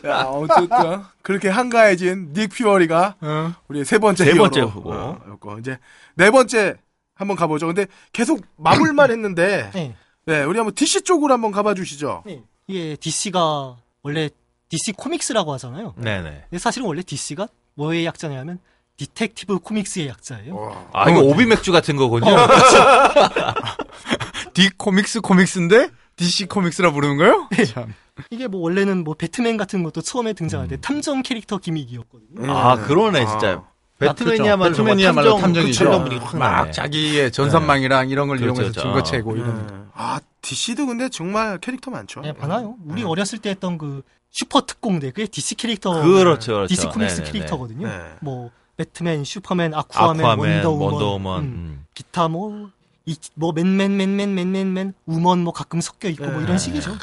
야, 0.07 0.23
어쨌든 0.25 1.03
그렇게 1.23 1.49
한가해진 1.49 2.35
닉 2.35 2.51
퓨어리가 2.51 3.17
어. 3.21 3.53
우리 3.69 3.83
세 3.85 3.99
번째 3.99 4.25
세. 4.25 4.35
번째 4.35 4.61
후보. 4.61 4.93
어, 4.93 5.19
였고 5.31 5.59
이제 5.59 5.79
네 6.15 6.31
번째 6.31 6.77
한번 7.15 7.37
가보죠. 7.37 7.67
근데 7.67 7.87
계속 8.13 8.43
마블만 8.57 9.11
했는데 9.11 9.71
네. 9.75 9.97
네, 10.27 10.43
우리 10.43 10.59
한번 10.59 10.75
DC 10.75 11.03
쪽으로 11.03 11.33
한번 11.33 11.51
가봐 11.51 11.73
주시죠. 11.75 12.23
네. 12.27 12.43
이게 12.67 12.97
DC가 12.97 13.77
원래 14.03 14.29
DC 14.69 14.93
코믹스라고 14.93 15.53
하잖아요. 15.55 15.95
네네. 15.97 16.45
근데 16.51 16.59
사실은 16.59 16.87
원래 16.87 17.03
DC가 17.03 17.49
뭐의 17.75 18.05
약자냐면 18.05 18.59
Detective 19.01 19.61
Comics의 19.61 20.09
약자예요. 20.09 20.89
아, 20.93 21.09
이거 21.09 21.21
오비 21.21 21.47
맥주 21.47 21.73
같은 21.73 21.97
거군요. 21.97 22.31
어, 22.35 22.47
D 24.53 24.69
코믹스 24.77 25.23
코믹스인데 25.23 25.89
DC 26.17 26.47
코믹스라 26.47 26.93
부르는 26.93 27.17
거요? 27.17 27.49
참. 27.73 27.95
이게 28.29 28.47
뭐 28.47 28.61
원래는 28.61 29.05
뭐 29.05 29.15
배트맨 29.15 29.57
같은 29.57 29.83
것도 29.83 30.03
처음에 30.03 30.35
등장할 30.35 30.69
때 30.69 30.79
탐정 30.79 31.23
캐릭터 31.23 31.57
gimmick이었거든요. 31.57 32.53
아, 32.53 32.77
그러네, 32.77 33.25
진짜. 33.25 33.63
배트맨이야말로 33.99 34.75
정말 34.75 34.97
배트맨이야말로 34.97 35.31
탐정, 35.31 35.41
탐정이죠. 35.55 35.85
탐정 35.85 36.05
분위기 36.05 36.25
확 36.25 36.41
막 36.41 36.53
나네. 36.57 36.71
자기의 36.73 37.33
전산망이랑 37.33 38.11
이런 38.11 38.29
걸 38.29 38.37
그렇죠, 38.37 38.61
이용해서 38.61 38.73
그렇죠. 38.73 38.81
증거 38.81 39.03
채고 39.03 39.37
이런. 39.37 39.67
네. 39.67 39.75
아, 39.95 40.21
DC도 40.43 40.87
근데 40.87 41.09
정말 41.09 41.57
캐릭터 41.59 41.91
많죠. 41.91 42.21
네, 42.21 42.35
많아요. 42.39 42.77
우리 42.87 43.03
어렸을 43.03 43.39
때 43.39 43.51
했던 43.51 43.79
그 43.79 44.03
슈퍼 44.31 44.61
특공대 44.63 45.11
그게 45.11 45.27
DC 45.27 45.55
캐릭터 45.55 46.03
그렇죠, 46.03 46.53
그렇죠. 46.55 46.67
DC 46.67 46.87
코믹스 46.89 47.17
네네네. 47.21 47.33
캐릭터거든요. 47.33 47.89
네. 47.89 47.99
뭐 48.21 48.51
배트맨, 48.81 49.24
슈퍼맨, 49.24 49.74
아쿠아맨, 49.74 50.24
아쿠아맨, 50.24 50.55
원더우먼, 50.64 50.93
원더우먼. 50.93 51.41
음, 51.41 51.45
음. 51.45 51.87
기타 51.93 52.28
뭐 52.28 52.70
이뭐 53.05 53.53
맨맨맨맨맨맨맨 53.53 54.95
우먼 55.05 55.45
뭐 55.45 55.53
가끔 55.53 55.83
섞여 55.83 56.09
있고 56.09 56.26
뭐 56.26 56.41
이런 56.41 56.57
식이죠. 56.57 56.97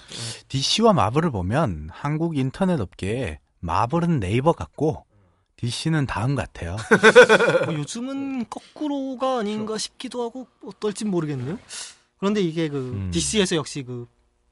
DC와 0.47 0.93
마블을 0.93 1.29
보면 1.29 1.89
한국 1.91 2.35
인터넷 2.35 2.79
업계에 2.79 3.39
마블은 3.59 4.19
네이버 4.19 4.53
같고 4.53 5.05
DC는 5.57 6.07
다음 6.07 6.33
같아요. 6.33 6.77
뭐 7.65 7.75
요즘은 7.75 8.49
거꾸로가 8.49 9.39
아닌가 9.39 9.77
싶기도 9.77 10.23
하고 10.23 10.47
어떨진 10.65 11.11
모르겠네요. 11.11 11.59
그런데 12.17 12.41
이게 12.41 12.69
그 12.69 12.77
음. 12.77 13.11
DC에서 13.11 13.55
역시 13.55 13.83
그 13.83 14.07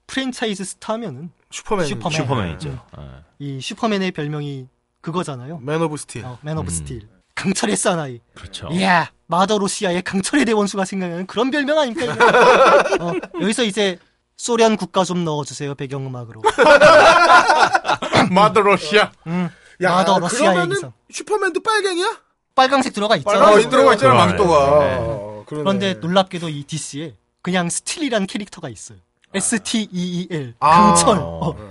프랜차이즈 0.05 0.63
스타면은 0.63 1.31
슈퍼맨. 1.49 1.87
슈퍼맨. 1.87 2.11
슈퍼맨이죠. 2.11 2.69
예. 2.99 3.23
이 3.39 3.61
슈퍼맨의 3.61 4.11
별명이 4.11 4.67
그거잖아요. 5.01 5.59
Man 5.59 5.81
of 5.81 5.97
Steel. 5.97 6.25
어, 6.25 6.39
Man 6.41 6.57
of 6.57 6.67
음. 6.67 6.69
Steel. 6.69 7.14
강철의 7.35 7.75
사나이. 7.75 8.19
그렇죠. 8.33 8.69
이야, 8.71 9.11
Mother 9.27 9.57
Russia의 9.57 10.01
강철의 10.01 10.45
대원수가 10.45 10.85
생각나는 10.85 11.27
그런 11.27 11.51
별명 11.51 11.77
아닙니까? 11.77 12.13
어, 13.01 13.13
여기서 13.41 13.63
이제 13.63 13.99
소련 14.37 14.77
국가 14.77 15.03
좀 15.03 15.23
넣어주세요 15.23 15.75
배경음악으로. 15.75 16.41
Mother 18.31 18.61
Russia. 18.61 19.11
음, 19.27 19.49
야, 19.81 19.95
Mother 19.95 20.17
Russia 20.17 20.39
그러면은 20.39 20.71
얘기서 20.71 20.93
슈퍼맨도 21.11 21.61
빨갱이야? 21.61 22.19
빨강색 22.55 22.93
들어가 22.93 23.17
있잖아요. 23.17 23.43
빨강이 23.43 23.69
들어가 23.69 23.93
있잖아, 23.93 24.13
네. 24.13 24.17
망토가. 24.17 24.79
네. 24.79 24.95
어, 24.99 25.43
그러네. 25.45 25.63
그런데 25.63 25.93
놀랍게도 25.95 26.49
이 26.49 26.63
DC에 26.63 27.15
그냥 27.41 27.69
스틸이라는 27.69 28.27
캐릭터가 28.27 28.69
있어요. 28.69 28.97
S 29.33 29.61
T 29.61 29.81
E 29.81 29.87
E 29.91 30.27
L 30.31 30.53
아. 30.59 30.93
강철, 30.93 31.17
어, 31.19 31.53
네. 31.57 31.63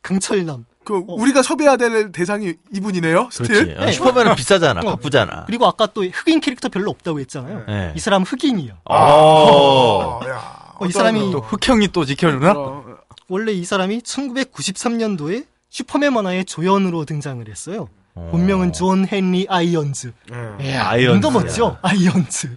강철남. 0.00 0.64
그 0.84 1.04
우리가 1.06 1.42
섭외해야 1.42 1.76
될 1.76 2.12
대상이 2.12 2.54
이분이네요. 2.74 3.28
그렇지. 3.28 3.44
스틸. 3.44 3.76
어, 3.78 3.90
슈퍼맨은 3.90 4.34
비싸잖아. 4.34 4.80
어. 4.80 4.84
바쁘잖아. 4.84 5.44
그리고 5.46 5.66
아까 5.66 5.86
또 5.86 6.04
흑인 6.04 6.40
캐릭터 6.40 6.68
별로 6.68 6.90
없다고 6.90 7.20
했잖아요. 7.20 7.64
네. 7.66 7.92
이 7.96 8.00
사람 8.00 8.22
흑인이야. 8.22 8.78
어. 8.84 10.20
아, 10.22 10.28
야, 10.28 10.74
어, 10.78 10.86
이 10.86 10.90
사람이 10.92 11.30
또 11.30 11.40
흑형이 11.40 11.88
또 11.88 12.04
지켜주나? 12.04 12.52
어, 12.56 12.84
원래 13.28 13.52
이 13.52 13.64
사람이 13.64 14.00
1993년도에 14.00 15.46
슈퍼맨 15.70 16.12
만화의 16.12 16.44
조연으로 16.44 17.04
등장을 17.04 17.46
했어요. 17.48 17.88
본명은 18.14 18.74
존 18.74 19.06
헨리 19.10 19.46
아이언즈. 19.48 20.12
네. 20.58 20.76
아이언즈. 20.76 21.20
도 21.20 21.30
멋져. 21.30 21.78
아이언즈. 21.80 22.56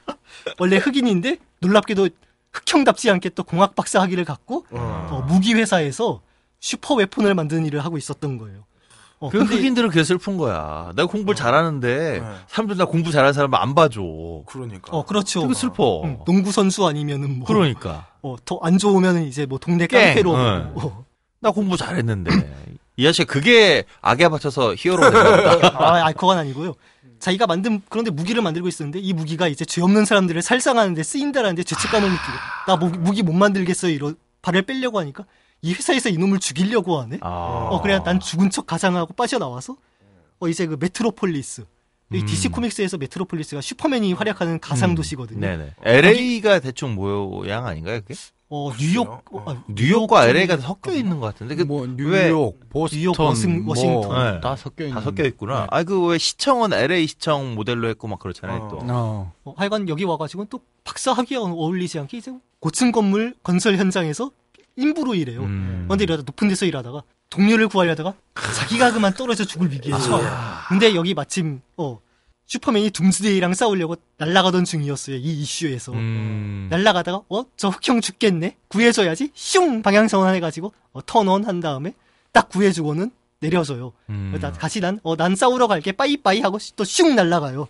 원래 0.58 0.78
흑인인데 0.78 1.36
놀랍게도 1.60 2.08
흑형답지 2.52 3.10
않게 3.10 3.30
또 3.30 3.42
공학 3.42 3.74
박사 3.74 4.00
학위를 4.00 4.24
갖고 4.24 4.64
어. 4.70 5.08
어, 5.10 5.26
무기 5.26 5.52
회사에서 5.54 6.22
super 6.64 6.94
weapon을 6.94 7.34
만드는 7.34 7.66
일을 7.66 7.84
하고 7.84 7.98
있었던 7.98 8.38
거예요. 8.38 8.64
어, 9.18 9.28
그 9.28 9.42
흑인들은 9.42 9.90
그게 9.90 10.02
슬픈 10.02 10.38
거야. 10.38 10.92
내가 10.96 11.06
공부를 11.06 11.36
잘하는데 11.36 12.20
네. 12.20 12.26
사람들 12.48 12.78
나 12.78 12.86
공부 12.86 13.10
잘하는 13.12 13.34
사람 13.34 13.52
안 13.54 13.74
봐줘. 13.74 14.00
그러니까. 14.46 14.96
어 14.96 15.04
그렇죠. 15.04 15.42
되게 15.42 15.52
슬퍼. 15.52 16.02
음, 16.04 16.18
농구 16.24 16.52
선수 16.52 16.86
아니면은 16.86 17.38
뭐 17.40 17.46
그러니까 17.46 18.06
어, 18.22 18.36
더 18.46 18.60
안 18.62 18.78
좋으면은 18.78 19.24
이제 19.26 19.44
뭐 19.44 19.58
동네 19.58 19.86
깽. 19.86 20.00
깡패로 20.06 20.34
응. 20.34 20.72
어. 20.76 21.04
나 21.40 21.50
공부 21.50 21.76
잘했는데 21.76 22.30
이 22.96 23.06
아저씨 23.06 23.24
그게 23.26 23.84
악에 24.00 24.26
바쳐서 24.30 24.74
히어로가 24.74 25.10
된 25.10 25.22
거다. 25.60 25.66
아, 25.78 26.06
아, 26.06 26.12
그건 26.12 26.38
아니고요. 26.38 26.72
자기가 27.18 27.46
만든 27.46 27.82
그런데 27.90 28.10
무기를 28.10 28.40
만들고 28.40 28.68
있었는데 28.68 29.00
이 29.00 29.12
무기가 29.12 29.48
이제 29.48 29.66
죄 29.66 29.82
없는 29.82 30.06
사람들을 30.06 30.40
살상하는데 30.40 31.02
쓰인다라는데 31.02 31.62
죄책감을 31.64 32.08
느끼고 32.10 32.32
나 32.68 32.76
무, 32.76 32.88
무기 32.88 33.22
못 33.22 33.34
만들겠어요 33.34 33.92
이러 33.92 34.14
발을 34.40 34.62
빼려고 34.62 34.98
하니까 34.98 35.24
이 35.64 35.72
회사에서 35.72 36.10
이놈을 36.10 36.40
죽이려고 36.40 37.00
하네. 37.00 37.18
아. 37.22 37.68
어 37.70 37.80
그래 37.80 37.98
난 38.04 38.20
죽은 38.20 38.50
척 38.50 38.66
가장하고 38.66 39.14
빠져나와서 39.14 39.76
어 40.40 40.48
이제 40.48 40.66
그 40.66 40.76
메트로폴리스 40.78 41.64
이 42.12 42.18
음. 42.20 42.26
DC 42.26 42.50
코믹스에서 42.50 42.98
메트로폴리스가 42.98 43.62
슈퍼맨이 43.62 44.12
활약하는 44.12 44.60
가상 44.60 44.94
도시거든요. 44.94 45.40
네네. 45.40 45.74
LA가 45.82 46.60
대충 46.60 46.94
모양 46.94 47.66
아닌가요, 47.66 48.00
그게? 48.02 48.14
어 48.50 48.70
뉴욕 48.78 49.08
어, 49.32 49.44
아, 49.50 49.64
뉴욕과 49.68 50.26
LA가 50.28 50.58
섞여 50.58 50.92
있는 50.92 51.18
것 51.18 51.26
같은데. 51.28 51.54
그뭐 51.56 51.88
왜- 51.98 52.26
뉴욕, 52.26 52.60
보스턴, 52.68 52.98
뉴욕, 53.00 53.18
워싱- 53.18 53.64
워싱턴. 53.66 54.34
네. 54.34 54.40
다 54.42 54.54
섞여 54.54 54.84
있는. 54.84 54.94
다 54.96 55.00
섞여 55.00 55.24
있구나. 55.24 55.66
아, 55.70 55.82
그 55.82 55.98
왜 56.08 56.18
시청은 56.18 56.74
LA 56.74 57.06
시청 57.06 57.54
모델로 57.54 57.88
했고 57.88 58.06
막 58.06 58.18
그렇잖아요, 58.18 58.64
어. 58.64 58.68
또. 58.68 58.78
어. 58.82 59.32
어, 59.44 59.54
하여간 59.56 59.88
여기 59.88 60.04
와가지고 60.04 60.44
또 60.50 60.60
박사 60.84 61.12
학위와 61.14 61.42
어울리지 61.50 61.98
않게 62.00 62.18
이제 62.18 62.32
고층 62.60 62.92
건물 62.92 63.34
건설 63.42 63.76
현장에서 63.78 64.30
인부로 64.76 65.14
일해요. 65.14 65.42
음. 65.42 65.84
그런데 65.86 66.04
이러다 66.04 66.22
높은 66.26 66.48
데서 66.48 66.66
일하다가 66.66 67.02
동료를 67.30 67.68
구하려다가 67.68 68.14
자기가 68.34 68.92
그만 68.92 69.14
떨어져 69.14 69.44
죽을 69.44 69.70
위기에 69.70 69.92
처해. 69.98 70.24
근데 70.68 70.94
여기 70.94 71.14
마침 71.14 71.60
어 71.76 72.00
슈퍼맨이 72.46 72.90
둠스데이랑 72.90 73.54
싸우려고 73.54 73.96
날아가던 74.18 74.64
중이었어요. 74.64 75.16
이 75.16 75.40
이슈에서. 75.42 75.92
음. 75.92 76.68
날아가다가 76.70 77.22
어 77.28 77.44
저 77.56 77.68
흑형 77.68 78.00
죽겠네 78.00 78.56
구해줘야지 78.68 79.30
슝 79.34 79.82
방향 79.82 80.08
전환해가지고 80.08 80.72
어, 80.92 81.00
turn 81.06 81.31
on 81.31 81.44
한 81.44 81.60
다음에 81.60 81.94
딱 82.32 82.48
구해주고는 82.48 83.10
내려져요. 83.40 83.92
음. 84.10 84.36
나 84.40 84.52
다시 84.52 84.80
난 84.80 84.98
어 85.02 85.16
난 85.16 85.34
싸우러 85.36 85.66
갈게 85.68 85.92
빠이빠이 85.92 86.40
하고 86.40 86.58
또 86.76 86.84
슝 86.84 87.14
날아가요. 87.14 87.68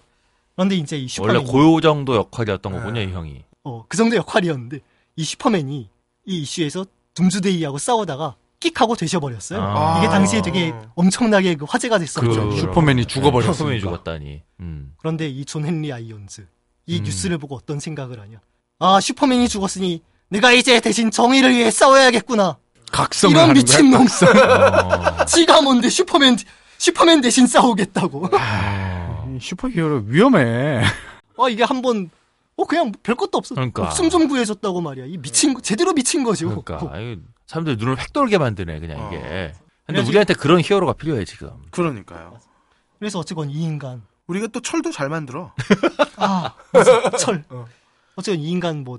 그런데 0.57 0.77
이제 0.77 0.97
이 0.97 1.09
원래 1.21 1.39
슈퍼맨이 1.39 1.45
고요 1.47 1.81
정도 1.81 2.15
역할이었던 2.17 2.73
거군요, 2.73 3.01
이 3.01 3.13
형이. 3.13 3.43
어, 3.65 3.85
그 3.89 3.97
정도 3.97 4.15
역할이었는데 4.17 4.81
이 5.17 5.25
슈퍼맨이 5.25 5.89
이 6.27 6.39
이슈에서 6.39 6.87
둠즈데이하고 7.15 7.79
싸우다가 7.79 8.37
끽 8.61 8.81
하고 8.81 8.97
뒈져버렸어요. 8.97 9.61
아. 9.63 9.99
이게 9.99 10.09
당시에 10.09 10.41
되게 10.43 10.73
엄청나게 10.95 11.55
그 11.57 11.65
화제가 11.69 11.99
됐었죠. 11.99 12.49
그- 12.51 12.57
슈퍼맨이 12.59 13.07
죽어버렸으니까. 13.07 13.53
슈퍼맨이 13.55 13.81
죽었다니. 13.81 14.43
음. 14.61 14.95
그런데 14.99 15.29
이 15.29 15.45
존 15.45 15.67
헨리 15.67 15.93
아이언즈 15.93 16.47
이 16.87 16.99
음. 16.99 17.05
뉴스를 17.05 17.39
보고 17.39 17.57
어떤 17.57 17.79
생각을 17.81 18.21
하냐? 18.21 18.39
아 18.81 19.01
슈퍼맨이 19.01 19.49
죽었으니 19.49 20.03
내가 20.29 20.53
이제 20.53 20.81
대신 20.81 21.11
정의를 21.11 21.51
위해 21.55 21.71
싸워야겠구나. 21.71 22.57
각성을 22.91 23.35
이런 23.37 23.53
미친 23.53 23.91
거야. 23.91 23.99
놈. 24.01 24.07
어. 25.21 25.25
지가 25.27 25.61
뭔데 25.63 25.89
슈퍼맨 25.91 26.37
슈퍼맨 26.79 27.21
대신 27.21 27.47
싸우겠다고. 27.47 28.29
이 29.35 29.39
슈퍼히어로 29.41 30.05
위험해. 30.07 30.83
아 31.39 31.49
이게 31.51 31.65
한번 31.65 32.11
어 32.57 32.65
그냥 32.65 32.93
별 33.03 33.15
것도 33.17 33.39
없어. 33.39 33.55
그러니까. 33.55 33.91
숨좀 33.91 34.29
구해줬다고 34.29 34.81
말이야. 34.81 35.07
이 35.07 35.19
미친 35.19 35.55
거 35.55 35.61
제대로 35.61 35.93
미친 35.93 36.23
거죠. 36.25 36.63
그러니까 36.63 36.87
어. 36.87 36.95
아유, 36.95 37.19
사람들 37.47 37.77
눈을 37.79 37.99
획 37.99 38.13
돌게 38.13 38.39
만드네 38.39 38.81
그냥 38.81 39.01
어. 39.01 39.09
이게. 39.09 39.53
근데 39.87 40.01
우리한테 40.01 40.35
그런 40.35 40.61
히어로가 40.61 40.95
필요해 40.95 41.25
지금. 41.25 41.51
그러니까요. 41.71 42.39
그래서 42.99 43.19
어쨌건 43.19 43.51
이 43.51 43.63
인간 43.63 44.03
우리가 44.27 44.47
또 44.47 44.61
철도 44.61 44.91
잘 44.91 45.09
만들어. 45.09 45.53
아, 46.17 46.55
맞아. 46.73 47.11
철. 47.11 47.45
어. 47.51 47.67
어쨌든 48.17 48.41
이 48.43 48.49
인간 48.49 48.85
뭐 48.85 48.99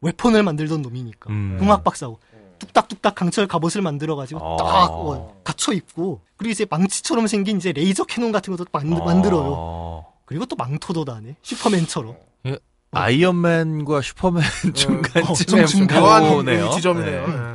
weapon을 0.00 0.42
만들던 0.42 0.82
놈이니까 0.82 1.30
음. 1.30 1.56
공학 1.58 1.84
박사고 1.84 2.18
뚝딱뚝딱 2.58 3.14
강철 3.14 3.46
갑옷을 3.46 3.82
만들어가지고 3.82 4.40
어. 4.40 4.56
딱 4.56 4.90
어, 4.90 5.40
갖춰 5.44 5.72
입고 5.72 6.22
그리고 6.36 6.52
이제 6.52 6.64
망치처럼 6.68 7.26
생긴 7.26 7.56
이제 7.56 7.72
laser 7.72 8.04
cannon 8.04 8.32
같은 8.32 8.56
것도 8.56 8.68
만, 8.72 8.92
어. 8.92 9.04
만들어요. 9.04 10.06
그리고 10.24 10.46
또 10.46 10.56
망토도 10.56 11.04
다네 11.04 11.36
슈퍼맨처럼. 11.42 12.16
아이언맨과 12.92 14.02
슈퍼맨 14.02 14.42
어, 14.42 14.72
중간쯤에 14.72 15.34
좀 15.66 15.66
중간. 15.66 16.02
묘한 16.02 16.24
오네요. 16.28 16.70
지점이네요. 16.70 17.26
네. 17.26 17.36
네. 17.36 17.52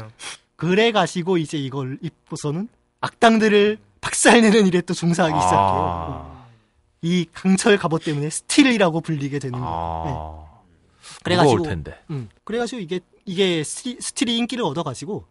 그래 0.55 0.91
가지고 0.91 1.37
이제 1.37 1.57
이걸 1.57 1.97
입고서는 2.01 2.67
악당들을 3.01 3.77
박살내는 4.01 4.65
일에 4.67 4.81
또 4.81 4.93
종사하기 4.93 5.35
시작해요. 5.35 5.59
아. 5.59 6.47
이 7.03 7.27
강철 7.31 7.77
갑옷 7.77 8.03
때문에 8.03 8.29
스틸이라고 8.29 9.01
불리게 9.01 9.37
되는 9.39 9.59
거예요. 9.59 10.47
아. 10.51 10.57
그래가지고 11.23 11.57
무거울 11.57 11.69
텐데. 11.69 11.99
음, 12.09 12.29
그래가지고 12.43 12.81
이게 12.81 12.99
이게 13.25 13.63
스틸, 13.63 13.97
스틸이 14.01 14.35
인기를 14.37 14.63
얻어가지고 14.63 15.25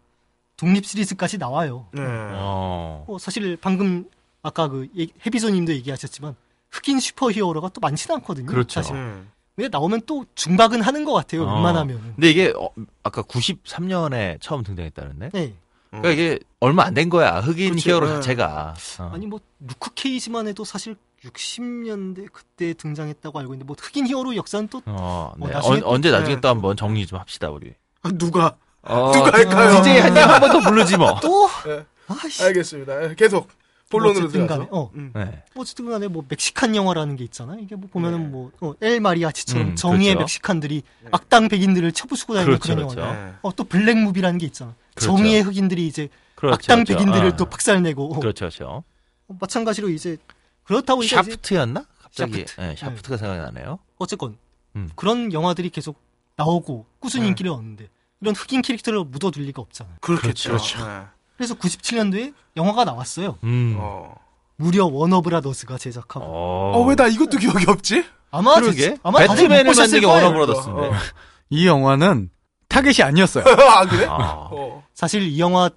독립 0.55 0.85
시리즈까지 0.85 1.37
나와요. 1.37 1.87
네. 1.91 2.01
어. 2.05 3.03
어, 3.07 3.17
사실 3.19 3.57
방금 3.59 4.05
아까 4.41 4.69
그 4.69 4.87
얘기- 4.95 5.13
해비조님도 5.25 5.73
얘기하셨지만 5.73 6.35
흑인 6.71 6.99
슈퍼히어로가 6.99 7.69
또 7.69 7.81
많지는 7.81 8.15
않거든요. 8.17 8.45
그렇죠. 8.47 8.81
사실. 8.81 8.95
네. 8.95 9.21
근데 9.57 9.69
나오면 9.69 10.01
또 10.05 10.23
중박은 10.35 10.81
하는 10.81 11.03
것 11.03 11.13
같아요. 11.13 11.43
어. 11.47 11.55
웬만하면. 11.55 12.13
근데 12.15 12.29
이게 12.29 12.53
어, 12.55 12.69
아까 13.01 13.23
93년에 13.23 14.37
처음 14.39 14.63
등장했다는데. 14.63 15.29
네. 15.33 15.53
그러니까 15.89 16.11
이게 16.11 16.39
얼마 16.59 16.83
안 16.83 16.93
된 16.93 17.09
거야 17.09 17.39
흑인 17.39 17.73
그치, 17.73 17.89
히어로 17.89 18.07
네. 18.07 18.13
자체가. 18.15 18.75
어. 18.99 19.11
아니 19.13 19.25
뭐 19.25 19.39
루크 19.59 19.95
케이지만 19.95 20.47
해도 20.47 20.63
사실 20.63 20.95
60년대 21.23 22.31
그때 22.31 22.73
등장했다고 22.75 23.39
알고 23.39 23.53
있는데 23.55 23.65
뭐 23.65 23.75
흑인 23.79 24.05
히어로 24.05 24.35
역사는 24.35 24.67
또 24.67 24.83
어, 24.85 25.33
네. 25.39 25.45
어, 25.45 25.49
나중에 25.49 25.81
언제 25.83 26.11
나중에 26.11 26.35
네. 26.35 26.41
또 26.41 26.49
한번 26.49 26.77
정리 26.77 27.07
좀 27.07 27.17
합시다 27.17 27.49
우리. 27.49 27.73
아, 28.03 28.09
누가? 28.13 28.55
어, 28.83 29.11
누가 29.11 29.31
할까요? 29.33 29.81
DJ 29.81 29.99
한님 30.01 30.21
한번더 30.23 30.59
부르지 30.69 30.97
뭐. 30.97 31.19
또 31.19 31.49
네. 31.65 31.83
아씨 32.07 32.43
알겠습니다. 32.43 33.15
계속 33.15 33.47
본론으로 33.89 34.25
어쨌든 34.25 34.47
들어가서. 34.47 34.59
간에, 34.59 34.69
어. 34.71 34.91
음. 34.95 35.11
네. 35.15 35.43
뭐 35.53 35.61
어쨌든 35.61 35.89
간에 35.89 36.07
뭐 36.07 36.25
멕시칸 36.27 36.75
영화라는 36.75 37.15
게 37.15 37.23
있잖아요. 37.23 37.59
이게 37.61 37.75
뭐 37.75 37.89
보면은 37.91 38.31
뭐 38.31 38.51
어, 38.59 38.73
엘 38.81 38.99
마리아치처럼 38.99 39.69
음, 39.69 39.75
정의의 39.75 40.15
그렇죠. 40.15 40.23
멕시칸들이 40.23 40.83
악당 41.11 41.47
백인들을 41.47 41.91
쳐부수고 41.93 42.33
다니는 42.33 42.59
그렇죠, 42.59 42.75
그런 42.75 42.87
그렇죠. 42.87 43.01
영화예요. 43.01 43.25
네. 43.27 43.33
어, 43.41 43.55
또 43.55 43.63
black 43.63 43.97
movie라는 43.97 44.37
게 44.39 44.45
있잖아. 44.45 44.75
그렇죠. 44.93 45.05
정의의 45.15 45.41
흑인들이 45.41 45.87
이제 45.87 46.09
그렇죠, 46.35 46.55
악당 46.55 46.83
그렇죠. 46.83 46.97
백인들을 46.99 47.27
어. 47.29 47.35
또 47.37 47.45
박살내고 47.45 48.15
어, 48.15 48.19
그렇죠, 48.19 48.45
그렇죠. 48.45 48.83
마찬가지로 49.27 49.89
이제 49.89 50.17
그렇다고 50.63 51.03
이제 51.03 51.15
샤프트였나? 51.15 51.85
갑자기 52.01 52.45
샤프트. 52.45 52.61
네, 52.61 52.75
샤프트가 52.75 53.17
생각이 53.17 53.39
나네요. 53.39 53.79
어쨌건 53.97 54.37
음. 54.75 54.89
그런 54.95 55.31
영화들이 55.31 55.69
계속 55.69 55.99
나오고 56.35 56.85
꾸준히 56.99 57.23
네. 57.23 57.27
인기를 57.29 57.51
얻는데 57.51 57.89
이런 58.21 58.35
흑인 58.35 58.61
캐릭터를 58.61 59.03
묻어둘 59.05 59.43
리가 59.43 59.61
없잖아요. 59.61 59.95
그렇겠죠. 60.01 60.49
그렇죠. 60.49 61.07
네. 61.37 61.45
그래서 61.45 61.55
97년도에 61.55 62.33
영화가 62.55 62.83
나왔어요. 62.85 63.37
음. 63.43 63.75
어. 63.79 64.15
무려 64.55 64.85
워너브라더스가 64.87 65.77
제작하고 65.77 66.25
어, 66.25 66.77
어, 66.77 66.85
왜 66.85 66.95
나 66.95 67.07
이것도 67.07 67.37
기억이 67.37 67.65
없지? 67.67 68.03
아마 68.31 68.55
그러게. 68.55 68.89
대- 68.95 68.97
아마 69.03 69.19
다들 69.19 69.47
배트맨을 69.47 69.73
만든 69.75 69.99
게 69.99 70.05
거예요. 70.05 70.25
워너브라더스인데. 70.25 70.81
어. 70.81 70.91
이 71.51 71.67
영화는 71.67 72.29
타겟이 72.67 73.03
아니었어요. 73.05 73.43
아, 73.69 73.85
그래? 73.85 74.05
아. 74.07 74.49
어. 74.51 74.83
사실 74.93 75.21
이 75.23 75.39
영화 75.39 75.69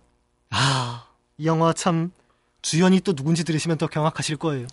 아, 0.50 1.04
이 1.38 1.46
영화 1.46 1.72
참 1.74 2.10
주연이 2.62 3.00
또 3.00 3.12
누군지 3.12 3.44
들으시면 3.44 3.76
더 3.78 3.86
경악하실 3.86 4.36
거예요. 4.38 4.66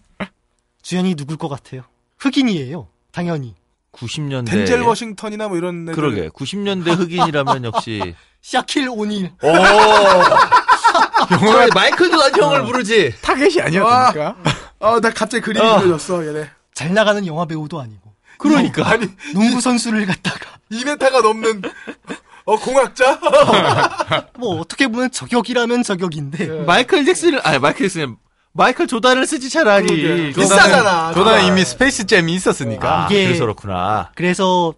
주연이 0.82 1.14
누굴 1.14 1.36
것 1.36 1.48
같아요? 1.48 1.82
흑인이에요. 2.18 2.86
당연히. 3.12 3.54
90년대. 3.92 4.50
덴젤 4.50 4.82
워싱턴이나 4.82 5.48
뭐 5.48 5.56
이런 5.56 5.82
애들. 5.82 5.94
그러게. 5.94 6.28
90년대 6.28 6.96
흑인이라면 6.98 7.64
역시. 7.64 8.14
샤킬 8.42 8.88
오닐. 8.88 9.30
오. 9.42 9.48
영화 9.48 11.66
마이클 11.74 12.10
도난 12.10 12.34
형을 12.34 12.64
부르지. 12.64 13.14
타겟이 13.20 13.60
아니었으니까. 13.60 14.36
아, 14.80 15.00
나 15.00 15.10
갑자기 15.10 15.42
그림이 15.42 15.64
어. 15.64 15.78
그려졌어, 15.80 16.26
얘네. 16.26 16.48
잘 16.74 16.94
나가는 16.94 17.24
영화 17.26 17.44
배우도 17.44 17.80
아니고. 17.80 18.14
그러니까. 18.38 18.88
아니, 18.88 19.06
농구 19.34 19.60
선수를 19.60 20.06
갖다가 20.06 20.52
2m가 20.72 21.22
넘는, 21.22 21.62
어, 22.46 22.56
공학자? 22.56 23.20
뭐 24.38 24.60
어떻게 24.60 24.88
보면 24.88 25.10
저격이라면 25.10 25.82
저격인데 25.82 26.64
마이클 26.64 27.04
잭슨을 27.04 27.46
아니 27.46 27.58
마이클 27.58 27.86
잭슨 27.88 28.16
마이클 28.52 28.86
조단을 28.86 29.26
쓰지 29.26 29.48
차라리. 29.50 30.32
비싸잖아. 30.32 31.12
조단은 31.14 31.44
이미 31.46 31.64
스페이스 31.64 32.06
잼이 32.06 32.34
있었으니까. 32.34 33.04
아, 33.04 33.06
이게- 33.10 33.24
그래서 33.26 33.44
그렇구나. 33.44 34.10
그래서 34.14 34.74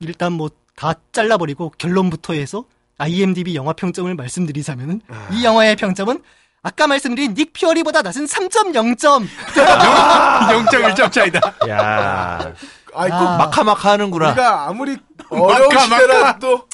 일단 0.00 0.32
뭐 0.32 0.48
다 0.76 0.92
잘라버리고 1.10 1.72
결론부터 1.78 2.34
해서 2.34 2.64
IMDb 2.98 3.54
영화 3.54 3.72
평점을 3.72 4.14
말씀드리자면은 4.14 5.00
이 5.32 5.42
영화의 5.42 5.74
평점은 5.76 6.22
아까 6.62 6.86
말씀드린 6.86 7.32
닉 7.32 7.54
퓨어리보다 7.54 8.02
낮은 8.02 8.26
3.0점. 8.26 9.26
0.1점 9.54 11.10
차이다. 11.12 11.40
야 11.70 12.52
아이, 12.94 13.08
꼭 13.08 13.16
아. 13.16 13.36
마카마카 13.38 13.92
하는구나. 13.92 14.26
우리가 14.32 14.68
아무리 14.68 14.98
어려운 15.30 15.68
마카, 15.68 15.80
시대라도 15.80 16.66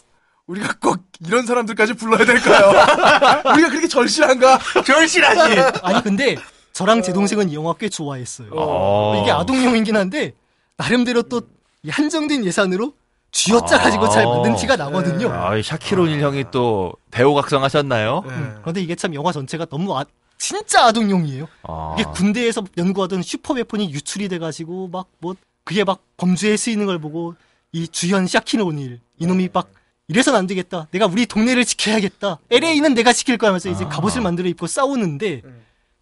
우리가 0.46 0.74
꼭 0.80 0.98
이런 1.26 1.46
사람들까지 1.46 1.94
불러야 1.94 2.24
될까요? 2.24 2.68
우리가 3.54 3.68
그렇게 3.68 3.86
절실한가? 3.88 4.58
절실하지. 4.84 5.78
아니 5.82 6.02
근데 6.02 6.36
저랑 6.72 7.02
제 7.02 7.12
동생은 7.12 7.50
이 7.50 7.54
영화 7.54 7.74
꽤 7.78 7.88
좋아했어요. 7.88 8.48
어. 8.52 9.20
이게 9.22 9.30
아동용이긴 9.30 9.96
한데 9.96 10.32
나름대로 10.76 11.22
또이 11.22 11.42
한정된 11.90 12.44
예산으로 12.44 12.94
쥐어짜가지고 13.30 14.08
잘 14.10 14.26
만든 14.26 14.56
티가 14.56 14.76
나거든요. 14.76 15.32
아, 15.32 15.56
이 15.56 15.62
샤킬 15.62 15.97
오닐 15.97 16.20
형이 16.20 16.46
또 16.50 16.92
배우 17.10 17.34
각성하셨나요? 17.34 18.22
음, 18.26 18.58
그런데 18.60 18.82
이게 18.82 18.94
참 18.94 19.14
영화 19.14 19.32
전체가 19.32 19.64
너무 19.66 19.96
아, 19.96 20.04
진짜 20.36 20.84
아동용이에요. 20.86 21.46
아. 21.62 21.96
이게 21.98 22.10
군대에서 22.10 22.62
연구하던 22.76 23.22
super 23.22 23.54
weapon이 23.54 23.90
유출이 23.92 24.28
돼가지고 24.28 24.88
막 24.88 25.06
뭐 25.20 25.34
그게 25.64 25.84
막 25.84 26.00
범죄에 26.16 26.56
쓰이는 26.56 26.86
걸 26.86 26.98
보고 26.98 27.34
이 27.70 27.86
주연 27.86 28.26
샤킬 28.26 28.60
오닐 28.62 28.98
이놈이 29.18 29.48
막 29.52 29.70
이래선 30.08 30.34
안 30.34 30.46
되겠다. 30.46 30.88
내가 30.90 31.06
우리 31.06 31.26
동네를 31.26 31.64
지켜야겠다. 31.64 32.38
LA는 32.50 32.94
내가 32.94 33.12
지킬 33.12 33.38
거야 33.38 33.48
하면서 33.48 33.68
이제 33.70 33.84
갑옷을 33.84 34.20
만들어 34.20 34.48
입고 34.48 34.66
싸우는데 34.66 35.42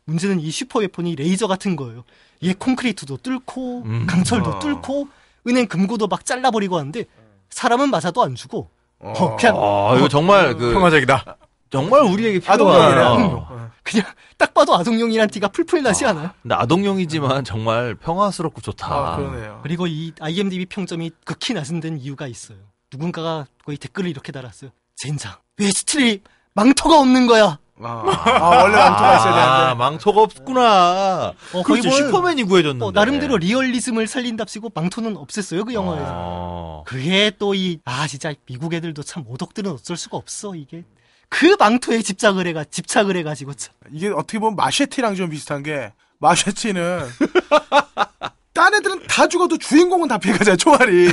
문제는 0.05 0.41
이 0.41 0.51
super 0.51 0.81
weapon이 0.81 1.17
레이저 1.17 1.47
같은 1.47 1.77
거예요. 1.77 2.05
이게 2.41 2.55
콘크리트도 2.55 3.19
뚫고 3.19 3.83
음. 3.85 4.07
강철도 4.09 4.59
뚫고 4.59 5.09
은행 5.47 5.67
금고도 5.67 6.09
막 6.09 6.25
잘라버리고 6.25 6.79
하는데 6.79 7.05
사람은 7.51 7.91
맞아도 7.91 8.23
안 8.23 8.35
죽어. 8.35 8.69
어, 9.01 9.37
그냥 9.37 9.57
아, 9.57 9.95
이거 9.97 10.09
정말 10.09 10.57
그 10.57 10.73
평화적이다. 10.73 11.37
정말 11.71 12.03
우리에게 12.03 12.41
필요한. 12.41 12.99
아동용. 12.99 13.47
어. 13.49 13.71
그냥 13.83 14.07
딱 14.37 14.53
봐도 14.53 14.75
아동용이란 14.75 15.29
티가 15.31 15.49
풀풀 15.49 15.83
나지 15.83 16.05
않아요? 16.05 16.31
근데 16.43 16.55
아동용이지만 16.55 17.45
정말 17.45 17.95
평화스럽고 17.95 18.61
좋다. 18.61 18.87
아, 18.87 19.17
그러네요. 19.17 19.61
그리고 19.63 19.87
이 19.87 20.13
IMDb 20.21 20.67
평점이 20.67 21.13
극히 21.25 21.55
낮은 21.55 21.81
데는 21.81 21.99
이유가 21.99 22.27
있어요. 22.27 22.59
누군가가 22.93 23.47
거의 23.65 23.79
댓글을 23.79 24.11
이렇게 24.11 24.33
달았어요. 24.33 24.71
젠장, 24.97 25.35
왜 25.59 25.71
스틸이 25.71 26.23
망토가 26.55 26.99
없는 27.01 27.27
거야? 27.27 27.59
아, 27.83 27.89
아, 28.05 28.63
원래 28.63 28.77
망토가 28.77 29.17
있어야 29.17 29.33
아, 29.33 29.59
되는데. 29.61 29.79
망토가 29.79 30.21
없구나. 30.23 31.33
어, 31.55 31.63
그렇지, 31.63 31.89
보면 31.89 31.93
슈퍼맨이 31.97 32.43
구해줬는데. 32.45 32.85
어, 32.85 32.91
나름대로 32.91 33.39
리얼리즘을 33.39 34.07
살린답시고 34.07 34.73
망토는 34.75 35.15
없앴어요, 35.15 35.65
그 35.65 35.73
영화에서. 35.73 36.07
어. 36.11 36.85
그게 36.87 37.33
또 37.39 37.55
이, 37.55 37.79
아, 37.87 38.07
진짜 38.07 38.35
미국 38.47 38.75
애들도 38.75 39.03
참 39.03 39.25
오덕들은 39.27 39.71
어쩔 39.73 39.97
수가 39.97 40.19
없어, 40.19 40.55
이게. 40.55 40.85
그 41.31 41.57
망토에 41.59 42.03
집착을 42.03 42.47
해가, 42.49 42.65
집착을 42.65 43.17
해가지고 43.17 43.55
참. 43.55 43.73
이게 43.93 44.09
어떻게 44.09 44.39
보면 44.39 44.57
마쉐티랑 44.57 45.15
좀 45.15 45.31
비슷한 45.31 45.63
게 45.63 45.93
마쉐티는 46.19 47.07
딴 48.53 48.75
애들은 48.75 49.07
다 49.07 49.27
죽어도 49.29 49.57
주인공은 49.57 50.09
다 50.09 50.19
피해가잖아 50.19 50.57
총알이. 50.57 51.09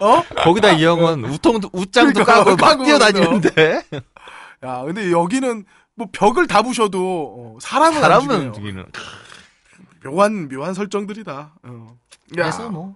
어? 0.00 0.22
거기다 0.44 0.72
이 0.72 0.84
형은 0.84 1.24
우통도, 1.24 1.70
웃장도 1.72 2.24
그러니까, 2.24 2.34
까고 2.44 2.50
막 2.50 2.56
까고 2.56 2.84
뛰어다니는데. 2.84 3.82
야, 4.64 4.82
근데 4.84 5.10
여기는 5.12 5.64
뭐 5.94 6.08
벽을 6.12 6.46
다 6.46 6.62
부셔도 6.62 7.54
어, 7.56 7.58
사람은 7.60 7.96
안 7.96 8.02
사람은. 8.02 8.52
죽이는. 8.52 8.84
묘한 10.04 10.48
묘한 10.48 10.74
설정들이다. 10.74 11.52
어. 11.62 11.86
야. 11.88 11.96
그래서 12.42 12.68
뭐, 12.68 12.94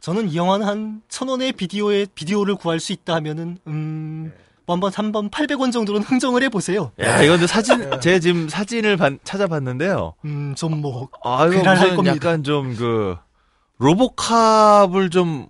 저는 0.00 0.28
이 0.28 0.36
영화는 0.36 0.66
한 0.66 1.02
천 1.08 1.28
원의 1.28 1.52
비디오에, 1.52 2.06
비디오를 2.14 2.56
구할 2.56 2.78
수 2.80 2.92
있다 2.92 3.14
하면은, 3.16 3.58
음, 3.66 4.32
뭐 4.66 4.74
한번, 4.74 4.92
한번 4.94 5.30
800원 5.30 5.72
정도는 5.72 6.02
흥정을 6.04 6.42
해보세요. 6.42 6.92
야, 7.00 7.18
근데 7.18 7.46
사진, 7.46 7.90
제가 8.00 8.18
지금 8.18 8.48
사진을 8.48 8.96
반- 8.98 9.18
찾아봤는데요. 9.24 10.14
음, 10.26 10.54
좀 10.56 10.80
뭐, 10.82 11.08
아, 11.24 11.46
이거 11.46 11.62
무슨 11.70 11.94
겁니다. 11.96 12.16
약간 12.16 12.42
좀 12.42 12.74
그, 12.76 13.16
로보캅을 13.78 15.10
좀 15.10 15.48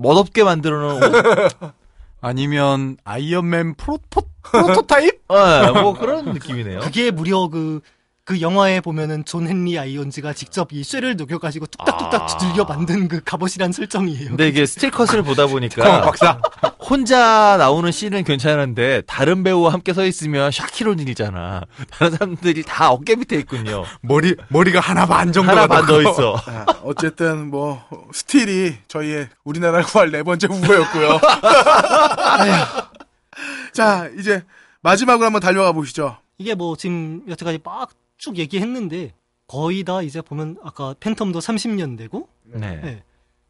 멋없게 0.00 0.44
만들어 0.44 0.98
놓은, 0.98 1.00
아니면 2.20 2.96
아이언맨 3.04 3.74
프로, 3.74 3.98
포, 4.10 4.22
프로토타입? 4.42 5.22
어, 5.28 5.72
뭐 5.82 5.94
그런 5.98 6.32
느낌이네요. 6.32 6.80
그게 6.80 7.10
무려 7.10 7.48
그, 7.48 7.80
그 8.24 8.40
영화에 8.40 8.80
보면은 8.80 9.24
존 9.24 9.48
헨리 9.48 9.78
아이언즈가 9.78 10.32
직접 10.34 10.72
이 10.72 10.84
쇠를 10.84 11.16
녹여가지고 11.16 11.66
뚝딱뚝딱 11.66 12.22
아. 12.22 12.26
두들겨 12.26 12.64
만든 12.64 13.08
그 13.08 13.20
갑옷이란 13.24 13.72
설정이에요. 13.72 14.28
근데 14.28 14.48
이게 14.48 14.66
스틸컷을 14.66 15.22
보다 15.22 15.44
어, 15.44 15.46
보니까 15.48 16.02
박사. 16.02 16.38
혼자 16.78 17.56
나오는 17.56 17.90
씬은 17.90 18.24
괜찮은데 18.24 19.02
다른 19.06 19.42
배우와 19.42 19.72
함께 19.72 19.92
서 19.92 20.04
있으면 20.04 20.50
샤키로닐이잖아. 20.52 21.62
다른 21.90 22.10
사람들이 22.12 22.62
다 22.62 22.90
어깨 22.90 23.16
밑에 23.16 23.36
있군요. 23.38 23.84
머리, 24.02 24.36
머리가 24.48 24.80
하나 24.80 25.06
반 25.06 25.32
정도가 25.32 25.62
하나 25.62 25.66
반더 25.66 25.92
넘고. 26.00 26.10
있어. 26.10 26.36
아, 26.46 26.66
어쨌든 26.84 27.50
뭐 27.50 27.82
스틸이 28.12 28.76
저희의 28.86 29.28
우리나라를 29.44 29.84
구할 29.84 30.10
네 30.10 30.22
번째 30.22 30.46
후보였고요. 30.46 31.20
자 33.72 34.08
이제 34.18 34.44
마지막으로 34.82 35.26
한번 35.26 35.40
달려가 35.40 35.72
보시죠. 35.72 36.16
이게 36.38 36.54
뭐 36.54 36.76
지금 36.76 37.22
여태까지 37.28 37.60
막 37.64 37.90
쭉 38.20 38.36
얘기했는데 38.38 39.14
거의 39.48 39.82
다 39.82 40.02
이제 40.02 40.20
보면 40.20 40.58
아까 40.62 40.94
팬텀도 41.00 41.38
30년대고 41.38 42.28
네. 42.44 42.76
네. 42.76 43.02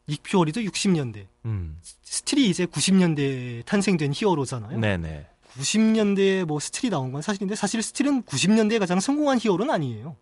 닉 0.08 0.25
퓨리도 0.25 0.62
60년대 0.62 1.26
음. 1.44 1.78
스틸이 1.82 2.48
이제 2.48 2.66
90년대에 2.66 3.64
탄생된 3.66 4.12
히어로잖아요. 4.14 4.78
네네. 4.78 5.26
90년대에 5.58 6.44
뭐 6.44 6.60
스틸이 6.60 6.88
나온 6.88 7.12
건 7.12 7.20
사실인데 7.20 7.56
사실 7.56 7.82
스틸은 7.82 8.22
90년대에 8.22 8.78
가장 8.78 9.00
성공한 9.00 9.38
히어로는 9.40 9.74
아니에요. 9.74 10.16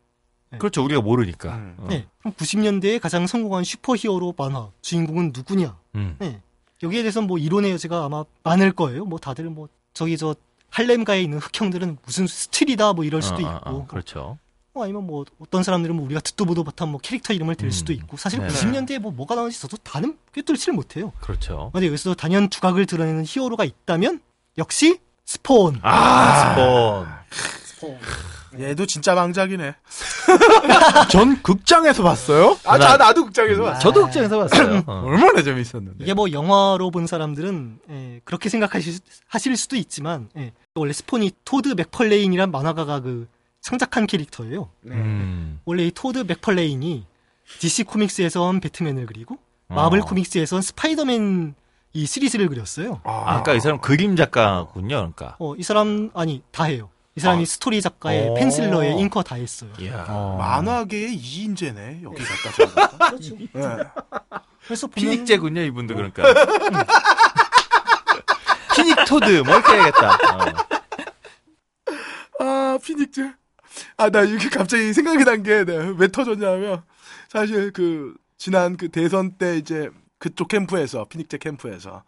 그렇죠. 0.58 0.82
우리가 0.82 1.02
모르니까. 1.02 1.54
음. 1.54 1.76
어. 1.78 1.86
네. 1.90 2.06
그럼 2.20 2.32
90년대에 2.32 2.98
가장 2.98 3.26
성공한 3.26 3.64
슈퍼히어로 3.64 4.34
만화 4.36 4.70
주인공은 4.80 5.32
누구냐? 5.34 5.78
음. 5.94 6.16
네. 6.18 6.40
여기에 6.82 7.02
대해서 7.02 7.20
뭐 7.20 7.36
이론의 7.36 7.70
여지가 7.72 8.04
아마 8.04 8.24
많을 8.44 8.72
거예요. 8.72 9.04
뭐 9.04 9.18
다들 9.18 9.44
뭐 9.50 9.68
저기 9.92 10.16
저 10.16 10.34
할렘가에 10.70 11.22
있는 11.22 11.38
흑형들은 11.38 11.98
무슨 12.04 12.26
스틸이다 12.26 12.92
뭐 12.92 13.04
이럴 13.04 13.22
수도 13.22 13.46
어, 13.46 13.50
어, 13.50 13.56
있고 13.56 13.70
어, 13.70 13.86
그렇죠. 13.86 14.38
뭐 14.72 14.84
아니면 14.84 15.06
뭐 15.06 15.24
어떤 15.40 15.62
사람들은 15.62 15.96
뭐 15.96 16.04
우리가 16.04 16.20
듣도 16.20 16.44
보도 16.44 16.62
못한 16.62 16.88
뭐 16.88 17.00
캐릭터 17.02 17.32
이름을 17.32 17.56
댈 17.56 17.66
음. 17.66 17.70
수도 17.70 17.92
있고 17.92 18.16
사실 18.16 18.40
네. 18.40 18.48
90년대에 18.48 18.98
뭐 18.98 19.10
뭐가 19.10 19.34
나오는지 19.34 19.60
저도 19.60 19.76
다는 19.78 20.16
꿰뚫지를 20.32 20.74
못해요. 20.74 21.12
그렇죠. 21.20 21.70
근데 21.72 21.88
여기서 21.88 22.14
단연 22.14 22.48
두각을 22.48 22.86
드러내는 22.86 23.24
히어로가 23.26 23.64
있다면 23.64 24.20
역시 24.56 25.00
스폰. 25.24 25.80
아, 25.82 27.24
스폰. 27.64 27.98
얘도 28.58 28.86
진짜 28.86 29.14
망작이네. 29.14 29.74
전 31.10 31.42
극장에서 31.42 32.02
봤어요? 32.02 32.56
아, 32.64 32.78
자, 32.78 32.96
나도 32.96 33.24
극장에서 33.24 33.62
아. 33.66 33.72
봤어. 33.72 33.80
저도 33.80 34.04
극장에서 34.04 34.38
봤어요. 34.38 34.82
어. 34.86 35.02
얼마나 35.06 35.42
재밌었는데. 35.42 35.96
이게 36.04 36.14
뭐 36.14 36.30
영화로 36.30 36.90
본 36.90 37.06
사람들은 37.06 37.78
예, 37.90 38.20
그렇게 38.24 38.48
생각하실 38.48 38.92
수- 38.94 39.00
하실 39.26 39.56
수도 39.56 39.76
있지만 39.76 40.28
예, 40.36 40.52
원래 40.74 40.92
스폰이 40.92 41.32
토드 41.44 41.74
맥펄레인이란 41.76 42.50
만화가가 42.50 43.00
그 43.00 43.28
창작한 43.60 44.06
캐릭터예요. 44.06 44.70
음. 44.86 45.60
원래 45.64 45.84
이 45.86 45.90
토드 45.90 46.18
맥펄레인이 46.26 47.04
DC 47.60 47.84
코믹스에서 47.84 48.46
한 48.46 48.60
배트맨을 48.60 49.06
그리고 49.06 49.38
마블 49.68 50.00
어. 50.00 50.04
코믹스에선 50.04 50.62
스파이더맨 50.62 51.54
이 51.94 52.06
시리즈를 52.06 52.48
그렸어요. 52.48 53.00
아, 53.04 53.24
그러니까 53.42 53.54
이 53.54 53.60
사람 53.60 53.80
그림 53.80 54.14
작가군요. 54.14 54.96
그러니까. 54.96 55.36
어, 55.38 55.54
이 55.56 55.62
사람 55.62 56.10
아니 56.14 56.42
다 56.52 56.64
해요. 56.64 56.90
이 57.18 57.20
사람이 57.20 57.42
아. 57.42 57.46
스토리 57.46 57.82
작가에 57.82 58.28
오. 58.28 58.34
penciler에 58.34 58.92
inker 58.92 59.24
다 59.24 59.34
했어요. 59.34 59.70
이야. 59.80 60.04
만화계의 60.38 61.14
이인제네 61.16 62.00
여기 62.04 62.22
갖다 62.22 62.52
저기다. 62.56 62.88
그렇죠. 63.10 63.34
예. 63.40 63.48
그래서 64.64 64.86
보면 64.86 64.94
피닉제군요, 65.10 65.62
이분도 65.62 65.96
그러니까. 65.96 66.22
피닉토드, 68.76 69.42
뭐 69.44 69.54
이렇게 69.56 69.72
해야겠다. 69.72 70.14
어. 70.14 70.78
아 72.40 72.78
피닉즈. 72.84 73.32
아나 73.96 74.22
이게 74.22 74.48
갑자기 74.48 74.92
생각이 74.92 75.24
난 75.24 75.42
게 75.42 75.64
왜 75.98 76.08
터졌냐면 76.08 76.82
사실 77.28 77.72
그 77.72 78.14
지난 78.36 78.76
그 78.76 78.88
대선 78.90 79.32
때 79.32 79.56
이제 79.56 79.90
그쪽 80.18 80.46
캠프에서 80.48 81.04
피닉즈 81.06 81.38
캠프에서 81.38 82.04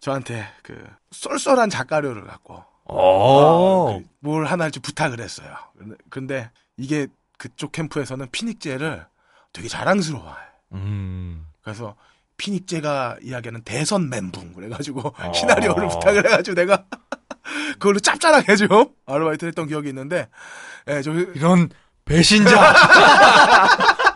저한테 0.00 0.46
그 0.62 0.82
쏠쏠한 1.12 1.70
작가료를 1.70 2.24
갖고 2.26 2.62
오. 2.90 4.02
그뭘 4.20 4.46
하나 4.46 4.70
좀 4.70 4.82
부탁을 4.82 5.20
했어요. 5.20 5.54
근데, 5.78 5.96
근데 6.10 6.50
이게 6.76 7.06
그쪽 7.38 7.72
캠프에서는 7.72 8.28
피닉제를 8.30 9.06
되게 9.52 9.68
자랑스러워해. 9.68 10.36
음. 10.72 11.46
그래서 11.62 11.96
피닉제가 12.36 13.18
이야기하는 13.22 13.62
대선 13.62 14.08
멘붕 14.08 14.54
그래가지고 14.54 15.14
어. 15.18 15.32
시나리오를 15.34 15.88
부탁을 15.88 16.26
해가지고 16.26 16.54
내가 16.54 16.84
그걸로 17.74 17.98
짭짤하게 17.98 18.56
좀 18.56 18.68
아르바이트를 19.06 19.48
했던 19.48 19.66
기억이 19.66 19.88
있는데 19.88 20.28
예, 20.88 21.02
저 21.02 21.12
이런 21.12 21.68
배신자. 22.04 22.74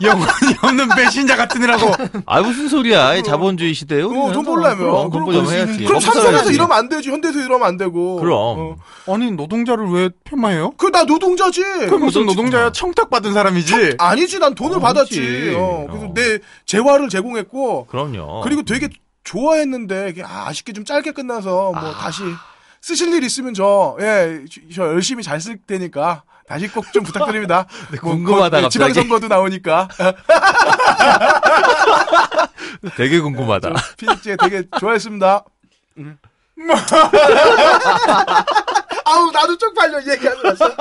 영혼이 0.02 0.56
없는 0.62 0.88
배신자 0.90 1.36
같은 1.36 1.62
애라고. 1.62 1.92
아, 2.26 2.40
무슨 2.42 2.68
소리야. 2.68 3.14
이 3.16 3.22
자본주의 3.22 3.74
시대요? 3.74 4.08
어, 4.08 4.32
돈 4.32 4.44
벌려면. 4.44 4.78
그럼 4.78 5.10
돈 5.10 5.24
벌려면 5.24 5.52
해야지. 5.52 5.84
그럼 5.84 6.00
삼성에서. 6.00 6.50
이러면 6.50 6.76
안 6.76 6.88
되지 6.88 7.10
현대에서 7.10 7.40
이러면 7.40 7.66
안 7.68 7.76
되고 7.76 8.16
그럼. 8.16 8.76
아니 9.06 9.30
노동자를 9.30 9.86
왜 9.90 10.10
폄하해요? 10.24 10.72
그 10.76 10.94
나 10.94 11.02
노동자지 11.04 11.60
그 11.88 11.94
무슨 11.96 12.24
노동자야 12.26 12.70
청탁 12.72 13.10
받은 13.10 13.32
사람이지. 13.32 13.96
아니지 13.98 14.38
난 14.38 14.54
돈을 14.54 14.76
어, 14.76 14.80
받았지. 14.80 15.54
어, 15.56 15.86
그래서 15.90 16.06
어. 16.06 16.12
내 16.14 16.38
재화를 16.66 17.08
제공했고 17.08 17.86
그럼요. 17.86 18.42
그리고 18.42 18.62
되게 18.62 18.88
좋아했는데 19.24 20.10
이게 20.10 20.22
아, 20.22 20.46
아쉽게 20.48 20.72
좀 20.72 20.84
짧게 20.84 21.12
끝나서 21.12 21.72
뭐 21.72 21.92
다시 21.94 22.22
쓰실 22.80 23.12
일 23.14 23.24
있으면 23.24 23.54
저, 23.54 23.96
예, 24.00 24.40
저 24.74 24.84
열심히 24.84 25.22
잘 25.22 25.40
쓸 25.40 25.56
테니까 25.66 26.22
다시 26.46 26.68
꼭 26.68 26.84
좀 26.92 27.02
부탁드립니다. 27.04 27.66
뭐, 28.02 28.12
궁금하다, 28.12 28.60
갑자기. 28.62 28.70
지방선거도 28.92 29.28
나오니까. 29.28 29.88
되게 32.96 33.20
궁금하다. 33.20 33.72
피닉제 33.96 34.36
되게 34.36 34.64
좋아했습니다. 34.78 35.44
음. 35.98 36.18
아우, 39.04 39.30
나도 39.32 39.56
쪽팔려, 39.58 40.00
얘기하면서. 40.12 40.76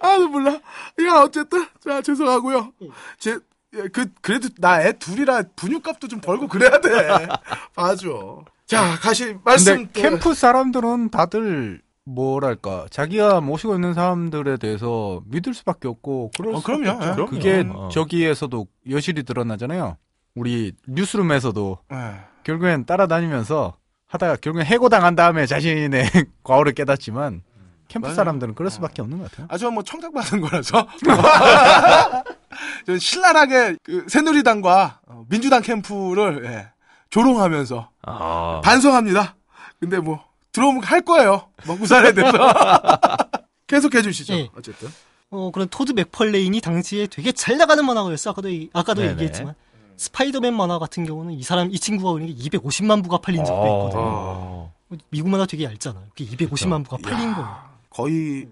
아우, 0.00 0.20
몰라. 0.28 0.52
야, 0.52 1.14
어쨌든. 1.22 1.66
자, 1.84 2.00
죄송하고요. 2.02 2.72
제, 3.18 3.38
예, 3.74 3.88
그, 3.92 4.06
그래도 4.22 4.48
나 4.58 4.80
애 4.82 4.92
둘이라 4.92 5.42
분유값도 5.56 6.08
좀 6.08 6.20
벌고 6.20 6.46
그래야 6.48 6.78
돼. 6.80 7.26
봐줘. 7.74 8.44
자, 8.66 8.96
가시, 9.00 9.36
말씀. 9.44 9.76
근데 9.86 10.00
캠프 10.00 10.34
사람들은 10.34 11.10
다들 11.10 11.80
뭐랄까 12.06 12.86
자기가 12.90 13.40
모시고 13.40 13.74
있는 13.74 13.92
사람들에 13.92 14.56
대해서 14.58 15.20
믿을 15.26 15.52
수밖에 15.54 15.88
없고 15.88 16.30
그럴 16.36 16.54
어, 16.54 16.60
수밖에 16.60 16.78
그럼요. 16.82 16.96
없죠. 16.96 17.08
예. 17.10 17.14
그럼요. 17.14 17.30
그게 17.30 17.64
어. 17.68 17.88
저기에서도 17.92 18.66
여실히 18.90 19.24
드러나잖아요. 19.24 19.96
우리 20.36 20.72
뉴스룸에서도 20.86 21.78
예. 21.92 21.96
결국엔 22.44 22.86
따라다니면서 22.86 23.76
하다가 24.06 24.36
결국엔 24.36 24.66
해고당한 24.66 25.16
다음에 25.16 25.46
자신의 25.46 26.04
과오를 26.44 26.72
깨닫지만 26.74 27.42
캠프 27.88 28.06
맞아요. 28.06 28.16
사람들은 28.16 28.54
그럴 28.54 28.70
수밖에 28.70 29.02
없는 29.02 29.18
것 29.18 29.30
같아요. 29.30 29.46
아, 29.50 29.58
저뭐 29.58 29.82
청탁받은 29.82 30.40
거라서. 30.40 30.86
저 32.86 32.98
신랄하게 32.98 33.76
그 33.82 34.06
새누리당과 34.08 35.00
어, 35.06 35.24
민주당 35.28 35.62
캠프를 35.62 36.44
예, 36.46 36.68
조롱하면서 37.10 37.90
아. 38.02 38.60
반성합니다. 38.64 39.36
근데 39.80 39.98
뭐 39.98 40.24
들어오면 40.56 40.82
할 40.84 41.02
거예요. 41.02 41.48
먹고 41.66 41.84
살아야 41.84 42.12
돼서. 42.12 42.32
계속 43.68 43.94
해주시죠. 43.94 44.32
예. 44.34 44.48
어쨌든. 44.56 44.88
어, 45.28 45.50
그런 45.52 45.68
토드 45.68 45.92
맥펄레인이 45.92 46.58
당시에 46.62 47.08
되게 47.08 47.30
잘 47.32 47.58
나가는 47.58 47.84
만화가였어. 47.84 48.30
아까도, 48.30 48.48
아까도 48.72 49.02
네네. 49.02 49.12
얘기했지만. 49.12 49.54
스파이더맨 49.98 50.54
만화 50.54 50.78
같은 50.78 51.04
경우는 51.04 51.34
이 51.34 51.42
사람, 51.42 51.70
이 51.70 51.78
친구가 51.78 52.14
그린 52.14 52.28
게 52.28 52.34
250만 52.34 53.02
부가 53.02 53.18
팔린 53.18 53.44
적도 53.44 53.66
있거든요. 53.66 54.02
어. 54.02 54.72
미국 55.10 55.28
만화 55.28 55.44
되게 55.44 55.64
얇잖아요. 55.64 56.04
그게 56.16 56.24
250만 56.46 56.84
부가 56.84 56.96
팔린 57.02 57.34
거예요. 57.34 57.58
거의 57.90 58.48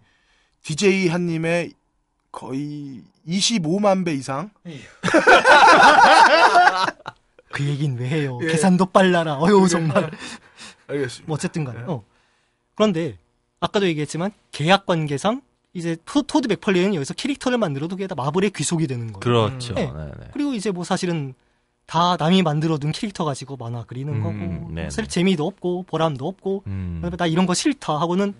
DJ 0.63 1.09
한님의 1.09 1.73
거의 2.33 3.01
25만 3.27 4.05
배 4.05 4.13
이상. 4.13 4.51
그 7.53 7.65
얘긴 7.65 7.97
왜 7.97 8.09
해요? 8.09 8.39
예. 8.43 8.49
계산도 8.49 8.87
빨라라. 8.87 9.37
어휴, 9.37 9.69
정말. 9.69 10.11
알겠습니다. 10.87 11.25
뭐 11.27 11.35
어쨌든 11.35 11.65
간에. 11.65 11.81
어. 11.87 12.05
그런데 12.75 13.19
아까도 13.61 13.87
얘기했지만 13.87 14.33
계약 14.53 14.87
관계상 14.87 15.43
이제 15.73 15.97
토, 16.05 16.23
토드 16.23 16.47
맥펄레인은 16.49 16.95
여기서 16.95 17.15
캐릭터를 17.15 17.59
만들어도 17.59 17.97
그게 17.97 18.07
다 18.07 18.15
마블의 18.15 18.51
귀속이 18.51 18.87
되는 18.87 19.13
거예요. 19.13 19.21
그렇죠. 19.21 19.75
네. 19.75 19.87
네, 19.87 20.13
네. 20.19 20.27
그리고 20.33 20.55
이제 20.55 20.71
뭐 20.71 20.85
사실은 20.85 21.35
다 21.87 22.17
남이 22.17 22.43
만들어둔 22.43 22.93
캐릭터 22.93 23.25
가지고 23.25 23.57
만화 23.57 23.85
그리는 23.85 24.15
음, 24.15 24.23
거고 24.23 24.73
네네. 24.73 24.91
사실 24.91 25.07
재미도 25.07 25.47
없고 25.47 25.85
보람도 25.85 26.27
없고 26.27 26.63
음. 26.67 27.01
그다음에 27.03 27.17
나 27.17 27.27
이런 27.27 27.47
거 27.47 27.55
싫다 27.55 28.01
하고는 28.01 28.35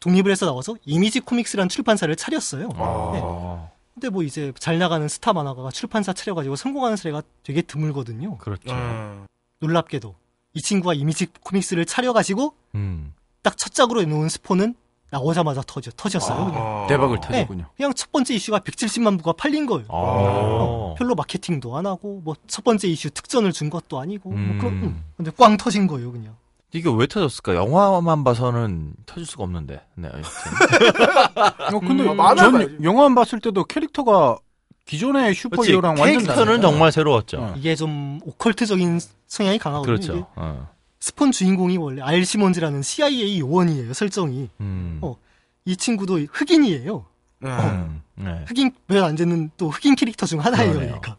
독립을 0.00 0.30
해서 0.30 0.46
나와서 0.46 0.76
이미지 0.84 1.20
코믹스란 1.20 1.68
출판사를 1.68 2.14
차렸어요. 2.14 2.68
어. 2.76 3.72
근데 3.94 4.08
뭐 4.08 4.22
이제 4.22 4.52
잘 4.58 4.78
나가는 4.78 5.06
스타 5.08 5.32
만화가가 5.32 5.70
출판사 5.70 6.12
차려가지고 6.12 6.54
성공하는 6.56 6.96
사례가 6.96 7.22
되게 7.42 7.62
드물거든요. 7.62 8.36
그렇죠. 8.38 8.72
음. 8.72 9.26
놀랍게도 9.60 10.14
이 10.56 10.62
친구가 10.62 10.94
이미지 10.94 11.26
코믹스를 11.44 11.84
차려가지고 11.84 12.54
음. 12.76 13.12
딱 13.42 13.54
첫 13.58 13.72
작으로 13.74 14.00
내놓은 14.00 14.28
스포는 14.30 14.74
나오자마자 15.10 15.62
터져, 15.66 15.90
터졌어요. 15.92 16.46
그냥. 16.46 16.60
어. 16.60 16.86
대박을 16.88 17.20
네, 17.20 17.28
터졌군요. 17.28 17.66
그냥 17.76 17.94
첫 17.94 18.10
번째 18.10 18.34
이슈가 18.34 18.58
170만 18.60 19.18
부가 19.18 19.32
팔린 19.32 19.66
거예요. 19.66 19.84
어. 19.88 20.94
별로 20.98 21.14
마케팅도 21.14 21.76
안 21.76 21.86
하고 21.86 22.20
뭐 22.24 22.34
첫 22.48 22.64
번째 22.64 22.88
이슈 22.88 23.10
특전을 23.10 23.52
준 23.52 23.70
것도 23.70 24.00
아니고 24.00 24.30
뭐 24.30 24.38
음. 24.38 24.58
그런 24.58 24.72
음. 24.82 25.04
근데 25.16 25.30
꽝 25.36 25.56
터진 25.56 25.86
거예요 25.86 26.10
그냥. 26.10 26.34
이게 26.72 26.90
왜 26.92 27.06
터졌을까? 27.06 27.54
영화만 27.54 28.24
봐서는 28.24 28.94
터질 29.06 29.24
수가 29.26 29.44
없는데. 29.44 29.80
네. 29.94 30.08
어, 31.72 31.80
근데 31.80 32.02
음, 32.02 32.16
전. 32.36 32.82
영화만 32.82 33.14
봤을 33.14 33.40
때도 33.40 33.64
캐릭터가 33.64 34.38
기존의. 34.86 35.34
슈퍼히어로랑 35.34 35.96
완전 35.98 36.22
캐릭터는. 36.22 36.60
정말 36.62 36.92
새로웠죠. 36.92 37.38
어. 37.38 37.54
이게 37.56 37.74
좀 37.74 38.20
오컬트적인 38.24 39.00
성향이 39.26 39.58
강하거든요. 39.58 39.96
그렇죠. 39.96 40.26
어. 40.36 40.68
스폰 41.00 41.30
주인공이 41.32 41.76
원래 41.76 42.02
알 42.02 42.24
시몬즈라는 42.24 42.82
CIA 42.82 43.38
요원이에요 43.40 43.92
설정이. 43.92 44.48
음. 44.60 44.98
어. 45.02 45.16
이 45.64 45.76
친구도 45.76 46.20
흑인이에요. 46.32 47.04
네. 47.40 47.50
음. 47.50 48.02
네. 48.14 48.44
흑인 48.46 48.70
몇안 48.86 49.14
되는 49.16 49.50
또 49.56 49.68
흑인 49.68 49.94
캐릭터 49.94 50.24
중 50.26 50.40
하나예요, 50.40 50.72
그러네요. 50.72 51.00
그러니까. 51.00 51.16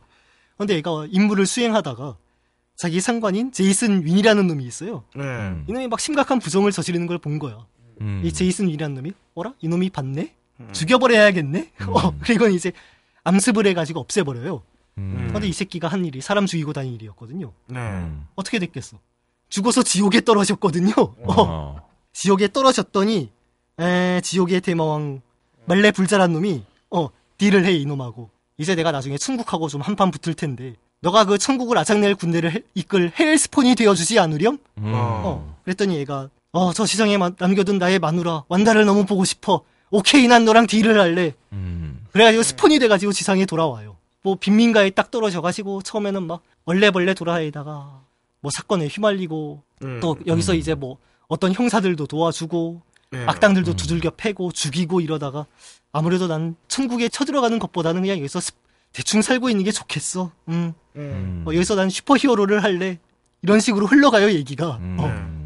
근데 0.58 0.74
얘가 0.76 1.06
임무를 1.10 1.46
수행하다가 1.46 2.16
자기 2.76 3.00
상관인 3.02 3.52
제이슨 3.52 4.06
윈이라는 4.06 4.48
놈이 4.48 4.64
있어요. 4.64 5.04
네. 5.16 5.24
음. 5.24 5.66
이놈이 5.68 5.88
막 5.88 6.00
심각한 6.00 6.40
부정을 6.40 6.72
저지르는 6.72 7.06
걸 7.08 7.18
본 7.20 7.38
거야. 7.40 7.66
음. 8.02 8.22
이 8.24 8.32
제이슨 8.32 8.66
윈이라는 8.68 8.96
놈이 8.96 9.12
어라? 9.36 9.54
이놈이 9.60 9.90
봤네? 9.90 10.34
죽여버려야겠네? 10.72 11.72
어, 11.90 12.14
그리고 12.22 12.48
이제 12.48 12.72
암습을 13.28 13.68
해가지고 13.68 14.00
없애버려요. 14.00 14.62
음. 15.00 15.30
근데 15.32 15.48
이 15.48 15.54
새끼가 15.54 15.88
한 15.88 16.06
일이 16.06 16.22
사람 16.22 16.46
죽이고 16.46 16.74
다닐 16.74 16.94
일이었거든요. 16.94 17.52
네. 17.68 17.78
음. 17.80 18.26
어떻게 18.36 18.58
됐겠어? 18.60 18.98
죽어서 19.50 19.84
지옥에 19.84 20.22
떨어졌거든요. 20.22 20.94
어, 20.98 21.34
어. 21.42 21.82
지옥에 22.14 22.48
떨어졌더니 22.52 23.30
에, 23.80 24.22
지옥의 24.22 24.62
대마왕 24.62 25.22
말레 25.66 25.92
불자란 25.92 26.34
놈이 26.34 26.64
어 26.90 27.10
딜을 27.38 27.66
해 27.66 27.74
이놈하고 27.74 28.30
이제 28.58 28.74
내가 28.76 28.92
나중에 28.92 29.18
천국하고 29.18 29.68
좀 29.68 29.82
한판 29.82 30.10
붙을 30.12 30.34
텐데 30.34 30.74
너가 31.02 31.26
그 31.26 31.38
천국을 31.38 31.78
아작낼 31.78 32.16
군대를 32.16 32.52
해- 32.56 32.62
이끌 32.74 33.12
헬스폰이 33.20 33.76
되어주지 33.76 34.18
않으렴? 34.20 34.58
음. 34.80 34.92
어 34.96 35.56
그랬더니 35.64 35.98
얘가 35.98 36.30
어 36.54 36.72
저 36.74 36.86
시장에 36.88 37.18
마- 37.18 37.32
남겨둔 37.38 37.78
나의 37.78 38.00
마누라 38.00 38.46
완다를 38.48 38.86
너무 38.86 39.06
보고 39.06 39.26
싶어 39.26 39.62
오케이 39.92 40.28
난 40.28 40.44
너랑 40.46 40.66
딜을 40.66 41.00
할래 41.00 41.34
음. 41.54 41.97
그래가지고 42.18 42.44
스폰이 42.44 42.80
돼가지고 42.80 43.12
지상에 43.14 43.46
돌아와요 43.46 43.96
뭐 44.24 44.36
빈민가에 44.36 44.90
딱 44.90 45.12
떨어져가지고 45.12 45.84
처음에는 45.84 46.24
막 46.24 46.42
원래벌레 46.66 47.14
돌아다니다가 47.14 48.02
뭐 48.42 48.52
사건에 48.52 48.88
휘말리고 48.88 49.62
음. 49.84 50.00
또 50.02 50.18
여기서 50.26 50.54
이제 50.56 50.74
뭐 50.76 50.98
어떤 51.28 51.54
형사들도 51.54 52.08
도와주고 52.08 52.82
네. 53.12 53.24
악당들도 53.26 53.76
두들겨 53.76 54.12
패고 54.18 54.52
죽이고 54.52 55.00
이러다가 55.02 55.46
아무래도 55.94 56.28
난 56.28 56.56
천국에 56.68 57.08
쳐들어가는 57.10 57.58
것보다는 57.60 58.02
그냥 58.02 58.18
여기서 58.18 58.40
스- 58.40 58.52
대충 58.92 59.22
살고 59.22 59.50
있는 59.50 59.64
게 59.64 59.72
좋겠어. 59.72 60.32
음. 60.50 60.74
음. 60.96 61.44
어, 61.48 61.54
여기서 61.54 61.76
난 61.76 61.90
슈퍼히어로를 61.90 62.64
할래. 62.64 63.00
이런 63.42 63.60
식으로 63.60 63.86
흘러가요, 63.86 64.30
얘기가. 64.32 64.78
음. 64.78 64.98
어, 65.00 65.37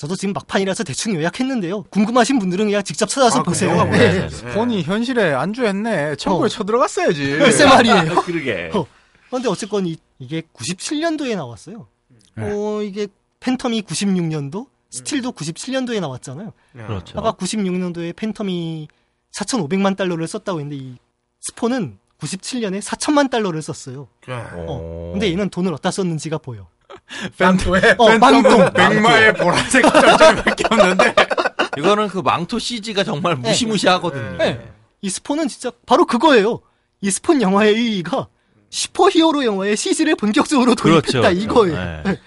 저도 0.00 0.16
지금 0.16 0.32
막판이라서 0.32 0.82
대충 0.84 1.14
요약했는데요. 1.14 1.82
궁금하신 1.90 2.38
분들은 2.38 2.64
그냥 2.64 2.82
직접 2.82 3.06
찾아서 3.06 3.40
아, 3.40 3.42
보세요. 3.42 3.72
영화 3.72 3.84
네. 3.84 3.90
보여야지. 3.90 4.34
스폰이 4.34 4.82
현실에 4.82 5.34
안주했네. 5.34 6.16
천국에 6.16 6.46
어. 6.46 6.48
쳐들어갔어야지. 6.48 7.32
글쎄 7.36 7.66
말이에요. 7.66 8.22
그러게. 8.22 8.70
어. 8.72 8.86
근데 9.28 9.50
어쨌건 9.50 9.86
이, 9.86 9.98
이게 10.18 10.40
97년도에 10.54 11.36
나왔어요. 11.36 11.86
네. 12.34 12.44
어, 12.50 12.80
이게 12.80 13.08
팬텀이 13.40 13.84
96년도, 13.84 14.68
스틸도 14.88 15.32
97년도에 15.32 16.00
나왔잖아요. 16.00 16.54
그렇죠. 16.72 17.18
아까 17.18 17.32
96년도에 17.32 18.14
팬텀이 18.14 18.88
4,500만 19.32 19.98
달러를 19.98 20.26
썼다고 20.26 20.60
했는데 20.60 20.82
이 20.82 20.96
스폰은 21.40 21.98
97년에 22.18 22.80
4천만 22.80 23.28
달러를 23.28 23.60
썼어요. 23.60 24.08
어. 24.28 25.10
근데 25.12 25.30
얘는 25.30 25.50
돈을 25.50 25.74
어디다 25.74 25.90
썼는지가 25.90 26.38
보여. 26.38 26.68
어, 27.98 28.18
망토. 28.18 28.72
백마의 28.72 29.34
보라색 29.34 29.82
점점밖에 29.82 30.64
없는데. 30.70 31.14
이거는 31.78 32.08
그 32.08 32.18
망토 32.18 32.58
CG가 32.58 33.04
정말 33.04 33.36
무시무시하거든요. 33.36 34.36
네. 34.38 34.72
이 35.02 35.10
스폰은 35.10 35.48
진짜 35.48 35.70
바로 35.86 36.06
그거예요. 36.06 36.60
이 37.00 37.10
스폰 37.10 37.40
영화의 37.40 37.74
의의가 37.74 38.28
슈퍼히어로 38.70 39.44
영화의 39.44 39.76
CG를 39.76 40.16
본격적으로 40.16 40.74
도입했다 40.74 41.20
그렇죠. 41.20 41.30
이거예요. 41.40 42.02
네. 42.04 42.20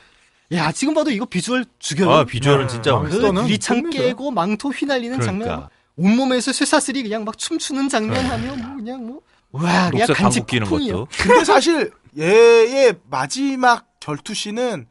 야 0.53 0.71
지금 0.71 0.93
봐도 0.93 1.09
이거 1.09 1.25
비주얼 1.25 1.65
죽여요. 1.79 2.11
아, 2.11 2.23
비주얼은 2.25 2.67
진짜 2.67 2.93
아, 2.93 2.99
그 2.99 3.21
유리창. 3.47 3.89
깨고 3.89 4.31
망토 4.31 4.69
휘날리는 4.69 5.19
장면, 5.21 5.47
그러니까. 5.47 5.69
온몸에서 5.95 6.51
쇠사슬이 6.51 7.03
그냥 7.03 7.23
막 7.23 7.37
춤추는 7.37 7.89
장면 7.89 8.25
하면 8.25 8.61
뭐 8.61 8.75
그냥 8.75 9.05
뭐 9.05 9.21
와, 9.51 9.89
그냥 9.89 10.07
간지. 10.13 10.41
것도. 10.41 11.07
근데 11.17 11.43
사실 11.43 11.91
얘의 12.17 12.95
마지막 13.09 13.85
결투 14.03 14.33
씬은 14.33 14.87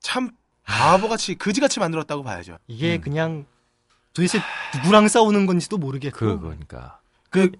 참 0.00 0.30
바보같이 0.64 1.34
그지같이 1.34 1.80
만들었다고 1.80 2.22
봐야죠. 2.22 2.56
이게 2.66 2.98
그냥 2.98 3.44
도대체 4.14 4.38
누구랑 4.76 5.08
싸우는 5.08 5.44
건지도 5.46 5.76
모르겠고 5.76 6.18
그, 6.18 6.40
그러니까. 6.40 7.00
그 7.28 7.52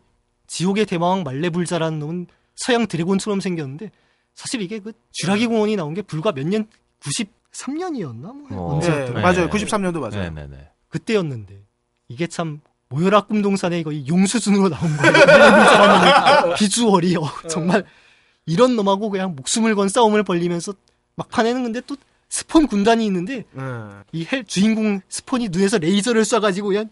지옥의 0.47 0.87
대마왕 0.87 1.25
말레불자라는 1.25 1.99
놈은 1.99 2.27
서양 2.57 2.87
드래곤처럼 2.87 3.41
생겼는데 3.41 3.91
사실 4.35 4.63
이게 4.63 4.79
그 4.79 4.93
쥐라기 5.13 5.47
공원이 5.47 5.77
나온 5.77 5.93
게 5.95 6.01
불과 6.03 6.33
몇 6.33 6.47
년 6.47 6.67
93년이었나 7.01 8.49
뭐 8.51 8.77
어. 8.77 8.81
네, 8.81 9.11
맞아요. 9.11 9.47
네. 9.47 9.49
93년도 9.49 9.99
맞아요. 10.01 10.31
네네네. 10.31 10.71
그때였는데 10.89 11.65
이게 12.09 12.27
참 12.27 12.61
모여라 12.89 13.23
꿈동산의 13.23 13.83
거의 13.85 14.07
용 14.09 14.25
수준으로 14.27 14.69
나온 14.71 14.97
거예요. 14.97 15.13
말레불자라는 15.27 16.55
비주얼이 16.57 17.17
어, 17.17 17.25
정말 17.51 17.85
이런 18.47 18.77
놈하고 18.77 19.11
그냥 19.11 19.35
목숨을 19.37 19.75
건 19.75 19.89
싸움을 19.89 20.23
벌리면서 20.23 20.75
막판에는 21.17 21.63
근데 21.63 21.81
또 21.87 21.97
스폰 22.29 22.67
군단이 22.67 23.05
있는데 23.07 23.45
음. 23.57 24.03
이헬 24.13 24.45
주인공 24.45 25.01
스폰이 25.09 25.51
눈에서 25.51 25.79
레이저를 25.79 26.23
쏴가지고 26.23 26.69
그냥 26.69 26.89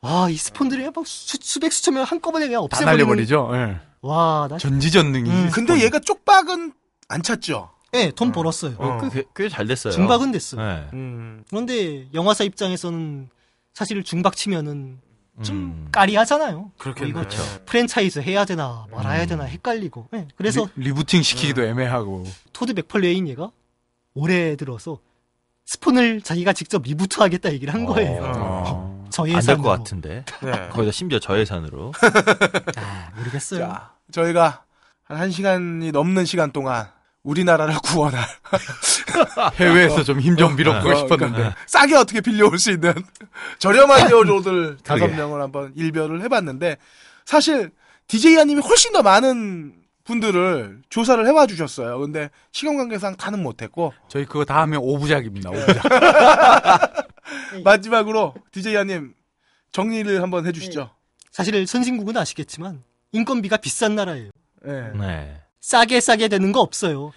와이 0.00 0.36
스폰들이 0.36 0.84
막 0.94 1.06
수, 1.06 1.38
수백 1.40 1.72
수천 1.72 1.94
명 1.94 2.02
한꺼번에 2.02 2.46
그냥 2.46 2.62
다 2.62 2.64
없애버리는 2.64 2.98
날려버리죠. 2.98 3.50
예. 3.54 3.80
와나 4.00 4.58
전지전능이. 4.58 5.30
음. 5.30 5.50
근데 5.52 5.80
얘가 5.80 6.00
쪽박은 6.00 6.72
안 7.08 7.22
찼죠. 7.22 7.70
예, 7.94 8.10
돈 8.10 8.32
벌었어요. 8.32 8.74
어. 8.78 9.08
꽤, 9.12 9.22
꽤잘 9.36 9.66
됐어요. 9.66 9.92
중박은 9.92 10.32
됐어. 10.32 10.56
요 10.56 10.66
네. 10.66 10.88
음. 10.94 11.44
그런데 11.48 12.08
영화사 12.12 12.42
입장에서는 12.42 13.28
사실 13.74 14.02
중박 14.02 14.34
치면은 14.34 14.98
좀 15.42 15.56
음. 15.56 15.88
까리하잖아요. 15.90 16.72
그렇겠네. 16.78 17.08
이거 17.10 17.20
그렇죠. 17.20 17.42
프랜차이즈 17.64 18.18
해야 18.18 18.44
되나 18.44 18.86
말아야 18.90 19.22
음. 19.22 19.28
되나 19.28 19.44
헷갈리고. 19.44 20.08
예, 20.14 20.28
그래서 20.36 20.68
리, 20.76 20.84
리부팅 20.86 21.22
시키기도 21.22 21.62
애매하고. 21.64 22.24
토드 22.52 22.72
맥펄레인 22.72 23.28
얘가 23.28 23.50
올해 24.14 24.56
들어서 24.56 24.98
스폰을 25.64 26.20
자기가 26.20 26.52
직접 26.52 26.82
리부트하겠다 26.82 27.52
얘기를 27.54 27.72
한 27.72 27.86
거예요. 27.86 28.22
어. 28.36 29.06
저안될 29.10 29.36
예산으로. 29.38 29.62
것 29.62 29.68
같은데. 29.70 30.24
네. 30.42 30.68
거기다 30.68 30.92
심지어 30.92 31.18
저예산으로. 31.18 31.92
아, 32.76 33.12
모르겠어요. 33.16 33.60
자, 33.60 33.92
저희가 34.10 34.64
한 35.04 35.30
1시간이 35.30 35.92
넘는 35.92 36.24
시간 36.26 36.52
동안 36.52 36.88
우리나라를 37.22 37.74
구원할 37.84 38.24
해외에서 39.54 40.02
좀 40.02 40.20
힘좀 40.20 40.56
빌어보고 40.56 40.90
어, 40.90 40.94
싶었는데. 40.96 41.36
그러니까 41.36 41.56
싸게 41.66 41.94
어떻게 41.94 42.20
빌려올 42.20 42.58
수 42.58 42.70
있는 42.70 42.92
저렴한 43.58 44.08
히어로들 44.08 44.78
다섯. 44.82 45.06
명을 45.08 45.40
한번 45.40 45.72
일별을 45.76 46.22
해봤는데 46.22 46.76
사실 47.24 47.70
DJ 48.08 48.38
아님이 48.38 48.60
훨씬 48.60 48.92
더 48.92 49.02
많은 49.02 49.74
분들을 50.04 50.82
조사를 50.88 51.24
해와 51.26 51.46
주셨어요. 51.46 51.98
근데 52.00 52.28
시간 52.50 52.76
관계상 52.76 53.16
다는 53.16 53.40
못했고 53.42 53.92
저희 54.08 54.24
그거 54.24 54.44
다 54.44 54.60
하면 54.62 54.80
오부작입니다. 54.82 55.50
오부작. 55.50 55.82
마지막으로 57.64 58.34
DJ 58.50 58.76
아님 58.76 59.14
정리를 59.70 60.20
한번 60.20 60.44
해주시죠. 60.46 60.90
사실 61.30 61.66
선진국은 61.66 62.16
아시겠지만 62.16 62.82
인건비가 63.12 63.58
비싼 63.58 63.94
나라예요. 63.94 64.30
네. 64.64 64.90
네. 64.98 65.40
싸게 65.62 66.00
싸게 66.00 66.28
되는 66.28 66.52
거 66.52 66.60
없어요. 66.60 67.12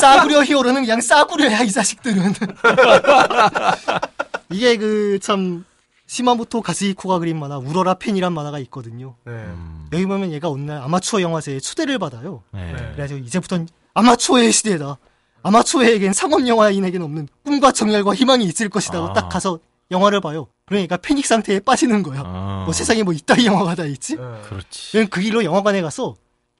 싸구려 0.00 0.44
히어로는 0.44 0.82
그냥 0.82 1.00
싸구려야 1.00 1.62
이 1.62 1.70
자식들은. 1.72 2.32
이게 4.52 4.76
그 4.76 5.18
참 5.20 5.64
시마모토 6.06 6.62
가스히코가 6.62 7.18
그린 7.18 7.38
만화 7.40 7.58
우러라 7.58 7.94
팬이란 7.94 8.32
만화가 8.32 8.60
있거든요. 8.60 9.16
네. 9.24 9.32
음. 9.32 9.86
여기 9.92 10.06
보면 10.06 10.32
얘가 10.32 10.48
어느 10.48 10.62
날 10.62 10.80
아마추어 10.82 11.20
영화제에 11.20 11.58
초대를 11.58 11.98
받아요. 11.98 12.44
네. 12.52 12.72
그래가지고 12.94 13.18
이제부턴 13.20 13.66
아마추어의 13.94 14.52
시대다. 14.52 14.98
아마추어에겐 15.42 16.12
상업 16.12 16.46
영화인에겐 16.46 17.02
없는 17.02 17.28
꿈과 17.44 17.72
정열과 17.72 18.14
희망이 18.14 18.44
있을 18.44 18.68
것이다. 18.68 19.00
고 19.00 19.06
아. 19.08 19.12
딱 19.14 19.28
가서 19.28 19.58
영화를 19.90 20.20
봐요. 20.20 20.46
그러니까 20.66 20.96
패닉 20.96 21.26
상태에 21.26 21.58
빠지는 21.60 22.02
거야. 22.02 22.22
아. 22.24 22.62
뭐 22.66 22.72
세상에 22.72 23.02
뭐 23.02 23.12
이따위 23.12 23.46
영화가 23.46 23.74
다 23.74 23.84
있지? 23.86 24.16
네. 24.16 24.22
그렇지. 24.48 25.06
그 25.10 25.20
길로 25.20 25.42
영화관에 25.42 25.82
가서 25.82 26.14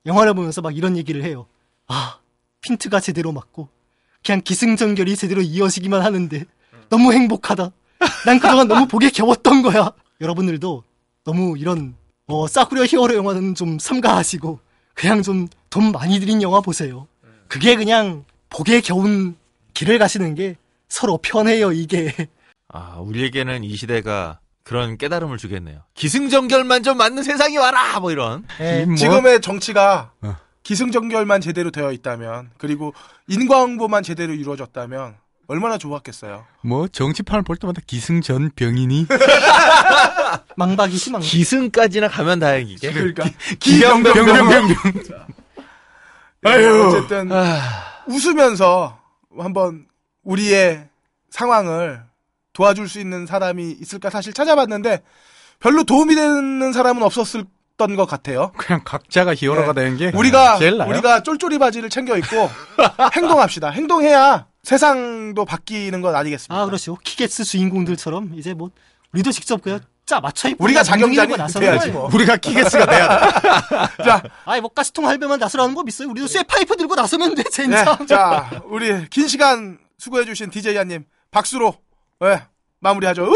영화를 0.07 0.35
보면서 0.35 0.61
막 0.63 0.77
이런 0.77 0.97
얘기를 0.97 1.23
해요. 1.25 1.47
아, 1.89 2.19
핀트가 2.63 3.01
제대로 3.01 3.33
맞고 3.33 3.69
그냥 4.25 4.41
기승전결이 4.43 5.17
제대로 5.17 5.43
이어지기만 5.43 6.03
하는데 6.03 6.45
너무 6.89 7.13
행복하다. 7.13 7.71
난 8.25 8.39
그동안 8.41 8.69
너무 8.69 8.87
보기 8.87 9.11
겨웠던 9.11 9.63
거야. 9.63 9.93
여러분들도 10.21 10.85
너무 11.25 11.59
이런 11.59 11.95
어, 12.27 12.47
싸구려 12.47 12.85
히어로 12.87 13.15
영화는 13.15 13.55
좀 13.55 13.79
삼가하시고 13.79 14.61
그냥 14.95 15.23
좀 15.23 15.49
돈 15.77 15.93
많이 15.93 16.19
들인 16.21 16.41
영화 16.41 16.63
보세요. 16.63 17.07
그게 17.49 17.77
그냥 17.77 18.25
보기에 18.49 18.81
겨운 18.81 19.37
길을 19.75 19.99
가시는 19.99 20.35
게 20.35 20.57
서로 20.89 21.19
편해요, 21.19 21.71
이게. 21.71 22.15
아, 22.69 22.97
우리에게는 23.01 23.63
이 23.63 23.77
시대가 23.77 24.39
그런 24.67 24.99
깨달음을 24.99 25.39
주겠네요. 25.39 25.83
기승전결만 25.95 26.83
좀 26.83 26.97
맞는 26.99 27.23
세상이 27.23 27.57
와라! 27.57 28.01
뭐 28.01 28.11
이런. 28.11 28.45
예. 28.61 28.85
뭐- 28.85 28.97
지금의 28.97 29.41
정치가 29.41 30.11
어. 30.23 30.37
기승전결만 30.65 31.41
제대로 31.41 31.71
되어 31.71 31.93
있다면 31.93 32.51
그리고 32.59 32.93
인과응보만 33.29 34.03
제대로 34.03 34.33
이루어졌다면 34.35 35.15
얼마나 35.47 35.79
좋았겠어요. 35.79 36.45
뭐 36.63 36.89
정치판을 36.89 37.45
볼 37.45 37.57
때마다 37.57 37.81
기승전병이니 37.87 39.07
망박이지, 40.57 41.13
망박. 41.13 41.29
기승까지나 41.31 42.09
가면 42.09 42.41
다행이게. 42.41 42.93
그러니까 42.93 43.25
기병병병병. 43.61 44.77
아유. 46.45 46.89
어쨌든 46.89 47.31
아, 47.31 47.61
웃으면서 48.09 48.99
한번 49.39 49.87
우리의 50.25 50.89
상황을 51.31 52.03
도와줄 52.57 52.89
수 52.89 52.99
있는 52.99 53.27
사람이 53.27 53.77
있을까 53.83 54.09
사실 54.09 54.33
찾아봤는데 54.33 55.03
별로 55.61 55.85
도움이 55.85 56.15
되는 56.15 56.73
사람은 56.73 57.03
없었던 57.03 57.47
것 57.97 58.07
같아요. 58.07 58.51
그냥 58.57 58.81
각자가 58.83 59.35
히어로가 59.35 59.75
네. 59.75 59.83
되는 59.85 59.97
게 59.99 60.11
우리가 60.17 60.57
제일 60.57 60.79
나요. 60.79 60.89
우리가 60.89 61.23
쫄쫄이 61.23 61.59
바지를 61.59 61.91
챙겨 61.91 62.17
입고 62.17 62.51
행동합시다. 63.15 63.69
행동해야 63.69 64.47
세상도 64.63 65.45
바뀌는 65.45 66.01
것 66.01 66.15
아니겠습니까? 66.15 66.63
아, 66.63 66.65
그렇죠. 66.65 66.97
키게츠 67.05 67.45
주인공들처럼 67.45 68.33
이제 68.37 68.55
뭐 68.55 68.71
우리도 69.13 69.33
직접 69.33 69.61
그냥 69.61 69.81
짜 70.07 70.19
맞춰 70.21 70.49
입고 70.49 70.65
우리가 70.65 70.79
나서는 70.83 71.69
돼야지. 71.69 71.91
뭐. 71.91 72.09
우리가 72.15 72.39
키게스가 72.39 72.87
돼야 72.87 73.09
돼. 73.21 74.01
자, 74.03 74.23
아이 74.47 74.63
뭐 74.63 74.71
가스통 74.71 75.07
할배만 75.07 75.39
나서라는 75.39 75.75
법 75.75 75.87
있어요. 75.91 76.09
우리도 76.09 76.27
쇠 76.27 76.43
파이프 76.43 76.75
들고 76.77 76.95
나서면 76.95 77.35
돼, 77.35 77.43
네, 77.43 77.51
젠장. 77.51 78.07
자, 78.07 78.51
우리 78.65 79.07
긴 79.11 79.29
시간 79.29 79.79
수고해주신 79.99 80.49
DJ 80.51 80.77
한님 80.77 81.05
박수로 81.31 81.75
네, 82.21 82.43
마무리하죠. 82.81 83.25
우! 83.25 83.35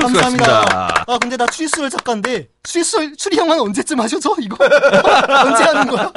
감사합니다. 0.00 0.28
수고하셨습니다. 0.28 1.04
아 1.06 1.18
근데 1.18 1.36
나 1.36 1.46
추리소설 1.46 1.90
작가인데 1.90 2.48
추리소설 2.62 3.16
추리 3.16 3.36
영화는 3.36 3.62
언제쯤 3.62 4.00
하셔서 4.00 4.34
이거 4.40 4.56
언제 4.64 5.64
하는 5.64 5.86
거야? 5.86 6.12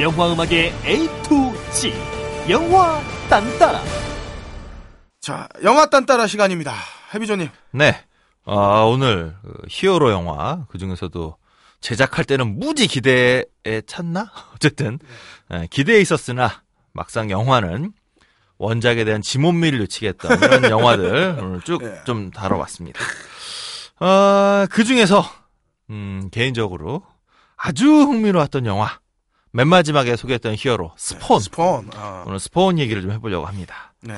영화 0.00 0.32
음악의 0.32 0.72
A 0.86 1.06
to 1.24 1.52
Z 1.72 1.92
영화 2.48 3.00
딴따라 3.28 3.82
자, 5.20 5.48
영화 5.64 5.86
딴따라 5.90 6.26
시간입니다. 6.26 6.72
해비조님. 7.12 7.50
네. 7.72 8.02
아, 8.46 8.82
오늘 8.84 9.34
그 9.42 9.52
히어로 9.68 10.10
영화 10.10 10.64
그 10.70 10.78
중에서도 10.78 11.36
제작할 11.80 12.24
때는 12.24 12.58
무지 12.58 12.86
기대에 12.86 13.44
찼나? 13.86 14.32
어쨌든 14.54 14.98
예, 15.52 15.66
기대에 15.70 16.00
있었으나 16.00 16.62
막상 16.94 17.30
영화는 17.30 17.92
원작에 18.58 19.04
대한 19.04 19.22
진면모를 19.22 19.78
놓치게 19.80 20.08
했던 20.08 20.38
이런 20.42 20.64
영화들 20.70 21.38
오늘 21.40 21.60
쭉 21.62 21.82
예. 21.82 22.02
좀 22.04 22.30
다뤄봤습니다. 22.30 23.00
어, 24.00 24.66
그 24.70 24.84
중에서 24.84 25.24
음, 25.90 26.28
개인적으로 26.30 27.02
아주 27.56 27.86
흥미로웠던 27.86 28.66
영화 28.66 28.98
맨 29.50 29.66
마지막에 29.68 30.16
소개했던 30.16 30.56
히어로 30.58 30.92
스폰 30.96 31.40
스폰. 31.40 31.90
아, 31.94 32.24
오늘 32.26 32.38
스폰 32.38 32.78
얘기를 32.78 33.00
좀 33.00 33.10
해보려고 33.12 33.46
합니다. 33.46 33.94
네. 34.02 34.14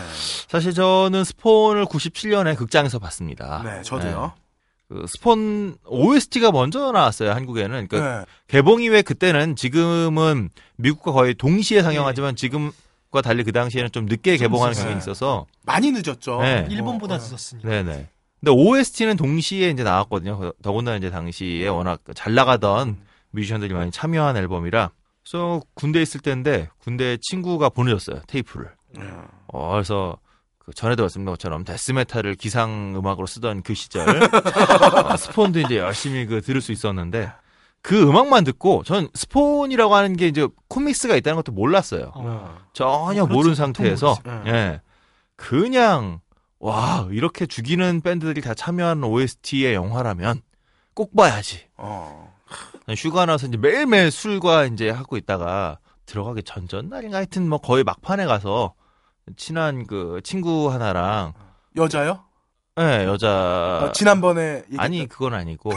사실 0.48 0.74
저는 0.74 1.24
스폰을 1.24 1.86
97년에 1.86 2.56
극장에서 2.56 2.98
봤습니다. 2.98 3.62
네, 3.64 3.82
저도요. 3.82 4.32
네. 4.36 4.40
그 4.88 5.06
스폰 5.06 5.76
OST가 5.86 6.50
먼저 6.50 6.90
나왔어요 6.90 7.30
한국에는. 7.30 7.86
그러니까 7.86 8.20
네. 8.20 8.24
개봉 8.48 8.82
이후에 8.82 9.02
그때는 9.02 9.54
지금은 9.54 10.50
미국과 10.76 11.12
거의 11.12 11.34
동시에 11.34 11.82
상영하지만 11.82 12.34
지금 12.34 12.72
과 13.10 13.22
달리 13.22 13.42
그 13.42 13.50
당시에는 13.52 13.90
좀 13.90 14.06
늦게 14.06 14.36
개봉하는. 14.36 14.74
경향이 14.74 14.98
있어서. 14.98 15.46
많이 15.62 15.90
늦었죠. 15.90 16.40
네. 16.42 16.66
일본보다 16.70 17.16
어, 17.16 17.18
늦었으니까. 17.18 17.68
네네. 17.68 18.08
근데 18.38 18.52
OST는 18.52 19.16
동시에 19.16 19.70
이제 19.70 19.82
나왔거든요. 19.82 20.52
더군다나 20.62 20.96
이제 20.96 21.10
당시에 21.10 21.66
워낙 21.68 22.00
잘 22.14 22.34
나가던 22.34 22.98
뮤지션들이 23.32 23.74
많이 23.74 23.90
참여한 23.90 24.36
앨범이라. 24.36 24.90
그래서 25.24 25.60
군대에 25.74 26.02
있을 26.02 26.20
때인데 26.20 26.68
군대 26.78 27.18
친구가 27.20 27.68
보내줬어요 27.70 28.20
테이프를. 28.28 28.70
네. 28.96 29.02
어, 29.48 29.72
그래서 29.72 30.16
그 30.58 30.72
전에도 30.72 31.02
말씀드린 31.02 31.26
것처럼 31.32 31.64
데스메탈을 31.64 32.36
기상 32.36 32.94
음악으로 32.96 33.26
쓰던 33.26 33.62
그 33.62 33.74
시절 33.74 34.08
어, 34.08 35.16
스폰도 35.18 35.58
이제 35.60 35.78
열심히 35.78 36.26
그 36.26 36.40
들을 36.40 36.60
수 36.60 36.70
있었는데 36.72 37.30
그 37.82 38.02
음악만 38.02 38.44
듣고 38.44 38.82
전 38.84 39.08
스폰이라고 39.14 39.94
하는 39.94 40.16
게 40.16 40.28
이제 40.28 40.46
코믹스가 40.68 41.16
있다는 41.16 41.36
것도 41.36 41.52
몰랐어요. 41.52 42.12
어. 42.14 42.58
전혀 42.72 43.24
그렇죠. 43.24 43.32
모르는 43.32 43.54
상태에서 43.54 44.18
모르죠. 44.24 44.48
예 44.48 44.80
그냥 45.36 46.20
와 46.58 47.08
이렇게 47.10 47.46
죽이는 47.46 48.02
밴드들이 48.02 48.42
다 48.42 48.54
참여한 48.54 49.02
OST의 49.02 49.74
영화라면 49.74 50.42
꼭 50.94 51.16
봐야지. 51.16 51.66
어. 51.76 52.34
휴가 52.96 53.24
나서 53.24 53.46
이제 53.46 53.56
매일매일 53.56 54.10
술과 54.10 54.66
이제 54.66 54.90
하고 54.90 55.16
있다가 55.16 55.78
들어가기 56.06 56.42
전전 56.42 56.88
날인가 56.88 57.18
하여튼 57.18 57.48
뭐 57.48 57.58
거의 57.58 57.84
막판에 57.84 58.26
가서 58.26 58.74
친한 59.36 59.86
그 59.86 60.20
친구 60.24 60.70
하나랑 60.72 61.34
여자요? 61.76 62.24
예 62.80 63.04
여자 63.04 63.28
어, 63.82 63.92
지난번에 63.92 64.62
아니 64.78 65.06
그건 65.08 65.34
아니고 65.34 65.70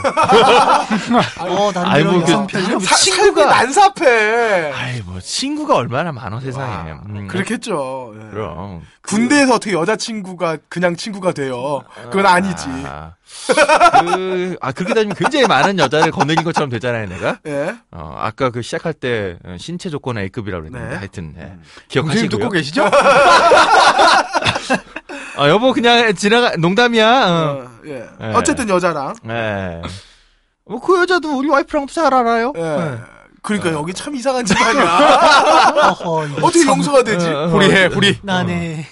어, 1.38 1.72
아이, 1.84 2.02
나름대로 2.02 2.38
뭐 2.38 2.46
그- 2.50 2.80
사, 2.80 2.96
친구가- 2.96 3.46
난삽해. 3.46 4.72
아이 4.72 5.00
뭐 5.02 5.20
친구가 5.20 5.74
얼마나 5.76 6.12
많어 6.12 6.40
세상에 6.40 6.92
아, 6.92 7.00
음, 7.06 7.28
그렇겠죠. 7.28 8.14
예. 8.16 8.30
그럼 8.30 8.82
군대에서 9.02 9.56
어떻게 9.56 9.72
여자친구가 9.74 10.58
그냥 10.68 10.96
친구가 10.96 11.32
돼요? 11.32 11.82
그건 12.04 12.26
아니지. 12.26 12.64
아, 12.86 13.12
그, 14.00 14.56
아 14.60 14.72
그렇게 14.72 14.94
되면 14.94 15.14
굉장히 15.14 15.46
많은 15.46 15.78
여자를 15.78 16.10
거느린 16.12 16.42
것처럼 16.44 16.70
되잖아요 16.70 17.08
내가 17.08 17.38
예. 17.46 17.74
어, 17.90 18.14
아까 18.18 18.50
그 18.50 18.62
시작할 18.62 18.94
때 18.94 19.36
어, 19.44 19.56
신체 19.58 19.90
조건 19.90 20.16
A급이라고 20.18 20.62
그랬는데 20.64 20.88
네. 20.90 20.96
하여튼 20.96 21.34
예. 21.38 21.52
기억하시고요 21.88 22.28
듣고 22.28 22.48
계시죠? 22.50 22.88
아 25.36 25.48
여보 25.48 25.72
그냥 25.72 26.14
지나가 26.14 26.56
농담이야 26.56 27.26
어. 27.26 27.64
어, 27.64 27.70
예. 27.86 28.08
예. 28.20 28.26
어쨌든 28.34 28.68
여자랑. 28.68 29.14
예. 29.28 29.82
뭐, 30.66 30.80
그 30.80 31.00
여자도 31.00 31.36
우리 31.36 31.48
와이프랑도 31.48 31.92
잘 31.92 32.12
알아요. 32.14 32.52
예. 32.56 32.60
네. 32.62 32.98
그러니까 33.42 33.72
여기 33.72 33.92
참 33.92 34.14
이상한 34.14 34.44
집안이야. 34.44 35.90
어떻게 36.40 36.60
참 36.60 36.68
용서가 36.78 37.02
되지? 37.02 37.28
어, 37.28 37.44
어, 37.44 37.46
후리해, 37.48 37.86
후리. 37.86 38.18
나네. 38.22 38.86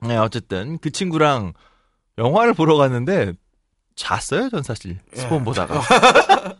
네, 0.00 0.16
어쨌든 0.16 0.78
그 0.78 0.90
친구랑 0.90 1.52
영화를 2.18 2.54
보러 2.54 2.76
갔는데 2.76 3.34
잤어요, 3.94 4.50
전 4.50 4.62
사실. 4.64 4.98
예. 5.16 5.20
스폰 5.20 5.44
보다가. 5.44 5.80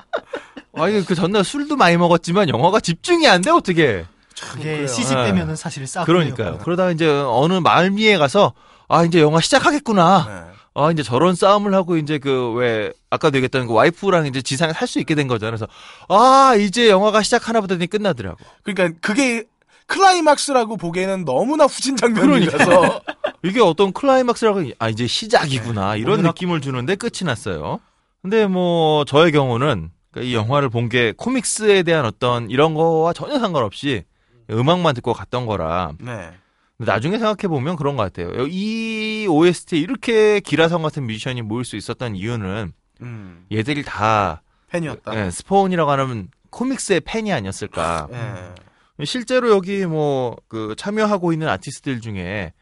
아, 0.77 0.89
이게 0.89 1.03
그 1.03 1.15
전날 1.17 1.43
술도 1.45 1.77
많이 1.77 1.97
먹었지만 1.97 2.49
영화가 2.49 2.81
집중이 2.81 3.27
안 3.27 3.41
돼, 3.41 3.51
어떻게. 3.51 4.05
그게. 4.41 4.87
CG 4.86 5.19
예. 5.19 5.25
빼면은 5.25 5.57
사실 5.57 5.87
싸. 5.87 6.05
그러니까요. 6.05 6.59
그러다가 6.59 6.91
이제 6.93 7.09
어느 7.09 7.55
말미에 7.55 8.17
가서 8.19 8.53
아, 8.89 9.05
이제 9.05 9.20
영화 9.20 9.40
시작하겠구나. 9.40 10.27
네. 10.28 10.55
아, 10.77 10.90
이제 10.90 11.02
저런 11.02 11.35
싸움을 11.35 11.73
하고 11.74 11.97
이제 11.97 12.19
그 12.19 12.52
왜 12.55 12.93
아까도 13.11 13.36
얘기했던 13.39 13.66
그 13.69 13.73
와이프랑 13.73 14.27
이제 14.27 14.43
지상에 14.43 14.73
살 14.73 14.89
수 14.89 14.98
있게 14.98 15.15
된 15.15 15.28
거잖아요. 15.28 15.56
그래서 15.56 15.66
아, 16.09 16.55
이제 16.59 16.89
영화가 16.90 17.23
시작하나 17.23 17.61
보더니 17.61 17.86
끝나더라고. 17.86 18.39
그러니까 18.65 18.98
그게 19.01 19.44
클라이막스라고 19.86 20.77
보기에는 20.77 21.24
너무나 21.24 21.65
후진 21.65 21.97
장면이라서 21.97 23.01
이게 23.44 23.61
어떤 23.61 23.93
클라이막스라고 23.93 24.62
아 24.78 24.89
이제 24.89 25.06
시작이구나 25.06 25.97
이런 25.97 26.20
오늘아- 26.20 26.27
느낌을 26.28 26.61
주는데 26.61 26.97
끝이 26.97 27.20
났어요. 27.24 27.81
근데 28.23 28.47
뭐 28.47 29.05
저의 29.05 29.31
경우는 29.32 29.90
그러니까 30.11 30.31
이 30.31 30.35
영화를 30.35 30.70
본 30.70 30.89
게 30.89 31.12
comics에 31.16 31.82
대한 31.82 32.05
어떤 32.06 32.51
이런 32.51 32.74
거와 32.74 33.12
전혀 33.12 33.39
상관없이 33.39 34.05
음악만 34.51 34.94
듣고 34.94 35.12
갔던 35.12 35.47
거라 35.47 35.93
네. 36.01 36.31
나중에 36.79 37.19
생각해 37.19 37.49
보면 37.49 37.77
그런 37.77 37.97
것 37.97 38.03
같아요. 38.03 38.47
이 38.49 39.27
OST 39.29 39.77
에 39.77 39.79
이렇게 39.79 40.41
기라성 40.41 40.83
같은 40.83 41.07
뮤지션이 41.07 41.43
모일 41.43 41.65
수 41.65 41.77
있었던 41.77 42.17
이유는 42.17 42.73
음. 43.03 43.47
얘들이 43.53 43.85
다 43.85 44.43
팬이었다. 44.69 45.27
예, 45.27 45.31
스폰이라고 45.31 45.91
하는 45.91 46.29
코믹스의 46.51 47.01
팬이 47.01 47.33
아니었을까. 47.33 48.09
예. 48.13 49.05
실제로 49.05 49.51
여기 49.51 49.87
뭐 49.87 50.37
그 50.49 50.75
참여하고 50.77 51.33
있는 51.33 51.49
아티스트들 51.49 52.01
중에 52.01 52.53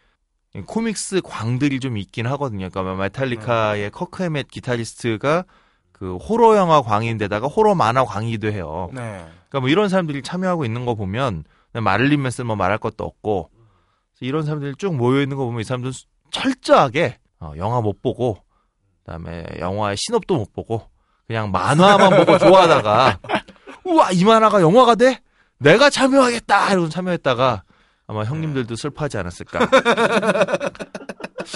코믹스 0.67 1.21
광들이 1.23 1.81
좀 1.81 1.97
있긴 1.97 2.27
하거든요. 2.27 2.69
그러니까 2.71 2.95
메탈리카의 2.95 3.91
커크 3.91 4.23
헤멧 4.23 4.49
기타리스트가 4.49 5.45
그 5.93 6.17
호러 6.17 6.57
영화 6.57 6.83
광인데다가 6.83 7.47
호러 7.47 7.75
만화 7.75 8.05
광이기도 8.05 8.51
해요. 8.51 8.91
네. 8.93 9.25
그러니까 9.49 9.61
뭐 9.61 9.69
이런 9.69 9.89
사람들이 9.89 10.23
참여하고 10.23 10.65
있는 10.65 10.85
거 10.85 10.95
보면 10.95 11.45
마를린 11.73 12.21
맨슨 12.23 12.47
뭐 12.47 12.57
말할 12.57 12.79
것도 12.79 13.05
없고 13.05 13.51
이런 14.27 14.45
사람들이 14.45 14.75
쭉 14.79 14.95
모여 14.95 15.21
있는 15.23 15.37
거 15.37 15.45
보면 15.45 15.61
이 15.61 15.65
사람들은 15.65 15.93
수- 15.93 16.07
철저하게 16.31 17.19
어, 17.41 17.53
영화 17.57 17.81
못 17.81 18.01
보고 18.03 18.39
그다음에 19.05 19.45
영화의 19.59 19.97
신업도 19.99 20.37
못 20.37 20.53
보고 20.53 20.89
그냥 21.27 21.51
만화만 21.51 22.17
보고 22.25 22.39
좋아하다가 22.39 23.19
우와 23.85 24.13
이 24.13 24.25
만화가 24.25 24.61
영화가 24.61 24.95
돼? 24.95 25.21
내가 25.59 25.91
참여하겠다 25.91 26.73
이러고 26.73 26.89
참여했다가 26.89 27.65
아마 28.07 28.25
형님들도 28.25 28.75
슬퍼하지 28.77 29.19
않았을까. 29.19 29.69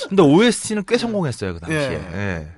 근데 0.08 0.22
OST는 0.22 0.84
꽤 0.86 0.96
성공했어요 0.98 1.54
그 1.54 1.60
당시에. 1.60 1.78
예. 1.78 1.92
예. 1.94 2.52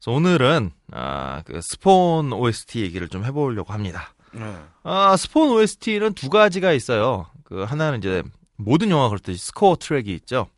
그래서 0.00 0.16
오늘은 0.16 0.70
아, 0.92 1.42
그 1.44 1.60
스폰 1.62 2.32
OST 2.32 2.80
얘기를 2.80 3.08
좀 3.08 3.24
해보려고 3.24 3.72
합니다. 3.72 4.14
네. 4.32 4.54
아, 4.84 5.16
스폰 5.16 5.50
OST는 5.50 6.14
두 6.14 6.28
가지가 6.30 6.72
있어요. 6.72 7.26
그 7.44 7.62
하나는 7.62 7.98
이제 7.98 8.22
모든 8.58 8.90
영화 8.90 9.08
그렇듯이 9.08 9.38
스코어 9.46 9.76
트랙이 9.76 10.12
있죠. 10.14 10.48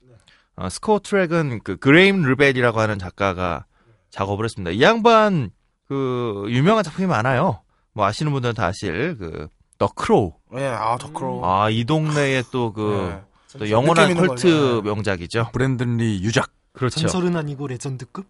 아, 0.56 0.68
스코어 0.68 1.01
트랙은 1.01 1.60
그 1.62 1.77
그레임 1.77 2.22
르벨이라고 2.22 2.81
하는 2.81 2.98
작가가 2.98 3.64
작업을 4.10 4.44
했습니다. 4.44 4.72
이 4.72 4.82
양반 4.82 5.51
그 5.86 6.47
유명한 6.48 6.82
작품이 6.82 7.06
많아요. 7.06 7.62
뭐 7.93 8.05
아시는 8.06 8.32
분들은 8.32 8.55
다 8.55 8.66
아실 8.66 9.16
그 9.16 9.55
더 9.55 9.93
크로우. 9.94 10.32
예, 10.56 10.66
아, 10.66 10.97
더 10.98 11.12
크로우. 11.12 11.44
아, 11.44 11.70
이 11.70 11.85
동네에 11.85 12.43
또 12.51 12.87
그 12.87 13.23
예. 13.55 13.59
또 13.59 13.70
영원한 13.70 14.14
컬트 14.14 14.28
거죠. 14.28 14.77
예. 14.78 14.81
명작이죠. 14.82 15.51
브랜든 15.52 15.98
리 15.98 16.22
유작. 16.22 16.52
그렇죠. 16.72 17.01
전설은 17.01 17.36
아니고 17.36 17.66
레전드급 17.66 18.27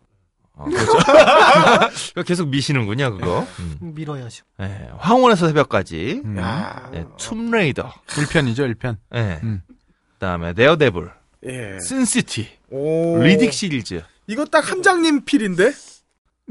어, 0.55 0.65
그렇죠. 0.65 2.23
계속 2.27 2.49
미시는군요, 2.49 3.17
그거. 3.17 3.47
음. 3.61 3.77
밀어야죠. 3.81 4.45
네, 4.59 4.91
황혼에서 4.99 5.47
새벽까지. 5.49 6.23
음. 6.25 6.39
야. 6.39 6.89
네, 6.93 7.05
툼레이더. 7.17 7.93
1편이죠, 8.07 8.75
1편. 8.75 8.97
네. 9.11 9.41
음. 9.43 9.63
그다음에 10.15 10.53
네어데블, 10.53 11.11
예. 11.47 11.79
신시티, 11.87 12.49
오. 12.71 13.19
리딕 13.19 13.53
시리즈. 13.53 14.03
이거 14.27 14.45
딱 14.45 14.71
함장님 14.71 15.25
필인데? 15.25 15.73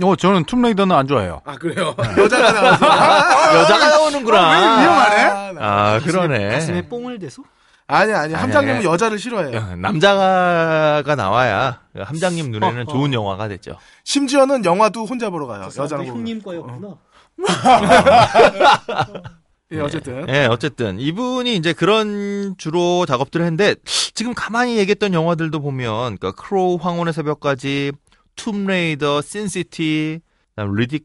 어, 0.01 0.15
저는 0.15 0.45
툼레이더는 0.45 0.95
안 0.95 1.07
좋아해요. 1.07 1.41
아, 1.45 1.55
그래요? 1.55 1.93
여자가 2.17 2.51
나와서. 2.53 2.85
아, 2.85 3.55
여자가 3.61 3.89
나오는구나. 3.89 4.49
왜 4.51 4.81
위험하네? 4.83 5.59
아, 5.59 5.99
그러네. 5.99 6.49
가슴에 6.49 6.87
뽕을 6.87 7.19
대서? 7.19 7.43
아니, 7.89 8.13
아니. 8.13 8.33
함장님은 8.35 8.75
아니. 8.77 8.85
여자를 8.85 9.17
싫어해요. 9.17 9.55
야, 9.55 9.75
남자가 9.75 11.15
나와야 11.15 11.81
함장님 11.95 12.51
눈에는 12.51 12.77
어, 12.77 12.81
어. 12.81 12.93
좋은 12.93 13.11
영화가 13.13 13.47
됐죠. 13.47 13.77
심지어는 14.03 14.63
영화도 14.63 15.05
혼자 15.05 15.31
보러 15.31 15.47
가요. 15.47 15.69
여자랑. 15.75 16.05
형님 16.05 16.41
거였구나. 16.43 16.97
예, 19.71 19.79
어쨌든. 19.79 20.27
예, 20.29 20.45
어쨌든 20.45 20.99
이분이 20.99 21.55
이제 21.55 21.73
그런 21.73 22.55
주로 22.57 23.05
작업들을 23.07 23.45
했는데 23.45 23.75
지금 24.13 24.33
가만히 24.33 24.77
얘기했던 24.77 25.13
영화들도 25.13 25.59
보면 25.59 26.17
그러니까 26.17 26.31
크로우 26.31 26.77
황혼의 26.79 27.13
새벽까지 27.13 27.91
툼레이더, 28.35 29.21
신시티, 29.21 30.19
그다음 30.55 30.75
리딕 30.75 31.03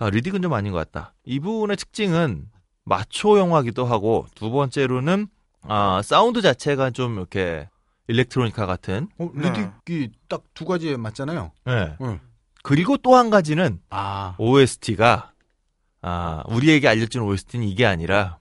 아, 0.00 0.10
리딕은 0.10 0.42
좀 0.42 0.52
아닌 0.52 0.72
것 0.72 0.78
같다. 0.78 1.14
이분의 1.24 1.76
특징은 1.76 2.46
마초 2.84 3.38
영화기도 3.38 3.84
하고 3.84 4.26
두 4.34 4.50
번째로는 4.50 5.28
아, 5.68 6.00
사운드 6.02 6.40
자체가 6.42 6.90
좀 6.90 7.16
이렇게 7.18 7.68
일렉트로니카 8.08 8.66
같은. 8.66 9.08
어, 9.18 9.30
네. 9.34 9.52
리딕이 9.52 10.10
딱 10.28 10.42
두 10.54 10.64
가지에 10.64 10.96
맞잖아요. 10.96 11.52
네. 11.66 11.94
응. 12.00 12.20
그리고 12.62 12.96
또 12.96 13.14
한 13.16 13.30
가지는 13.30 13.80
아. 13.90 14.34
OST가 14.38 15.32
아, 16.02 16.42
우리에게 16.48 16.88
알려준 16.88 17.22
OST는 17.22 17.66
이게 17.66 17.86
아니라 17.86 18.38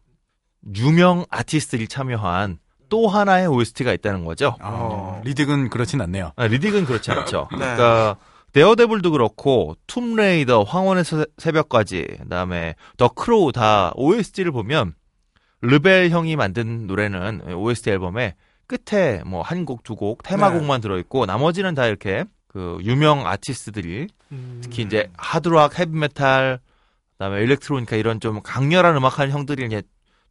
유명 0.76 1.26
아티스트들이 1.30 1.88
참여한 1.88 2.60
또 2.90 3.08
하나의 3.08 3.48
OST가 3.48 3.94
있다는 3.94 4.26
거죠. 4.26 4.56
아, 4.60 5.22
리딕은 5.26 5.70
그렇진 5.70 6.02
않네요. 6.02 6.32
아, 6.36 6.48
리딕은 6.48 6.86
그렇지 6.88 7.12
않죠. 7.12 7.48
네. 7.54 7.58
그러니까 7.58 8.18
데어데블도 8.54 9.12
그렇고 9.12 9.76
툼레이더, 9.88 10.64
황혼의 10.64 11.04
새- 11.04 11.26
새벽까지, 11.38 12.08
그다음에 12.24 12.76
더 12.98 13.10
크로우 13.10 13.52
다 13.52 13.92
OST를 13.96 14.52
보면 14.52 14.96
르벨 15.62 16.10
형이 16.10 16.36
만든 16.36 16.88
노래는 16.88 17.54
OST 17.54 17.90
앨범에 17.90 18.36
끝에 18.68 19.22
뭐 19.26 19.42
한 19.44 19.66
곡 19.66 19.84
두 19.84 19.96
곡 19.96 20.24
테마곡만 20.24 20.82
들어 20.82 20.98
있고 21.00 21.26
나머지는 21.26 21.74
다 21.74 21.86
이렇게 21.88 22.26
그 22.48 22.78
유명 22.84 23.26
아티스트들이 23.28 24.08
음, 24.32 24.60
특히 24.64 24.84
이제 24.84 25.10
하드락, 25.18 25.80
헤비메탈, 25.80 26.60
그다음에 27.14 27.42
일렉트로니카 27.44 27.96
이런 27.96 28.20
좀 28.20 28.42
강렬한 28.42 28.96
음악하는 28.96 29.32
형들이 29.32 29.66
이제 29.66 29.82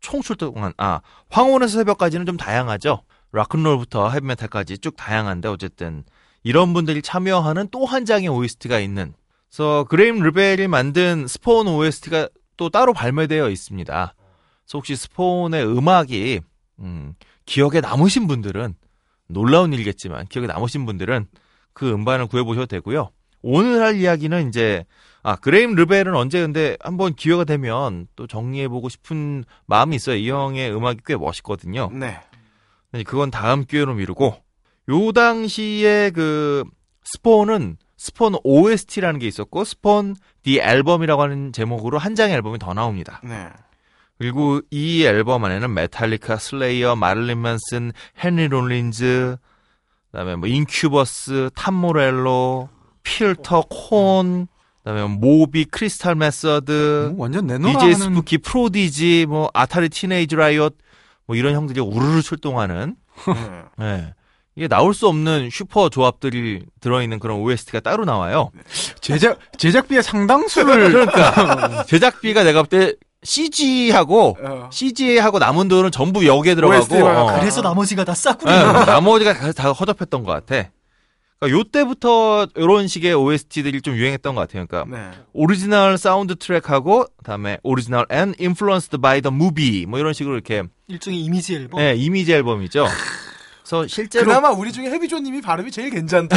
총출동한 0.01 0.73
아 0.77 1.01
황혼의 1.31 1.69
새벽까지는 1.69 2.27
좀 2.27 2.37
다양하죠. 2.37 3.03
락큰롤부터 3.33 4.11
헤비메탈까지 4.11 4.79
쭉 4.79 4.97
다양한데 4.97 5.49
어쨌든 5.49 6.05
이런 6.43 6.73
분들이 6.75 7.03
참여하는 7.03 7.69
또 7.71 7.87
한 7.87 8.05
장의 8.05 8.29
OST가 8.29 8.79
있는. 8.79 9.15
그래서 9.49 9.85
그레임 9.85 10.21
르벨이 10.21 10.69
만든 10.69 11.27
스폰 11.27 11.67
OST가 11.67 12.29
또 12.57 12.69
따로 12.69 12.93
발매되어 12.93 13.49
있습니다. 13.51 14.15
그래서 14.67 14.79
혹시 14.79 14.97
스폰의 14.97 15.65
음악이 15.65 16.41
음, 16.81 17.15
기억에 17.47 17.81
남으신 17.81 18.27
분들은 18.27 18.75
놀라운 19.29 19.73
일이겠지만 19.73 20.27
기억에 20.27 20.47
남으신 20.49 20.85
분들은 20.87 21.27
그 21.73 21.91
음반을 21.91 22.27
구해보셔도 22.27 22.67
되고요. 22.67 23.11
오늘 23.43 23.81
할 23.81 23.97
이야기는 23.97 24.49
이제 24.49 24.85
아 25.23 25.37
그레임 25.37 25.75
르벨은 25.75 26.15
언제 26.15 26.41
근데 26.41 26.77
한번 26.81 27.15
기회가 27.15 27.45
되면 27.45 28.09
또 28.17 28.27
정리해보고 28.27 28.89
싶은 28.89 29.45
마음이 29.67 29.95
있어요. 29.97 30.17
이 30.17 30.29
형의 30.29 30.75
음악이 30.75 31.01
꽤 31.07 31.17
멋있거든요. 31.17 31.91
네. 31.93 32.21
네, 32.93 33.03
그건 33.05 33.31
다음 33.31 33.65
기회로 33.65 33.95
미루고 33.95 34.37
요 34.89 35.13
당시에 35.13 36.11
그 36.11 36.65
스폰은 37.05 37.77
스폰 37.97 38.35
OST라는 38.43 39.21
게 39.21 39.27
있었고 39.27 39.65
스폰 39.65 40.17
The 40.43 40.59
Album이라고 40.59 41.23
하는 41.23 41.53
제목으로 41.53 41.99
한 41.99 42.15
장의 42.15 42.35
앨범이 42.35 42.59
더 42.59 42.75
나옵니다. 42.75 43.21
네. 43.25 43.49
그리고 44.19 44.61
이 44.71 45.05
앨범 45.05 45.45
안에는 45.45 45.73
메탈리카, 45.75 46.37
슬레이어, 46.37 46.97
마를린 46.97 47.41
맨슨, 47.41 47.93
헨리 48.23 48.49
롤린즈, 48.49 49.37
그다음에 50.11 50.37
뭐 50.37 50.49
인큐버스, 50.49 51.51
탐 51.55 51.75
모렐로, 51.75 52.69
필터, 53.03 53.67
콘, 53.69 54.47
그다음에 54.83 55.07
모비, 55.07 55.67
크리스탈 55.67 56.15
메서드, 56.15 57.13
뭐 57.15 57.25
완전 57.25 57.47
내노라 57.47 57.79
DJ 57.79 57.95
스푸키, 57.95 58.39
프로디지, 58.39 59.27
뭐 59.29 59.51
아타리 59.53 59.91
티네이지 59.91 60.35
라이엇 60.35 60.75
뭐 61.27 61.37
이런 61.37 61.55
형들이 61.55 61.81
우르르 61.81 62.23
출동하는 62.23 62.97
네. 63.79 63.85
예. 63.85 64.15
이게 64.55 64.69
나올 64.69 64.95
수 64.95 65.07
없는 65.07 65.51
슈퍼 65.51 65.91
조합들이 65.91 66.65
들어있는 66.81 67.19
그런 67.19 67.41
OST가 67.41 67.81
따로 67.81 68.07
나와요. 68.07 68.51
제작 69.03 69.39
제작비의 69.59 70.03
상당수를 70.03 70.93
그러니까 70.93 71.85
제작비가 71.85 72.43
내가 72.43 72.63
볼 72.63 72.69
때 72.69 72.95
CG하고 73.23 74.37
어. 74.41 74.71
CG하고 74.73 75.39
남은 75.39 75.69
돈은 75.69 75.91
전부 75.91 76.27
여기에 76.27 76.55
들어가고 76.55 77.07
어. 77.07 77.39
그래서 77.41 77.61
나머지가 77.61 78.05
다 78.05 78.15
싸구려. 78.15 78.53
예, 78.53 78.63
나머지가 78.87 79.33
다, 79.35 79.53
다 79.53 79.73
허접했던 79.73 80.23
것 80.25 80.33
같아. 80.33 80.71
그러니까 81.39 81.59
요때부터 81.59 82.47
이런 82.57 82.89
식의 82.89 83.15
OST들이 83.15 83.83
좀 83.83 83.95
유행했던 83.95 84.35
것 84.35 84.41
같아요. 84.43 84.67
그러니까 84.67 84.97
네. 84.97 85.11
오리지널 85.33 85.99
사운드 85.99 86.37
트랙하고 86.37 87.07
그다음에 87.19 87.59
original 87.63 88.07
and 88.11 88.37
influenced 88.41 88.97
by 88.99 89.21
the 89.21 89.35
movie 89.35 89.85
뭐 89.87 89.99
이런 89.99 90.13
식으로 90.13 90.35
이렇게 90.35 90.63
일종의 90.89 91.21
이미지 91.21 91.55
앨범. 91.57 91.81
예, 91.81 91.95
이미지 91.95 92.33
앨범이죠. 92.33 92.87
그래서 93.63 93.87
실제로 93.89 94.27
그나마 94.27 94.51
우리 94.51 94.73
중에 94.73 94.87
헤비조님이 94.91 95.43
발음이 95.43 95.71
제일 95.73 95.91
괜찮다. 95.91 96.37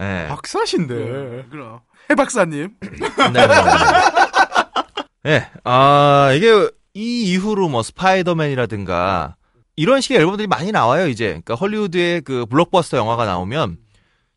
예. 0.00 0.28
박사신데. 0.30 1.46
그럼. 1.50 1.80
해 2.08 2.14
박사님. 2.14 2.70
네, 3.32 3.46
네, 5.22 5.30
네. 5.30 5.34
예, 5.36 5.50
아, 5.64 6.32
이게 6.34 6.70
이 6.94 7.32
이후로 7.32 7.68
뭐 7.68 7.82
스파이더맨이라든가 7.82 9.36
이런 9.76 10.00
식의 10.00 10.18
앨범들이 10.18 10.46
많이 10.48 10.72
나와요, 10.72 11.06
이제. 11.08 11.28
그러니까 11.28 11.54
헐리우드의 11.54 12.22
그 12.22 12.46
블록버스터 12.46 12.96
영화가 12.96 13.24
나오면 13.26 13.78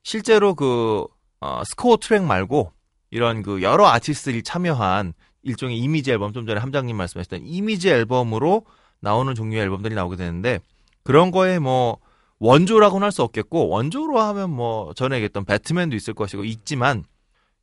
실제로 0.03 0.55
그 0.55 1.05
어, 1.39 1.63
스코어 1.65 1.97
트랙 1.97 2.23
말고 2.23 2.71
이런 3.11 3.41
그 3.41 3.61
여러 3.61 3.87
아티스트들이 3.87 4.43
참여한 4.43 5.13
일종의 5.43 5.77
이미지 5.77 6.11
앨범 6.11 6.33
좀 6.33 6.45
전에 6.45 6.59
함장님 6.59 6.95
말씀하셨던 6.95 7.41
이미지 7.45 7.89
앨범으로 7.89 8.65
나오는 8.99 9.33
종류의 9.33 9.63
앨범들이 9.63 9.95
나오게 9.95 10.15
되는데 10.15 10.59
그런 11.03 11.31
거에 11.31 11.57
뭐 11.59 11.97
원조라고는 12.39 13.05
할 13.05 13.11
수 13.11 13.23
없겠고 13.23 13.69
원조로 13.69 14.19
하면 14.19 14.51
뭐 14.51 14.93
전에 14.95 15.15
얘기했던 15.17 15.45
배트맨도 15.45 15.95
있을 15.95 16.13
것이고 16.13 16.43
있지만 16.43 17.03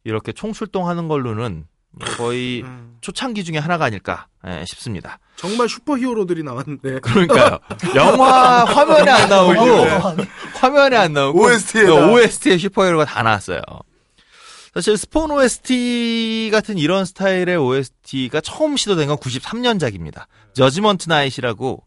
이렇게 0.05 0.33
총출동하는 0.33 1.07
걸로는 1.09 1.65
뭐 1.65 1.78
거의 2.17 2.63
음. 2.63 2.97
초창기 3.01 3.45
중에 3.45 3.59
하나가 3.59 3.85
아닐까 3.87 4.27
예, 4.47 4.65
싶습니다. 4.67 5.19
정말 5.37 5.69
슈퍼히어로들이 5.69 6.43
나왔는데. 6.43 7.01
그러니까요. 7.01 7.59
영화 7.95 8.65
화면에 8.67 9.11
안 9.11 9.29
나오고 9.29 9.55
화면에 10.55 10.97
안 10.97 11.13
나오고 11.13 11.41
OST에다. 11.43 12.09
OST에 12.11 12.59
슈퍼히어로가 12.59 13.05
다 13.05 13.23
나왔어요. 13.23 13.61
사실 14.75 14.97
스폰 14.97 15.31
OST 15.31 16.51
같은 16.53 16.79
이런 16.79 17.05
스타일의 17.05 17.57
OST가 17.57 18.41
처음 18.41 18.77
시도된 18.77 19.09
건 19.09 19.17
93년작입니다. 19.17 20.27
저지먼트 20.55 21.09
나잇이라고 21.09 21.83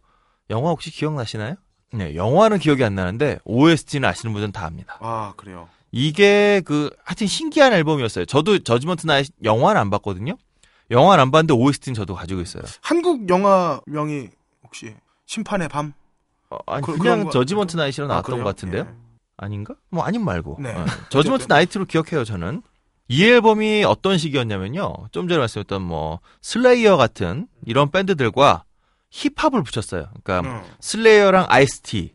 영화 0.49 0.69
혹시 0.71 0.91
기억나시나요? 0.91 1.55
네, 1.93 2.15
영화는 2.15 2.59
기억이 2.59 2.83
안 2.83 2.95
나는데 2.95 3.39
OST는 3.45 4.07
아시는 4.09 4.33
분들은 4.33 4.51
다 4.51 4.65
압니다. 4.65 4.97
아, 4.99 5.33
그래요. 5.37 5.69
이게 5.91 6.61
그 6.65 6.89
하여튼 7.03 7.27
신기한 7.27 7.73
앨범이었어요. 7.73 8.25
저도 8.25 8.59
저지먼트 8.59 9.05
나잇 9.05 9.27
영화는 9.43 9.79
안 9.79 9.89
봤거든요. 9.89 10.37
영화는 10.89 11.21
안 11.21 11.31
봤는데 11.31 11.53
OST는 11.53 11.93
저도 11.95 12.15
가지고 12.15 12.41
있어요. 12.41 12.63
한국 12.81 13.27
영화명이 13.29 14.29
혹시 14.63 14.95
심판의 15.25 15.69
밤? 15.69 15.93
어, 16.49 16.57
아니 16.67 16.81
그- 16.85 16.97
냥 16.97 17.25
거- 17.25 17.29
저지먼트 17.31 17.77
아, 17.79 17.85
나왔던 18.07 18.21
그래요? 18.23 18.43
것 18.43 18.49
같은데요. 18.49 18.81
예. 18.89 18.93
아닌가? 19.37 19.75
뭐 19.89 20.03
아님 20.03 20.23
말고. 20.23 20.57
네. 20.61 20.73
어, 20.73 20.85
저지먼트 21.09 21.45
나이트로 21.47 21.85
기억해요, 21.85 22.23
저는. 22.23 22.61
이 23.07 23.25
앨범이 23.25 23.83
어떤 23.83 24.17
시기였냐면요. 24.17 24.93
좀 25.11 25.27
전에 25.27 25.39
말씀했던 25.39 25.81
뭐 25.81 26.19
슬레이어 26.41 26.95
같은 26.97 27.47
이런 27.65 27.91
밴드들과 27.91 28.63
힙합을 29.09 29.63
붙였어요. 29.63 30.09
그러니까 30.23 30.49
음. 30.49 30.61
슬레이어랑 30.79 31.45
아이스티, 31.49 32.13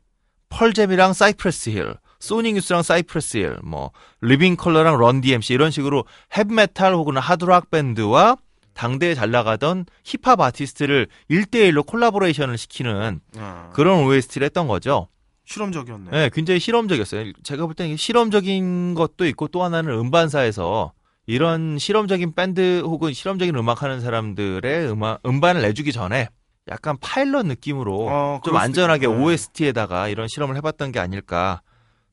펄잼이랑 0.48 1.12
사이프레스 1.12 1.70
힐, 1.70 1.94
소닉 2.26 2.56
유스랑 2.56 2.82
사이프레스 2.82 3.36
힐, 3.38 3.56
뭐 3.62 3.92
리빙 4.20 4.56
컬러랑 4.56 4.98
런 4.98 5.20
DMC 5.20 5.54
이런 5.54 5.70
식으로 5.70 6.04
헤비메탈 6.36 6.92
혹은 6.94 7.16
하드락 7.16 7.70
밴드와 7.70 8.36
당대에 8.74 9.14
잘 9.14 9.30
나가던 9.30 9.86
힙합 10.04 10.40
아티스트를 10.40 11.06
1대1로 11.30 11.86
콜라보레이션을 11.86 12.58
시키는 12.58 13.20
아, 13.38 13.70
그런 13.72 14.04
OST를 14.04 14.44
했던 14.44 14.66
거죠. 14.66 15.08
실험적이었네. 15.46 16.10
네, 16.10 16.30
굉장히 16.32 16.58
실험적이었어요. 16.58 17.32
제가 17.44 17.66
볼 17.66 17.74
때는 17.74 17.96
실험적인 17.96 18.94
것도 18.94 19.24
있고 19.26 19.46
또 19.48 19.62
하나는 19.62 19.92
음반사에서 19.92 20.92
이런 21.26 21.78
실험적인 21.78 22.34
밴드 22.34 22.82
혹은 22.84 23.12
실험적인 23.12 23.54
음악 23.54 23.82
하는 23.82 24.00
사람들의 24.00 24.90
음악, 24.90 25.20
음반을 25.24 25.62
내주기 25.62 25.92
전에 25.92 26.28
약간 26.68 26.96
파일럿 27.00 27.46
느낌으로 27.46 28.08
어, 28.10 28.40
좀 28.44 28.56
안전하게 28.56 29.06
있겠네. 29.06 29.24
OST에다가 29.24 30.08
이런 30.08 30.26
실험을 30.26 30.56
해봤던 30.56 30.90
게 30.90 30.98
아닐까. 30.98 31.62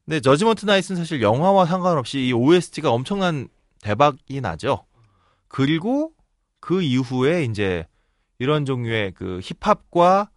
근데 0.05 0.19
저지먼트 0.19 0.65
나이트는 0.65 0.99
사실 0.99 1.21
영화와 1.21 1.65
상관없이 1.65 2.27
이 2.27 2.33
OST가 2.33 2.91
엄청난 2.91 3.47
대박이 3.81 4.41
나죠. 4.41 4.85
그리고 5.47 6.11
그 6.59 6.81
이후에 6.81 7.43
이제 7.45 7.85
이런 8.39 8.65
종류의 8.65 9.13
그 9.13 9.39
힙합과 9.41 10.29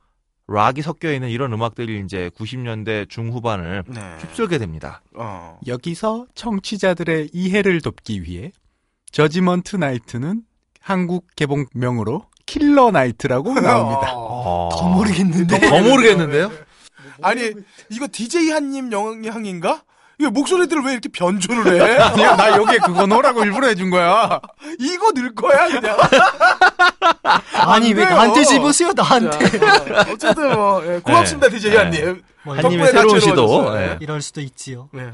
락이 0.48 0.82
섞여 0.82 1.12
있는 1.12 1.28
이런 1.30 1.52
음악들이 1.52 2.00
이제 2.04 2.30
90년대 2.38 3.08
중후반을 3.08 3.82
네. 3.88 4.00
휩쓸게 4.20 4.58
됩니다. 4.58 5.02
어. 5.16 5.58
여기서 5.66 6.26
청취자들의 6.34 7.30
이해를 7.32 7.80
돕기 7.80 8.22
위해 8.22 8.52
저지먼트 9.10 9.76
나이트는 9.76 10.42
한국 10.80 11.26
개봉명으로 11.34 12.26
킬러 12.46 12.92
나이트라고 12.92 13.54
나옵니다. 13.58 14.12
어. 14.14 14.68
더 14.72 14.88
모르겠는데. 14.88 15.58
더 15.68 15.82
모르겠는데요? 15.82 16.52
아니, 17.22 17.52
이거 17.90 18.06
DJ 18.10 18.50
한님 18.50 18.92
영향인가? 18.92 19.82
이게 20.18 20.30
목소리들을 20.30 20.82
왜 20.82 20.92
이렇게 20.92 21.10
변조를 21.10 21.74
해? 21.74 21.96
아니야, 22.00 22.36
나 22.36 22.56
여기에 22.56 22.78
그거 22.78 23.06
넣으라고 23.06 23.44
일부러 23.44 23.66
해준 23.66 23.90
거야. 23.90 24.40
이거 24.78 25.12
넣을 25.12 25.34
거야 25.34 25.68
그냥. 25.68 25.96
아니 27.52 27.92
왜. 27.92 28.04
나한테 28.04 28.44
집으세요 28.44 28.92
나한테 28.94 29.58
자, 29.58 30.06
어쨌든 30.10 30.54
뭐 30.54 30.82
예, 30.86 31.00
고맙습니다 31.00 31.48
DJ 31.50 31.70
네. 31.70 31.76
한님. 31.76 32.22
뭐 32.44 32.56
한님의 32.56 32.92
새로운 32.92 33.20
시도. 33.20 33.76
예. 33.76 33.98
이럴 34.00 34.22
수도 34.22 34.40
있지요. 34.40 34.88
네. 34.92 35.10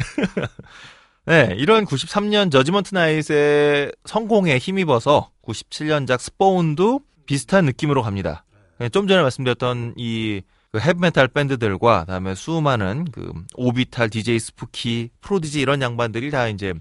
네, 1.25 1.55
이런 1.57 1.85
93년 1.85 2.51
저지먼트 2.51 2.95
나잇의 2.95 3.93
성공에 4.05 4.59
힘입어서 4.59 5.31
97년작 5.47 6.21
스포운도 6.21 7.01
비슷한 7.27 7.65
느낌으로 7.65 8.03
갑니다. 8.03 8.45
네, 8.79 8.89
좀 8.89 9.07
전에 9.09 9.23
말씀드렸던 9.23 9.95
이 9.97 10.43
그 10.73 10.81
헤비메탈 10.81 11.29
밴드들과 11.29 12.01
그다음에 12.01 12.35
수많은 12.35 13.05
그 13.13 13.31
오비탈, 13.57 14.09
DJ 14.09 14.39
스푸키, 14.39 15.11
프로디지 15.21 15.61
이런 15.61 15.83
양반들이 15.83 16.31
다 16.31 16.49
이제 16.49 16.73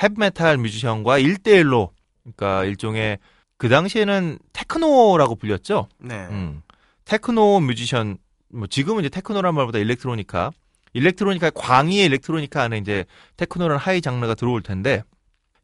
헤비메탈 0.00 0.58
뮤지션과 0.58 1.18
1대1로 1.18 1.90
그러니까 2.22 2.64
일종의 2.64 3.18
그 3.56 3.68
당시에는 3.68 4.38
테크노라고 4.52 5.34
불렸죠. 5.34 5.88
네. 5.98 6.14
음. 6.30 6.62
테크노 7.04 7.58
뮤지션 7.60 8.16
뭐 8.48 8.68
지금은 8.68 9.00
이제 9.00 9.08
테크노란 9.08 9.56
말보다 9.56 9.78
일렉트로니카 9.78 10.52
일렉트로니카 10.92 11.50
광의의 11.50 12.06
일렉트로니카 12.06 12.62
안에 12.62 12.78
이제 12.78 13.04
테크노라는 13.38 13.76
하위 13.76 14.00
장르가 14.00 14.34
들어올 14.34 14.62
텐데 14.62 15.02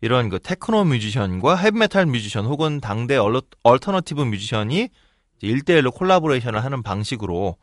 이런 0.01 0.31
그 0.31 0.41
테크노 0.41 0.85
뮤지션과 0.85 1.55
헤비메탈 1.55 2.07
뮤지션 2.07 2.45
혹은 2.45 2.81
당대 2.81 3.17
얼러, 3.17 3.43
얼터너티브 3.63 4.21
뮤지션이 4.23 4.89
이제 5.41 5.47
1대1로 5.47 5.95
콜라보레이션을 5.95 6.65
하는 6.65 6.83
방식으로 6.83 7.57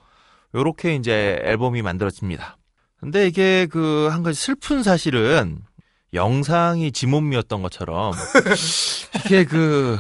요렇게 0.56 0.96
이제 0.96 1.40
앨범이 1.44 1.82
만들어집니다. 1.84 2.58
근데 3.00 3.28
이게 3.28 3.68
그 3.68 4.08
한 4.12 4.24
가지 4.24 4.40
슬픈 4.40 4.82
사실은 4.82 5.60
영상이 6.14 6.92
지못미였던 6.92 7.62
것처럼 7.62 8.14
이게 9.26 9.44
그 9.44 10.00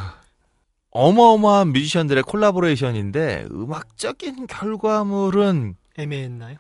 어마어마한 0.91 1.73
뮤지션들의 1.73 2.23
콜라보레이션인데 2.23 3.47
음악적인 3.51 4.47
결과물은 4.47 5.75
애매했나요? 5.97 6.57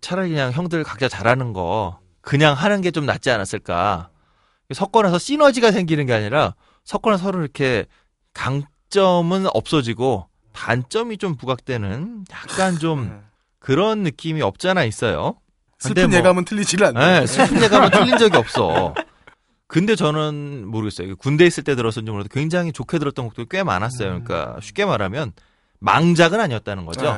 차라리 0.00 0.30
그냥 0.30 0.52
형들 0.52 0.82
각자 0.84 1.08
잘하는 1.08 1.52
거 1.52 1.98
그냥 2.22 2.54
하는 2.54 2.80
게 2.80 2.90
좀 2.90 3.04
낫지 3.06 3.30
않았을까. 3.30 4.10
섞어놔서 4.72 5.18
시너지가 5.18 5.70
생기는 5.70 6.04
게 6.06 6.12
아니라 6.14 6.54
섞어놔서 6.84 7.22
서로 7.24 7.40
이렇게 7.40 7.84
강점은 8.34 9.46
없어지고 9.54 10.28
단점이 10.58 11.18
좀 11.18 11.36
부각되는 11.36 12.24
약간 12.32 12.78
좀 12.78 13.22
그런 13.60 14.02
느낌이 14.02 14.42
없잖아 14.42 14.84
있어요. 14.84 15.36
슬픈 15.78 16.10
뭐- 16.10 16.18
예감은 16.18 16.44
틀리질 16.44 16.82
않네. 16.84 17.20
네, 17.20 17.26
슬픈 17.26 17.62
예감은 17.62 17.90
틀린 17.92 18.18
적이 18.18 18.36
없어. 18.38 18.94
근데 19.68 19.94
저는 19.94 20.66
모르겠어요. 20.66 21.14
군대 21.16 21.46
있을 21.46 21.62
때 21.62 21.76
들었는지 21.76 22.10
몰라도 22.10 22.28
굉장히 22.30 22.72
좋게 22.72 22.98
들었던 22.98 23.26
곡도 23.26 23.46
꽤 23.46 23.62
많았어요. 23.62 24.08
그러니까 24.24 24.58
쉽게 24.60 24.84
말하면 24.84 25.32
망작은 25.78 26.40
아니었다는 26.40 26.86
거죠. 26.86 27.02
네. 27.02 27.10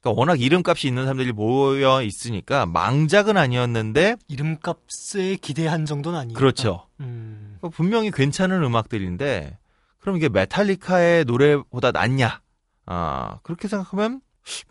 그러니까 0.00 0.20
워낙 0.20 0.40
이름값이 0.40 0.86
있는 0.88 1.02
사람들이 1.04 1.32
모여 1.32 2.00
있으니까 2.02 2.64
망작은 2.66 3.36
아니었는데 3.36 4.16
이름값에 4.28 5.36
기대한 5.42 5.84
정도는 5.84 6.18
아니에요. 6.18 6.38
그렇죠. 6.38 6.86
음, 7.00 7.56
그러니까 7.58 7.76
분명히 7.76 8.10
괜찮은 8.12 8.62
음악들인데 8.62 9.58
그럼 9.98 10.16
이게 10.16 10.28
메탈리카의 10.28 11.24
노래보다 11.24 11.90
낫냐? 11.90 12.40
아 12.86 13.38
그렇게 13.42 13.68
생각하면 13.68 14.20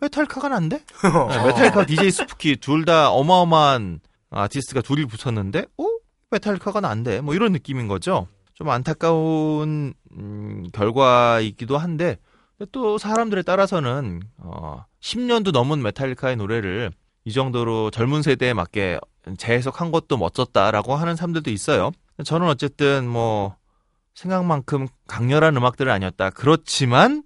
메탈리카가 0.00 0.48
난데? 0.48 0.78
네, 1.30 1.44
메탈리카 1.46 1.86
DJ 1.86 2.10
스푸키 2.10 2.56
둘 2.56 2.84
다 2.84 3.10
어마어마한 3.10 4.00
아티스트가 4.30 4.80
둘이 4.82 5.04
붙었는데, 5.06 5.66
어? 5.78 5.84
메탈리카가 6.30 6.80
난데? 6.80 7.20
뭐 7.20 7.34
이런 7.34 7.52
느낌인 7.52 7.86
거죠. 7.88 8.26
좀 8.54 8.70
안타까운 8.70 9.92
음, 10.16 10.66
결과이기도 10.72 11.76
한데 11.76 12.16
또 12.72 12.96
사람들에 12.96 13.42
따라서는 13.42 14.22
어, 14.38 14.84
10년도 15.00 15.52
넘은 15.52 15.82
메탈리카의 15.82 16.36
노래를 16.36 16.90
이 17.26 17.32
정도로 17.32 17.90
젊은 17.90 18.22
세대에 18.22 18.54
맞게 18.54 18.98
재해석한 19.36 19.90
것도 19.90 20.16
멋졌다라고 20.16 20.94
하는 20.94 21.16
사람들도 21.16 21.50
있어요. 21.50 21.90
저는 22.24 22.46
어쨌든 22.48 23.06
뭐 23.06 23.56
생각만큼 24.14 24.86
강렬한 25.06 25.54
음악들은 25.56 25.92
아니었다. 25.92 26.30
그렇지만 26.30 27.24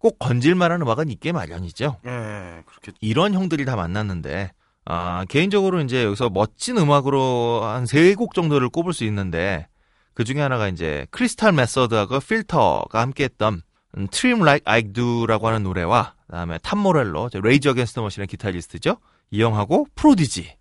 꼭 0.00 0.18
건질만한 0.18 0.82
음악은 0.82 1.10
있게 1.10 1.30
마련이죠. 1.32 1.98
예, 2.06 2.62
그렇게 2.66 2.92
이런 3.00 3.34
형들이 3.34 3.64
다 3.64 3.76
만났는데 3.76 4.50
아, 4.86 5.24
개인적으로 5.28 5.80
이제 5.80 6.02
여기서 6.04 6.30
멋진 6.30 6.78
음악으로 6.78 7.60
한 7.62 7.84
세 7.86 8.14
곡 8.16 8.34
정도를 8.34 8.70
꼽을 8.70 8.92
수 8.92 9.04
있는데 9.04 9.68
그 10.14 10.24
중에 10.24 10.40
하나가 10.40 10.66
이제 10.68 11.06
크리스탈 11.10 11.52
메서드하고 11.52 12.18
필터가 12.20 13.00
함께했던 13.00 13.62
음, 13.98 14.08
Trip 14.10 14.40
Like 14.40 14.62
I 14.64 14.82
Do라고 14.92 15.46
하는 15.48 15.62
노래와 15.62 16.14
그다음에 16.26 16.58
탐 16.62 16.78
모렐로 16.78 17.28
레이지 17.34 17.68
어게인스트 17.68 18.00
머신의 18.00 18.26
기타리스트죠 18.26 18.96
이 19.30 19.42
형하고 19.42 19.86
프로디지 19.94 20.56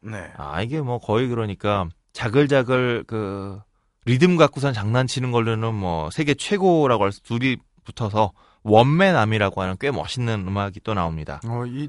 네. 0.00 0.30
아 0.36 0.62
이게 0.62 0.80
뭐 0.80 0.98
거의 0.98 1.28
그러니까 1.28 1.88
자글자글 2.14 3.04
그 3.06 3.60
리듬 4.06 4.36
갖고선 4.36 4.72
장난치는 4.72 5.30
걸로는 5.30 5.74
뭐 5.74 6.08
세계 6.10 6.34
최고라고 6.34 7.04
할 7.04 7.12
수 7.12 7.22
둘이 7.22 7.56
붙어서 7.84 8.32
One 8.68 8.88
Man 8.88 9.08
Army라고 9.08 9.62
하는 9.62 9.76
꽤 9.80 9.90
멋있는 9.90 10.46
음악이 10.46 10.80
또 10.84 10.94
나옵니다. 10.94 11.40
어, 11.46 11.64
이, 11.66 11.88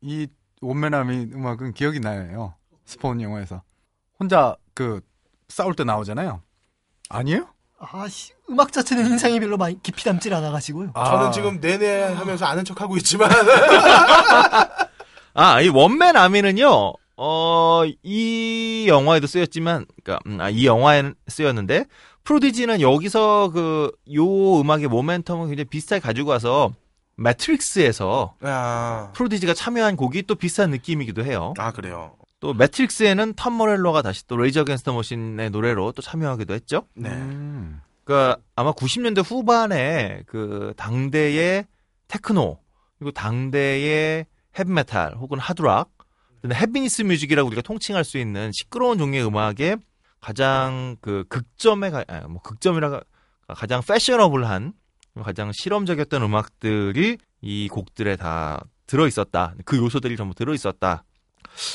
이 0.00 0.26
One 0.60 0.81
Man 0.81 1.02
Army 1.02 1.30
음악은 1.34 1.74
기억이 1.74 2.00
나요. 2.00 2.54
스폰 2.84 3.20
영화에서. 3.20 3.62
혼자 4.18 4.56
그 4.74 5.00
싸울 5.48 5.74
때 5.74 5.84
나오잖아요. 5.84 6.40
아니에요? 7.08 7.48
아 7.78 8.08
씨 8.08 8.32
음악 8.48 8.72
자체는 8.72 9.06
인상이 9.06 9.38
별로 9.38 9.58
많이 9.58 9.80
깊이 9.82 10.08
남질 10.08 10.32
않아가지고요. 10.32 10.92
저는 10.94 11.32
지금 11.32 11.60
내내 11.60 12.14
하면서 12.14 12.46
아는 12.46 12.64
척 12.64 12.80
하고 12.80 12.96
있지만 12.96 13.30
아, 15.34 15.60
이 15.60 15.68
One 15.68 15.92
Man 15.92 16.16
Army는요, 16.16 16.94
어, 17.18 17.82
이 18.02 18.86
영화에도 18.88 19.26
쓰였지만, 19.26 19.84
그니까, 20.02 20.18
음, 20.26 20.40
아, 20.40 20.48
이 20.48 20.64
영화에 20.64 21.12
쓰였는데, 21.28 21.84
프로디지는 22.26 22.80
여기서 22.80 23.50
그, 23.54 23.92
요 24.12 24.60
음악의 24.60 24.88
모멘텀을 24.88 25.46
굉장히 25.46 25.64
비슷하게 25.64 26.00
가지고 26.00 26.30
와서, 26.30 26.72
매트릭스에서 27.16 28.34
아, 28.40 29.10
프로디지가 29.14 29.54
참여한 29.54 29.96
곡이 29.96 30.24
또 30.24 30.34
비슷한 30.34 30.70
느낌이기도 30.70 31.24
해요. 31.24 31.54
아 31.56 31.72
그래요. 31.72 32.16
또 32.40 32.52
매트릭스에는 32.52 33.34
톰 33.34 33.54
모렐로가 33.54 34.02
다시 34.02 34.26
또 34.26 34.36
레이지 34.36 34.62
어게인스트 34.62 34.92
머신의 34.92 35.50
노래로 35.50 35.92
또 35.92 36.02
참여하기도 36.02 36.52
했죠. 36.52 36.82
네. 36.94 37.08
음. 37.08 37.80
그러니까 38.04 38.38
아마 38.54 38.72
90년대 38.72 39.24
후반에 39.24 40.22
그 40.26 40.74
당대의 40.76 41.64
테크노 42.08 42.58
그리고 42.98 43.10
당대의 43.12 44.26
헤비메탈 44.58 45.14
혹은 45.14 45.38
하드락 45.38 45.90
heaviness 46.52 47.02
music이라고 47.02 47.46
우리가 47.46 47.62
통칭할 47.62 48.04
수 48.04 48.18
있는 48.18 48.50
시끄러운 48.52 48.98
종류의 48.98 49.26
음악의 49.26 49.78
가장 50.26 50.96
그 51.00 51.24
극점에 51.28 51.90
가, 51.90 52.04
아니, 52.08 52.26
뭐 52.26 52.42
극점이라 52.42 53.00
가장 53.46 53.80
패셔너블한 53.80 54.72
가장 55.22 55.52
실험적이었던 55.54 56.20
음악들이 56.20 57.16
이 57.42 57.68
곡들에 57.68 58.16
다 58.16 58.60
들어 58.88 59.06
있었다. 59.06 59.54
그 59.64 59.76
요소들이 59.76 60.16
전부 60.16 60.34
들어 60.34 60.52
있었다. 60.52 61.04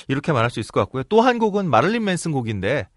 이렇게 0.09 0.33
말할 0.33 0.49
수 0.49 0.59
있을 0.59 0.73
것 0.73 0.81
같고요. 0.81 1.03
또 1.03 1.21
한 1.21 1.39
곡은 1.39 1.69
마릴린 1.69 2.03
맨슨 2.03 2.33
곡인데 2.33 2.89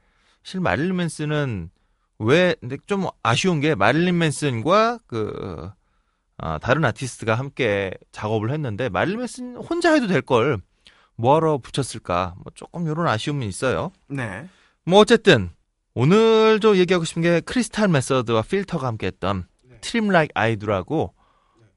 사실 0.42 0.58
마릴린 0.58 0.96
맨슨은 0.96 1.70
왜 2.18 2.56
근데 2.60 2.76
좀 2.86 3.06
아쉬운 3.22 3.60
게 3.60 3.76
마릴린 3.76 4.18
맨슨과 4.18 4.98
그 5.06 5.70
아, 6.36 6.58
다른 6.58 6.84
아티스트가 6.84 7.36
함께 7.36 7.92
작업을 8.10 8.50
했는데 8.50 8.88
마릴린 8.88 9.20
맨슨 9.20 9.54
혼자 9.58 9.92
해도 9.94 10.08
될 10.08 10.20
걸 10.20 10.58
뭐하러 11.14 11.58
붙였을까? 11.58 12.34
뭐 12.38 12.50
조금 12.56 12.88
이런 12.88 13.06
아쉬움이 13.06 13.46
있어요. 13.46 13.92
네. 14.08 14.48
뭐 14.84 15.00
어쨌든 15.00 15.50
오늘 15.94 16.60
저 16.60 16.76
얘기하고 16.76 17.04
싶은 17.04 17.22
게 17.22 17.40
크리스탈 17.40 17.88
메서드와 17.88 18.42
필터가 18.42 18.86
함께했던 18.86 19.46
Trip 19.80 20.08
Like 20.08 20.32
I 20.34 20.46
Do라고 20.46 21.14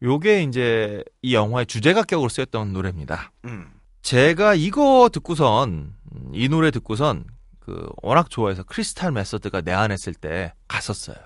요게 0.04 0.44
이제 0.44 1.04
이 1.22 1.34
영화의 1.34 1.66
주제가격으로 1.66 2.30
쓰였던 2.30 2.74
노래입니다. 2.74 3.32
음. 3.46 3.68
제가 4.02 4.56
이거 4.56 5.10
듣고선 5.12 5.94
음, 6.14 6.32
이 6.34 6.48
노래 6.50 6.72
듣고선 6.72 7.26
그 7.60 7.90
워낙 8.02 8.30
좋아해서 8.30 8.64
크리스탈 8.64 9.12
메서드가 9.12 9.62
내한했을 9.62 10.14
때 10.14 10.54
갔었어요. 10.68 11.18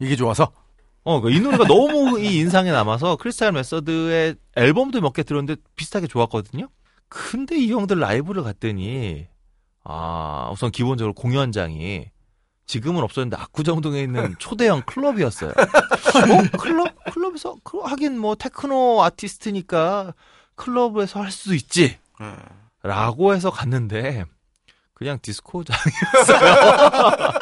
이게 0.00 0.16
좋아서? 0.16 0.52
어, 1.04 1.20
그이 1.20 1.40
노래가 1.40 1.64
너무 1.66 2.18
이 2.20 2.38
인상에 2.38 2.70
남아서 2.72 3.16
크리스탈 3.16 3.52
메서드의 3.52 4.36
앨범도 4.56 5.00
몇 5.00 5.12
개 5.12 5.22
들었는데 5.22 5.60
비슷하게 5.76 6.06
좋았거든요. 6.06 6.68
근데 7.08 7.56
이 7.56 7.70
형들 7.72 7.98
라이브를 8.00 8.42
갔더니 8.42 9.26
아 9.84 10.48
우선 10.52 10.70
기본적으로 10.70 11.14
공연장이 11.14 12.10
지금은 12.66 13.02
없었는데 13.02 13.36
압구정동에 13.36 14.00
있는 14.02 14.34
초대형 14.40 14.82
클럽이었어요. 14.86 15.50
어? 15.50 16.58
클럽? 16.58 16.94
클럽에서? 17.12 17.56
그- 17.64 17.80
하긴 17.80 18.18
뭐 18.18 18.34
테크노 18.34 19.02
아티스트니까 19.04 20.12
클럽에서 20.54 21.22
할 21.22 21.30
수도 21.30 21.54
있지. 21.54 21.98
네. 22.20 22.34
라고 22.82 23.34
해서 23.34 23.50
갔는데 23.50 24.24
그냥 24.94 25.18
디스코장이었어요. 25.22 26.38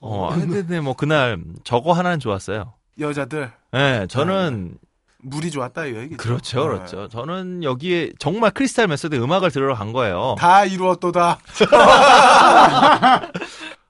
어, 0.00 0.30
근데 0.32 0.80
뭐 0.80 0.94
그날 0.94 1.42
저거 1.64 1.92
하나는 1.92 2.20
좋았어요. 2.20 2.74
여자들 3.00 3.52
예, 3.74 4.06
저는 4.08 4.78
물이 5.22 5.50
좋았다 5.50 5.86
이 5.86 5.96
얘기죠. 5.96 6.16
그렇죠, 6.16 6.60
네. 6.60 6.66
그렇죠. 6.66 7.08
저는 7.08 7.64
여기에 7.64 8.12
정말 8.18 8.50
크리스탈 8.52 8.86
메소드 8.86 9.16
음악을 9.16 9.50
들으러 9.50 9.74
간 9.74 9.92
거예요. 9.92 10.36
다 10.38 10.64
이루었도다. 10.64 11.38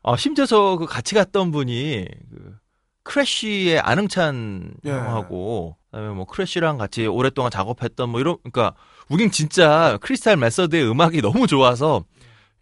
어, 0.02 0.16
심지어 0.16 0.46
저그 0.46 0.86
같이 0.86 1.14
갔던 1.14 1.52
분이 1.52 2.06
그 2.30 2.56
크래쉬의 3.02 3.80
안흥찬 3.80 4.74
예. 4.86 4.90
형하고 4.90 5.76
그다음에 5.90 6.14
뭐 6.14 6.24
크래쉬랑 6.24 6.78
같이 6.78 7.06
오랫동안 7.06 7.50
작업했던 7.50 8.08
뭐 8.08 8.20
이런 8.20 8.36
그러니까 8.42 8.74
우린 9.08 9.30
진짜 9.30 9.98
크리스탈 10.00 10.36
메서드의 10.36 10.90
음악이 10.90 11.20
너무 11.22 11.46
좋아서 11.46 12.04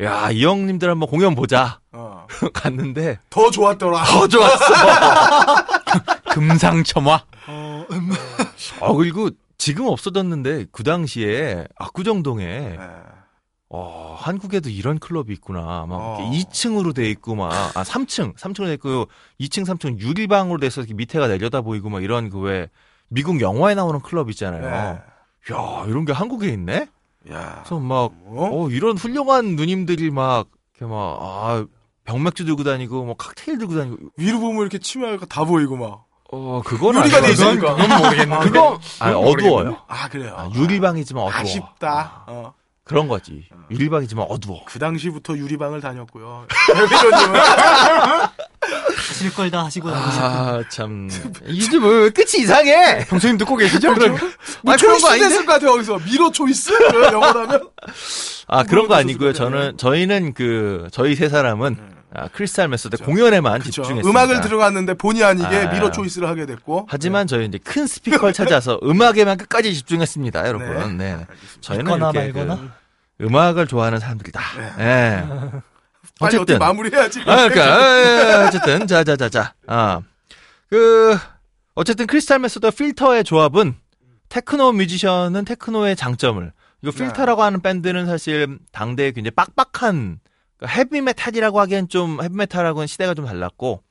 야, 0.03 0.31
이 0.31 0.45
형님들 0.45 0.91
한번 0.91 1.09
공연 1.09 1.35
보자. 1.35 1.81
어. 1.93 2.27
갔는데 2.53 3.19
더 3.31 3.51
좋았더라. 3.51 4.05
더 4.05 4.29
좋았어. 4.29 4.65
금상첨화. 6.33 7.25
어, 7.49 7.56
음, 8.79 8.83
어, 8.83 8.95
그리고 8.95 9.31
지금 9.59 9.87
없어졌는데 9.87 10.67
그 10.73 10.83
당시에 10.83 11.67
압구정동에 11.77 12.45
네. 12.47 12.79
어, 13.69 14.17
한국에도 14.19 14.71
이런 14.71 14.99
클럽이 14.99 15.33
있구나. 15.33 15.87
막 15.89 15.97
어. 15.97 16.19
이렇게 16.21 16.45
2층으로 16.45 16.95
돼 16.95 17.11
있고 17.11 17.35
막 17.35 17.53
아, 17.53 17.83
3층, 17.83 18.37
3층으로 18.37 18.67
돼 18.67 18.75
있고 18.75 19.09
2층, 19.41 19.65
3층 19.67 19.99
유리방으로 19.99 20.59
돼서 20.59 20.81
이렇게 20.83 20.95
밑에가 20.95 21.27
내려다 21.29 21.61
보이고 21.63 21.89
막 21.91 22.03
이런 22.03 22.31
그 22.31 22.41
왜 22.41 22.69
미국 23.09 23.41
영화에 23.41 23.75
나오는 23.75 24.01
클럽 24.01 24.31
있잖아요. 24.31 24.63
네. 24.63 25.55
야, 25.55 25.85
이런 25.87 26.05
게 26.05 26.13
한국에 26.13 26.49
있네? 26.49 26.89
야. 27.31 27.63
그래서 27.65 27.79
막 27.79 28.13
뭐? 28.25 28.65
어, 28.67 28.71
이런 28.71 28.97
훌륭한 28.97 29.57
누님들이 29.57 30.11
막 30.11 30.49
이렇게 30.77 30.91
막 30.93 31.19
아, 31.21 31.67
병맥주 32.05 32.45
들고 32.45 32.65
다니고 32.65 33.05
뭐 33.05 33.15
칵테일 33.17 33.59
들고 33.59 33.77
다니고 33.77 33.97
위로 34.17 34.41
보면 34.41 34.63
이렇게 34.63 34.79
치마가 34.79 35.25
다 35.27 35.45
보이고 35.45 35.77
막. 35.77 36.06
어, 36.33 36.61
그건 36.65 36.97
유리가 36.97 37.21
돼. 37.21 37.33
있으니까. 37.33 37.75
그건 37.77 38.03
모르겠는데. 38.03 38.45
그거 38.51 38.81
아, 38.99 39.11
그건 39.11 39.29
어두워요. 39.29 39.79
아 39.89 40.09
그래요. 40.09 40.35
아, 40.37 40.51
유리방이지만 40.55 41.23
어두워. 41.25 41.41
아쉽다. 41.41 42.25
어. 42.27 42.53
그런 42.85 43.09
거지. 43.09 43.45
유리방이지만 43.71 44.27
어두워. 44.29 44.65
그 44.65 44.79
당시부터 44.79 45.37
유리방을 45.37 45.81
다녔고요. 45.81 46.47
하실 49.09 49.33
걸 49.35 49.51
다 49.51 49.65
하시고 49.65 49.89
아, 49.91 50.63
참. 50.71 51.09
이제 51.47 51.79
뭐 51.79 51.91
끝이 52.11 52.43
이상해. 52.43 53.05
형수님 53.09 53.39
듣고 53.39 53.57
계시죠? 53.57 53.95
그런, 53.95 54.13
뭐 54.63 54.75
아, 54.75 54.77
그런 54.77 54.95
거 54.95 54.99
초이스 55.01 55.07
아닌데? 55.07 55.29
됐을 55.29 55.47
것 55.47 55.53
같아 55.55 55.67
거기서 55.67 55.99
미로 56.05 56.31
초이스 56.33 56.77
그 56.91 57.03
영어라면 57.05 57.69
아, 58.49 58.63
그런 58.65 58.89
거 58.89 58.95
아니고요. 58.95 59.33
저는, 59.33 59.77
저희는 59.77 60.33
그, 60.35 60.87
저희 60.93 61.17
세 61.17 61.29
사람은, 61.29 61.96
아, 62.19 62.29
크리스탈 62.33 62.69
메소드 62.69 62.97
공연에만 62.99 63.59
그쵸. 63.61 63.83
집중했습니다. 63.83 64.09
음악을 64.09 64.41
들어갔는데 64.41 64.95
본의 64.95 65.23
아니게 65.23 65.57
아. 65.57 65.71
미로 65.73 65.91
초이스를 65.91 66.29
하게 66.29 66.47
됐고 66.47 66.87
하지만 66.89 67.27
저희 67.27 67.45
이제 67.47 67.59
큰 67.59 67.87
스피커를 67.87 68.33
찾아서 68.33 68.81
음악에만 68.85 69.37
끝까지 69.37 69.75
집중했습니다, 69.75 70.47
여러분. 70.49 70.97
네. 70.97 71.27
저희는 71.61 71.85
있거나 71.85 72.11
이렇게 72.11 72.33
말거나? 72.33 72.73
그 73.19 73.25
음악을 73.25 73.67
좋아하는 73.67 73.99
사람들이다. 74.01 74.41
예. 74.79 75.25
빨리 76.19 76.37
어떻게 76.37 76.55
어쨌든. 76.55 76.59
마무리해야지. 76.59 77.21
아, 77.21 77.49
그러니까 77.49 77.65
아, 77.65 77.99
예, 77.99 78.29
예, 78.29 78.47
어쨌든 78.47 78.87
자, 78.87 79.05
자, 79.05 79.17
자, 79.17 79.29
자. 79.29 79.55
아. 79.67 80.01
그 80.71 81.17
어쨌든 81.75 82.07
크리스탈 82.07 82.39
메소드 82.39 82.71
필터의 82.71 83.25
조합은 83.25 83.75
테크노 84.29 84.73
뮤지션은 84.73 85.45
테크노의 85.45 85.97
장점을 85.97 86.53
이거 86.83 86.91
네. 86.93 86.97
필터라고 86.97 87.43
하는 87.43 87.61
밴드는 87.61 88.07
사실 88.07 88.59
당대에 88.73 89.13
굉장히 89.13 89.33
빡빡한 89.35 90.21
그러니까 90.59 90.79
헤비메탈이라고 90.79 91.61
하기엔 91.61 91.89
좀 91.89 92.23
헤비메탈하고는 92.23 92.87
시대가 92.87 93.15
좀 93.15 93.27
달랐고 93.27 93.83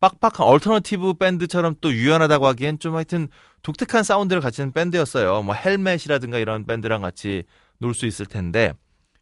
빡빡한 0.00 0.46
얼터너티브 0.46 1.14
밴드처럼 1.14 1.74
또 1.80 1.92
유연하다고 1.92 2.46
하기엔 2.46 2.78
좀 2.78 2.94
하여튼 2.94 3.28
독특한 3.62 4.04
사운드를 4.04 4.40
가지는 4.40 4.72
밴드였어요. 4.72 5.42
뭐 5.42 5.54
헬멧이라든가 5.54 6.38
이런 6.38 6.64
밴드랑 6.66 7.02
같이 7.02 7.44
놀 7.78 7.94
수 7.94 8.06
있을 8.06 8.26
텐데 8.26 8.72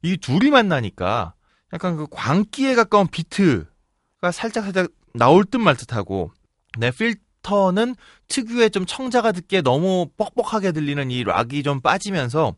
이 0.02 0.16
둘이 0.16 0.51
만나니까 0.51 1.35
약간 1.73 1.97
그 1.97 2.06
광기에 2.10 2.74
가까운 2.74 3.06
비트가 3.09 4.32
살짝 4.32 4.64
살짝 4.64 4.89
나올 5.14 5.44
듯 5.44 5.59
말 5.59 5.77
듯하고 5.77 6.31
네 6.78 6.90
필터는 6.90 7.97
특유의 8.28 8.70
좀 8.70 8.85
청자가 8.86 9.32
듣기에 9.32 9.62
너무 9.62 10.09
뻑뻑하게 10.18 10.73
들리는 10.73 11.10
이 11.10 11.24
락이 11.24 11.62
좀 11.62 11.81
빠지면서 11.81 12.55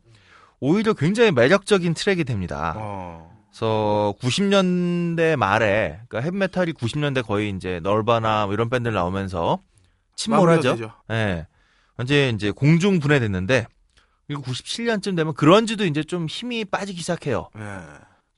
오히려 0.59 0.93
굉장히 0.93 1.31
매력적인 1.31 1.93
트랙이 1.93 2.25
됩니다. 2.25 2.73
어. 2.77 3.38
그래서 3.49 4.13
90년대 4.21 5.35
말에 5.35 6.01
그러니까 6.07 6.21
헤비메탈이 6.21 6.73
90년대 6.73 7.25
거의 7.25 7.49
이제 7.49 7.79
널바나 7.81 8.45
뭐 8.45 8.53
이런 8.53 8.69
밴드를 8.69 8.93
나오면서 8.93 9.59
침몰하죠. 10.15 10.77
예. 11.11 11.47
이제 12.03 12.29
이제 12.29 12.51
공중 12.51 12.99
분해됐는데 12.99 13.67
그리고 14.27 14.43
97년쯤 14.43 15.15
되면 15.15 15.33
그런지도 15.33 15.85
이제 15.85 16.03
좀 16.03 16.27
힘이 16.27 16.63
빠지기 16.63 16.99
시작해요. 17.01 17.49
예. 17.57 17.63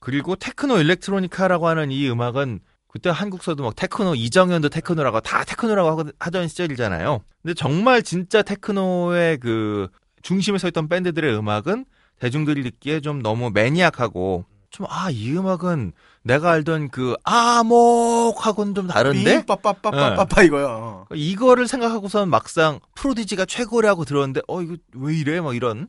그리고 0.00 0.34
테크노 0.34 0.78
일렉트로니카라고 0.78 1.68
하는 1.68 1.90
이 1.92 2.08
음악은 2.08 2.60
그때 2.88 3.08
한국서도 3.08 3.62
막 3.62 3.76
테크노 3.76 4.14
이정현도 4.14 4.68
테크노라고 4.68 5.20
다 5.20 5.44
테크노라고 5.44 6.10
하던 6.18 6.48
시절이잖아요. 6.48 7.20
근데 7.42 7.54
정말 7.54 8.02
진짜 8.02 8.42
테크노의 8.42 9.38
그 9.38 9.88
중심에 10.22 10.58
서 10.58 10.68
있던 10.68 10.88
밴드들의 10.88 11.34
음악은 11.36 11.84
대중들이 12.18 12.62
듣기에 12.62 13.00
좀 13.00 13.22
너무 13.22 13.50
매니악하고 13.50 14.44
좀 14.72 14.86
아 14.88 15.10
이 15.10 15.32
음악은 15.36 15.92
내가 16.22 16.50
알던 16.52 16.88
그 16.90 17.14
음악하고는 17.24 18.74
좀 18.74 18.86
다른데? 18.86 19.44
빠빠빠빠빠빠 19.46 20.42
이거요. 20.42 21.06
그러니까 21.08 21.14
이거를 21.14 21.68
생각하고선 21.68 22.28
막상 22.30 22.80
프로디지가 22.94 23.44
최고라고 23.46 24.04
들었는데 24.04 24.40
어 24.48 24.62
이거 24.62 24.76
왜 24.94 25.16
이래? 25.16 25.40
막 25.40 25.54
이런. 25.54 25.88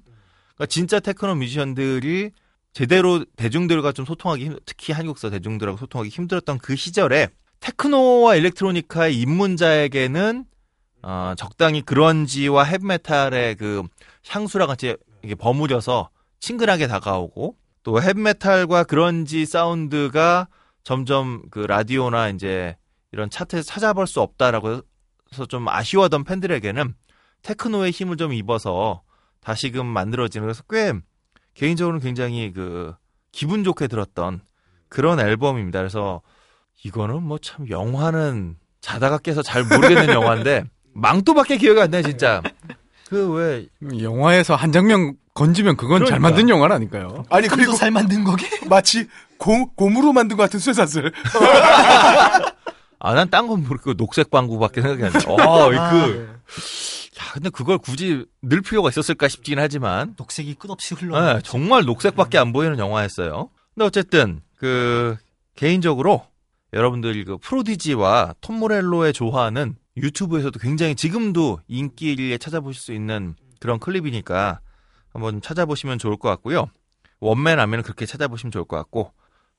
그러니까 0.56 0.66
진짜 0.68 1.00
테크노 1.00 1.36
뮤지션들이 1.36 2.32
제대로 2.74 3.24
대중들과 3.36 3.92
좀 3.92 4.06
소통하기 4.06 4.46
힘, 4.46 4.58
특히 4.66 4.94
한국서 4.94 5.30
대중들하고 5.30 5.78
소통하기 5.78 6.10
힘들었던 6.10 6.58
그 6.58 6.76
시절에 6.76 7.30
테크노와 7.60 8.36
electronica의 8.36 9.16
입문자에게는 9.20 10.46
어, 11.04 11.34
적당히 11.38 11.82
grunge와 11.82 12.64
헤비메탈의 12.64 13.56
그 13.56 13.84
향수랑 14.28 14.68
같이 14.68 14.96
이게 15.24 15.36
버무려서 15.36 16.10
친근하게 16.40 16.88
다가오고 16.88 17.56
또 17.84 18.02
헤비메탈과 18.02 18.86
그런지 18.86 19.46
사운드가 19.46 20.48
점점 20.84 21.44
그 21.52 21.60
라디오나 21.60 22.30
이제 22.30 22.76
이런 23.12 23.30
차트에서 23.30 23.64
찾아볼 23.66 24.08
수 24.08 24.22
없다라고 24.22 24.82
해서 25.32 25.46
좀 25.46 25.68
아쉬워하던 25.68 26.24
팬들에게는 26.24 26.96
테크노의 27.42 27.92
힘을 27.92 28.18
좀 28.18 28.34
입어서 28.34 29.04
다시금 29.42 29.86
만들어지는 29.86 30.46
그래서 30.46 30.64
꽤 30.70 30.94
개인적으로는 31.54 32.02
굉장히 32.02 32.52
그 32.54 32.94
기분 33.32 33.64
좋게 33.64 33.88
들었던 33.88 34.42
그런 34.90 35.20
앨범입니다. 35.20 35.80
그래서 35.80 36.22
이거는 36.86 37.24
뭐 37.24 37.38
참 37.40 37.70
영화는 37.70 38.58
자다가 38.82 39.18
깨서 39.18 39.42
잘 39.42 39.64
모르겠는 39.64 40.08
영화인데 40.14 40.64
망토밖에 40.94 41.58
기억이 41.58 41.80
안 41.82 41.92
나요 41.92 42.04
진짜. 42.04 42.42
그 43.10 43.32
왜 43.34 43.68
영화에서 44.02 44.56
한 44.56 44.72
장면 44.72 45.16
건지면 45.34 45.76
그건 45.78 46.00
잘 46.00 46.20
그러니까. 46.20 46.30
만든 46.30 46.50
영화라니까요. 46.50 47.26
아니 47.30 47.48
그리고 47.48 47.74
잘 47.74 47.90
만든 47.92 48.24
거게? 48.24 48.48
마치 48.70 49.08
고, 49.38 49.72
고무로 49.74 50.14
만든 50.14 50.38
것 50.38 50.44
같은 50.44 50.60
쇠사슬. 50.60 51.12
아, 53.00 53.14
난 53.14 53.30
딴 53.30 53.48
건 53.48 53.64
모르고 53.64 53.96
녹색 53.96 54.30
방구밖에 54.32 54.82
생각이 54.82 55.04
안 55.04 55.12
나. 55.12 55.20
어, 55.28 55.68
아, 55.76 55.90
그, 55.92 56.40
야, 57.20 57.24
근데 57.34 57.50
그걸 57.50 57.78
굳이 57.78 58.26
넣을 58.42 58.62
필요가 58.62 58.88
있었을까 58.90 59.28
싶긴 59.28 59.60
하지만, 59.60 60.14
녹색이 60.18 60.54
끝없이 60.56 60.94
흘러. 60.96 61.20
네, 61.34 61.42
정말 61.44 61.84
녹색밖에 61.84 62.38
안 62.38 62.54
보이는 62.54 62.80
영화였어요. 62.80 63.50
근데 63.74 63.86
어쨌든, 63.86 64.42
그, 64.56 65.18
개인적으로, 65.56 66.26
여러분들 66.72 67.26
그 67.26 67.38
프로디지와 67.40 68.36
톰 68.40 68.58
모렐로의 68.60 69.12
조화는 69.12 69.76
유튜브에서도 69.98 70.58
굉장히 70.60 70.96
지금도 70.96 71.60
인기에 71.68 72.38
찾아보실 72.38 72.82
수 72.82 72.94
있는 72.94 73.36
그런 73.60 73.80
클립이니까 73.80 74.60
한번 75.14 75.42
찾아보시면 75.42 76.00
좋을 76.00 76.18
것 76.18 76.30
같고요. 76.30 76.70
원맨 77.20 77.60
하면 77.60 77.84
그렇게 77.84 78.06
찾아보시면 78.06 78.52
좋을 78.52 78.66
것 78.66 78.76
같고, 78.78 79.14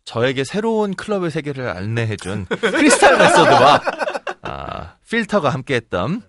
저에게 0.04 0.44
새로운 0.44 0.94
클럽의 0.94 1.30
세계를 1.30 1.68
안내해준 1.68 2.46
크리스탈 2.60 3.16
메소드와 3.16 3.80
아, 4.42 4.96
필터가 5.08 5.48
함께했던 5.48 6.22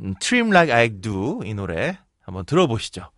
음, 0.00 0.14
Trim 0.20 0.50
Like 0.50 0.72
I 0.72 1.00
Do 1.00 1.40
이 1.44 1.54
노래 1.54 1.98
한번 2.22 2.44
들어보시죠. 2.44 3.10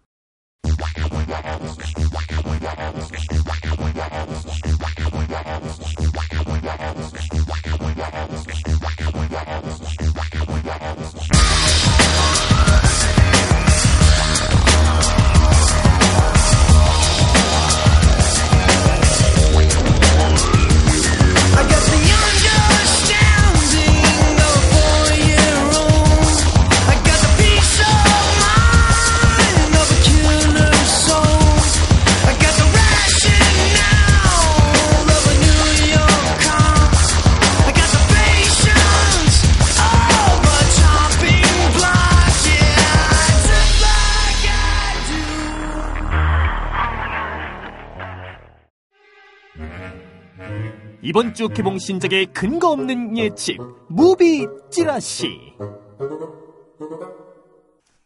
이번 51.11 51.35
주 51.35 51.49
개봉 51.49 51.77
신작의 51.81 52.27
근거 52.27 52.71
없는 52.71 53.19
예측 53.19 53.57
무비 53.89 54.47
찌라시 54.71 55.55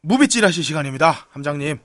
무비 0.01 0.27
찌라시 0.27 0.63
시간입니다. 0.63 1.13
함장님. 1.29 1.79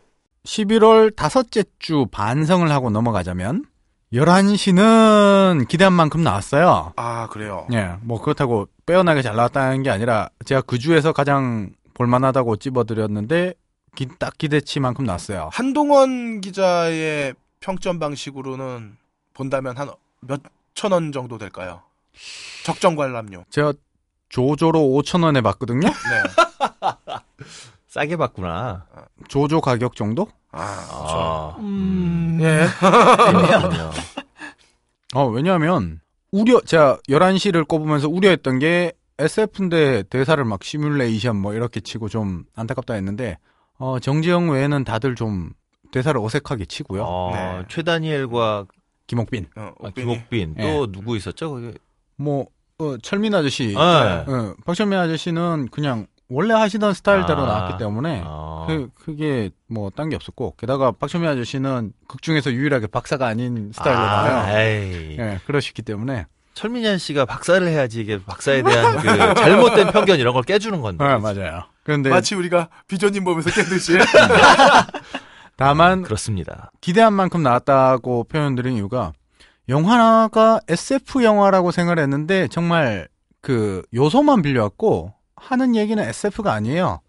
11월 0.45 1.13
다섯째 1.13 1.65
주 1.77 2.05
반성을 2.09 2.71
하고 2.71 2.89
넘어가자면 2.89 3.65
11시는 4.13 5.67
기대한 5.67 5.91
만큼 5.91 6.23
나왔어요. 6.23 6.93
아, 6.95 7.27
그래요. 7.27 7.67
예, 7.73 7.95
뭐 8.01 8.21
그렇다고 8.21 8.69
빼어나게 8.85 9.21
잘 9.21 9.35
나왔다는 9.35 9.83
게 9.83 9.89
아니라 9.89 10.29
제가 10.45 10.61
그 10.61 10.79
주에서 10.79 11.11
가장 11.11 11.71
볼만하다고 11.95 12.55
찝어드렸는데 12.55 13.55
기- 13.95 14.07
딱 14.19 14.37
기대치만큼 14.37 15.03
나왔어요. 15.03 15.49
한동원 15.51 16.39
기자의 16.39 17.33
평점 17.59 17.99
방식으로는 17.99 18.95
본다면 19.33 19.75
한 19.75 19.89
몇 20.21 20.41
천 20.73 20.91
원 20.91 21.11
정도 21.11 21.37
될까요? 21.37 21.81
적정 22.63 22.95
관람료. 22.95 23.45
제가 23.49 23.73
조조로 24.29 24.79
5천 24.79 25.23
원에 25.23 25.41
봤거든요. 25.41 25.87
네. 25.87 25.93
싸게 27.87 28.17
봤구나. 28.17 28.85
조조 29.27 29.61
가격 29.61 29.95
정도? 29.95 30.27
아, 30.51 30.61
아, 30.61 31.55
음, 31.59 32.37
예. 32.41 32.65
그렇군요. 32.79 33.91
어, 35.15 35.25
왜냐하면 35.27 35.99
우려 36.31 36.59
제가 36.61 36.99
11시를 37.09 37.67
꼽으면서 37.67 38.07
우려했던 38.07 38.59
게 38.59 38.91
SF인데 39.17 40.03
대사를 40.03 40.43
막 40.45 40.63
시뮬레이션 40.63 41.35
뭐 41.35 41.53
이렇게 41.53 41.79
치고 41.79 42.09
좀 42.09 42.45
안타깝다 42.55 42.93
했는데 42.93 43.37
어, 43.79 43.99
정지영 43.99 44.51
외에는 44.51 44.83
다들 44.83 45.15
좀 45.15 45.51
대사를 45.91 46.19
어색하게 46.21 46.65
치고요. 46.65 47.03
어, 47.05 47.31
네. 47.33 47.65
최다니엘과 47.69 48.65
김옥빈 49.09 49.47
어, 49.55 49.71
아. 49.83 49.89
김옥빈 49.89 50.55
예. 50.59 50.61
또 50.63 50.91
누구 50.91 51.17
있었죠? 51.17 51.49
거기? 51.49 51.71
뭐 52.15 52.45
어, 52.77 52.95
철민 53.01 53.33
아저씨 53.33 53.67
네. 53.69 53.75
어, 53.75 54.53
박철민 54.65 54.99
아저씨는 54.99 55.69
그냥 55.71 56.05
원래 56.29 56.53
하시던 56.53 56.93
스타일대로 56.93 57.41
아. 57.41 57.45
나왔기 57.47 57.77
때문에 57.79 58.21
어. 58.23 58.65
그, 58.67 58.89
그게 58.93 59.49
뭐 59.67 59.89
딴 59.89 60.09
게 60.09 60.15
없었고 60.15 60.53
게다가 60.57 60.91
박철민 60.91 61.27
아저씨는 61.27 61.91
극 62.07 62.21
중에서 62.21 62.51
유일하게 62.53 62.85
박사가 62.87 63.25
아닌 63.25 63.71
스타일로 63.73 63.97
아, 63.99 64.05
나와요. 64.29 64.57
에이. 64.59 65.15
예, 65.17 65.39
그러시기 65.47 65.81
때문에 65.81 66.27
철민현 66.53 66.97
씨가 66.99 67.25
박사를 67.25 67.65
해야지 67.67 68.01
이게 68.01 68.19
박사에 68.23 68.61
대한 68.61 68.97
그 68.97 69.07
잘못된 69.41 69.91
편견 69.91 70.19
이런 70.19 70.33
걸 70.35 70.43
깨주는 70.43 70.79
건데. 70.81 71.03
네, 71.03 71.17
맞아요. 71.17 71.63
그런데 71.83 72.09
마치 72.11 72.35
우리가 72.35 72.69
비전님 72.87 73.23
보면서 73.23 73.49
깨듯이. 73.49 73.97
다만 75.59 76.03
그렇습니다. 76.03 76.71
기대한 76.79 77.11
만큼 77.11 77.43
나왔다고 77.43 78.23
표현드린 78.23 78.77
이유가 78.77 79.11
영화가 79.67 80.61
SF 80.69 81.21
영화라고 81.21 81.71
생각을 81.71 82.01
했는데 82.01 82.47
정말 82.47 83.09
그 83.41 83.83
요소만 83.93 84.41
빌려왔고 84.41 85.13
하는 85.35 85.75
얘기는 85.75 86.01
SF가 86.01 86.53
아니에요. 86.53 87.01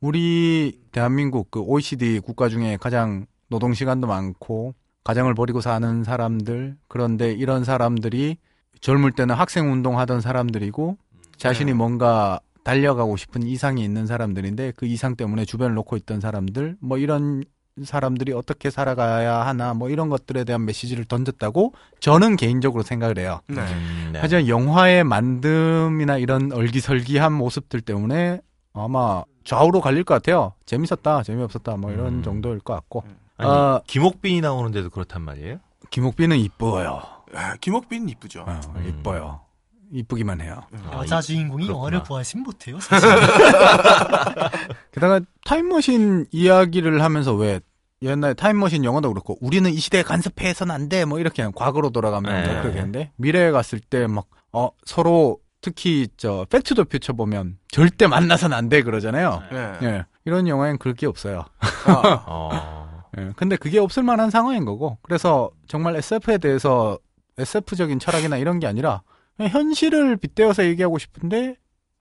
우리 0.00 0.78
대한민국 0.92 1.50
그 1.50 1.58
OECD 1.58 2.20
국가 2.20 2.48
중에 2.48 2.76
가장 2.76 3.26
노동 3.48 3.74
시간도 3.74 4.06
많고 4.06 4.76
가정을 5.02 5.34
버리고 5.34 5.60
사는 5.60 6.04
사람들 6.04 6.76
그런데 6.86 7.32
이런 7.32 7.64
사람들이 7.64 8.36
젊을 8.82 9.12
때는 9.12 9.34
학생 9.34 9.72
운동하던 9.72 10.20
사람들이고 10.20 10.96
자신이 11.38 11.72
뭔가 11.72 12.38
달려가고 12.62 13.16
싶은 13.16 13.42
이상이 13.42 13.82
있는 13.82 14.06
사람들인데 14.06 14.74
그 14.76 14.86
이상 14.86 15.16
때문에 15.16 15.44
주변을 15.44 15.74
놓고 15.74 15.96
있던 15.96 16.20
사람들 16.20 16.76
뭐 16.80 16.98
이런 16.98 17.42
사람들이 17.84 18.32
어떻게 18.32 18.70
살아가야 18.70 19.46
하나 19.46 19.74
뭐 19.74 19.90
이런 19.90 20.08
것들에 20.08 20.44
대한 20.44 20.64
메시지를 20.64 21.04
던졌다고 21.04 21.74
저는 22.00 22.36
개인적으로 22.36 22.82
생각을 22.82 23.18
해요. 23.18 23.40
네. 23.48 23.60
음, 23.60 24.10
네. 24.14 24.18
하지만 24.22 24.48
영화의 24.48 25.04
만듦이나 25.04 26.20
이런 26.20 26.52
얼기설기한 26.52 27.32
모습들 27.32 27.82
때문에 27.82 28.40
아마 28.72 29.22
좌우로 29.44 29.80
갈릴 29.80 30.04
것 30.04 30.14
같아요. 30.14 30.52
재밌었다, 30.64 31.22
재미없었다 31.22 31.76
뭐 31.76 31.92
이런 31.92 32.06
음. 32.16 32.22
정도일 32.22 32.60
것 32.60 32.72
같고. 32.74 33.04
아니, 33.38 33.50
어, 33.50 33.82
김옥빈이 33.86 34.40
나오는데도 34.40 34.88
그렇단 34.90 35.20
말이에요? 35.22 35.58
김옥빈은 35.90 36.38
이뻐요. 36.38 37.02
아, 37.34 37.54
김옥빈 37.60 38.08
이쁘죠. 38.08 38.40
어, 38.46 38.60
음. 38.76 38.86
이뻐요. 38.88 39.40
이쁘기만 39.92 40.40
해요. 40.40 40.62
아, 40.90 40.98
여자 40.98 41.20
이- 41.20 41.22
주인공이 41.22 41.66
그렇구나. 41.66 41.78
영화를 41.78 42.02
보아하시면 42.02 42.42
못해요. 42.44 42.80
사실. 42.80 43.08
게다가 44.92 45.20
타임머신 45.44 46.26
이야기를 46.32 47.02
하면서 47.02 47.34
왜 47.34 47.60
옛날 48.02 48.34
타임머신 48.34 48.84
영화도 48.84 49.08
그렇고 49.12 49.36
우리는 49.40 49.70
이 49.70 49.76
시대에 49.76 50.02
간섭해서는 50.02 50.74
안 50.74 50.88
돼 50.88 51.04
뭐 51.04 51.18
이렇게 51.18 51.48
과거로 51.54 51.90
돌아가면 51.90 52.42
네. 52.42 52.52
뭐 52.52 52.62
그렇게 52.62 52.78
했는데 52.78 53.12
미래에 53.16 53.50
갔을 53.50 53.80
때 53.80 54.06
막 54.06 54.26
어 54.52 54.70
서로 54.84 55.38
특히 55.60 56.06
저 56.16 56.46
Back 56.48 56.65
to 56.65 56.74
the 56.74 56.84
Future 56.84 57.12
보면 57.14 57.58
절대 57.68 58.06
만나서는 58.06 58.56
안 58.56 58.68
돼 58.68 58.82
그러잖아요. 58.82 59.42
네. 59.50 59.72
예. 59.82 60.04
이런 60.24 60.46
영화엔 60.48 60.78
그럴 60.78 60.94
게 60.94 61.06
없어요. 61.06 61.44
아, 61.58 62.24
어. 62.26 63.02
예. 63.18 63.32
근데 63.36 63.56
그게 63.56 63.78
없을 63.78 64.02
만한 64.02 64.30
상황인 64.30 64.64
거고. 64.64 64.98
그래서 65.02 65.50
정말 65.66 65.96
SF에 65.96 66.38
대해서 66.38 66.98
SF적인 67.38 67.98
철학이나 67.98 68.36
이런 68.36 68.60
게 68.60 68.66
아니라 68.66 69.02
현실을 69.38 70.16
빗대어서 70.16 70.64
얘기하고 70.66 70.98
싶은데 70.98 71.56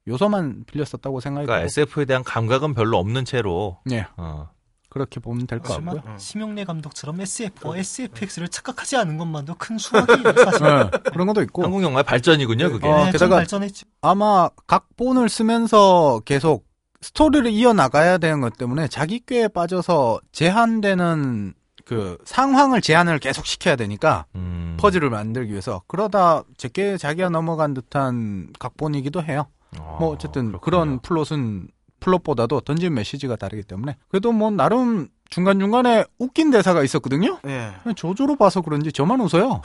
요소만 0.07 0.63
빌렸었다고 0.67 1.19
생각이 1.19 1.47
그러니까 1.47 1.65
SF에 1.65 2.05
대한 2.05 2.23
감각은 2.23 2.73
별로 2.75 2.97
없는 2.99 3.25
채로 3.25 3.79
예. 3.91 4.05
어. 4.17 4.49
그렇게 4.95 5.19
보면 5.19 5.45
될 5.45 5.59
것 5.59 5.73
같고요. 5.83 6.01
심영래 6.17 6.63
감독처럼 6.63 7.19
SF와 7.19 7.75
SFX를 7.77 8.47
착각하지 8.47 8.95
않은 8.95 9.17
것만도 9.17 9.55
큰 9.57 9.77
수확이에요. 9.77 10.23
사실. 10.45 10.65
예. 10.65 10.89
그런 11.11 11.27
것도 11.27 11.41
있고 11.43 11.63
한국 11.63 11.83
영화의 11.83 12.05
발전이군요, 12.05 12.71
그게. 12.71 12.87
어, 12.87 12.95
네, 12.99 13.03
좀 13.03 13.11
게다가 13.11 13.35
발전했죠. 13.35 13.85
아마 14.01 14.49
각본을 14.67 15.27
쓰면서 15.27 16.21
계속 16.23 16.65
스토리를 17.01 17.51
이어나가야 17.51 18.19
되는 18.19 18.39
것 18.39 18.55
때문에 18.57 18.87
자기 18.87 19.19
꾀에 19.19 19.49
빠져서 19.49 20.21
제한되는 20.31 21.53
그 21.83 22.17
상황을 22.23 22.79
제한을 22.79 23.19
계속 23.19 23.45
시켜야 23.45 23.75
되니까 23.75 24.25
음. 24.35 24.77
퍼즐을 24.79 25.09
만들기 25.09 25.51
위해서 25.51 25.81
그러다 25.87 26.43
제 26.57 26.68
꾀에 26.68 26.95
자기가 26.97 27.27
넘어간 27.29 27.73
듯한 27.73 28.47
각본이기도 28.59 29.23
해요. 29.23 29.47
어, 29.77 29.97
뭐 29.99 30.09
어쨌든 30.13 30.53
그렇군요. 30.53 30.61
그런 30.61 30.99
플롯은 31.01 31.67
플롯보다도 32.05 32.61
던진 32.61 32.93
메시지가 32.93 33.35
다르기 33.35 33.63
때문에 33.63 33.97
그래도 34.09 34.31
뭐 34.31 34.51
나름 34.51 35.07
중간 35.29 35.59
중간에 35.59 36.05
웃긴 36.19 36.51
대사가 36.51 36.83
있었거든요. 36.83 37.39
예. 37.47 37.71
조조로 37.95 38.35
봐서 38.35 38.61
그런지 38.61 38.91
저만 38.91 39.19
웃어요. 39.21 39.61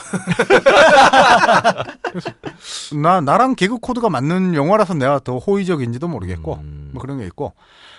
나 3.02 3.20
나랑 3.20 3.54
개그 3.56 3.78
코드가 3.78 4.08
맞는 4.08 4.54
영화라서 4.54 4.94
내가 4.94 5.20
더 5.20 5.36
호의적인지도 5.36 6.08
모르겠고 6.08 6.54
음. 6.62 6.90
뭐 6.92 7.02
그런 7.02 7.18
게 7.18 7.26
있고 7.26 7.52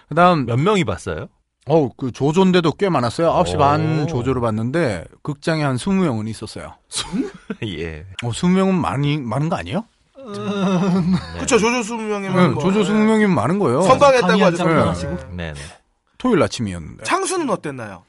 그다음 0.09 0.47
몇 0.47 0.59
명이 0.59 0.83
봤어요? 0.85 1.27
어우 1.67 1.91
그 1.95 2.11
조조인데도 2.11 2.71
꽤 2.73 2.89
많았어요. 2.89 3.31
9시 3.31 3.55
오. 3.55 3.57
반 3.59 4.07
조조를 4.07 4.41
봤는데 4.41 5.05
극장에 5.21 5.63
한 5.63 5.75
20명은 5.75 6.27
있었어요. 6.27 6.73
예. 7.63 8.07
어 8.23 8.29
20명은 8.29 8.73
많이 8.73 9.19
많은 9.19 9.49
거 9.49 9.55
아니에요? 9.57 9.85
네. 10.33 11.39
그쵸, 11.39 11.57
조조 11.59 11.83
수명이면 11.83 12.35
네, 12.35 12.47
뭐, 12.49 12.63
조조 12.63 12.79
예. 12.81 12.83
20명이면 12.83 13.27
많은 13.29 13.59
거예요. 13.59 13.81
선방했다고 13.83 14.43
하죠. 14.45 14.57
장만 14.57 14.75
네. 14.77 14.83
하시고. 14.83 15.17
네네. 15.35 15.59
토요일 16.17 16.43
아침이었는데. 16.43 17.03
창수는 17.03 17.49
어땠나요? 17.49 18.03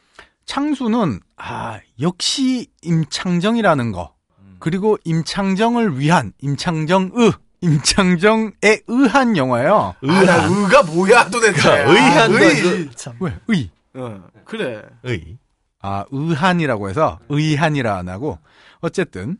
창수는 0.44 1.20
아 1.36 1.78
역시 2.00 2.68
임창정이라는 2.82 3.92
거 3.92 4.14
그리고 4.58 4.98
임창정을 5.04 5.98
위한 5.98 6.32
임창정의 6.40 7.32
임창정에 7.62 8.50
의한 8.88 9.36
영화예요. 9.36 9.94
아, 10.08 10.24
나 10.24 10.44
의가 10.46 10.82
뭐야 10.82 11.30
도대체. 11.30 11.84
의한 11.84 12.34
아, 12.34 12.38
거 12.38 12.44
의. 12.44 12.90
참. 12.96 13.14
왜 13.20 13.34
의? 13.48 13.70
어, 13.94 14.22
그래. 14.44 14.82
의. 15.04 15.38
아 15.80 16.04
의한이라고 16.10 16.90
해서 16.90 17.18
의한이라 17.28 17.96
안 17.96 18.08
하고 18.08 18.38
어쨌든 18.80 19.36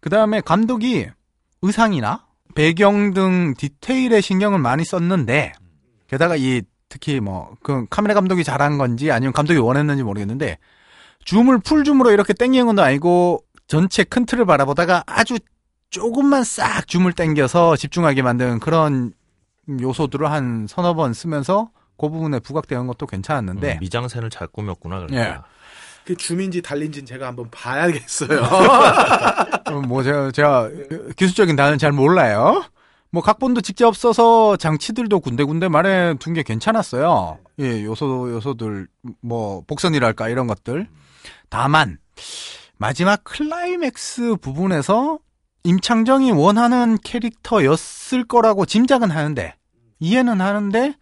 그 0.00 0.10
다음에 0.10 0.40
감독이 0.40 1.08
의상이나 1.62 2.26
배경 2.54 3.14
등 3.14 3.54
디테일에 3.56 4.20
신경을 4.20 4.58
많이 4.58 4.84
썼는데 4.84 5.52
게다가 6.08 6.36
이 6.36 6.62
특히 6.88 7.20
뭐 7.20 7.54
그 7.62 7.86
카메라 7.88 8.12
감독이 8.14 8.44
잘한 8.44 8.76
건지 8.78 9.10
아니면 9.10 9.32
감독이 9.32 9.58
원했는지 9.58 10.02
모르겠는데 10.02 10.58
줌을 11.24 11.58
풀 11.60 11.84
줌으로 11.84 12.10
이렇게 12.10 12.32
땡기는 12.34 12.66
건 12.66 12.78
아니고 12.78 13.44
전체 13.68 14.04
큰 14.04 14.26
틀을 14.26 14.44
바라보다가 14.44 15.04
아주 15.06 15.38
조금만 15.88 16.44
싹 16.44 16.86
줌을 16.88 17.12
땡겨서 17.12 17.76
집중하게 17.76 18.22
만드는 18.22 18.58
그런 18.60 19.12
요소들을 19.80 20.30
한 20.30 20.66
서너 20.68 20.94
번 20.94 21.14
쓰면서 21.14 21.70
그 21.96 22.08
부분에 22.08 22.40
부각되는 22.40 22.86
것도 22.88 23.06
괜찮았는데 23.06 23.74
음, 23.74 23.78
미장센을 23.80 24.28
잘 24.30 24.48
꾸몄구나. 24.48 25.02
예. 25.02 25.06
그러니까. 25.06 25.44
그 26.04 26.16
줌인지 26.16 26.62
달린지는 26.62 27.06
제가 27.06 27.28
한번 27.28 27.50
봐야겠어요. 27.50 28.40
어, 29.70 29.80
뭐 29.86 30.02
제가, 30.02 30.30
제가 30.32 30.70
기술적인 31.16 31.56
단어는 31.56 31.78
잘 31.78 31.92
몰라요. 31.92 32.64
뭐 33.10 33.22
각본도 33.22 33.60
직접 33.60 33.94
써서 33.96 34.56
장치들도 34.56 35.20
군데군데 35.20 35.68
말해 35.68 36.14
둔 36.18 36.32
게 36.32 36.42
괜찮았어요. 36.42 37.38
예, 37.60 37.84
요소 37.84 38.30
요소들 38.32 38.88
뭐 39.20 39.62
복선이랄까 39.66 40.28
이런 40.30 40.46
것들. 40.46 40.88
다만 41.50 41.98
마지막 42.78 43.22
클라이맥스 43.22 44.36
부분에서 44.40 45.18
임창정이 45.64 46.32
원하는 46.32 46.96
캐릭터였을 47.04 48.24
거라고 48.24 48.64
짐작은 48.64 49.10
하는데 49.10 49.54
이해는 50.00 50.40
하는데 50.40 50.94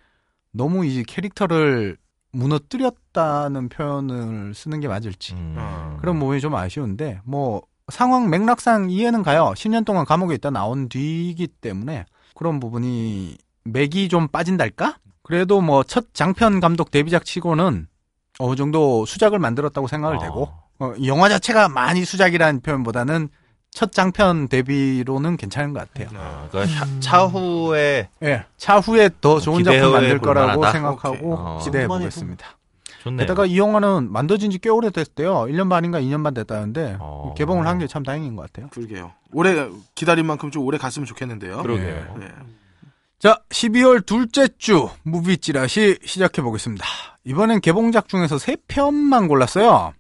너무 0.53 0.85
이 0.85 1.05
캐릭터를 1.05 1.97
무너뜨렸다는 2.33 3.69
표현을 3.69 4.55
쓰는 4.55 4.81
게 4.81 4.89
맞을지 4.89 5.35
음. 5.35 5.55
어. 5.59 5.97
그런 6.01 6.19
부분이 6.19 6.41
좀 6.41 6.55
아쉬운데 6.55 7.21
뭐 7.25 7.63
상황 7.89 8.31
맥락상 8.31 8.91
이해는 8.91 9.23
가요. 9.23 9.53
10년 9.57 9.85
동안 9.85 10.05
감옥에 10.05 10.35
있다 10.37 10.51
나온 10.51 10.89
뒤이기 10.89 11.49
때문에 11.49 12.07
그런 12.35 12.61
부분이 12.61 13.37
맥이 13.65 14.09
좀 14.09 14.29
빠진달까? 14.29 14.99
그래도 15.23 15.61
뭐 15.61 15.83
첫 15.85 16.15
장편 16.15 16.61
감독 16.61 16.91
데뷔작 16.91 17.25
치고는 17.25 17.89
어느 18.39 18.57
정도 18.57 19.05
수작을 19.07 19.39
만들었다고 19.39 19.87
생각을 19.87 20.17
어. 20.17 20.21
되고 20.21 20.49
어, 20.79 20.95
이 20.97 21.09
영화 21.09 21.29
자체가 21.29 21.69
많이 21.69 22.05
수작이라는 22.05 22.61
표현보다는 22.63 23.29
첫 23.73 23.93
장편 23.93 24.49
데뷔로는 24.49 25.37
괜찮은 25.37 25.73
것 25.73 25.81
같아요. 25.93 26.09
어, 26.19 26.49
그러니까 26.51 26.77
차- 26.79 27.01
차후에 27.01 28.09
예, 28.23 28.45
차후에 28.57 29.11
더 29.21 29.39
좋은 29.39 29.63
작품 29.65 29.93
만들 29.93 30.19
거라고 30.19 30.53
볼만하다? 30.61 30.73
생각하고. 30.73 31.35
어. 31.35 31.61
기대해 31.65 31.87
보겠습니다. 31.87 32.47
좋네요. 33.03 33.19
게다가 33.19 33.47
이 33.47 33.57
영화는 33.57 34.13
만들어진 34.13 34.51
지 34.51 34.59
꽤 34.59 34.69
오래됐대요. 34.69 35.47
1년 35.49 35.71
반인가 35.71 36.01
2년 36.01 36.23
반 36.23 36.35
됐다는데 36.35 36.97
어. 37.01 37.33
개봉을 37.39 37.67
한 37.67 37.79
게 37.79 37.87
참 37.87 38.03
다행인 38.03 38.37
것 38.37 38.43
같아요. 38.43 38.69
그러게요. 38.71 39.13
오래 39.33 39.69
기다린 39.95 40.27
만큼 40.27 40.51
좀 40.51 40.65
오래 40.67 40.77
갔으면 40.77 41.07
좋겠는데요. 41.07 41.63
그러게요. 41.63 42.17
네. 42.19 42.29
자, 43.21 43.39
12월 43.51 44.05
둘째 44.05 44.49
주 44.59 44.89
무비 45.03 45.39
찌라시 45.39 45.99
시작해 46.05 46.43
보겠습니다. 46.43 46.85
이번엔 47.25 47.61
개봉작 47.61 48.09
중에서 48.09 48.39
세 48.39 48.57
편만 48.67 49.29
골랐어요. 49.29 49.93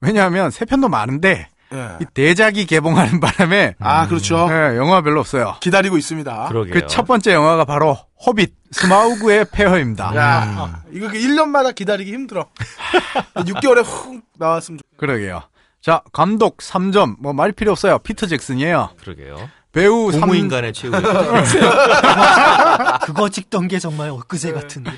왜냐하면 0.00 0.50
세 0.50 0.64
편도 0.64 0.88
많은데 0.88 1.48
예. 1.72 1.96
이 2.00 2.04
대작이 2.14 2.66
개봉하는 2.66 3.20
바람에 3.20 3.76
아 3.78 4.08
그렇죠. 4.08 4.48
네, 4.48 4.76
영화 4.76 5.02
별로 5.02 5.20
없어요. 5.20 5.56
기다리고 5.60 5.96
있습니다. 5.98 6.48
그러게요. 6.48 6.72
그 6.74 6.86
첫 6.86 7.06
번째 7.06 7.32
영화가 7.32 7.64
바로 7.64 7.96
호빗 8.26 8.54
스마우그의 8.72 9.46
폐허입니다. 9.52 10.14
야, 10.16 10.82
이거 10.92 11.08
1년마다 11.08 11.74
기다리기 11.74 12.12
힘들어. 12.12 12.46
6개월에 13.36 13.84
훅 13.84 14.22
나왔으면 14.38 14.78
좋 14.78 14.96
그러게요. 14.96 15.42
자, 15.80 16.02
감독 16.12 16.58
3점. 16.58 17.16
뭐 17.20 17.32
말 17.32 17.52
필요 17.52 17.70
없어요. 17.72 17.98
피터 18.00 18.26
잭슨이에요. 18.26 18.90
그러게요. 19.02 19.48
배우 19.72 20.10
3 20.12 20.20
고무인간의 20.22 20.72
최후의 20.72 21.00
그거 23.04 23.28
찍던 23.28 23.68
게 23.68 23.78
정말 23.78 24.10
엊그제 24.10 24.52
같은데. 24.52 24.90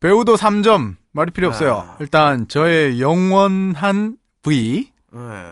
배우도 0.00 0.36
3점. 0.36 0.96
말이 1.12 1.30
필요 1.30 1.48
없어요. 1.48 1.86
아. 1.88 1.96
일단 2.00 2.46
저의 2.48 3.00
영원한 3.00 4.16
V 4.42 4.88
예. 4.88 4.93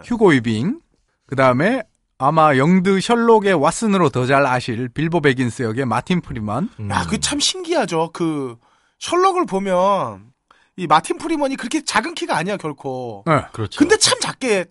휴고 0.05 0.31
위빙. 0.31 0.81
그 1.27 1.37
다음에 1.37 1.83
아마 2.19 2.57
영드 2.57 3.01
셜록의 3.01 3.55
왓슨으로 3.55 4.13
더 4.13 4.27
잘 4.27 4.47
아실 4.47 4.89
빌보 4.89 5.21
배긴스 5.21 5.63
역의 5.63 5.87
마틴 5.87 6.21
프리만. 6.21 6.69
음. 6.81 6.91
야, 6.91 7.05
그 7.09 7.19
참 7.19 7.41
신기하죠. 7.41 8.11
그 8.13 8.57
셜록을 8.99 9.47
보면 9.47 10.33
이 10.77 10.87
마틴 10.87 11.19
프리먼이 11.19 11.57
그렇게 11.57 11.83
작은 11.85 12.15
키가 12.15 12.37
아니야 12.37 12.57
결코. 12.57 13.25
네. 13.27 13.43
그렇죠. 13.53 13.79
근데 13.79 13.97
참 13.97 14.19
작게 14.21 14.67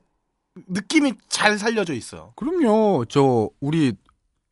느낌이 0.67 1.13
잘 1.29 1.57
살려져 1.57 1.93
있어. 1.93 2.33
그럼요. 2.35 3.05
저 3.09 3.49
우리 3.59 3.93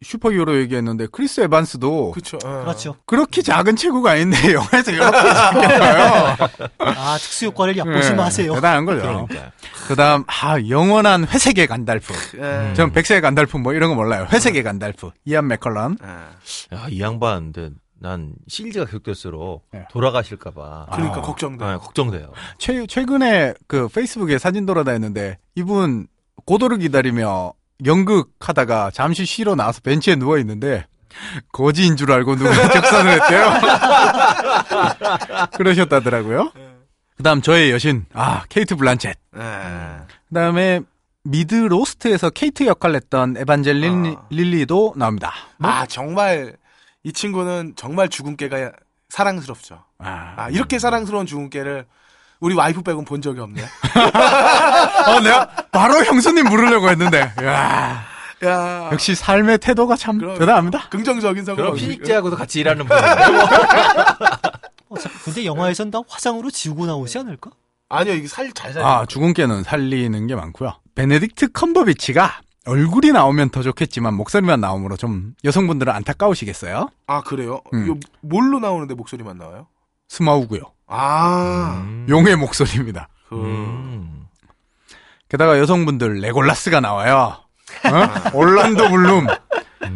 슈퍼히어로 0.01 0.57
얘기했는데 0.61 1.07
크리스 1.11 1.41
에반스도 1.41 2.11
그렇죠. 2.11 2.37
그렇죠. 2.37 2.95
그렇게 3.05 3.41
작은 3.41 3.75
체구가 3.75 4.11
아닌데 4.11 4.37
영화에서 4.53 4.91
이렇게 4.91 5.11
작게요. 5.11 6.47
아, 6.79 7.17
특수 7.17 7.45
효과를 7.47 7.77
얕보지 7.77 8.13
마세요. 8.13 8.53
대단한 8.55 8.85
거죠. 8.85 9.01
그러니까. 9.01 9.51
그다음 9.87 10.23
아 10.27 10.57
영원한 10.69 11.27
회색의 11.27 11.67
간달프. 11.67 12.13
예. 12.37 12.73
전 12.75 12.93
백색의 12.93 13.21
간달프 13.21 13.57
뭐 13.57 13.73
이런 13.73 13.89
거 13.89 13.95
몰라요. 13.95 14.25
회색의 14.31 14.63
간달프. 14.63 15.11
이안 15.25 15.47
맥켈런. 15.47 15.97
예. 16.01 16.75
야, 16.75 16.87
이 16.89 17.01
양반, 17.01 17.51
근데 17.51 17.75
난 17.99 18.33
시리즈가 18.47 18.85
계속될수록 18.85 19.65
네. 19.73 19.85
돌아가실까봐. 19.91 20.87
그러니까 20.93 21.17
아. 21.17 21.21
걱정돼. 21.21 21.65
네, 21.65 21.75
걱정돼요. 21.75 22.31
최, 22.57 22.85
최근에 22.87 23.53
그 23.67 23.89
페이스북에 23.89 24.37
사진 24.37 24.65
돌아다녔는데 24.65 25.37
이분 25.55 26.07
고도를 26.45 26.77
기다리며 26.77 27.51
연극 27.85 28.33
하다가 28.39 28.91
잠시 28.93 29.25
쉬러 29.25 29.55
나와서 29.55 29.81
벤치에 29.81 30.15
누워 30.15 30.37
있는데 30.39 30.85
거지인 31.51 31.95
줄 31.97 32.11
알고 32.11 32.35
누가 32.35 32.53
적선을 32.69 33.11
했대요. 33.21 33.53
그러셨다더라고요. 35.55 36.51
그다음 37.17 37.41
저의 37.41 37.71
여신 37.71 38.05
아 38.13 38.43
케이트 38.49 38.75
블란쳇. 38.75 39.09
예. 39.37 39.97
그다음에 40.29 40.81
미드 41.23 41.55
로스트에서 41.55 42.29
케이트 42.29 42.65
역할을 42.65 42.95
했던 42.95 43.35
에반젤린 43.37 44.15
아. 44.17 44.25
릴리도 44.29 44.93
나옵니다. 44.95 45.33
아 45.61 45.85
정말 45.85 46.55
이 47.03 47.11
친구는 47.11 47.73
정말 47.75 48.09
주근깨가 48.09 48.71
사랑스럽죠. 49.09 49.83
아, 49.97 50.33
아 50.37 50.49
이렇게 50.49 50.79
사랑스러운 50.79 51.25
주근깨를 51.25 51.85
우리 52.39 52.55
와이프 52.55 52.81
빼곤 52.83 53.05
본 53.05 53.21
적이 53.21 53.41
없네. 53.41 53.61
어, 55.07 55.19
내가 55.19 55.47
바로 55.71 56.03
형수님 56.05 56.45
부르려고 56.49 56.89
했는데 56.89 57.31
야 57.43 58.05
야 58.41 58.89
역시 58.93 59.15
삶의 59.15 59.57
태도가 59.57 59.97
참 59.97 60.17
그럼- 60.17 60.39
대단합니다. 60.39 60.87
긍정적인 60.89 61.43
사고. 61.43 61.57
그럼 61.57 61.75
피닉제하고도 61.75 62.37
같이 62.37 62.61
일하는 62.61 62.85
분이에요. 62.87 63.05
어, 64.87 64.97
자, 64.97 65.09
근데 65.25 65.43
영화에선 65.43 65.91
다 65.91 65.99
화장으로 66.07 66.49
지우고 66.49 66.85
나오지 66.85 67.19
않을까? 67.19 67.51
아니요 67.89 68.13
이게 68.13 68.27
살 68.29 68.49
잘 68.53 68.71
살. 68.71 68.81
아, 68.83 69.05
죽은 69.05 69.33
깨는 69.33 69.63
살리는 69.63 70.25
게 70.27 70.35
많고요. 70.35 70.73
베네딕트 70.95 71.51
컴버비치가 71.51 72.39
얼굴이 72.65 73.11
나오면 73.11 73.49
더 73.49 73.61
좋겠지만 73.61 74.13
목소리만 74.13 74.61
나오므로 74.61 74.95
좀 74.95 75.33
여성분들은 75.43 75.91
안타까우시겠어요? 75.91 76.87
아 77.07 77.21
그래요? 77.21 77.59
음. 77.73 77.83
이거 77.85 77.97
뭘로 78.21 78.59
나오는데 78.61 78.93
목소리만 78.93 79.37
나와요? 79.37 79.67
스마우그고요. 80.07 80.61
아 80.89 81.81
음. 81.85 82.05
용의 82.09 82.35
목소리입니다. 82.35 83.07
그... 83.29 83.35
음. 83.35 84.25
게다가 85.29 85.59
여성분들 85.59 86.19
레골라스가 86.21 86.79
나와요. 86.79 87.37
어? 87.85 88.31
올란도 88.37 88.89
블룸. 88.89 89.27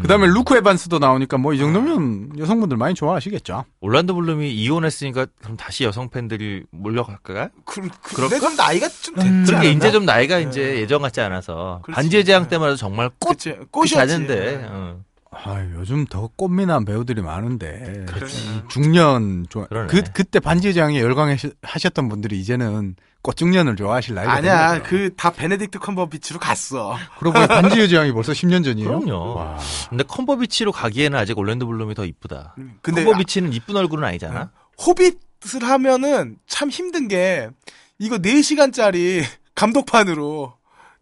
그다음에 0.02 0.28
루크 0.28 0.56
에반스도 0.58 1.00
나오니까 1.00 1.38
뭐 1.38 1.54
이 1.54 1.58
정도면 1.58 2.38
여성분들 2.38 2.78
많이 2.78 2.94
좋아하시겠죠. 2.94 3.66
올란도 3.82 4.16
블룸이 4.16 4.54
이혼했으니까 4.54 5.26
그럼 5.42 5.58
다시 5.58 5.84
여성 5.84 6.10
팬들이 6.10 6.64
몰려갈까요? 6.72 7.50
그, 7.66 7.82
근데 8.16 8.40
좀 8.40 8.56
나이가 8.56 8.88
좀 8.88 9.16
됐지 9.16 9.28
음, 9.28 9.44
그렇게 9.46 9.68
않았나? 9.68 9.72
이제 9.78 9.92
좀 9.92 10.06
나이가 10.06 10.38
이제 10.40 10.80
예전 10.80 11.02
같지 11.02 11.20
않아서 11.22 11.80
그렇지. 11.84 11.96
반지의 11.96 12.26
제왕 12.26 12.48
때마다 12.48 12.76
정말 12.76 13.10
꽃 13.20 13.30
그치 13.34 13.58
꽃이었지. 13.72 13.96
자는데 13.96 14.68
어. 14.70 15.00
아, 15.36 15.66
요즘 15.76 16.06
더 16.06 16.30
꽃미남 16.36 16.86
배우들이 16.86 17.22
많은데 17.22 18.06
그러네. 18.08 18.34
중년 18.70 19.46
좋아. 19.50 19.66
그러네. 19.68 19.88
그 19.88 20.02
그때 20.14 20.40
반지의 20.40 20.74
제왕에 20.74 21.00
열광하셨던 21.00 22.10
분들이 22.10 22.40
이제는 22.40 22.96
꽃중년을 23.22 23.76
좋아하실 23.78 24.16
나이가 24.16 24.34
아니야. 24.34 24.82
그 24.84 25.10
다 25.16 25.32
베네딕트 25.32 25.80
컴버비치로 25.80 26.40
갔어. 26.40 26.96
그러고 27.20 27.36
보니 27.36 27.48
반지의 27.48 27.88
제왕이 27.90 28.12
벌써 28.12 28.34
10년 28.34 28.64
전이에요. 28.66 29.00
그럼요. 29.00 29.36
와. 29.36 29.58
근데 29.90 30.04
컴버비치로 30.04 30.72
가기에는 30.74 31.18
아직 31.18 31.38
올란도 31.38 31.66
블룸이 31.68 31.96
더 31.96 32.04
이쁘다. 32.06 32.56
근데 32.82 33.04
컴버비치는 33.06 33.54
이쁜 33.54 33.78
얼굴은 33.78 34.04
아니잖아. 34.08 34.52
호빗을 34.86 35.64
하면은 35.64 36.38
참 36.48 36.70
힘든 36.70 37.08
게 37.08 37.50
이거 37.98 38.18
4시간짜리 38.18 39.24
감독판으로 39.56 40.54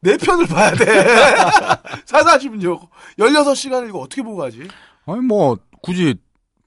4편을 0.03 0.49
봐야 0.49 0.71
돼. 0.71 0.85
사사십육 2.05 2.89
16시간을 3.19 3.89
이거 3.89 3.99
어떻게 3.99 4.21
보고 4.23 4.37
가지? 4.37 4.67
아니 5.05 5.19
뭐 5.19 5.57
굳이 5.83 6.15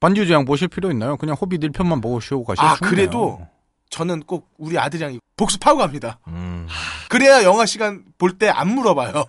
반지의 0.01 0.27
제왕 0.29 0.45
보실 0.45 0.69
필요 0.69 0.91
있나요? 0.91 1.17
그냥 1.17 1.37
호빗 1.41 1.61
1편만 1.61 2.03
보고 2.03 2.21
쉬고 2.21 2.45
가시면 2.45 2.71
아, 2.71 2.77
그래도 2.77 3.41
저는 3.91 4.21
꼭 4.25 4.51
우리 4.59 4.79
아들이랑 4.79 5.19
복습하고 5.37 5.79
갑니다. 5.79 6.19
음. 6.29 6.67
그래야 7.09 7.43
영화 7.45 7.65
시간 7.67 8.05
볼 8.19 8.39
때 8.39 8.49
안 8.51 8.69
물어봐요. 8.75 9.25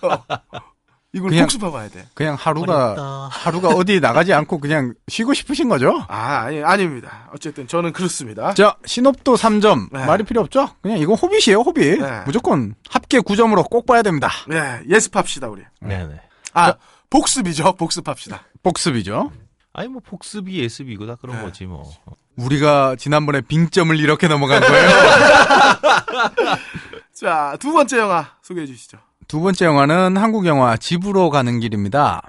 이걸 1.12 1.30
그냥- 1.30 1.46
복습하고 1.46 1.72
가야 1.72 1.88
돼. 1.88 2.06
그냥 2.14 2.36
하루가 2.38 2.92
어렵다. 2.92 3.28
하루가 3.32 3.68
어디 3.70 3.98
나가지 3.98 4.32
않고 4.32 4.60
그냥 4.60 4.94
쉬고 5.08 5.34
싶으신 5.34 5.68
거죠? 5.68 6.04
아, 6.08 6.42
아니, 6.46 6.62
아닙니다. 6.62 7.28
어쨌든 7.34 7.66
저는 7.66 7.92
그렇습니다. 7.92 8.54
자, 8.54 8.76
신업도 8.86 9.34
3점. 9.34 9.88
네. 9.92 10.06
말이 10.06 10.22
필요 10.22 10.40
없죠? 10.40 10.68
그냥 10.82 10.98
이건 10.98 11.16
호빗이에요, 11.16 11.62
호빗. 11.62 12.00
네. 12.00 12.22
무조건 12.26 12.74
합계 12.88 13.18
9점으로 13.18 13.68
꼭 13.68 13.86
봐야 13.86 14.02
됩니다. 14.02 14.30
네, 14.46 14.80
예습합시다, 14.88 15.48
우리. 15.48 15.62
네네. 15.80 16.14
아, 16.54 16.74
복습이죠. 17.10 17.72
복습합시다. 17.74 18.44
복습이죠. 18.62 19.32
아니 19.72 19.88
뭐 19.88 20.00
복습이 20.04 20.58
예습이고 20.62 21.06
다 21.06 21.16
그런 21.20 21.36
네. 21.38 21.42
거지 21.42 21.64
뭐. 21.64 21.90
우리가 22.36 22.94
지난번에 22.96 23.40
빙점을 23.40 23.98
이렇게 23.98 24.28
넘어간 24.28 24.60
거예요. 24.60 24.90
자, 27.14 27.56
두 27.60 27.72
번째 27.72 27.98
영화 27.98 28.26
소개해 28.42 28.66
주시죠. 28.66 28.98
두 29.30 29.38
번째 29.38 29.64
영화는 29.64 30.16
한국 30.16 30.44
영화 30.46 30.76
집으로 30.76 31.30
가는 31.30 31.60
길입니다. 31.60 32.20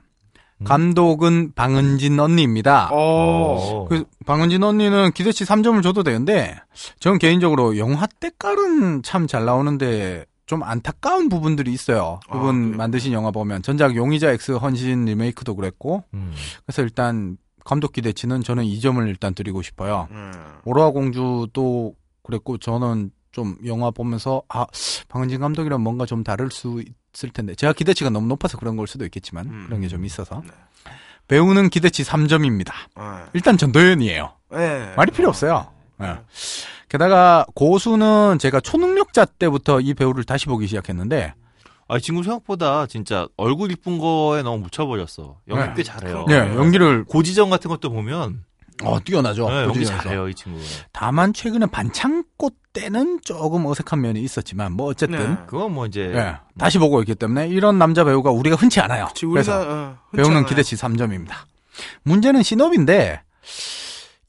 감독은 0.63 1.53
방은진 1.55 2.19
언니입니다. 2.19 2.89
어. 2.91 2.95
어. 2.95 3.87
그 3.89 4.05
방은진 4.27 4.61
언니는 4.61 5.11
기대치 5.11 5.43
3점을 5.43 5.81
줘도 5.81 6.03
되는데 6.03 6.55
저는 6.99 7.17
개인적으로 7.17 7.79
영화 7.79 8.05
때깔은 8.05 9.01
참 9.01 9.25
잘 9.25 9.45
나오는데 9.45 10.25
좀 10.45 10.61
안타까운 10.61 11.27
부분들이 11.27 11.73
있어요. 11.73 12.19
아, 12.29 12.37
이분 12.37 12.65
그래요? 12.65 12.77
만드신 12.77 13.13
영화 13.13 13.31
보면 13.31 13.63
전작 13.63 13.95
용의자 13.95 14.29
X 14.33 14.51
헌신 14.51 15.05
리메이크도 15.05 15.55
그랬고 15.55 16.03
음. 16.13 16.31
그래서 16.67 16.83
일단 16.83 17.35
감독 17.65 17.93
기대치는 17.93 18.43
저는 18.43 18.63
이 18.65 18.79
점을 18.79 19.07
일단 19.07 19.33
드리고 19.33 19.63
싶어요. 19.63 20.07
음. 20.11 20.31
오로아 20.65 20.91
공주도 20.91 21.95
그랬고 22.21 22.59
저는 22.59 23.09
좀 23.31 23.55
영화 23.65 23.91
보면서 23.91 24.41
아 24.49 24.65
방은진 25.07 25.39
감독이랑 25.39 25.81
뭔가 25.81 26.05
좀 26.05 26.23
다를 26.23 26.49
수 26.51 26.83
있을 27.13 27.29
텐데 27.29 27.55
제가 27.55 27.73
기대치가 27.73 28.09
너무 28.09 28.27
높아서 28.27 28.57
그런 28.57 28.75
걸 28.75 28.87
수도 28.87 29.05
있겠지만 29.05 29.45
음. 29.47 29.63
그런 29.67 29.81
게 29.81 29.87
좀 29.87 30.05
있어서 30.05 30.41
네. 30.45 30.51
배우는 31.27 31.69
기대치 31.69 32.03
3점입니다. 32.03 32.71
아, 32.95 33.27
일단 33.33 33.57
전도연이에요. 33.57 34.33
네. 34.51 34.93
말이 34.97 35.11
필요 35.11 35.29
없어요. 35.29 35.67
예. 36.01 36.17
게다가 36.89 37.45
고수는 37.55 38.37
제가 38.39 38.59
초능력자 38.59 39.25
때부터 39.25 39.79
이 39.79 39.93
배우를 39.93 40.25
다시 40.25 40.47
보기 40.47 40.67
시작했는데 40.67 41.33
아, 41.87 41.97
이 41.97 42.01
친구 42.01 42.23
생각보다 42.23 42.85
진짜 42.87 43.27
얼굴 43.37 43.71
이쁜 43.71 43.97
거에 43.97 44.41
너무 44.43 44.63
묻혀버렸어. 44.63 45.37
연기 45.47 45.67
네. 45.67 45.73
꽤 45.77 45.83
잘해요. 45.83 46.25
예, 46.29 46.35
연기를 46.55 47.03
고지정 47.05 47.49
같은 47.49 47.69
것도 47.69 47.91
보면 47.91 48.43
어 48.83 48.99
뛰어나죠. 48.99 49.49
네, 49.49 49.63
연기. 49.63 49.85
잘해요, 49.85 50.27
이 50.27 50.35
친구. 50.35 50.59
다만 50.91 51.33
최근에 51.33 51.67
반창고 51.67 52.51
때는 52.73 53.19
조금 53.23 53.65
어색한 53.65 54.01
면이 54.01 54.21
있었지만 54.21 54.73
뭐 54.73 54.87
어쨌든 54.87 55.35
네. 55.35 55.37
그건 55.47 55.73
뭐 55.73 55.85
이제 55.85 56.11
예, 56.13 56.37
다시 56.57 56.77
보고 56.77 57.01
있기 57.01 57.15
때문에 57.15 57.47
이런 57.47 57.77
남자 57.77 58.03
배우가 58.03 58.31
우리가 58.31 58.55
흔치 58.55 58.79
않아요. 58.79 59.07
그치, 59.07 59.25
그래서 59.25 59.57
우리가 59.57 59.71
어, 59.71 59.97
흔치 60.11 60.17
배우는 60.17 60.37
않아요. 60.37 60.45
기대치 60.47 60.75
3점입니다. 60.75 61.33
문제는 62.03 62.43
신업인데 62.43 63.21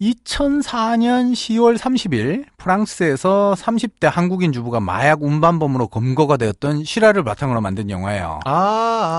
2004년 0.01 1.33
10월 1.33 1.79
30일 1.79 2.47
프랑스에서 2.57 3.55
30대 3.57 4.11
한국인 4.11 4.53
주부가 4.53 4.81
마약 4.81 5.23
운반범으로 5.23 5.87
검거가 5.89 6.37
되었던 6.37 6.85
실화를 6.85 7.23
바탕으로 7.23 7.61
만든 7.61 7.89
영화예요. 7.89 8.41
아, 8.45 8.51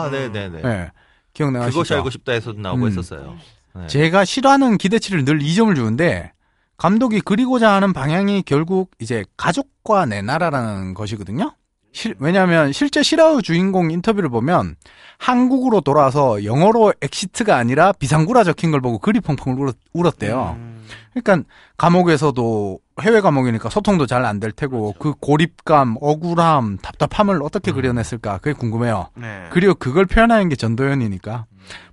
아, 0.06 0.10
네, 0.12 0.30
네, 0.30 0.50
네. 0.50 0.62
예. 0.66 0.92
기억나시죠? 1.34 1.72
그것이 1.72 1.94
알고 1.94 2.10
싶다에서도 2.10 2.60
나오고 2.60 2.84
음. 2.84 2.88
했었어요. 2.90 3.38
네. 3.76 3.88
제가 3.88 4.26
실화는 4.26 4.78
기대치를 4.78 5.26
늘 5.26 5.40
2점을 5.40 5.76
주는데 5.76 6.32
감독이 6.78 7.22
그리고자 7.22 7.72
하는 7.74 7.94
방향이 7.94 8.44
결국 8.44 8.91
이제 9.00 9.24
가족과 9.38 10.06
내 10.06 10.22
나라라는 10.22 10.94
것이거든요. 10.94 11.54
실- 11.91 12.16
왜냐하면 12.20 12.72
실제 12.74 13.04
실화의 13.04 13.44
주인공 13.44 13.91
인터뷰를 13.91 14.30
보면 14.30 14.76
한국으로 15.20 15.82
돌아와서 15.82 16.44
영어로 16.44 16.94
exit가 17.02 17.56
아니라 17.56 17.91
비상구라 17.94 18.44
적힌 18.44 18.72
걸 18.72 18.82
보고 18.82 18.98
그리 18.98 19.20
펑펑 19.22 19.54
울었, 19.62 19.76
울었대요. 19.94 20.56
음. 20.58 20.84
그러니까 21.14 21.48
감옥에서도 21.78 22.80
해외 23.02 23.22
감옥이니까 23.22 23.70
소통도 23.70 24.06
잘 24.08 24.26
안 24.26 24.40
될 24.40 24.52
테고 24.52 24.94
그 25.00 25.14
고립감, 25.20 25.98
억울함, 26.02 26.78
답답함을 26.82 27.41
어떻게 27.44 27.72
그려냈을까 27.72 28.40
그게 28.40 28.54
궁금해요. 28.54 29.10
네. 29.16 29.45
그리고 29.52 29.76
그걸 29.76 30.06
표현하는 30.06 30.50
게 30.50 30.56
전도연이니까. 30.56 31.45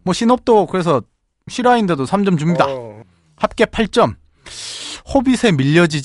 뭐 0.03 0.15
시놉도 0.15 0.67
그래서 0.67 1.03
실화인데도 1.49 2.05
3점 2.05 2.39
줍니다. 2.39 2.67
어. 2.69 3.03
합계 3.37 3.65
8점. 3.65 4.17
호빗에 5.15 5.53
밀려지 5.53 6.03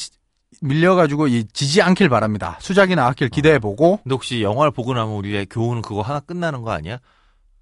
밀려가지고 0.61 1.27
이 1.27 1.45
지지 1.53 1.81
않길 1.81 2.09
바랍니다. 2.09 2.57
수작이 2.61 2.95
나왔길 2.95 3.29
기대해보고 3.29 3.99
근데 4.03 4.13
혹시 4.13 4.41
영화를 4.41 4.71
보고 4.71 4.93
나면 4.93 5.13
우리의 5.15 5.47
교훈은 5.47 5.81
그거 5.81 6.01
하나 6.01 6.19
끝나는 6.19 6.61
거 6.61 6.71
아니야? 6.71 6.99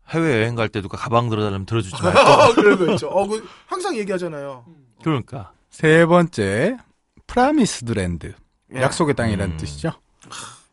해외 0.10 0.42
여행 0.42 0.56
갈때 0.56 0.82
누가 0.82 0.98
가방 0.98 1.30
들어달라면 1.30 1.66
들어주지 1.66 1.96
말고. 2.04 2.20
어, 2.20 2.54
그런 2.54 2.78
거 2.86 2.92
있죠. 2.94 3.08
어, 3.10 3.28
그 3.28 3.46
항상 3.66 3.96
얘기하잖아요. 3.98 4.66
그러니까. 5.04 5.52
세 5.70 6.06
번째 6.06 6.78
Promised 7.26 7.94
Land 7.94 8.34
예. 8.76 8.82
약속의 8.82 9.16
땅이라는 9.16 9.56
음. 9.56 9.58
뜻이죠. 9.58 9.92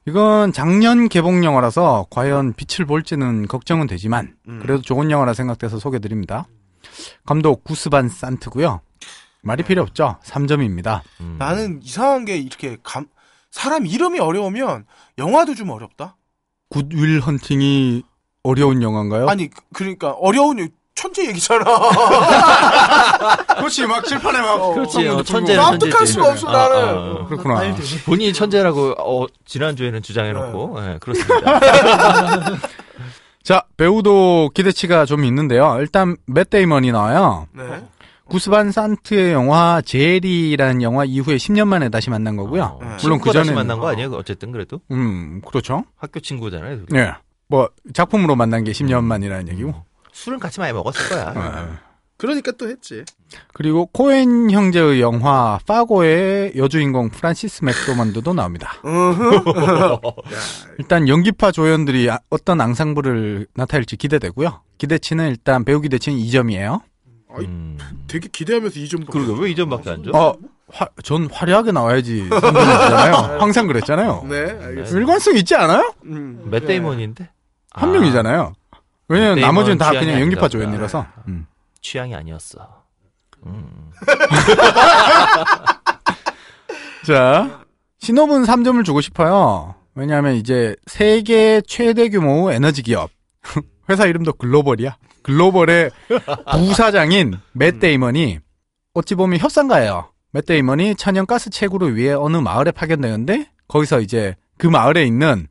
이건 0.06 0.52
작년 0.52 1.08
개봉 1.08 1.44
영화라서 1.44 2.06
과연 2.10 2.52
빛을 2.54 2.86
볼지는 2.86 3.46
걱정은 3.46 3.86
되지만 3.86 4.34
음. 4.48 4.58
그래도 4.60 4.82
좋은 4.82 5.10
영화라 5.10 5.32
생각돼서 5.34 5.78
소개드립니다. 5.78 6.46
감독 7.26 7.64
구스반 7.64 8.08
산트고요. 8.08 8.80
말이 9.42 9.62
필요 9.62 9.82
없죠. 9.82 10.16
3점입니다. 10.24 11.00
음. 11.20 11.36
나는 11.38 11.80
이상한 11.82 12.24
게 12.24 12.36
이렇게 12.36 12.76
감, 12.82 13.06
사람 13.50 13.86
이름이 13.86 14.20
어려우면 14.20 14.84
영화도 15.18 15.54
좀 15.54 15.70
어렵다? 15.70 16.16
굿윌 16.68 17.20
헌팅이 17.20 18.02
어려운 18.42 18.82
영화인가요? 18.82 19.28
아니, 19.28 19.48
그- 19.48 19.62
그러니까 19.72 20.10
어려운 20.12 20.68
천재 20.94 21.26
얘기잖아. 21.28 21.64
그렇지 23.56 23.86
막 23.86 24.04
칠판에 24.04 24.38
막 24.40 24.74
그렇지. 24.74 25.08
어, 25.08 25.16
나 25.16 25.22
천재는 25.22 25.62
납득할. 25.62 26.06
수가 26.06 26.30
없어, 26.30 26.48
아, 26.48 26.52
나는. 26.52 26.76
아, 26.76 26.90
아. 27.22 27.26
그렇구나. 27.26 27.54
빨리 27.54 27.74
되네. 27.74 28.02
본인이 28.04 28.32
천재라고 28.34 28.94
어, 28.98 29.26
지난 29.46 29.76
주에는 29.76 30.02
주장해놓고 30.02 30.76
예, 30.86 30.98
그렇습니다. 31.00 31.60
자 33.80 33.84
배우도 33.84 34.50
기대치가 34.52 35.06
좀 35.06 35.24
있는데요. 35.24 35.78
일단 35.80 36.16
맷 36.26 36.50
데이먼이 36.50 36.92
나와요. 36.92 37.46
네. 37.52 37.82
구스반 38.26 38.70
산트의 38.70 39.32
영화 39.32 39.80
제리라는 39.80 40.82
영화 40.82 41.04
이후에 41.06 41.36
10년 41.36 41.66
만에 41.66 41.88
다시 41.88 42.10
만난 42.10 42.36
거고요. 42.36 42.78
어, 42.80 42.96
물론 43.02 43.20
그 43.20 43.32
전에 43.32 43.52
만난 43.52 43.80
거 43.80 43.88
아니에요? 43.88 44.12
어쨌든 44.12 44.52
그래도 44.52 44.80
음 44.92 45.40
그렇죠. 45.46 45.84
학교 45.96 46.20
친구잖아요. 46.20 46.84
둘이. 46.84 47.00
예. 47.00 47.14
뭐 47.48 47.70
작품으로 47.94 48.36
만난 48.36 48.64
게 48.64 48.72
10년 48.72 49.02
만이라는 49.02 49.48
얘기고. 49.48 49.74
술은 50.12 50.38
같이 50.38 50.60
많이 50.60 50.74
먹었을 50.74 51.08
거야. 51.08 51.80
예. 52.20 52.26
그러니까 52.26 52.52
또 52.52 52.68
했지. 52.68 53.04
그리고 53.54 53.86
코엔 53.86 54.50
형제의 54.50 55.00
영화 55.00 55.58
파고의 55.66 56.52
여주인공 56.56 57.08
프란시스 57.10 57.64
맥도먼드도 57.64 58.34
나옵니다. 58.34 58.72
일단 60.78 61.08
연기파 61.08 61.52
조연들이 61.52 62.10
아- 62.10 62.18
어떤 62.28 62.60
앙상블을 62.60 63.46
나타낼지 63.54 63.96
기대되고요. 63.96 64.60
기대치는 64.78 65.28
일단 65.30 65.64
배우 65.64 65.80
기대치는 65.80 66.18
2점이에요. 66.18 66.82
음. 67.38 67.78
되게 68.08 68.28
기대하면서 68.30 68.78
이점 68.80 69.04
그러게 69.06 69.32
왜 69.40 69.54
2점밖에 69.54 69.88
안 69.88 70.02
줘? 70.02 70.10
어, 70.12 70.34
화, 70.72 70.88
전 71.02 71.28
화려하게 71.30 71.72
나와야지 71.72 72.28
3점이잖아요. 72.28 73.38
항상 73.40 73.66
그랬잖아요. 73.66 74.26
네, 74.28 74.36
알겠습니다. 74.50 74.98
일관성 74.98 75.36
있지 75.36 75.54
않아요? 75.54 75.94
음. 76.04 76.42
맷 76.50 76.66
데이먼인데 76.66 77.30
한 77.70 77.92
명이잖아요. 77.92 78.52
왜냐면 79.08 79.40
나머지는 79.40 79.78
다 79.78 79.90
그냥 79.90 80.20
연기파 80.20 80.48
조연이라서. 80.48 81.06
음. 81.28 81.46
취향이 81.80 82.14
아니었어. 82.14 82.84
음. 83.46 83.90
자, 87.06 87.64
신업은 87.98 88.44
3점을 88.44 88.84
주고 88.84 89.00
싶어요. 89.00 89.74
왜냐하면 89.94 90.34
이제 90.34 90.76
세계 90.86 91.60
최대 91.66 92.08
규모 92.08 92.52
에너지 92.52 92.82
기업 92.82 93.10
회사 93.88 94.06
이름도 94.06 94.34
글로벌이야. 94.34 94.96
글로벌의 95.22 95.90
부사장인 96.52 97.38
맷 97.52 97.80
데이먼이 97.80 98.38
어찌 98.94 99.14
보면 99.14 99.38
협상가예요. 99.38 100.10
맷 100.32 100.46
데이먼이 100.46 100.94
천연 100.94 101.26
가스 101.26 101.50
채굴을 101.50 101.96
위해 101.96 102.12
어느 102.12 102.36
마을에 102.36 102.70
파견되는데 102.70 103.50
거기서 103.68 104.00
이제 104.00 104.36
그 104.58 104.66
마을에 104.66 105.04
있는 105.04 105.48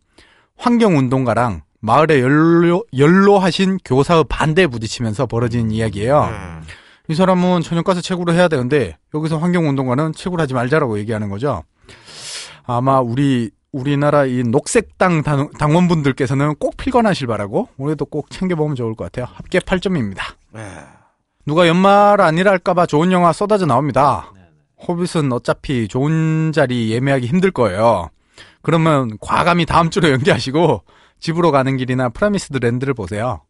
환경 0.57 0.97
운동가랑 0.97 1.63
마을에 1.81 2.21
연로, 2.21 2.83
연로하신 2.97 3.79
교사의 3.85 4.25
반대에 4.29 4.67
부딪히면서 4.67 5.25
벌어진 5.25 5.71
이야기예요. 5.71 6.23
음. 6.23 6.61
이 7.07 7.15
사람은 7.15 7.61
천연가스 7.61 8.01
채굴을 8.01 8.35
해야 8.35 8.47
되는데 8.47 8.97
여기서 9.13 9.37
환경운동가는 9.37 10.13
채굴하지 10.13 10.53
말자라고 10.53 10.99
얘기하는 10.99 11.29
거죠. 11.29 11.63
아마 12.65 12.99
우리 12.99 13.49
우리나라 13.71 14.25
이 14.25 14.43
녹색당 14.43 15.23
당, 15.23 15.49
당원분들께서는 15.51 16.55
꼭 16.55 16.77
필관하시길 16.77 17.27
바라고 17.27 17.69
올해도 17.77 18.05
꼭 18.05 18.29
챙겨보면 18.29 18.75
좋을 18.75 18.95
것 18.95 19.05
같아요. 19.05 19.27
합계 19.33 19.59
8점입니다. 19.59 20.21
네. 20.53 20.61
누가 21.45 21.67
연말 21.67 22.21
아니랄까봐 22.21 22.85
좋은 22.85 23.11
영화 23.11 23.33
쏟아져 23.33 23.65
나옵니다. 23.65 24.31
호빗은 24.87 25.31
어차피 25.33 25.87
좋은 25.87 26.51
자리 26.53 26.91
예매하기 26.91 27.25
힘들 27.27 27.51
거예요. 27.51 28.09
그러면 28.61 29.17
과감히 29.19 29.65
다음 29.65 29.89
주로 29.89 30.09
연기하시고 30.09 30.83
집으로 31.19 31.51
가는 31.51 31.77
길이나 31.77 32.09
Promised 32.09 32.57
Land를 32.57 32.93
보세요. 32.93 33.41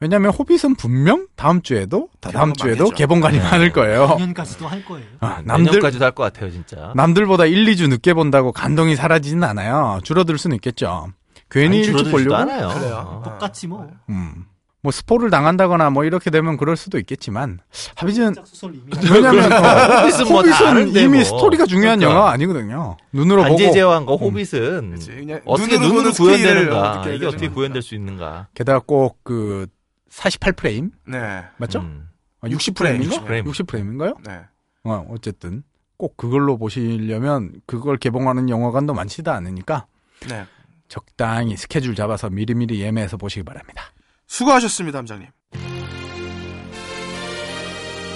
왜냐하면 0.00 0.32
호빗은 0.32 0.74
분명 0.74 1.28
다음 1.36 1.62
주에도 1.62 2.08
다다음 2.20 2.52
개봉은 2.52 2.54
주에도 2.56 2.84
많겠죠. 2.84 2.96
개봉관이 2.96 3.38
많을 3.38 3.72
거예요. 3.72 4.08
작년까지도 4.08 4.66
할 4.66 4.84
거예요. 4.84 5.06
아, 5.20 5.40
남들 5.44 5.66
내년까지도 5.72 6.04
할 6.04 6.12
것 6.12 6.22
같아요, 6.24 6.50
진짜. 6.50 6.92
남들보다 6.96 7.46
1, 7.46 7.64
2주 7.66 7.88
늦게 7.88 8.12
본다고 8.14 8.50
감동이 8.50 8.96
사라지진 8.96 9.44
않아요. 9.44 10.00
줄어들 10.02 10.38
수는 10.38 10.56
있겠죠. 10.56 11.12
괜히 11.50 11.78
일찍 11.82 12.10
보려고 12.10 12.34
않아요. 12.34 12.68
그래요. 12.70 13.04
어. 13.06 13.22
똑같이 13.24 13.68
뭐. 13.68 13.88
음. 14.08 14.46
뭐 14.82 14.90
스포를 14.90 15.30
당한다거나 15.30 15.90
뭐 15.90 16.04
이렇게 16.04 16.28
되면 16.30 16.56
그럴 16.56 16.76
수도 16.76 16.98
있겠지만 16.98 17.60
이미 18.02 18.82
왜냐면 19.14 19.52
어, 19.52 20.00
호빗은 20.00 20.28
뭐다 20.28 20.70
호빗은 20.70 20.88
이미 20.96 21.18
뭐. 21.18 21.24
스토리가 21.24 21.66
중요한 21.66 21.98
그러니까. 22.00 22.10
영화가 22.18 22.32
아니거든요. 22.32 22.96
눈으로 23.12 23.44
보고 23.44 23.56
반지제왕과 23.56 24.12
호빗은 24.14 24.90
그치, 24.94 25.10
그냥 25.12 25.40
어떻게 25.44 25.76
눈으로 25.78 25.94
눈으로 25.94 26.12
구현되는가? 26.12 26.90
어떻게 26.92 27.14
이게 27.16 27.26
어떻게. 27.26 27.48
구현될 27.48 27.80
수 27.82 27.94
있는가? 27.94 28.48
게다가 28.54 28.80
꼭 28.80 29.20
그 29.22 29.66
48프레임 30.10 30.90
네. 31.06 31.44
맞죠? 31.56 31.80
음. 31.80 32.08
60프레임인가? 32.42 33.24
60프레임. 33.24 33.44
60프레임인가요? 33.46 34.16
네. 34.26 34.40
어, 34.84 35.06
어쨌든 35.10 35.62
꼭 35.96 36.16
그걸로 36.16 36.58
보시려면 36.58 37.52
그걸 37.66 37.96
개봉하는 37.96 38.48
영화관도 38.48 38.94
많지도 38.94 39.30
않으니까 39.30 39.86
네. 40.28 40.44
적당히 40.88 41.56
스케줄 41.56 41.94
잡아서 41.94 42.28
미리미리 42.28 42.80
예매해서 42.80 43.16
보시기 43.16 43.44
바랍니다. 43.44 43.84
수고하셨습니다, 44.32 44.98
함장님. 44.98 45.28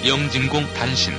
영진공 0.07 0.63
단신 0.73 1.13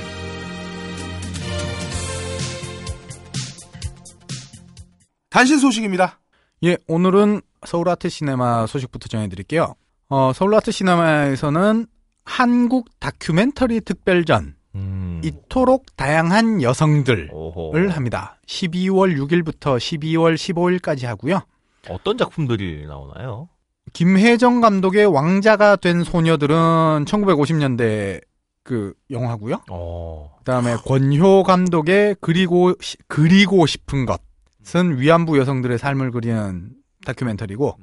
단신 5.30 5.60
소식입니다. 5.60 6.18
예, 6.64 6.76
오늘은 6.88 7.42
서울 7.64 7.88
아트 7.90 8.08
시네마 8.08 8.66
소식부터 8.66 9.06
전해드릴게요. 9.06 9.74
어, 10.08 10.32
서울 10.34 10.56
아트 10.56 10.72
시네마에서는 10.72 11.86
한국 12.24 12.88
다큐멘터리 12.98 13.80
특별전 13.82 14.56
음. 14.74 15.20
이토록 15.22 15.94
다양한 15.94 16.60
여성들을 16.60 17.30
오호. 17.32 17.90
합니다. 17.90 18.40
12월 18.48 19.16
6일부터 19.16 19.76
12월 19.76 20.34
15일까지 20.34 21.06
하고요. 21.06 21.42
어떤 21.88 22.18
작품들이 22.18 22.84
나오나요? 22.88 23.48
김혜정 23.92 24.60
감독의 24.60 25.06
왕자가 25.06 25.76
된 25.76 26.04
소녀들은 26.04 27.04
1950년대 27.06 28.20
그 28.62 28.92
영화고요. 29.10 29.62
어. 29.70 30.36
그다음에 30.38 30.76
권효 30.76 31.42
감독의 31.42 32.16
그리고 32.20 32.74
시- 32.80 32.96
그리고 33.06 33.66
싶은 33.66 34.06
것은 34.06 34.98
위안부 34.98 35.38
여성들의 35.38 35.78
삶을 35.78 36.10
그리는 36.10 36.70
다큐멘터리고 37.06 37.76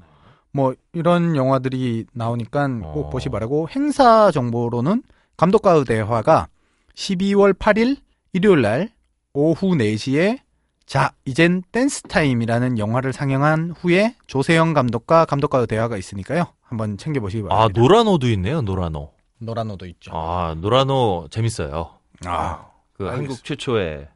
뭐 0.53 0.73
이런 0.93 1.35
영화들이 1.35 2.05
나오니까 2.13 2.67
꼭 2.93 3.07
어. 3.07 3.09
보시 3.09 3.29
바라고 3.29 3.67
행사 3.69 4.31
정보로는 4.31 5.03
감독과의 5.37 5.85
대화가 5.85 6.47
12월 6.95 7.53
8일 7.53 7.97
일요일 8.33 8.61
날 8.61 8.89
오후 9.33 9.75
4시에 9.75 10.39
자, 10.85 11.11
이젠 11.25 11.63
댄스 11.71 12.03
타임이라는 12.03 12.77
영화를 12.77 13.11
상영한 13.11 13.71
후에 13.71 14.15
조세영 14.27 14.73
감독과 14.73 15.25
감독과의 15.25 15.67
대화가 15.67 15.97
있으니까요. 15.97 16.45
한번 16.61 16.97
챙겨 16.97 17.19
보시기 17.19 17.43
아, 17.45 17.49
바랍니다. 17.49 17.81
노라노도 17.81 18.29
있네요, 18.31 18.61
노라노. 18.61 19.11
노라노도 19.39 19.85
있죠. 19.87 20.11
아, 20.13 20.55
노라노 20.59 21.27
재밌어요. 21.31 21.89
아, 22.25 22.67
그 22.93 23.03
알겠습니다. 23.03 23.13
한국 23.13 23.43
최초의 23.43 24.07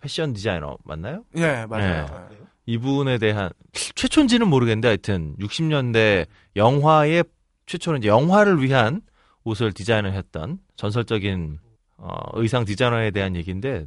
패션 0.00 0.32
디자이너 0.32 0.78
맞나요? 0.84 1.24
예, 1.36 1.66
맞아요. 1.68 2.28
이분에 2.64 3.18
대한 3.18 3.50
최초인지는 3.72 4.48
모르겠는데 4.48 4.88
하여튼 4.88 5.36
60년대 5.38 6.26
영화의 6.56 7.24
최초는 7.66 8.00
이제 8.00 8.08
영화를 8.08 8.62
위한 8.62 9.02
옷을 9.44 9.72
디자인을 9.72 10.12
했던 10.14 10.58
전설적인 10.76 11.60
어, 12.06 12.30
의상 12.34 12.64
디자이너에 12.64 13.10
대한 13.10 13.34
얘기인데 13.36 13.86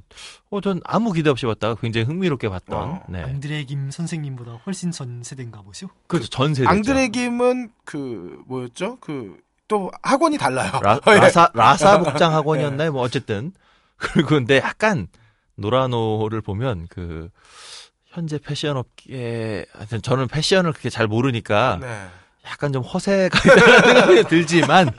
어, 0.50 0.62
전 0.62 0.82
아무 0.84 1.14
기대 1.14 1.30
없이 1.30 1.46
봤다가 1.46 1.76
굉장히 1.80 2.06
흥미롭게 2.06 2.50
봤던 2.50 2.78
어. 2.78 3.04
네. 3.08 3.24
앙드레 3.24 3.64
김 3.64 3.91
선생님보다 3.91 4.60
훨씬 4.66 4.91
전 4.91 5.24
세대인가 5.24 5.62
보죠? 5.62 5.88
그전 6.08 6.54
세대 6.54 6.68
앙드레 6.68 7.10
김은 7.10 7.72
그 7.86 8.41
뭐였죠? 8.48 8.98
그 9.00 9.50
또 9.70 9.90
학원이 10.02 10.38
달라요. 10.38 10.72
라, 10.84 11.00
예. 11.08 11.12
라사 11.14 11.50
라사 11.54 12.00
복장 12.00 12.34
학원이었나요? 12.34 12.91
뭐 12.91 13.02
어쨌든 13.04 13.54
그리고 13.96 14.30
근데 14.30 14.58
약간 14.58 15.08
노라노를 15.56 16.41
보면 16.41 16.88
그 16.90 17.30
현재 18.08 18.38
패션 18.40 18.76
업계 18.76 19.66
하여튼 19.72 20.02
저는 20.02 20.28
패션을 20.28 20.74
그렇게 20.74 20.90
잘 20.90 21.08
모르니까 21.08 21.78
네. 21.80 22.08
약간 22.46 22.74
좀 22.74 22.84
허세가 22.84 23.38
있다는 23.46 23.82
생각이 23.82 24.24
들지만 24.24 24.91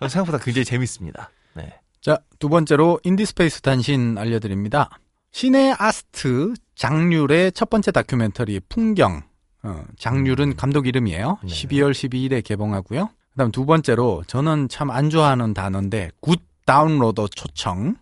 생각보다 0.00 0.38
굉장히 0.38 0.64
재밌습니다. 0.64 1.30
네. 1.54 1.80
자, 2.04 2.18
두 2.38 2.50
번째로 2.50 3.00
인디스페이스 3.02 3.62
단신 3.62 4.18
알려드립니다. 4.18 4.90
시네아스트 5.32 6.52
장률의 6.76 7.52
첫 7.52 7.70
번째 7.70 7.92
다큐멘터리 7.92 8.60
풍경. 8.68 9.22
어, 9.62 9.82
장률은 9.98 10.56
감독 10.56 10.86
이름이에요. 10.86 11.38
네. 11.42 11.48
12월 11.48 11.92
12일에 11.92 12.44
개봉하고요. 12.44 13.08
그다음 13.32 13.50
두 13.50 13.64
번째로 13.64 14.22
저는 14.26 14.68
참 14.68 14.90
안 14.90 15.08
좋아하는 15.08 15.54
단어인데 15.54 16.10
good 16.20 16.40
downloader 16.66 17.28
초청. 17.28 17.96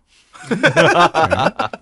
네. 0.49 0.57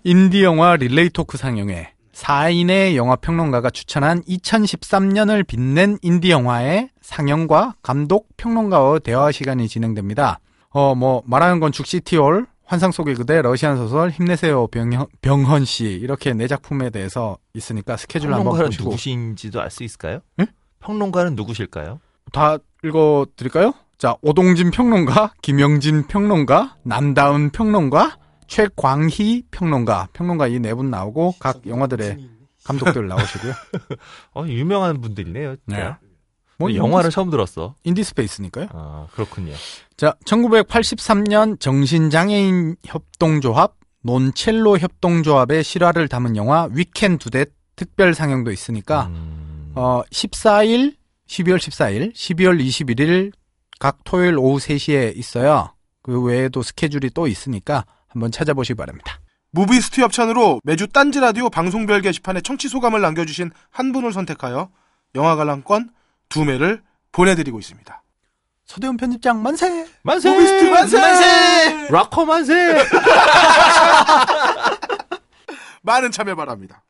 인디 0.04 0.44
영화 0.44 0.76
릴레이 0.76 1.10
talk 1.10 1.38
상영회 1.40 1.92
4인의 2.14 2.96
영화 2.98 3.16
평론가가 3.16 3.72
추천한 3.72 4.22
2013년을 4.26 5.48
빛낸 5.48 5.98
인디 6.04 6.30
영화의 6.30 6.90
상영과 7.02 7.74
감독 7.82 8.28
평론가와 8.38 9.00
대화 9.00 9.32
시간이 9.32 9.68
진행됩니다. 9.68 10.40
어, 10.72 10.96
뭐, 10.96 11.22
말하는 11.26 11.60
건 11.60 11.72
죽시티올, 11.72 12.48
환상 12.66 12.92
속의 12.92 13.16
그대, 13.16 13.42
러시안 13.42 13.76
소설, 13.78 14.10
힘내세요, 14.10 14.68
병현, 14.68 15.08
병헌 15.22 15.66
씨, 15.66 15.86
이렇게 15.86 16.34
네 16.34 16.48
작품에 16.48 16.90
대해서 16.90 17.38
있으니까 17.54 17.98
스케줄 17.98 18.30
한번 18.30 18.44
평론가는 18.46 18.68
보시고. 18.70 18.84
누구신지도 18.86 19.62
알 19.62 19.70
수 19.70 19.84
있을까요? 19.84 20.20
예? 20.40 20.48
평론가는 20.80 21.36
누구실까요? 21.36 22.00
다 22.32 22.58
읽어드릴까요? 22.84 23.74
자, 23.98 24.16
오동진 24.22 24.72
평론가, 24.72 25.34
김영진 25.42 26.08
평론가, 26.08 26.78
남다운 26.84 27.50
평론가, 27.52 28.18
최광희 28.48 29.44
평론가, 29.52 30.08
평론가 30.14 30.48
이 30.48 30.60
네 30.60 30.74
분 30.74 30.90
나오고 30.90 31.36
각 31.40 31.66
영화들의 31.68 32.30
감독들 32.64 33.08
나오시고요. 33.08 33.54
어, 34.36 34.46
유명한 34.48 35.02
분들이네요. 35.02 35.56
진짜. 35.68 36.00
뭐 36.62 36.76
영화를 36.76 37.12
처음 37.12 37.30
들었어. 37.30 37.76
인디스페이스니까요. 37.84 38.68
아, 38.72 39.08
그렇군요. 39.14 39.54
자, 39.98 40.16
1983년 40.26 41.60
정신장애인 41.60 42.76
협동조합, 42.86 43.76
논첼로 44.04 44.80
협동조합의 44.80 45.64
실화를 45.64 46.08
담은 46.08 46.36
영화 46.36 46.68
We 46.72 46.90
Can 46.90 47.18
Do 47.18 47.29
That 47.29 47.52
특별 47.76 48.14
상영도 48.14 48.52
있으니까 48.52 49.08
음, 49.08 49.72
어 49.76 50.02
14일, 50.12 50.96
12월 51.28 51.58
14일, 51.58 52.14
12월 52.14 52.64
21일 52.64 53.32
각 53.80 54.00
토요일 54.04 54.38
오후 54.38 54.58
3시에 54.60 55.18
있어요. 55.18 55.74
그 56.04 56.22
외에도 56.22 56.62
스케줄이 56.62 57.10
또 57.14 57.28
있으니까 57.28 57.86
한번 58.08 58.32
찾아보시기 58.32 58.76
바랍니다. 58.76 59.20
무비스트 59.52 60.02
협찬으로 60.02 60.62
매주 60.64 60.88
딴지 60.88 61.20
라디오 61.20 61.50
방송별 61.50 62.02
게시판에 62.02 62.42
청취 62.42 62.70
소감을 62.70 63.02
남겨주신 63.02 63.52
한 63.70 63.92
분을 63.92 64.14
선택하여 64.14 64.70
영화 65.16 65.36
관람권 65.36 65.90
두 66.32 66.44
매를 66.46 66.82
보내드리고 67.12 67.60
있습니다. 67.60 68.02
서대훈 68.66 68.98
편집장 68.98 69.44
만세! 69.44 69.86
만세! 70.02 70.32
무비스트 70.32 70.96
만세! 70.96 71.88
락커 71.92 72.26
만세! 72.26 72.88
많은 75.84 76.10
참여 76.12 76.36
바랍니다. 76.36 76.84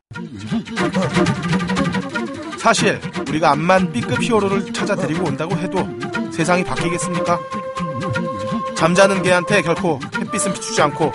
사실 2.58 3.00
우리가 3.28 3.50
암만 3.50 3.92
B급 3.92 4.22
히어로를 4.22 4.72
찾아 4.72 4.94
데리고 4.94 5.26
온다고 5.26 5.56
해도 5.56 5.88
세상이 6.30 6.62
바뀌겠습니까? 6.62 7.40
잠자는 8.76 9.22
개한테 9.22 9.62
결코 9.62 9.98
햇빛은 10.16 10.52
비추지 10.52 10.80
않고 10.82 11.10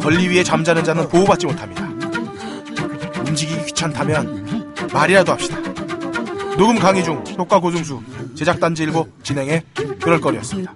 권리 0.00 0.28
위에 0.28 0.44
잠자는 0.44 0.84
자는 0.84 1.08
보호받지 1.08 1.46
못합니다. 1.46 1.82
움직이기 3.26 3.64
귀찮다면 3.66 4.74
말이라도 4.92 5.32
합시다. 5.32 5.71
녹음 6.56 6.78
강의 6.78 7.02
중 7.02 7.22
효과 7.38 7.58
고증수 7.58 8.02
제작 8.34 8.60
단지 8.60 8.82
일보 8.82 9.08
진행해 9.22 9.64
그럴 10.00 10.20
거리였습니다. 10.20 10.72